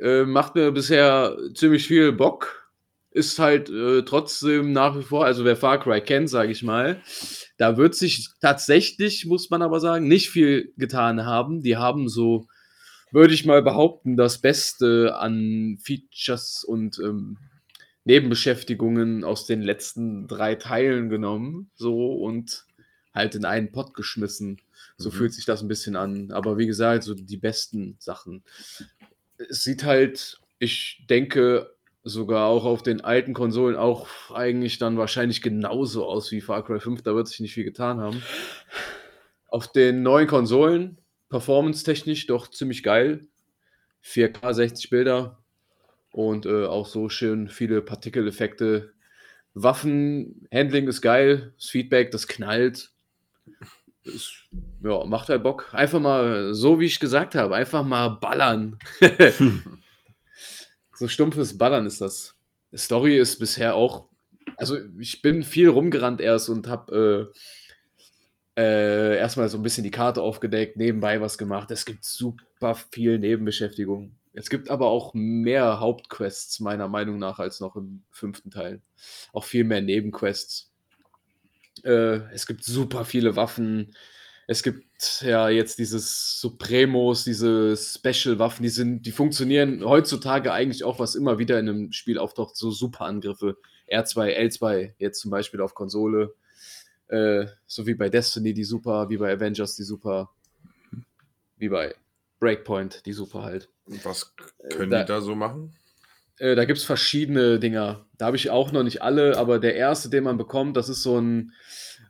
äh, 0.00 0.24
macht 0.24 0.54
mir 0.54 0.72
bisher 0.72 1.36
ziemlich 1.54 1.86
viel 1.86 2.12
Bock. 2.12 2.70
Ist 3.12 3.38
halt 3.40 3.68
äh, 3.68 4.02
trotzdem 4.02 4.72
nach 4.72 4.96
wie 4.96 5.02
vor, 5.02 5.24
also 5.24 5.44
wer 5.44 5.56
Far 5.56 5.80
Cry 5.80 6.00
kennt, 6.00 6.30
sage 6.30 6.52
ich 6.52 6.62
mal, 6.62 7.02
da 7.58 7.76
wird 7.76 7.96
sich 7.96 8.28
tatsächlich, 8.40 9.26
muss 9.26 9.50
man 9.50 9.62
aber 9.62 9.80
sagen, 9.80 10.06
nicht 10.06 10.30
viel 10.30 10.72
getan 10.76 11.26
haben. 11.26 11.60
Die 11.60 11.76
haben 11.76 12.08
so, 12.08 12.46
würde 13.10 13.34
ich 13.34 13.44
mal 13.44 13.62
behaupten, 13.62 14.16
das 14.16 14.40
Beste 14.40 15.16
an 15.18 15.78
Features 15.82 16.64
und 16.64 17.00
ähm, 17.00 17.36
Nebenbeschäftigungen 18.10 19.22
aus 19.22 19.46
den 19.46 19.62
letzten 19.62 20.26
drei 20.26 20.56
Teilen 20.56 21.10
genommen, 21.10 21.70
so 21.76 22.12
und 22.14 22.66
halt 23.14 23.36
in 23.36 23.44
einen 23.44 23.70
Pott 23.70 23.94
geschmissen. 23.94 24.60
So 24.96 25.10
Mhm. 25.10 25.14
fühlt 25.14 25.32
sich 25.32 25.44
das 25.44 25.62
ein 25.62 25.68
bisschen 25.68 25.94
an. 25.94 26.32
Aber 26.32 26.58
wie 26.58 26.66
gesagt, 26.66 27.04
so 27.04 27.14
die 27.14 27.36
besten 27.36 27.94
Sachen. 28.00 28.42
Es 29.36 29.62
sieht 29.62 29.84
halt, 29.84 30.40
ich 30.58 31.04
denke, 31.08 31.72
sogar 32.02 32.48
auch 32.48 32.64
auf 32.64 32.82
den 32.82 33.00
alten 33.00 33.32
Konsolen 33.32 33.76
auch 33.76 34.08
eigentlich 34.34 34.78
dann 34.78 34.98
wahrscheinlich 34.98 35.40
genauso 35.40 36.04
aus 36.04 36.32
wie 36.32 36.40
Far 36.40 36.64
Cry 36.64 36.80
5. 36.80 37.02
Da 37.02 37.14
wird 37.14 37.28
sich 37.28 37.38
nicht 37.38 37.54
viel 37.54 37.64
getan 37.64 38.00
haben. 38.00 38.24
Auf 39.46 39.70
den 39.70 40.02
neuen 40.02 40.26
Konsolen, 40.26 40.98
performance-technisch 41.28 42.26
doch 42.26 42.50
ziemlich 42.50 42.82
geil. 42.82 43.28
4K 44.02 44.52
60 44.52 44.90
Bilder 44.90 45.39
und 46.12 46.46
äh, 46.46 46.66
auch 46.66 46.86
so 46.86 47.08
schön 47.08 47.48
viele 47.48 47.82
Partikeleffekte. 47.82 48.92
Waffenhandling 49.54 50.88
ist 50.88 51.02
geil, 51.02 51.52
das 51.56 51.66
Feedback, 51.66 52.10
das 52.10 52.28
knallt. 52.28 52.92
Es, 54.04 54.32
ja, 54.82 55.04
macht 55.04 55.28
halt 55.28 55.42
Bock. 55.42 55.68
Einfach 55.72 56.00
mal, 56.00 56.54
so 56.54 56.80
wie 56.80 56.86
ich 56.86 57.00
gesagt 57.00 57.34
habe, 57.34 57.54
einfach 57.54 57.84
mal 57.84 58.08
ballern. 58.08 58.78
so 60.94 61.08
stumpfes 61.08 61.58
Ballern 61.58 61.86
ist 61.86 62.00
das. 62.00 62.36
Die 62.72 62.78
Story 62.78 63.18
ist 63.18 63.38
bisher 63.38 63.74
auch, 63.74 64.08
also 64.56 64.78
ich 64.98 65.22
bin 65.22 65.42
viel 65.42 65.68
rumgerannt 65.68 66.20
erst 66.20 66.48
und 66.48 66.68
habe 66.68 67.30
äh, 68.56 68.60
äh, 68.60 69.16
erstmal 69.18 69.48
so 69.48 69.58
ein 69.58 69.62
bisschen 69.62 69.84
die 69.84 69.90
Karte 69.90 70.22
aufgedeckt, 70.22 70.76
nebenbei 70.76 71.20
was 71.20 71.38
gemacht. 71.38 71.70
Es 71.70 71.84
gibt 71.84 72.04
super 72.04 72.74
viel 72.74 73.18
Nebenbeschäftigung. 73.18 74.14
Es 74.32 74.48
gibt 74.48 74.70
aber 74.70 74.86
auch 74.86 75.12
mehr 75.14 75.80
Hauptquests, 75.80 76.60
meiner 76.60 76.88
Meinung 76.88 77.18
nach, 77.18 77.38
als 77.38 77.60
noch 77.60 77.76
im 77.76 78.04
fünften 78.10 78.50
Teil. 78.50 78.80
Auch 79.32 79.44
viel 79.44 79.64
mehr 79.64 79.80
Nebenquests. 79.80 80.70
Äh, 81.82 82.20
es 82.32 82.46
gibt 82.46 82.64
super 82.64 83.04
viele 83.04 83.36
Waffen. 83.36 83.94
Es 84.46 84.62
gibt 84.62 85.22
ja 85.22 85.48
jetzt 85.48 85.78
dieses 85.78 86.40
Supremos, 86.40 87.24
diese 87.24 87.76
Special-Waffen, 87.76 88.62
die 88.62 88.68
sind, 88.68 89.06
die 89.06 89.12
funktionieren 89.12 89.84
heutzutage 89.84 90.52
eigentlich 90.52 90.84
auch, 90.84 90.98
was 90.98 91.14
immer 91.14 91.38
wieder 91.38 91.58
in 91.58 91.68
einem 91.68 91.92
Spiel 91.92 92.18
auftaucht, 92.18 92.56
so 92.56 92.70
Superangriffe. 92.70 93.58
R2, 93.88 94.36
L2, 94.38 94.94
jetzt 94.98 95.20
zum 95.20 95.30
Beispiel 95.30 95.60
auf 95.60 95.74
Konsole. 95.74 96.34
Äh, 97.08 97.46
so 97.66 97.86
wie 97.86 97.94
bei 97.94 98.08
Destiny 98.08 98.54
die 98.54 98.64
Super, 98.64 99.08
wie 99.08 99.16
bei 99.16 99.32
Avengers 99.32 99.74
die 99.74 99.82
Super, 99.82 100.30
wie 101.56 101.68
bei 101.68 101.94
Breakpoint 102.40 103.06
die 103.06 103.12
Super 103.12 103.42
halt. 103.42 103.68
Was 103.86 104.34
können 104.70 104.90
da- 104.90 105.02
die 105.02 105.08
da 105.08 105.20
so 105.20 105.34
machen? 105.34 105.74
Äh, 106.38 106.54
da 106.56 106.64
gibt 106.64 106.78
es 106.78 106.84
verschiedene 106.84 107.58
Dinger. 107.58 108.06
Da 108.16 108.26
habe 108.26 108.36
ich 108.36 108.50
auch 108.50 108.72
noch 108.72 108.82
nicht 108.82 109.02
alle, 109.02 109.36
aber 109.36 109.58
der 109.58 109.74
erste, 109.76 110.08
den 110.08 110.24
man 110.24 110.38
bekommt, 110.38 110.76
das 110.76 110.88
ist 110.88 111.02
so 111.02 111.20
ein, 111.20 111.52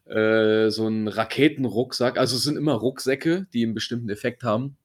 äh, 0.06 0.70
so 0.70 0.86
ein 0.86 1.08
Raketenrucksack. 1.08 2.16
Also 2.16 2.36
es 2.36 2.44
sind 2.44 2.56
immer 2.56 2.74
Rucksäcke, 2.74 3.46
die 3.52 3.64
einen 3.64 3.74
bestimmten 3.74 4.08
Effekt 4.08 4.44
haben. 4.44 4.76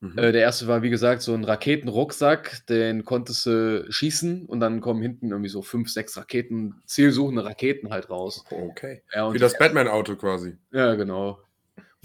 Mhm. 0.00 0.18
Äh, 0.18 0.32
der 0.32 0.40
erste 0.42 0.66
war, 0.68 0.82
wie 0.82 0.90
gesagt, 0.90 1.20
so 1.22 1.34
ein 1.34 1.44
Raketenrucksack, 1.44 2.66
den 2.66 3.04
konntest 3.04 3.44
du 3.46 3.84
schießen 3.90 4.46
und 4.46 4.60
dann 4.60 4.80
kommen 4.80 5.02
hinten 5.02 5.30
irgendwie 5.30 5.50
so 5.50 5.60
fünf, 5.62 5.90
sechs 5.90 6.16
Raketen, 6.16 6.82
zielsuchende 6.86 7.44
Raketen 7.44 7.90
halt 7.90 8.08
raus. 8.08 8.44
okay. 8.50 9.02
Ja, 9.12 9.32
Wie 9.32 9.38
das 9.38 9.58
Batman-Auto 9.58 10.16
quasi. 10.16 10.56
Ja, 10.72 10.94
genau. 10.94 11.38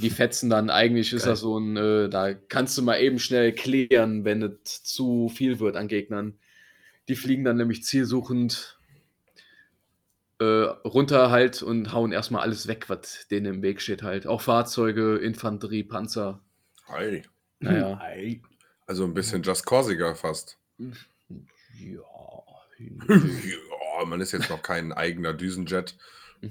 Die 0.02 0.10
fetzen 0.10 0.50
dann, 0.50 0.70
eigentlich 0.70 1.12
ist 1.12 1.24
Geil. 1.24 1.34
das 1.34 1.42
so 1.42 1.60
ein, 1.60 1.76
äh, 1.76 2.10
da 2.10 2.34
kannst 2.34 2.78
du 2.78 2.82
mal 2.82 3.02
eben 3.02 3.20
schnell 3.20 3.52
klären, 3.54 4.24
wenn 4.24 4.42
es 4.42 4.84
zu 4.84 5.28
viel 5.28 5.60
wird 5.60 5.76
an 5.76 5.90
Gegnern. 5.90 6.40
Die 7.10 7.16
fliegen 7.16 7.44
dann 7.44 7.58
nämlich 7.58 7.84
zielsuchend 7.84 8.80
äh, 10.40 10.46
runter 10.46 11.32
halt 11.32 11.62
und 11.62 11.92
hauen 11.92 12.14
erstmal 12.14 12.44
alles 12.44 12.68
weg, 12.68 12.86
was 12.88 13.28
denen 13.28 13.56
im 13.56 13.62
Weg 13.62 13.82
steht 13.82 14.02
halt. 14.02 14.26
Auch 14.26 14.42
Fahrzeuge, 14.42 15.18
Infanterie, 15.18 15.84
Panzer. 15.84 16.40
Hi. 16.88 17.24
Naja. 17.60 18.00
Ei. 18.02 18.42
Also 18.88 19.04
ein 19.04 19.14
bisschen 19.14 19.44
Just 19.44 19.66
Corsica 19.66 20.16
fast. 20.16 20.58
ja. 20.78 22.00
ja, 23.10 24.06
man 24.06 24.22
ist 24.22 24.32
jetzt 24.32 24.50
noch 24.50 24.62
kein 24.62 24.94
eigener 24.94 25.34
Düsenjet. 25.34 25.98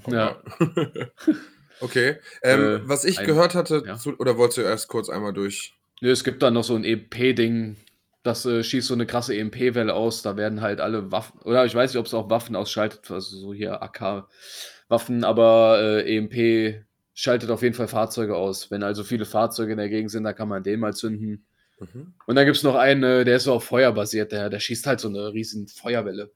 ja. 0.06 0.36
okay. 1.80 2.16
Ähm, 2.42 2.60
Äh, 2.60 2.88
was 2.88 3.04
ich 3.04 3.18
ein- 3.18 3.26
gehört 3.26 3.54
hatte, 3.54 3.82
ja. 3.86 3.96
zu, 3.96 4.16
oder 4.18 4.36
wolltest 4.38 4.58
du 4.58 4.62
erst 4.62 4.88
kurz 4.88 5.08
einmal 5.08 5.32
durch? 5.32 5.74
Ja, 6.00 6.10
es 6.10 6.24
gibt 6.24 6.42
dann 6.42 6.54
noch 6.54 6.64
so 6.64 6.74
ein 6.76 6.84
EMP-Ding, 6.84 7.76
das 8.22 8.44
äh, 8.46 8.62
schießt 8.62 8.86
so 8.88 8.94
eine 8.94 9.06
krasse 9.06 9.34
EMP-Welle 9.36 9.92
aus. 9.94 10.22
Da 10.22 10.36
werden 10.36 10.60
halt 10.60 10.80
alle 10.80 11.10
Waffen, 11.10 11.40
oder 11.40 11.64
ich 11.64 11.74
weiß 11.74 11.92
nicht, 11.92 11.98
ob 11.98 12.06
es 12.06 12.14
auch 12.14 12.30
Waffen 12.30 12.54
ausschaltet, 12.56 13.10
also 13.10 13.36
so 13.36 13.52
hier 13.54 13.82
AK-Waffen, 13.82 15.24
aber 15.24 15.78
äh, 15.80 16.16
EMP 16.16 16.84
schaltet 17.14 17.50
auf 17.50 17.62
jeden 17.62 17.74
Fall 17.74 17.88
Fahrzeuge 17.88 18.36
aus. 18.36 18.70
Wenn 18.70 18.82
also 18.82 19.02
viele 19.02 19.24
Fahrzeuge 19.24 19.72
in 19.72 19.78
der 19.78 19.88
Gegend 19.88 20.10
sind, 20.10 20.24
dann 20.24 20.36
kann 20.36 20.48
man 20.48 20.62
den 20.62 20.78
mal 20.78 20.94
zünden. 20.94 21.44
Mhm. 21.80 22.14
Und 22.26 22.34
dann 22.36 22.44
gibt 22.44 22.56
es 22.56 22.62
noch 22.62 22.74
einen, 22.76 23.02
äh, 23.02 23.24
der 23.24 23.36
ist 23.36 23.44
so 23.44 23.54
auf 23.54 23.64
Feuer 23.64 23.92
basiert, 23.92 24.30
der, 24.32 24.50
der 24.50 24.60
schießt 24.60 24.86
halt 24.86 25.00
so 25.00 25.08
eine 25.08 25.32
riesen 25.32 25.66
Feuerwelle. 25.68 26.30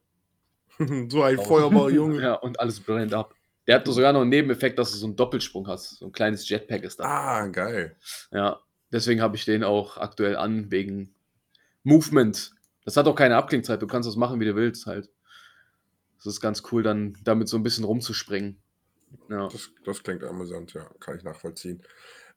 so 1.08 1.22
ein. 1.22 1.38
Feuerball, 1.38 1.92
Junge. 1.92 2.20
Ja, 2.20 2.34
und 2.34 2.58
alles 2.58 2.80
brennt 2.80 3.14
ab. 3.14 3.34
Der 3.66 3.76
hat 3.76 3.86
sogar 3.86 4.12
noch 4.12 4.22
einen 4.22 4.30
Nebeneffekt, 4.30 4.78
dass 4.78 4.90
du 4.90 4.98
so 4.98 5.06
einen 5.06 5.16
Doppelsprung 5.16 5.68
hast. 5.68 5.98
So 5.98 6.06
ein 6.06 6.12
kleines 6.12 6.48
Jetpack 6.48 6.82
ist 6.82 6.98
da. 6.98 7.04
Ah, 7.04 7.46
geil. 7.46 7.96
Ja, 8.32 8.60
deswegen 8.90 9.22
habe 9.22 9.36
ich 9.36 9.44
den 9.44 9.62
auch 9.62 9.98
aktuell 9.98 10.36
an, 10.36 10.70
wegen 10.70 11.14
Movement. 11.84 12.52
Das 12.84 12.96
hat 12.96 13.06
auch 13.06 13.14
keine 13.14 13.36
Abklingzeit, 13.36 13.80
du 13.80 13.86
kannst 13.86 14.08
das 14.08 14.16
machen, 14.16 14.40
wie 14.40 14.44
du 14.44 14.56
willst 14.56 14.86
halt. 14.86 15.10
Das 16.16 16.26
ist 16.26 16.40
ganz 16.40 16.62
cool, 16.70 16.82
dann 16.82 17.16
damit 17.24 17.48
so 17.48 17.56
ein 17.56 17.62
bisschen 17.62 17.84
rumzuspringen. 17.84 18.60
Ja. 19.28 19.48
Das, 19.48 19.70
das 19.84 20.02
klingt 20.02 20.24
amüsant, 20.24 20.72
ja, 20.74 20.88
kann 21.00 21.16
ich 21.16 21.22
nachvollziehen. 21.22 21.82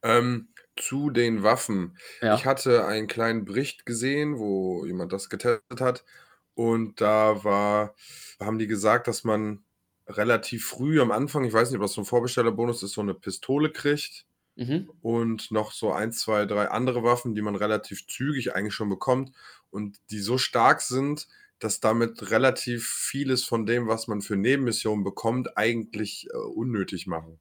Ähm, 0.03 0.49
zu 0.76 1.10
den 1.10 1.43
Waffen. 1.43 1.97
ja. 2.22 2.35
Ich 2.35 2.45
hatte 2.45 2.85
einen 2.85 3.07
kleinen 3.07 3.45
Bericht 3.45 3.85
gesehen, 3.85 4.38
wo 4.38 4.85
jemand 4.85 5.14
das 5.14 5.30
getestet 5.30 5.81
hat. 5.81 6.03
Und 6.53 7.02
da 7.02 7.43
war, 7.43 7.95
haben 8.39 8.60
die 8.60 8.68
gesagt, 8.68 9.07
dass 9.07 9.23
man 9.23 9.65
relativ 10.07 10.65
früh 10.65 11.02
am 11.02 11.11
Anfang, 11.11 11.44
ich 11.45 11.53
weiß 11.53 11.69
nicht, 11.72 11.77
ob 11.77 11.84
das 11.84 11.94
so 11.94 12.02
ein 12.02 12.06
Vorbestellerbonus 12.06 12.84
ist, 12.84 12.94
so 12.94 13.02
eine 13.02 13.14
Pistole 13.14 13.72
kriegt 13.72 14.26
Mhm. 14.57 14.90
und 15.02 15.52
noch 15.52 15.73
so 15.73 15.91
ein, 15.91 16.14
zwei, 16.14 16.45
drei 16.45 16.69
andere 16.69 17.03
Waffen, 17.03 17.36
die 17.36 17.41
man 17.41 17.56
relativ 17.57 18.07
zügig 18.07 18.56
eigentlich 18.56 18.73
schon 18.73 18.88
bekommt 18.90 19.32
und 19.69 19.98
die 20.11 20.19
so 20.19 20.38
stark 20.38 20.82
sind, 20.82 21.27
dass 21.60 21.82
damit 21.82 22.32
relativ 22.32 22.88
vieles 22.88 23.44
von 23.44 23.65
dem, 23.65 23.88
was 23.88 24.07
man 24.07 24.22
für 24.22 24.38
Nebenmissionen 24.38 25.03
bekommt, 25.03 25.57
eigentlich 25.57 26.27
äh, 26.34 26.38
unnötig 26.38 27.06
machen. 27.07 27.40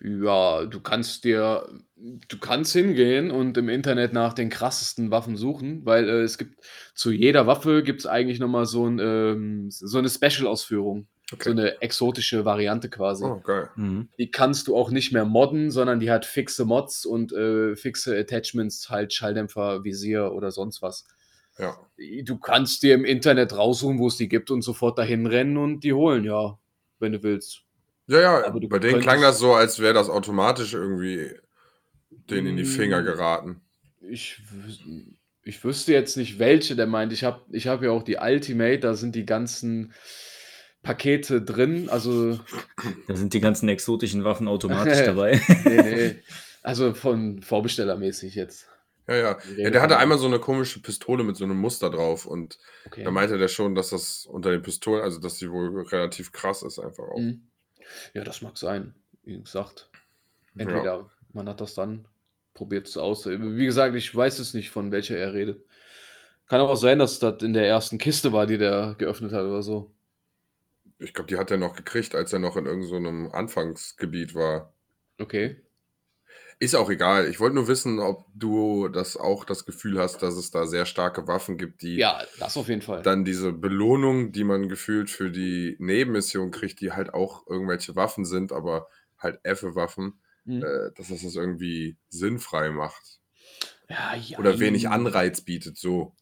Ja, 0.00 0.66
du 0.66 0.80
kannst 0.80 1.24
dir, 1.24 1.68
du 1.96 2.38
kannst 2.38 2.72
hingehen 2.72 3.30
und 3.30 3.56
im 3.56 3.68
Internet 3.68 4.12
nach 4.12 4.32
den 4.32 4.50
krassesten 4.50 5.10
Waffen 5.10 5.36
suchen, 5.36 5.84
weil 5.86 6.08
äh, 6.08 6.22
es 6.22 6.38
gibt 6.38 6.64
zu 6.94 7.10
jeder 7.10 7.46
Waffe 7.46 7.82
gibt 7.82 8.00
es 8.00 8.06
eigentlich 8.06 8.40
nochmal 8.40 8.66
so, 8.66 8.86
ein, 8.86 8.98
ähm, 8.98 9.70
so 9.70 9.98
eine 9.98 10.08
Special-Ausführung. 10.08 11.06
So 11.38 11.50
eine 11.50 11.80
exotische 11.80 12.44
Variante 12.44 12.88
quasi. 12.90 13.24
Oh, 13.24 13.40
geil. 13.40 13.70
Mhm. 13.76 14.08
Die 14.18 14.30
kannst 14.30 14.66
du 14.66 14.76
auch 14.76 14.90
nicht 14.90 15.12
mehr 15.12 15.24
modden, 15.24 15.70
sondern 15.70 16.00
die 16.00 16.10
hat 16.10 16.26
fixe 16.26 16.64
Mods 16.64 17.04
und 17.06 17.32
äh, 17.32 17.76
fixe 17.76 18.16
Attachments, 18.18 18.90
halt 18.90 19.12
Schalldämpfer, 19.12 19.84
Visier 19.84 20.32
oder 20.32 20.50
sonst 20.50 20.82
was. 20.82 21.04
Ja. 21.58 21.76
Du 22.24 22.38
kannst 22.38 22.82
dir 22.82 22.94
im 22.94 23.04
Internet 23.04 23.56
raussuchen, 23.56 23.98
wo 23.98 24.08
es 24.08 24.16
die 24.16 24.28
gibt 24.28 24.50
und 24.50 24.62
sofort 24.62 24.98
dahin 24.98 25.26
rennen 25.26 25.56
und 25.56 25.84
die 25.84 25.92
holen, 25.92 26.24
ja, 26.24 26.58
wenn 26.98 27.12
du 27.12 27.22
willst. 27.22 27.62
Ja, 28.06 28.20
ja, 28.20 28.46
Aber 28.46 28.58
du 28.60 28.68
bei 28.68 28.78
denen 28.78 29.00
klang 29.00 29.20
das 29.20 29.38
so, 29.38 29.54
als 29.54 29.78
wäre 29.78 29.94
das 29.94 30.08
automatisch 30.08 30.74
irgendwie 30.74 31.30
denen 32.30 32.48
in 32.48 32.56
die 32.56 32.64
Finger 32.64 33.02
Mm. 33.02 33.04
geraten. 33.04 33.60
Ich, 34.00 34.40
ich 35.44 35.62
wüsste 35.62 35.92
jetzt 35.92 36.16
nicht, 36.16 36.38
welche 36.38 36.74
der 36.76 36.86
meint. 36.86 37.12
Ich 37.12 37.22
habe 37.24 37.42
ich 37.52 37.68
hab 37.68 37.82
ja 37.82 37.90
auch 37.90 38.02
die 38.02 38.16
Ultimate, 38.16 38.80
da 38.80 38.94
sind 38.94 39.14
die 39.14 39.26
ganzen 39.26 39.92
Pakete 40.82 41.42
drin. 41.42 41.88
Also, 41.90 42.38
Da 43.08 43.16
sind 43.16 43.34
die 43.34 43.40
ganzen 43.40 43.68
exotischen 43.68 44.24
Waffen 44.24 44.48
automatisch 44.48 44.98
dabei. 45.04 45.40
nee, 45.64 45.82
nee. 45.82 46.16
Also 46.62 46.94
von 46.94 47.42
Vorbestellermäßig 47.42 48.34
jetzt. 48.34 48.66
Ja, 49.08 49.16
ja. 49.16 49.38
Ja 49.56 49.70
der 49.70 49.82
hatte 49.82 49.96
einmal 49.98 50.18
so 50.18 50.26
eine 50.26 50.38
komische 50.38 50.80
Pistole 50.80 51.24
mit 51.24 51.36
so 51.36 51.44
einem 51.44 51.58
Muster 51.58 51.90
drauf 51.90 52.26
und 52.26 52.58
Okay. 52.86 53.02
da 53.04 53.10
meinte 53.10 53.38
der 53.38 53.48
schon, 53.48 53.74
dass 53.74 53.90
das 53.90 54.26
unter 54.26 54.50
den 54.50 54.62
Pistolen, 54.62 55.02
also 55.02 55.20
dass 55.20 55.36
die 55.38 55.50
wohl 55.50 55.82
relativ 55.88 56.32
krass 56.32 56.62
ist 56.62 56.78
einfach 56.78 57.04
auch. 57.04 57.18
Mhm. 57.18 57.42
Ja, 58.14 58.24
das 58.24 58.40
mag 58.42 58.56
sein. 58.56 58.94
Wie 59.24 59.38
gesagt, 59.40 59.90
Ja. 60.54 60.62
entweder 60.62 61.10
man 61.32 61.48
hat 61.48 61.60
das 61.60 61.74
dann, 61.74 62.06
probiert 62.54 62.88
es 62.88 62.96
aus. 62.96 63.26
Wie 63.26 63.64
gesagt, 63.66 63.94
ich 63.96 64.14
weiß 64.14 64.38
es 64.38 64.54
nicht, 64.54 64.70
von 64.70 64.92
welcher 64.92 65.16
er 65.16 65.32
redet. 65.34 65.64
Kann 66.46 66.60
auch 66.60 66.74
sein, 66.76 66.98
dass 66.98 67.18
das 67.20 67.42
in 67.42 67.52
der 67.52 67.66
ersten 67.66 67.98
Kiste 67.98 68.32
war, 68.32 68.46
die 68.46 68.58
der 68.58 68.94
geöffnet 68.98 69.32
hat 69.32 69.44
oder 69.44 69.62
so. 69.62 69.90
Ich 71.00 71.14
glaube, 71.14 71.28
die 71.28 71.36
hat 71.38 71.50
er 71.50 71.56
noch 71.56 71.74
gekriegt, 71.74 72.14
als 72.14 72.32
er 72.32 72.38
noch 72.38 72.56
in 72.56 72.66
irgendeinem 72.66 73.32
Anfangsgebiet 73.32 74.34
war. 74.34 74.74
Okay. 75.18 75.62
Ist 76.58 76.74
auch 76.76 76.90
egal. 76.90 77.26
Ich 77.28 77.40
wollte 77.40 77.54
nur 77.56 77.68
wissen, 77.68 78.00
ob 78.00 78.26
du 78.34 78.88
das 78.88 79.16
auch 79.16 79.44
das 79.46 79.64
Gefühl 79.64 79.98
hast, 79.98 80.18
dass 80.22 80.34
es 80.34 80.50
da 80.50 80.66
sehr 80.66 80.84
starke 80.84 81.26
Waffen 81.26 81.56
gibt, 81.56 81.80
die 81.80 81.96
Ja, 81.96 82.22
das 82.38 82.58
auf 82.58 82.68
jeden 82.68 82.82
Fall. 82.82 83.00
dann 83.02 83.24
diese 83.24 83.50
Belohnung, 83.52 84.30
die 84.32 84.44
man 84.44 84.68
gefühlt 84.68 85.08
für 85.08 85.30
die 85.30 85.76
Nebenmission 85.78 86.50
kriegt, 86.50 86.80
die 86.82 86.92
halt 86.92 87.14
auch 87.14 87.46
irgendwelche 87.46 87.96
Waffen 87.96 88.26
sind, 88.26 88.52
aber 88.52 88.88
halt 89.18 89.40
F-Waffen, 89.42 90.20
Mhm. 90.44 90.62
äh, 90.62 90.90
dass 90.96 91.08
das 91.08 91.22
das 91.22 91.34
irgendwie 91.34 91.96
sinnfrei 92.10 92.70
macht. 92.70 93.20
Ja, 93.88 94.14
ja, 94.14 94.38
Oder 94.38 94.60
wenig 94.60 94.88
Anreiz 94.88 95.40
bietet, 95.40 95.78
so. 95.78 96.14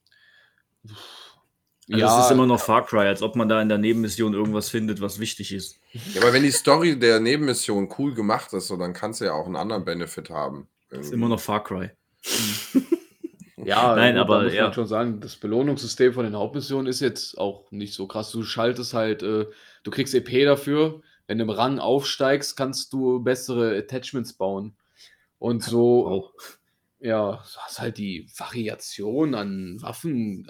Also 1.90 2.06
es 2.06 2.24
ist 2.26 2.30
immer 2.32 2.46
noch 2.46 2.60
Far 2.60 2.84
Cry, 2.84 3.06
als 3.06 3.22
ob 3.22 3.34
man 3.34 3.48
da 3.48 3.62
in 3.62 3.68
der 3.68 3.78
Nebenmission 3.78 4.34
irgendwas 4.34 4.68
findet, 4.68 5.00
was 5.00 5.18
wichtig 5.20 5.52
ist. 5.52 5.80
Ja, 6.14 6.20
aber 6.22 6.32
wenn 6.32 6.42
die 6.42 6.50
Story 6.50 6.98
der 6.98 7.18
Nebenmission 7.20 7.88
cool 7.98 8.14
gemacht 8.14 8.52
ist, 8.52 8.68
so, 8.68 8.76
dann 8.76 8.92
kannst 8.92 9.20
du 9.20 9.24
ja 9.24 9.32
auch 9.32 9.46
einen 9.46 9.56
anderen 9.56 9.84
Benefit 9.84 10.28
haben. 10.30 10.68
Es 10.90 11.06
ist 11.06 11.12
immer 11.12 11.28
noch 11.28 11.40
Far 11.40 11.64
Cry. 11.64 11.90
Ja, 13.64 13.94
Nein, 13.96 14.14
gut, 14.14 14.20
aber 14.20 14.44
muss 14.44 14.54
ja. 14.54 14.64
man 14.64 14.72
schon 14.72 14.86
sagen, 14.86 15.20
das 15.20 15.36
Belohnungssystem 15.36 16.12
von 16.12 16.24
den 16.24 16.36
Hauptmissionen 16.36 16.86
ist 16.86 17.00
jetzt 17.00 17.36
auch 17.38 17.70
nicht 17.70 17.92
so 17.92 18.06
krass. 18.06 18.30
Du 18.30 18.42
schaltest 18.44 18.94
halt, 18.94 19.22
äh, 19.22 19.46
du 19.82 19.90
kriegst 19.90 20.14
EP 20.14 20.44
dafür. 20.44 21.02
Wenn 21.26 21.38
du 21.38 21.44
im 21.44 21.50
Rang 21.50 21.78
aufsteigst, 21.78 22.56
kannst 22.56 22.92
du 22.92 23.20
bessere 23.20 23.76
Attachments 23.76 24.32
bauen. 24.32 24.76
Und 25.38 25.62
so, 25.64 26.04
Wow. 26.06 26.32
ja, 27.00 27.32
du 27.32 27.58
hast 27.60 27.80
halt 27.80 27.98
die 27.98 28.26
Variation 28.36 29.34
an 29.34 29.76
Waffen, 29.82 30.48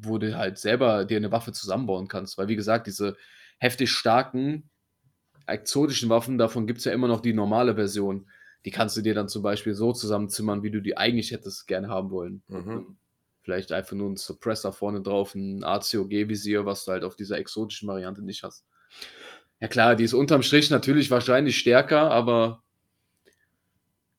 wo 0.00 0.18
du 0.18 0.36
halt 0.36 0.58
selber 0.58 1.04
dir 1.04 1.16
eine 1.16 1.32
Waffe 1.32 1.52
zusammenbauen 1.52 2.08
kannst. 2.08 2.38
Weil, 2.38 2.48
wie 2.48 2.56
gesagt, 2.56 2.86
diese 2.86 3.16
heftig 3.58 3.90
starken, 3.90 4.70
exotischen 5.46 6.08
Waffen, 6.08 6.38
davon 6.38 6.66
gibt 6.66 6.80
es 6.80 6.84
ja 6.84 6.92
immer 6.92 7.08
noch 7.08 7.20
die 7.20 7.32
normale 7.32 7.74
Version. 7.74 8.28
Die 8.64 8.70
kannst 8.70 8.96
du 8.96 9.02
dir 9.02 9.14
dann 9.14 9.28
zum 9.28 9.42
Beispiel 9.42 9.74
so 9.74 9.92
zusammenzimmern, 9.92 10.62
wie 10.62 10.70
du 10.70 10.80
die 10.80 10.96
eigentlich 10.96 11.30
hättest 11.30 11.66
gerne 11.66 11.88
haben 11.88 12.10
wollen. 12.10 12.42
Mhm. 12.48 12.96
Vielleicht 13.42 13.70
einfach 13.70 13.94
nur 13.94 14.10
ein 14.10 14.16
Suppressor 14.16 14.72
vorne 14.72 15.02
drauf, 15.02 15.34
ein 15.36 15.62
ACOG-Visier, 15.62 16.66
was 16.66 16.84
du 16.84 16.92
halt 16.92 17.04
auf 17.04 17.14
dieser 17.14 17.38
exotischen 17.38 17.88
Variante 17.88 18.22
nicht 18.22 18.42
hast. 18.42 18.64
Ja 19.60 19.68
klar, 19.68 19.94
die 19.94 20.04
ist 20.04 20.14
unterm 20.14 20.42
Strich 20.42 20.68
natürlich 20.70 21.10
wahrscheinlich 21.10 21.56
stärker, 21.56 22.10
aber 22.10 22.64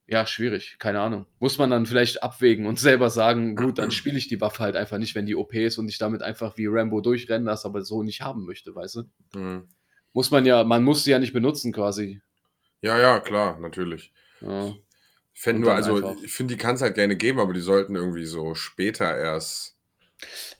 ja, 0.08 0.26
schwierig, 0.26 0.78
keine 0.80 1.02
Ahnung. 1.02 1.26
Muss 1.40 1.58
man 1.58 1.70
dann 1.70 1.86
vielleicht 1.86 2.24
abwägen 2.24 2.66
und 2.66 2.80
selber 2.80 3.10
sagen, 3.10 3.56
gut, 3.56 3.78
dann 3.78 3.92
spiele 3.92 4.18
ich 4.18 4.28
die 4.30 4.40
Waffe 4.40 4.64
halt 4.64 4.76
einfach 4.76 4.98
nicht, 4.98 5.16
wenn 5.16 5.26
die 5.26 5.36
OP 5.36 5.54
ist 5.54 5.78
und 5.78 5.90
ich 5.90 5.98
damit 5.98 6.22
einfach 6.22 6.58
wie 6.58 6.68
Rambo 6.68 7.02
durchrennen 7.02 7.46
lasse, 7.46 7.68
aber 7.68 7.82
so 7.84 8.04
nicht 8.04 8.22
haben 8.22 8.46
möchte, 8.46 8.74
weißt 8.74 8.96
du? 8.96 9.04
Mhm. 9.40 9.68
Muss 10.14 10.32
man 10.32 10.46
ja, 10.46 10.64
man 10.64 10.84
muss 10.84 11.04
sie 11.04 11.12
ja 11.12 11.20
nicht 11.20 11.34
benutzen 11.34 11.74
quasi. 11.74 12.22
Ja, 12.82 12.98
ja, 13.00 13.20
klar, 13.20 13.60
natürlich. 13.60 14.14
Ja. 14.42 14.74
Ich 15.34 15.42
fände 15.42 15.60
Und 15.60 15.66
nur, 15.66 15.74
also 15.76 15.96
einfach- 15.98 16.24
ich 16.24 16.32
finde, 16.32 16.56
die 16.56 16.58
kann 16.60 16.76
es 16.76 16.82
halt 16.82 16.96
gerne 16.96 17.16
geben, 17.16 17.40
aber 17.40 17.54
die 17.54 17.60
sollten 17.60 17.96
irgendwie 17.96 18.26
so 18.26 18.56
später 18.56 19.16
erst. 19.16 19.78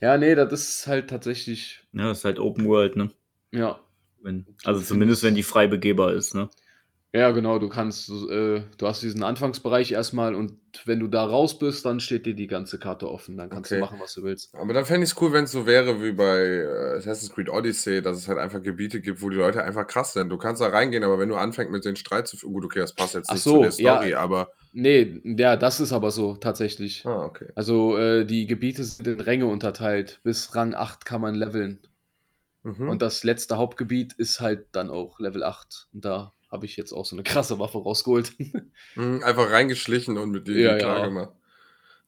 Ja, 0.00 0.16
nee, 0.18 0.34
das 0.36 0.52
ist 0.52 0.86
halt 0.86 1.10
tatsächlich, 1.10 1.80
Ja, 1.92 2.08
das 2.08 2.18
ist 2.18 2.24
halt 2.24 2.38
Open 2.38 2.66
World, 2.66 2.96
ne? 2.96 3.10
ja. 3.50 3.80
Wenn, 4.20 4.46
also 4.64 4.80
zumindest, 4.82 5.22
wenn 5.22 5.36
die 5.36 5.44
frei 5.44 5.68
begehbar 5.68 6.12
ist, 6.12 6.34
ne? 6.34 6.50
Ja, 7.14 7.30
genau, 7.30 7.58
du 7.58 7.68
kannst, 7.70 8.10
äh, 8.10 8.62
du 8.76 8.86
hast 8.86 9.02
diesen 9.02 9.22
Anfangsbereich 9.22 9.92
erstmal 9.92 10.34
und 10.34 10.58
wenn 10.84 11.00
du 11.00 11.08
da 11.08 11.24
raus 11.24 11.58
bist, 11.58 11.84
dann 11.86 12.00
steht 12.00 12.26
dir 12.26 12.34
die 12.34 12.46
ganze 12.46 12.78
Karte 12.78 13.10
offen. 13.10 13.36
Dann 13.38 13.48
kannst 13.48 13.72
Okay. 13.72 13.76
du 13.76 13.80
machen, 13.80 13.98
was 13.98 14.12
du 14.12 14.22
willst. 14.22 14.54
Aber 14.54 14.74
dann 14.74 14.84
fände 14.84 15.04
ich 15.04 15.12
es 15.12 15.20
cool, 15.22 15.32
wenn 15.32 15.44
es 15.44 15.52
so 15.52 15.66
wäre 15.66 16.02
wie 16.02 16.12
bei 16.12 16.38
äh, 16.38 16.96
Assassin's 16.98 17.32
Creed 17.32 17.48
Odyssey, 17.48 18.02
dass 18.02 18.18
es 18.18 18.28
halt 18.28 18.38
einfach 18.38 18.62
Gebiete 18.62 19.00
gibt, 19.00 19.22
wo 19.22 19.30
die 19.30 19.36
Leute 19.36 19.64
einfach 19.64 19.86
krass 19.86 20.12
sind. 20.12 20.28
Du 20.28 20.36
kannst 20.36 20.60
da 20.60 20.68
reingehen, 20.68 21.02
aber 21.02 21.18
wenn 21.18 21.30
du 21.30 21.36
anfängst 21.36 21.72
mit 21.72 21.84
den 21.86 21.96
Streit 21.96 22.28
zu 22.28 22.36
führen, 22.36 22.52
gut, 22.52 22.64
okay, 22.66 22.80
das 22.80 22.94
passt 22.94 23.14
jetzt 23.14 23.30
Ach 23.30 23.34
nicht 23.34 23.42
so, 23.42 23.56
zu 23.56 23.62
der 23.62 23.70
Story, 23.72 24.10
ja. 24.10 24.20
aber. 24.20 24.50
Nee, 24.72 25.20
ja, 25.24 25.56
das 25.56 25.80
ist 25.80 25.92
aber 25.92 26.10
so, 26.10 26.36
tatsächlich. 26.36 27.06
Ah, 27.06 27.24
okay. 27.24 27.48
Also, 27.54 27.96
äh, 27.96 28.26
die 28.26 28.46
Gebiete 28.46 28.84
sind 28.84 29.06
in 29.06 29.20
Ränge 29.20 29.46
unterteilt. 29.46 30.20
Bis 30.24 30.54
Rang 30.54 30.74
8 30.74 31.06
kann 31.06 31.22
man 31.22 31.34
leveln. 31.34 31.80
Mhm. 32.64 32.88
Und 32.88 33.02
das 33.02 33.24
letzte 33.24 33.56
Hauptgebiet 33.56 34.12
ist 34.14 34.40
halt 34.40 34.66
dann 34.72 34.90
auch 34.90 35.20
Level 35.20 35.42
8. 35.42 35.88
Und 35.92 36.04
da 36.04 36.34
habe 36.50 36.66
ich 36.66 36.76
jetzt 36.76 36.92
auch 36.92 37.04
so 37.04 37.14
eine 37.16 37.22
krasse 37.22 37.58
Waffe 37.58 37.78
rausgeholt. 37.78 38.32
Mhm, 38.94 39.22
einfach 39.24 39.50
reingeschlichen 39.50 40.16
und 40.18 40.30
mit 40.30 40.48
dir 40.48 40.58
Ja, 40.58 40.78
klar 40.78 40.98
ja. 41.00 41.06
gemacht. 41.06 41.32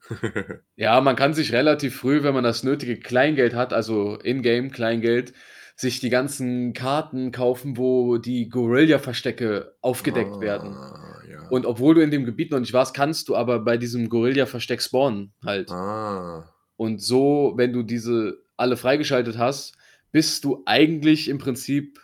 Ja, 0.77 1.01
man 1.01 1.15
kann 1.17 1.35
sich 1.35 1.53
relativ 1.53 1.97
früh, 1.97 2.23
wenn 2.23 2.35
man 2.35 2.45
das 2.45 2.65
nötige 2.65 2.99
Kleingeld 2.99 3.55
hat, 3.55 3.73
also 3.73 4.19
Ingame 4.21 4.71
Kleingeld, 4.71 5.33
sich 5.77 6.01
die 6.01 6.11
ganzen 6.11 6.73
Karten 6.73 7.33
kaufen, 7.33 7.77
wo 7.77 8.19
die 8.19 8.49
Guerilla-Verstecke 8.49 9.75
aufgedeckt 9.81 10.41
werden. 10.41 10.73
Ah, 10.75 11.23
ja. 11.31 11.49
Und 11.49 11.65
obwohl 11.67 11.95
du 11.95 12.03
in 12.03 12.11
dem 12.11 12.25
Gebiet 12.25 12.51
noch 12.51 12.61
nicht 12.61 12.73
warst, 12.73 12.95
kannst 12.95 13.29
du 13.29 13.37
aber 13.37 13.61
bei 13.61 13.77
diesem 13.77 14.09
Guerilla-Versteck 14.09 14.83
spawnen 14.83 15.33
halt. 15.45 15.71
ah. 15.71 16.53
Und 16.77 17.03
so, 17.03 17.53
wenn 17.57 17.73
du 17.75 17.83
diese 17.83 18.39
alle 18.57 18.77
freigeschaltet 18.77 19.37
hast, 19.39 19.75
bist 20.13 20.45
du 20.45 20.63
eigentlich 20.67 21.29
im 21.29 21.39
Prinzip 21.39 22.01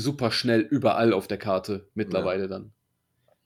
super 0.00 0.30
schnell 0.30 0.60
überall 0.60 1.12
auf 1.12 1.26
der 1.28 1.38
Karte 1.38 1.88
mittlerweile 1.94 2.48
dann. 2.48 2.72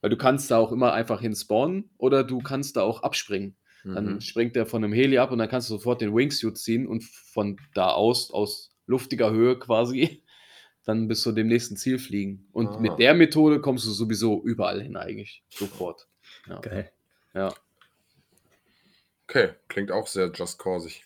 Weil 0.00 0.10
du 0.10 0.16
kannst 0.16 0.50
da 0.50 0.58
auch 0.58 0.72
immer 0.72 0.92
einfach 0.92 1.20
hin 1.20 1.34
spawnen 1.34 1.90
oder 1.98 2.24
du 2.24 2.40
kannst 2.40 2.76
da 2.76 2.82
auch 2.82 3.02
abspringen. 3.02 3.56
Dann 3.84 4.14
Mhm. 4.14 4.20
springt 4.20 4.54
der 4.56 4.66
von 4.66 4.84
einem 4.84 4.92
Heli 4.92 5.18
ab 5.18 5.32
und 5.32 5.38
dann 5.38 5.48
kannst 5.48 5.68
du 5.68 5.74
sofort 5.74 6.00
den 6.00 6.14
Wingsuit 6.14 6.56
ziehen 6.56 6.86
und 6.86 7.02
von 7.04 7.58
da 7.74 7.88
aus, 7.90 8.30
aus 8.30 8.70
luftiger 8.86 9.30
Höhe 9.32 9.58
quasi, 9.58 10.22
dann 10.84 11.08
bis 11.08 11.22
zu 11.22 11.32
dem 11.32 11.48
nächsten 11.48 11.76
Ziel 11.76 11.98
fliegen. 11.98 12.46
Und 12.52 12.68
Ah. 12.68 12.78
mit 12.78 12.98
der 12.98 13.14
Methode 13.14 13.60
kommst 13.60 13.84
du 13.86 13.90
sowieso 13.90 14.42
überall 14.44 14.80
hin 14.82 14.96
eigentlich. 14.96 15.42
Sofort. 15.50 16.06
Ja. 16.48 16.60
Geil. 16.60 16.92
Ja. 17.34 17.52
Okay, 19.28 19.50
klingt 19.68 19.90
auch 19.90 20.06
sehr 20.06 20.30
just 20.32 20.58
causig. 20.58 21.04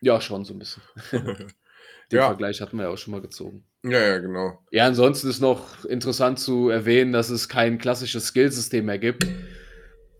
ja, 0.00 0.20
schon 0.20 0.44
so 0.44 0.52
ein 0.54 0.58
bisschen. 0.58 0.82
Den 2.12 2.18
Ja. 2.18 2.26
Vergleich 2.28 2.60
hatten 2.60 2.76
wir 2.76 2.84
ja 2.84 2.90
auch 2.90 2.98
schon 2.98 3.12
mal 3.12 3.20
gezogen. 3.20 3.64
ja, 3.82 4.00
ja, 4.00 4.18
genau. 4.18 4.58
Ja, 4.70 4.86
ansonsten 4.86 5.28
ist 5.28 5.40
noch 5.40 5.84
interessant 5.84 6.38
zu 6.38 6.68
erwähnen, 6.68 7.12
dass 7.12 7.30
es 7.30 7.48
kein 7.48 7.78
klassisches 7.78 8.28
Skillsystem 8.28 8.84
mehr 8.84 8.98
gibt. 8.98 9.26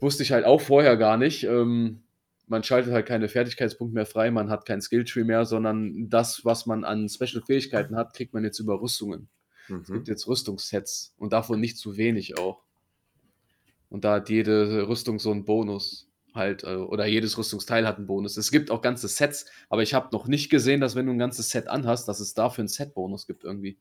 Wusste 0.00 0.22
ich 0.22 0.32
halt 0.32 0.44
auch 0.44 0.60
vorher 0.60 0.96
gar 0.96 1.16
nicht. 1.16 1.44
Ähm, 1.44 2.02
man 2.48 2.62
schaltet 2.62 2.92
halt 2.92 3.06
keine 3.06 3.28
Fertigkeitspunkte 3.28 3.94
mehr 3.94 4.06
frei, 4.06 4.30
man 4.30 4.50
hat 4.50 4.66
kein 4.66 4.80
Skilltree 4.80 5.24
mehr, 5.24 5.44
sondern 5.46 6.08
das, 6.08 6.44
was 6.44 6.66
man 6.66 6.84
an 6.84 7.08
Special-Fähigkeiten 7.08 7.96
hat, 7.96 8.14
kriegt 8.14 8.34
man 8.34 8.44
jetzt 8.44 8.58
über 8.60 8.80
Rüstungen. 8.80 9.28
Es 9.68 9.88
Mhm. 9.88 9.94
gibt 9.94 10.08
jetzt 10.08 10.28
Rüstungssets 10.28 11.12
und 11.16 11.32
davon 11.32 11.58
nicht 11.60 11.76
zu 11.78 11.96
wenig 11.96 12.38
auch. 12.38 12.62
Und 13.88 14.04
da 14.04 14.14
hat 14.14 14.28
jede 14.28 14.86
Rüstung 14.88 15.18
so 15.18 15.30
einen 15.32 15.44
Bonus 15.44 16.08
halt, 16.36 16.62
äh, 16.64 16.76
oder 16.76 17.06
jedes 17.06 17.36
Rüstungsteil 17.38 17.86
hat 17.86 17.96
einen 17.98 18.06
Bonus. 18.06 18.36
Es 18.36 18.50
gibt 18.50 18.70
auch 18.70 18.80
ganze 18.82 19.08
Sets, 19.08 19.46
aber 19.68 19.82
ich 19.82 19.94
habe 19.94 20.08
noch 20.12 20.26
nicht 20.28 20.50
gesehen, 20.50 20.80
dass 20.80 20.94
wenn 20.94 21.06
du 21.06 21.12
ein 21.12 21.18
ganzes 21.18 21.50
Set 21.50 21.68
anhast, 21.68 22.06
dass 22.08 22.20
es 22.20 22.34
dafür 22.34 22.62
einen 22.62 22.68
Set-Bonus 22.68 23.26
gibt 23.26 23.44
irgendwie. 23.44 23.78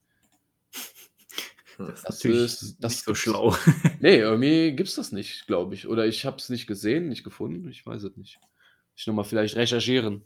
Das 1.78 1.90
ist 1.90 2.04
Das 2.04 2.04
natürlich 2.04 2.44
ist- 2.44 2.78
das 2.80 2.92
nicht 2.94 3.04
so 3.04 3.12
gibt's. 3.12 3.22
schlau. 3.22 3.56
Nee, 4.00 4.18
irgendwie 4.18 4.72
gibt 4.76 4.90
es 4.90 4.96
das 4.96 5.12
nicht, 5.12 5.46
glaube 5.48 5.76
ich. 5.76 5.88
Oder 5.88 6.06
ich 6.06 6.26
habe 6.26 6.38
es 6.38 6.50
nicht 6.50 6.68
gesehen, 6.68 7.10
nicht 7.10 7.24
gefunden, 7.24 7.68
ich 7.70 7.86
weiß 7.86 8.04
es 8.04 8.16
nicht. 8.18 8.40
Ich 8.96 9.06
nochmal 9.08 9.26
vielleicht 9.26 9.56
recherchieren. 9.58 10.22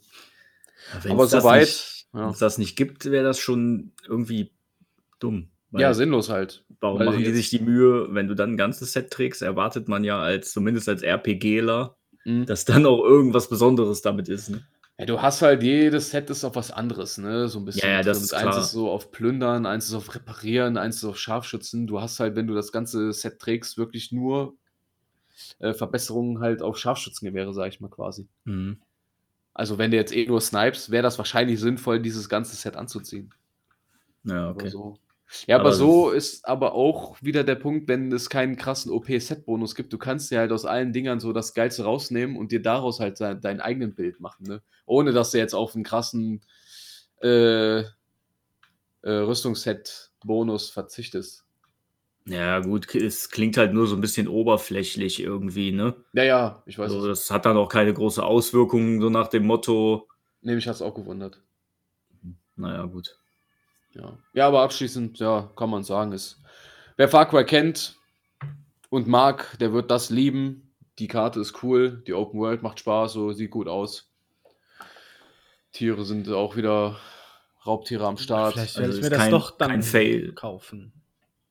Wenn's 1.01 1.07
Aber 1.07 1.27
soweit, 1.27 1.61
nicht- 1.68 2.07
ja. 2.14 2.22
Wenn 2.26 2.30
es 2.30 2.39
das 2.39 2.57
nicht 2.57 2.76
gibt, 2.76 3.06
wäre 3.06 3.23
das 3.23 3.39
schon 3.39 3.91
irgendwie 4.07 4.51
dumm. 5.19 5.49
Weil 5.72 5.81
Ja, 5.81 5.93
sinnlos 5.93 6.30
halt. 6.30 6.65
warum 6.80 6.99
weil 6.99 7.06
machen 7.07 7.23
die 7.23 7.31
sich 7.31 7.51
die 7.51 7.60
Mühe, 7.60 8.07
wenn 8.14 8.27
du 8.27 8.34
dann 8.35 8.53
ein 8.53 8.57
ganzes 8.57 8.93
Set 8.93 9.11
trägst, 9.11 9.43
erwartet 9.43 9.88
man 9.88 10.03
ja 10.03 10.19
als, 10.19 10.51
zumindest 10.51 10.89
als 10.89 11.03
RPGler, 11.03 11.95
Mhm. 12.26 12.46
dass 12.46 12.66
dann 12.66 12.86
auch 12.86 13.04
irgendwas 13.04 13.50
Besonderes 13.50 14.02
damit 14.02 14.30
ist. 14.30 14.50
Ne? 14.50 14.64
Ja, 15.00 15.06
du 15.06 15.22
hast 15.22 15.41
halt 15.41 15.64
jedes 15.64 16.12
Set 16.12 16.30
ist 16.30 16.44
auf 16.44 16.56
was 16.56 16.72
anderes, 16.72 17.18
ne? 17.18 17.48
So 17.48 17.60
ein 17.60 17.66
bisschen. 17.66 17.88
Ja, 17.88 17.98
ja, 17.98 18.04
das 18.04 18.22
ist 18.22 18.34
eins 18.34 18.50
klar. 18.50 18.60
ist 18.60 18.72
so 18.72 18.91
auf 18.91 19.12
Plündern, 19.12 19.66
eins 19.66 19.86
ist 19.86 19.94
auf 19.94 20.14
Reparieren, 20.14 20.76
eins 20.76 20.98
ist 20.98 21.06
auf 21.06 21.18
Scharfschützen. 21.18 21.88
Du 21.88 22.02
hast 22.02 22.20
halt, 22.20 22.36
wenn 22.36 22.48
du 22.48 22.54
das 22.54 22.74
ganze 22.74 23.14
Set 23.14 23.40
trägst, 23.40 23.78
wirklich 23.78 24.12
nur 24.12 24.58
äh, 25.60 25.74
Verbesserungen 25.74 26.41
halt 26.41 26.62
auf 26.62 26.78
Scharfschützengewehre, 26.78 27.54
sag 27.54 27.70
ich 27.70 27.80
mal 27.80 27.90
quasi. 27.90 28.28
Mhm. 28.44 28.82
Also 29.54 29.78
wenn 29.78 29.91
du 29.91 29.98
jetzt 29.98 30.14
eh 30.14 30.26
nur 30.26 30.41
snipes, 30.41 30.91
wäre 30.91 31.04
das 31.04 31.18
wahrscheinlich 31.18 31.60
sinnvoll, 31.60 32.02
dieses 32.02 32.28
ganze 32.28 32.58
Set 32.58 32.76
anzuziehen. 32.76 33.34
Ja, 34.26 34.50
Aber 34.50 34.62
okay. 34.62 34.70
so. 34.70 34.98
Ja, 35.47 35.57
aber, 35.57 35.65
Aber 35.65 35.73
so 35.73 36.10
ist 36.10 36.47
aber 36.47 36.73
auch 36.73 37.18
wieder 37.22 37.43
der 37.43 37.56
Punkt, 37.56 37.88
wenn 37.88 38.11
es 38.11 38.30
keinen 38.30 38.56
krassen 38.56 38.91
OP-Set-Bonus 38.91 39.76
gibt, 39.76 39.93
du 39.93 39.97
kannst 39.97 40.31
dir 40.31 40.39
halt 40.39 40.51
aus 40.51 40.65
allen 40.65 40.91
Dingern 40.93 41.19
so 41.19 41.34
das 41.34 41.53
Geilste 41.53 41.84
rausnehmen 41.84 42.35
und 42.35 42.51
dir 42.51 42.61
daraus 42.61 42.99
halt 42.99 43.22
dein, 43.22 43.39
dein 43.41 43.61
eigenen 43.61 43.93
Bild 43.93 44.19
machen, 44.19 44.47
ne? 44.47 44.61
Ohne 44.85 45.11
dass 45.11 45.31
du 45.31 45.38
jetzt 45.38 45.53
auf 45.53 45.76
einen 45.76 45.84
krassen 45.84 46.41
äh, 47.22 47.80
äh, 47.80 47.85
Rüstungsset-Bonus 49.03 50.72
verzichtest. 50.72 51.45
Ja, 52.26 52.60
gut, 52.60 52.93
es 52.93 53.30
klingt 53.30 53.57
halt 53.57 53.73
nur 53.73 53.88
so 53.88 53.95
ein 53.95 54.01
bisschen 54.01 54.27
oberflächlich 54.27 55.19
irgendwie, 55.19 55.72
ne? 55.72 55.95
Ja, 56.14 56.23
ja, 56.23 56.64
ich 56.65 56.77
weiß 56.77 56.91
Also, 56.91 57.07
das 57.07 57.31
hat 57.31 57.45
dann 57.45 57.57
auch 57.57 57.69
keine 57.69 57.93
große 57.93 58.23
Auswirkungen, 58.23 59.01
so 59.01 59.10
nach 59.10 59.27
dem 59.27 59.45
Motto, 59.45 60.07
Nee, 60.41 60.56
mich 60.56 60.68
hat 60.68 60.76
es 60.76 60.81
auch 60.81 60.93
gewundert. 60.93 61.41
naja, 62.56 62.85
gut. 62.85 63.19
Ja. 63.94 64.18
ja, 64.34 64.48
aber 64.48 64.61
abschließend, 64.61 65.20
ja, 65.20 65.52
kann 65.56 65.70
man 65.70 65.84
sagen, 65.84 66.11
ist, 66.11 66.41
wer 66.95 67.10
Far 67.10 67.28
Cry 67.28 67.44
kennt 67.44 67.98
und 68.90 69.07
mag, 69.07 69.57
der 69.60 69.74
wird 69.74 69.90
das 69.91 70.10
lieben. 70.10 70.72
Die 70.99 71.07
Karte 71.07 71.40
ist 71.40 71.64
cool, 71.64 72.03
die 72.06 72.14
Open 72.14 72.40
World 72.40 72.61
macht 72.61 72.80
Spaß, 72.80 73.14
so 73.14 73.32
sieht 73.32 73.52
gut 73.52 73.68
aus. 73.68 74.11
Tiere 75.72 76.03
sind 76.06 76.30
auch 76.30 76.56
wieder 76.56 76.99
Raubtiere 77.66 78.06
am 78.06 78.18
Start. 78.18 78.53
Vielleicht 78.53 78.78
Also 78.78 78.80
werde 78.82 78.94
ich 78.94 78.99
ist 78.99 79.03
mir 79.03 79.10
das 79.10 79.20
kein- 79.20 79.32
doch 79.32 79.52
dann 79.57 79.70
kein 79.70 79.84
Fail. 79.84 80.32
kaufen. 80.34 80.94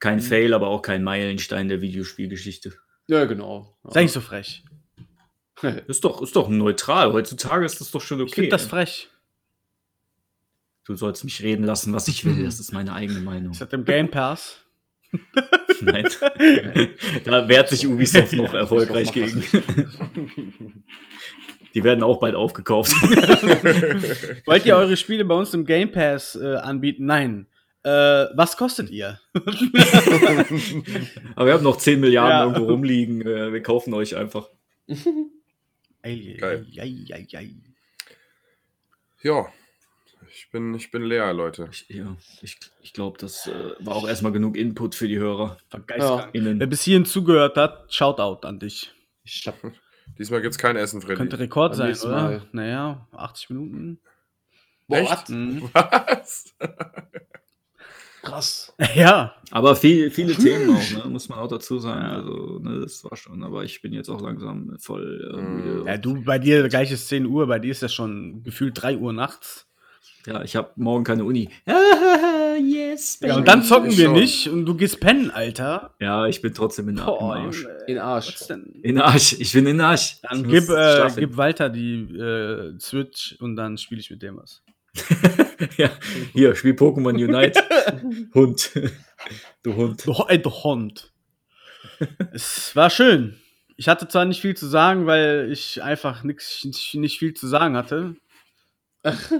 Kein 0.00 0.16
Mhm. 0.16 0.22
Fail, 0.22 0.54
aber 0.54 0.68
auch 0.68 0.82
kein 0.82 1.02
Meilenstein 1.04 1.68
der 1.68 1.80
Videospielgeschichte. 1.80 2.74
Ja, 3.08 3.24
genau. 3.24 3.76
Ja. 3.84 3.90
Sei 3.92 4.02
nicht 4.02 4.12
so 4.12 4.20
frech. 4.20 4.64
Ist 5.88 6.04
doch, 6.04 6.22
ist 6.22 6.36
doch 6.36 6.48
neutral. 6.48 7.12
Heutzutage 7.12 7.64
ist 7.64 7.80
das 7.80 7.90
doch 7.90 8.00
schon 8.00 8.18
Ich 8.20 8.26
okay. 8.26 8.34
finde 8.42 8.50
das 8.50 8.64
frech. 8.66 9.08
Du 10.88 10.96
sollst 10.96 11.22
mich 11.24 11.40
reden 11.42 11.64
lassen, 11.64 11.92
was 11.92 12.08
ich 12.08 12.24
will. 12.24 12.44
Das 12.44 12.58
ist 12.58 12.72
meine 12.72 12.92
eigene 12.94 13.20
Meinung. 13.20 13.52
Ist 13.52 13.60
das 13.60 13.72
im 13.72 13.84
Game 13.84 14.10
Pass? 14.10 14.64
Nein. 15.80 16.06
da 17.24 17.48
wehrt 17.48 17.68
sich 17.68 17.86
Ubisoft 17.86 18.32
noch 18.32 18.52
erfolgreich 18.52 19.08
Ubisoft 19.10 19.42
gegen. 19.62 20.84
Die 21.74 21.84
werden 21.84 22.02
auch 22.02 22.18
bald 22.20 22.34
aufgekauft. 22.34 22.90
Wollt 24.46 24.66
ihr 24.66 24.76
eure 24.76 24.96
Spiele 24.96 25.24
bei 25.24 25.34
uns 25.34 25.54
im 25.54 25.64
Game 25.64 25.92
Pass 25.92 26.34
äh, 26.36 26.56
anbieten? 26.56 27.06
Nein. 27.06 27.46
Äh, 27.84 27.90
was 28.34 28.56
kostet 28.56 28.90
ihr? 28.90 29.20
Aber 31.36 31.46
wir 31.46 31.52
haben 31.54 31.62
noch 31.64 31.76
10 31.78 32.00
Milliarden 32.00 32.30
Ja. 32.32 32.44
irgendwo 32.44 32.64
rumliegen. 32.72 33.22
Äh, 33.22 33.52
Wir 33.52 33.62
kaufen 33.62 33.94
euch 33.94 34.16
einfach. 34.16 34.48
Ei, 36.02 36.36
Geil. 36.38 36.66
ei, 36.78 37.04
ei, 37.12 37.26
ei. 37.34 37.50
Ja, 39.22 39.46
ich 40.30 40.48
bin, 40.50 40.74
ich 40.74 40.90
bin 40.90 41.02
leer, 41.02 41.32
Leute. 41.32 41.68
Ich, 41.70 41.86
ja, 41.88 42.16
ich, 42.42 42.58
ich 42.82 42.92
glaube, 42.92 43.18
das 43.18 43.46
äh, 43.46 43.74
war 43.80 43.96
auch 43.96 44.06
erstmal 44.08 44.32
genug 44.32 44.56
Input 44.56 44.94
für 44.94 45.08
die 45.08 45.18
Hörer. 45.18 45.58
Vergeistert. 45.68 46.30
Wer 46.32 46.66
bis 46.66 46.82
hierhin 46.82 47.04
zugehört 47.04 47.56
hat, 47.56 47.92
Shoutout 47.92 48.46
an 48.46 48.58
dich. 48.58 48.92
Ich 49.24 49.46
hab, 49.46 49.54
Diesmal 50.18 50.40
gibt 50.40 50.52
es 50.52 50.58
kein 50.58 50.76
Essen, 50.76 51.00
Freddy. 51.02 51.16
Könnte 51.16 51.38
Rekord 51.38 51.74
sein, 51.74 51.94
oder? 52.02 52.10
Mal. 52.10 52.42
Naja, 52.52 53.06
80 53.12 53.50
Minuten. 53.50 54.00
Boah, 54.88 54.96
Echt? 54.98 55.10
was? 55.10 55.28
Mhm. 55.28 55.70
Was? 55.74 56.54
Krass. 58.22 58.74
Ja, 58.94 59.34
Aber 59.52 59.76
viel, 59.76 60.10
viele 60.10 60.34
Themen 60.34 60.74
auch, 60.76 61.04
ne? 61.04 61.10
muss 61.10 61.28
man 61.28 61.38
auch 61.38 61.46
dazu 61.48 61.78
sagen. 61.78 62.02
Ja. 62.02 62.12
Also, 62.16 62.58
ne, 62.58 62.80
das 62.80 63.04
war 63.04 63.16
schon. 63.16 63.42
Aber 63.44 63.62
ich 63.64 63.80
bin 63.80 63.92
jetzt 63.92 64.08
auch 64.08 64.20
langsam 64.20 64.76
voll 64.80 65.30
äh, 65.34 65.40
Mm. 65.40 65.56
müde. 65.56 65.84
ja, 65.86 65.96
du, 65.98 66.22
bei 66.24 66.38
dir 66.38 66.68
gleiches 66.68 67.06
10 67.08 67.26
Uhr, 67.26 67.46
bei 67.46 67.58
dir 67.60 67.70
ist 67.70 67.82
ja 67.82 67.88
schon 67.88 68.42
gefühlt 68.42 68.80
3 68.82 68.96
Uhr 68.98 69.12
nachts. 69.12 69.67
Ja, 70.28 70.42
ich 70.42 70.56
habe 70.56 70.70
morgen 70.76 71.04
keine 71.04 71.24
Uni. 71.24 71.48
yes, 72.60 73.18
Ja, 73.22 73.36
und 73.36 73.48
dann 73.48 73.62
zocken 73.62 73.96
wir 73.96 74.10
nicht 74.10 74.48
und 74.48 74.66
du 74.66 74.74
gehst 74.74 75.00
pennen, 75.00 75.30
Alter. 75.30 75.94
Ja, 76.00 76.26
ich 76.26 76.42
bin 76.42 76.52
trotzdem 76.52 76.88
in, 76.90 76.98
im 76.98 77.02
Arsch. 77.02 77.66
In 77.86 77.98
Arsch. 77.98 78.34
Was 78.34 78.46
denn? 78.46 78.80
In 78.82 79.00
Arsch. 79.00 79.36
Ich 79.38 79.52
bin 79.52 79.66
in 79.66 79.80
Arsch. 79.80 80.20
Dann 80.22 80.46
gib, 80.46 80.68
äh, 80.68 81.08
gib 81.16 81.36
Walter 81.36 81.70
die 81.70 82.02
äh, 82.14 82.78
Switch 82.78 83.36
und 83.40 83.56
dann 83.56 83.78
spiele 83.78 84.00
ich 84.00 84.10
mit 84.10 84.22
dem 84.22 84.36
was. 84.36 84.62
ja, 85.76 85.90
hier, 86.32 86.54
spiel 86.54 86.74
Pokémon 86.74 87.14
Unite. 87.14 87.62
Hund. 88.34 88.72
Du 89.62 89.74
Hund. 89.74 90.06
Du, 90.06 90.12
ey, 90.28 90.42
du 90.42 90.50
Hund. 90.50 91.12
es 92.32 92.76
war 92.76 92.90
schön. 92.90 93.36
Ich 93.76 93.88
hatte 93.88 94.08
zwar 94.08 94.24
nicht 94.24 94.40
viel 94.40 94.56
zu 94.56 94.66
sagen, 94.66 95.06
weil 95.06 95.50
ich 95.52 95.82
einfach 95.82 96.24
nix, 96.24 96.64
nicht, 96.64 96.94
nicht 96.96 97.18
viel 97.18 97.32
zu 97.32 97.46
sagen 97.46 97.76
hatte. 97.76 98.16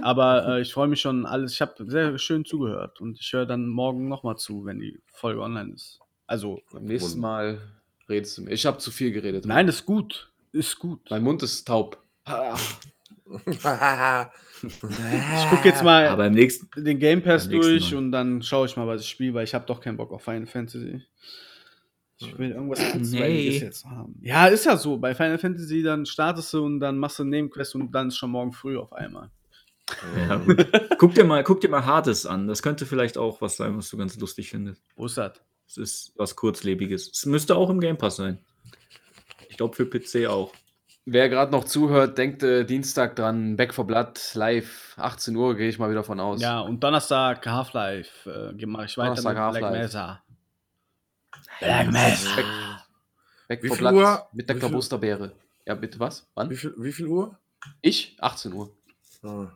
Aber 0.01 0.47
äh, 0.57 0.61
ich 0.61 0.73
freue 0.73 0.87
mich 0.87 1.01
schon 1.01 1.25
alles. 1.25 1.53
Ich 1.53 1.61
habe 1.61 1.73
sehr 1.89 2.17
schön 2.17 2.45
zugehört 2.45 3.01
und 3.01 3.19
ich 3.19 3.31
höre 3.33 3.45
dann 3.45 3.67
morgen 3.67 4.07
nochmal 4.07 4.37
zu, 4.37 4.65
wenn 4.65 4.79
die 4.79 4.99
Folge 5.07 5.41
online 5.41 5.73
ist. 5.73 5.99
Also, 6.27 6.61
Beim 6.71 6.85
nächsten 6.85 7.19
Mal 7.19 7.59
redest 8.07 8.37
du 8.37 8.43
mir. 8.43 8.51
Ich 8.51 8.65
habe 8.65 8.77
zu 8.77 8.91
viel 8.91 9.11
geredet. 9.11 9.45
nein, 9.45 9.67
ist 9.67 9.85
gut. 9.85 10.31
Ist 10.51 10.79
gut. 10.79 11.01
Mein 11.09 11.23
Mund 11.23 11.43
ist 11.43 11.65
taub. 11.67 12.01
Ich 13.41 15.49
gucke 15.49 15.69
jetzt 15.69 15.83
mal 15.83 16.07
Aber 16.07 16.27
im 16.27 16.33
nächsten. 16.33 16.67
den 16.83 16.99
Game 16.99 17.21
Pass 17.21 17.47
durch 17.47 17.91
Mal. 17.91 17.97
und 17.97 18.11
dann 18.11 18.41
schaue 18.41 18.65
ich 18.65 18.75
mal, 18.75 18.87
was 18.87 19.01
ich 19.01 19.09
spiele, 19.09 19.33
weil 19.33 19.43
ich 19.45 19.53
habe 19.53 19.65
doch 19.65 19.79
keinen 19.79 19.97
Bock 19.97 20.11
auf 20.11 20.23
Final 20.23 20.47
Fantasy. 20.47 21.01
Ich 22.17 22.37
will 22.37 22.51
irgendwas 22.51 22.79
Kurzweiliges 22.91 23.13
Nee. 23.61 23.65
jetzt 23.65 23.85
haben. 23.85 24.15
Ja, 24.21 24.47
ist 24.47 24.65
ja 24.65 24.75
so. 24.75 24.97
Bei 24.97 25.15
Final 25.15 25.37
Fantasy 25.37 25.81
dann 25.83 26.05
startest 26.05 26.53
du 26.53 26.65
und 26.65 26.79
dann 26.81 26.97
machst 26.97 27.19
du 27.19 27.23
eine 27.23 27.29
Nebenquest 27.29 27.75
und 27.75 27.91
dann 27.91 28.09
ist 28.09 28.17
schon 28.17 28.31
morgen 28.31 28.51
früh 28.51 28.77
auf 28.77 28.91
einmal. 28.91 29.29
Ja, 30.17 30.41
guck, 30.97 31.13
dir 31.15 31.23
mal, 31.23 31.43
guck 31.43 31.61
dir 31.61 31.69
mal 31.69 31.85
Hades 31.85 32.25
an. 32.25 32.47
Das 32.47 32.61
könnte 32.61 32.85
vielleicht 32.85 33.17
auch 33.17 33.41
was 33.41 33.57
sein, 33.57 33.77
was 33.77 33.89
du 33.89 33.97
ganz 33.97 34.17
lustig 34.17 34.49
findest. 34.49 34.81
Wo 34.95 35.05
ist 35.05 35.17
das? 35.17 35.41
Es 35.67 35.77
ist 35.77 36.13
was 36.15 36.35
Kurzlebiges. 36.35 37.09
Es 37.13 37.25
müsste 37.25 37.55
auch 37.55 37.69
im 37.69 37.79
Game 37.79 37.97
Pass 37.97 38.15
sein. 38.15 38.39
Ich 39.49 39.57
glaube 39.57 39.75
für 39.75 39.85
PC 39.85 40.27
auch. 40.27 40.53
Wer 41.05 41.29
gerade 41.29 41.51
noch 41.51 41.63
zuhört, 41.63 42.17
denkt 42.17 42.43
äh, 42.43 42.65
Dienstag 42.65 43.15
dran, 43.15 43.55
Back 43.55 43.73
for 43.73 43.85
Blood 43.85 44.19
live, 44.35 44.93
18 44.97 45.35
Uhr, 45.35 45.55
gehe 45.55 45.69
ich 45.69 45.79
mal 45.79 45.89
wieder 45.89 46.03
von 46.03 46.19
aus. 46.19 46.41
Ja, 46.41 46.59
und 46.59 46.83
Donnerstag 46.83 47.45
Half-Life 47.47 48.53
äh, 48.59 48.65
mache 48.65 48.85
ich 48.85 48.97
weiter 48.97 49.15
Donnerstag 49.21 49.53
mit 49.53 49.61
Black. 49.61 49.71
Mesa. 49.71 50.23
Black 51.59 51.91
Mesa. 51.91 52.35
Back, 53.47 53.61
Back 53.61 53.67
for 53.67 53.77
Blood 53.77 53.93
Uhr? 53.93 54.27
mit 54.33 54.49
der 54.49 54.57
Klabusterbeere. 54.57 55.31
Ja, 55.65 55.73
bitte 55.75 55.99
was? 55.99 56.27
Wann? 56.35 56.49
Wie 56.49 56.55
viel, 56.55 56.73
wie 56.77 56.91
viel 56.91 57.07
Uhr? 57.07 57.37
Ich? 57.81 58.15
18 58.19 58.53
Uhr. 58.53 58.71
Ah. 59.23 59.47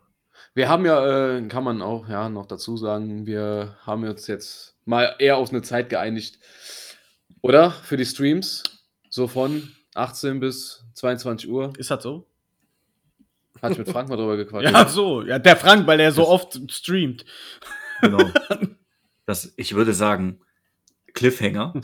Wir 0.52 0.68
haben 0.68 0.84
ja, 0.86 1.36
äh, 1.36 1.48
kann 1.48 1.64
man 1.64 1.82
auch 1.82 2.08
ja 2.08 2.28
noch 2.28 2.46
dazu 2.46 2.76
sagen, 2.76 3.26
wir 3.26 3.76
haben 3.86 4.04
uns 4.04 4.26
jetzt 4.26 4.76
mal 4.84 5.14
eher 5.18 5.36
auf 5.38 5.50
eine 5.50 5.62
Zeit 5.62 5.88
geeinigt. 5.88 6.38
Oder? 7.40 7.70
Für 7.70 7.96
die 7.96 8.06
Streams. 8.06 8.62
So 9.10 9.26
von 9.28 9.72
18 9.94 10.40
bis 10.40 10.84
22 10.94 11.48
Uhr. 11.48 11.72
Ist 11.78 11.90
das 11.90 12.02
so? 12.02 12.26
Hatte 13.62 13.72
ich 13.72 13.78
mit 13.78 13.88
Frank 13.90 14.08
mal 14.08 14.16
drüber 14.16 14.36
gequatscht. 14.36 14.68
Ja, 14.72 14.86
so. 14.88 15.22
Ja, 15.22 15.38
der 15.38 15.56
Frank, 15.56 15.86
weil 15.86 16.00
er 16.00 16.12
so 16.12 16.22
Das- 16.22 16.30
oft 16.30 16.72
streamt. 16.72 17.24
Genau. 18.00 18.18
das, 19.26 19.52
ich 19.56 19.74
würde 19.74 19.94
sagen, 19.94 20.40
Cliffhanger. 21.14 21.74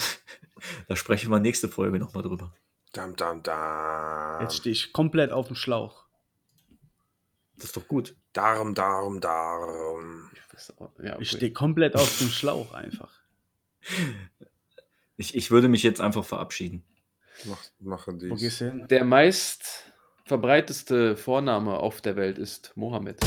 da 0.88 0.96
sprechen 0.96 1.30
wir 1.30 1.38
nächste 1.40 1.68
Folge 1.68 1.98
nochmal 1.98 2.22
drüber. 2.22 2.52
Dam, 2.92 3.14
dam, 3.16 3.42
dam. 3.42 4.40
Jetzt 4.42 4.56
stehe 4.56 4.72
ich 4.72 4.92
komplett 4.92 5.30
auf 5.30 5.46
dem 5.46 5.56
Schlauch. 5.56 6.04
Das 7.60 7.66
ist 7.66 7.76
doch 7.76 7.86
gut. 7.86 8.16
Darum, 8.32 8.74
darum, 8.74 9.20
darum. 9.20 10.30
Ja, 10.98 11.12
okay. 11.12 11.16
Ich 11.20 11.30
stehe 11.30 11.52
komplett 11.52 11.94
auf 11.94 12.18
dem 12.18 12.28
Schlauch 12.28 12.72
einfach. 12.72 13.12
Ich, 15.16 15.34
ich 15.34 15.50
würde 15.50 15.68
mich 15.68 15.82
jetzt 15.82 16.00
einfach 16.00 16.24
verabschieden. 16.24 16.82
Mach, 17.44 17.62
mache 17.78 18.12
Wo 18.14 18.16
dies. 18.16 18.40
gehst 18.40 18.60
du 18.62 18.64
hin? 18.70 18.86
Der 18.88 19.04
meist 19.04 19.84
verbreiteste 20.24 21.16
Vorname 21.16 21.78
auf 21.78 22.00
der 22.00 22.16
Welt 22.16 22.38
ist 22.38 22.72
Mohammed. 22.76 23.18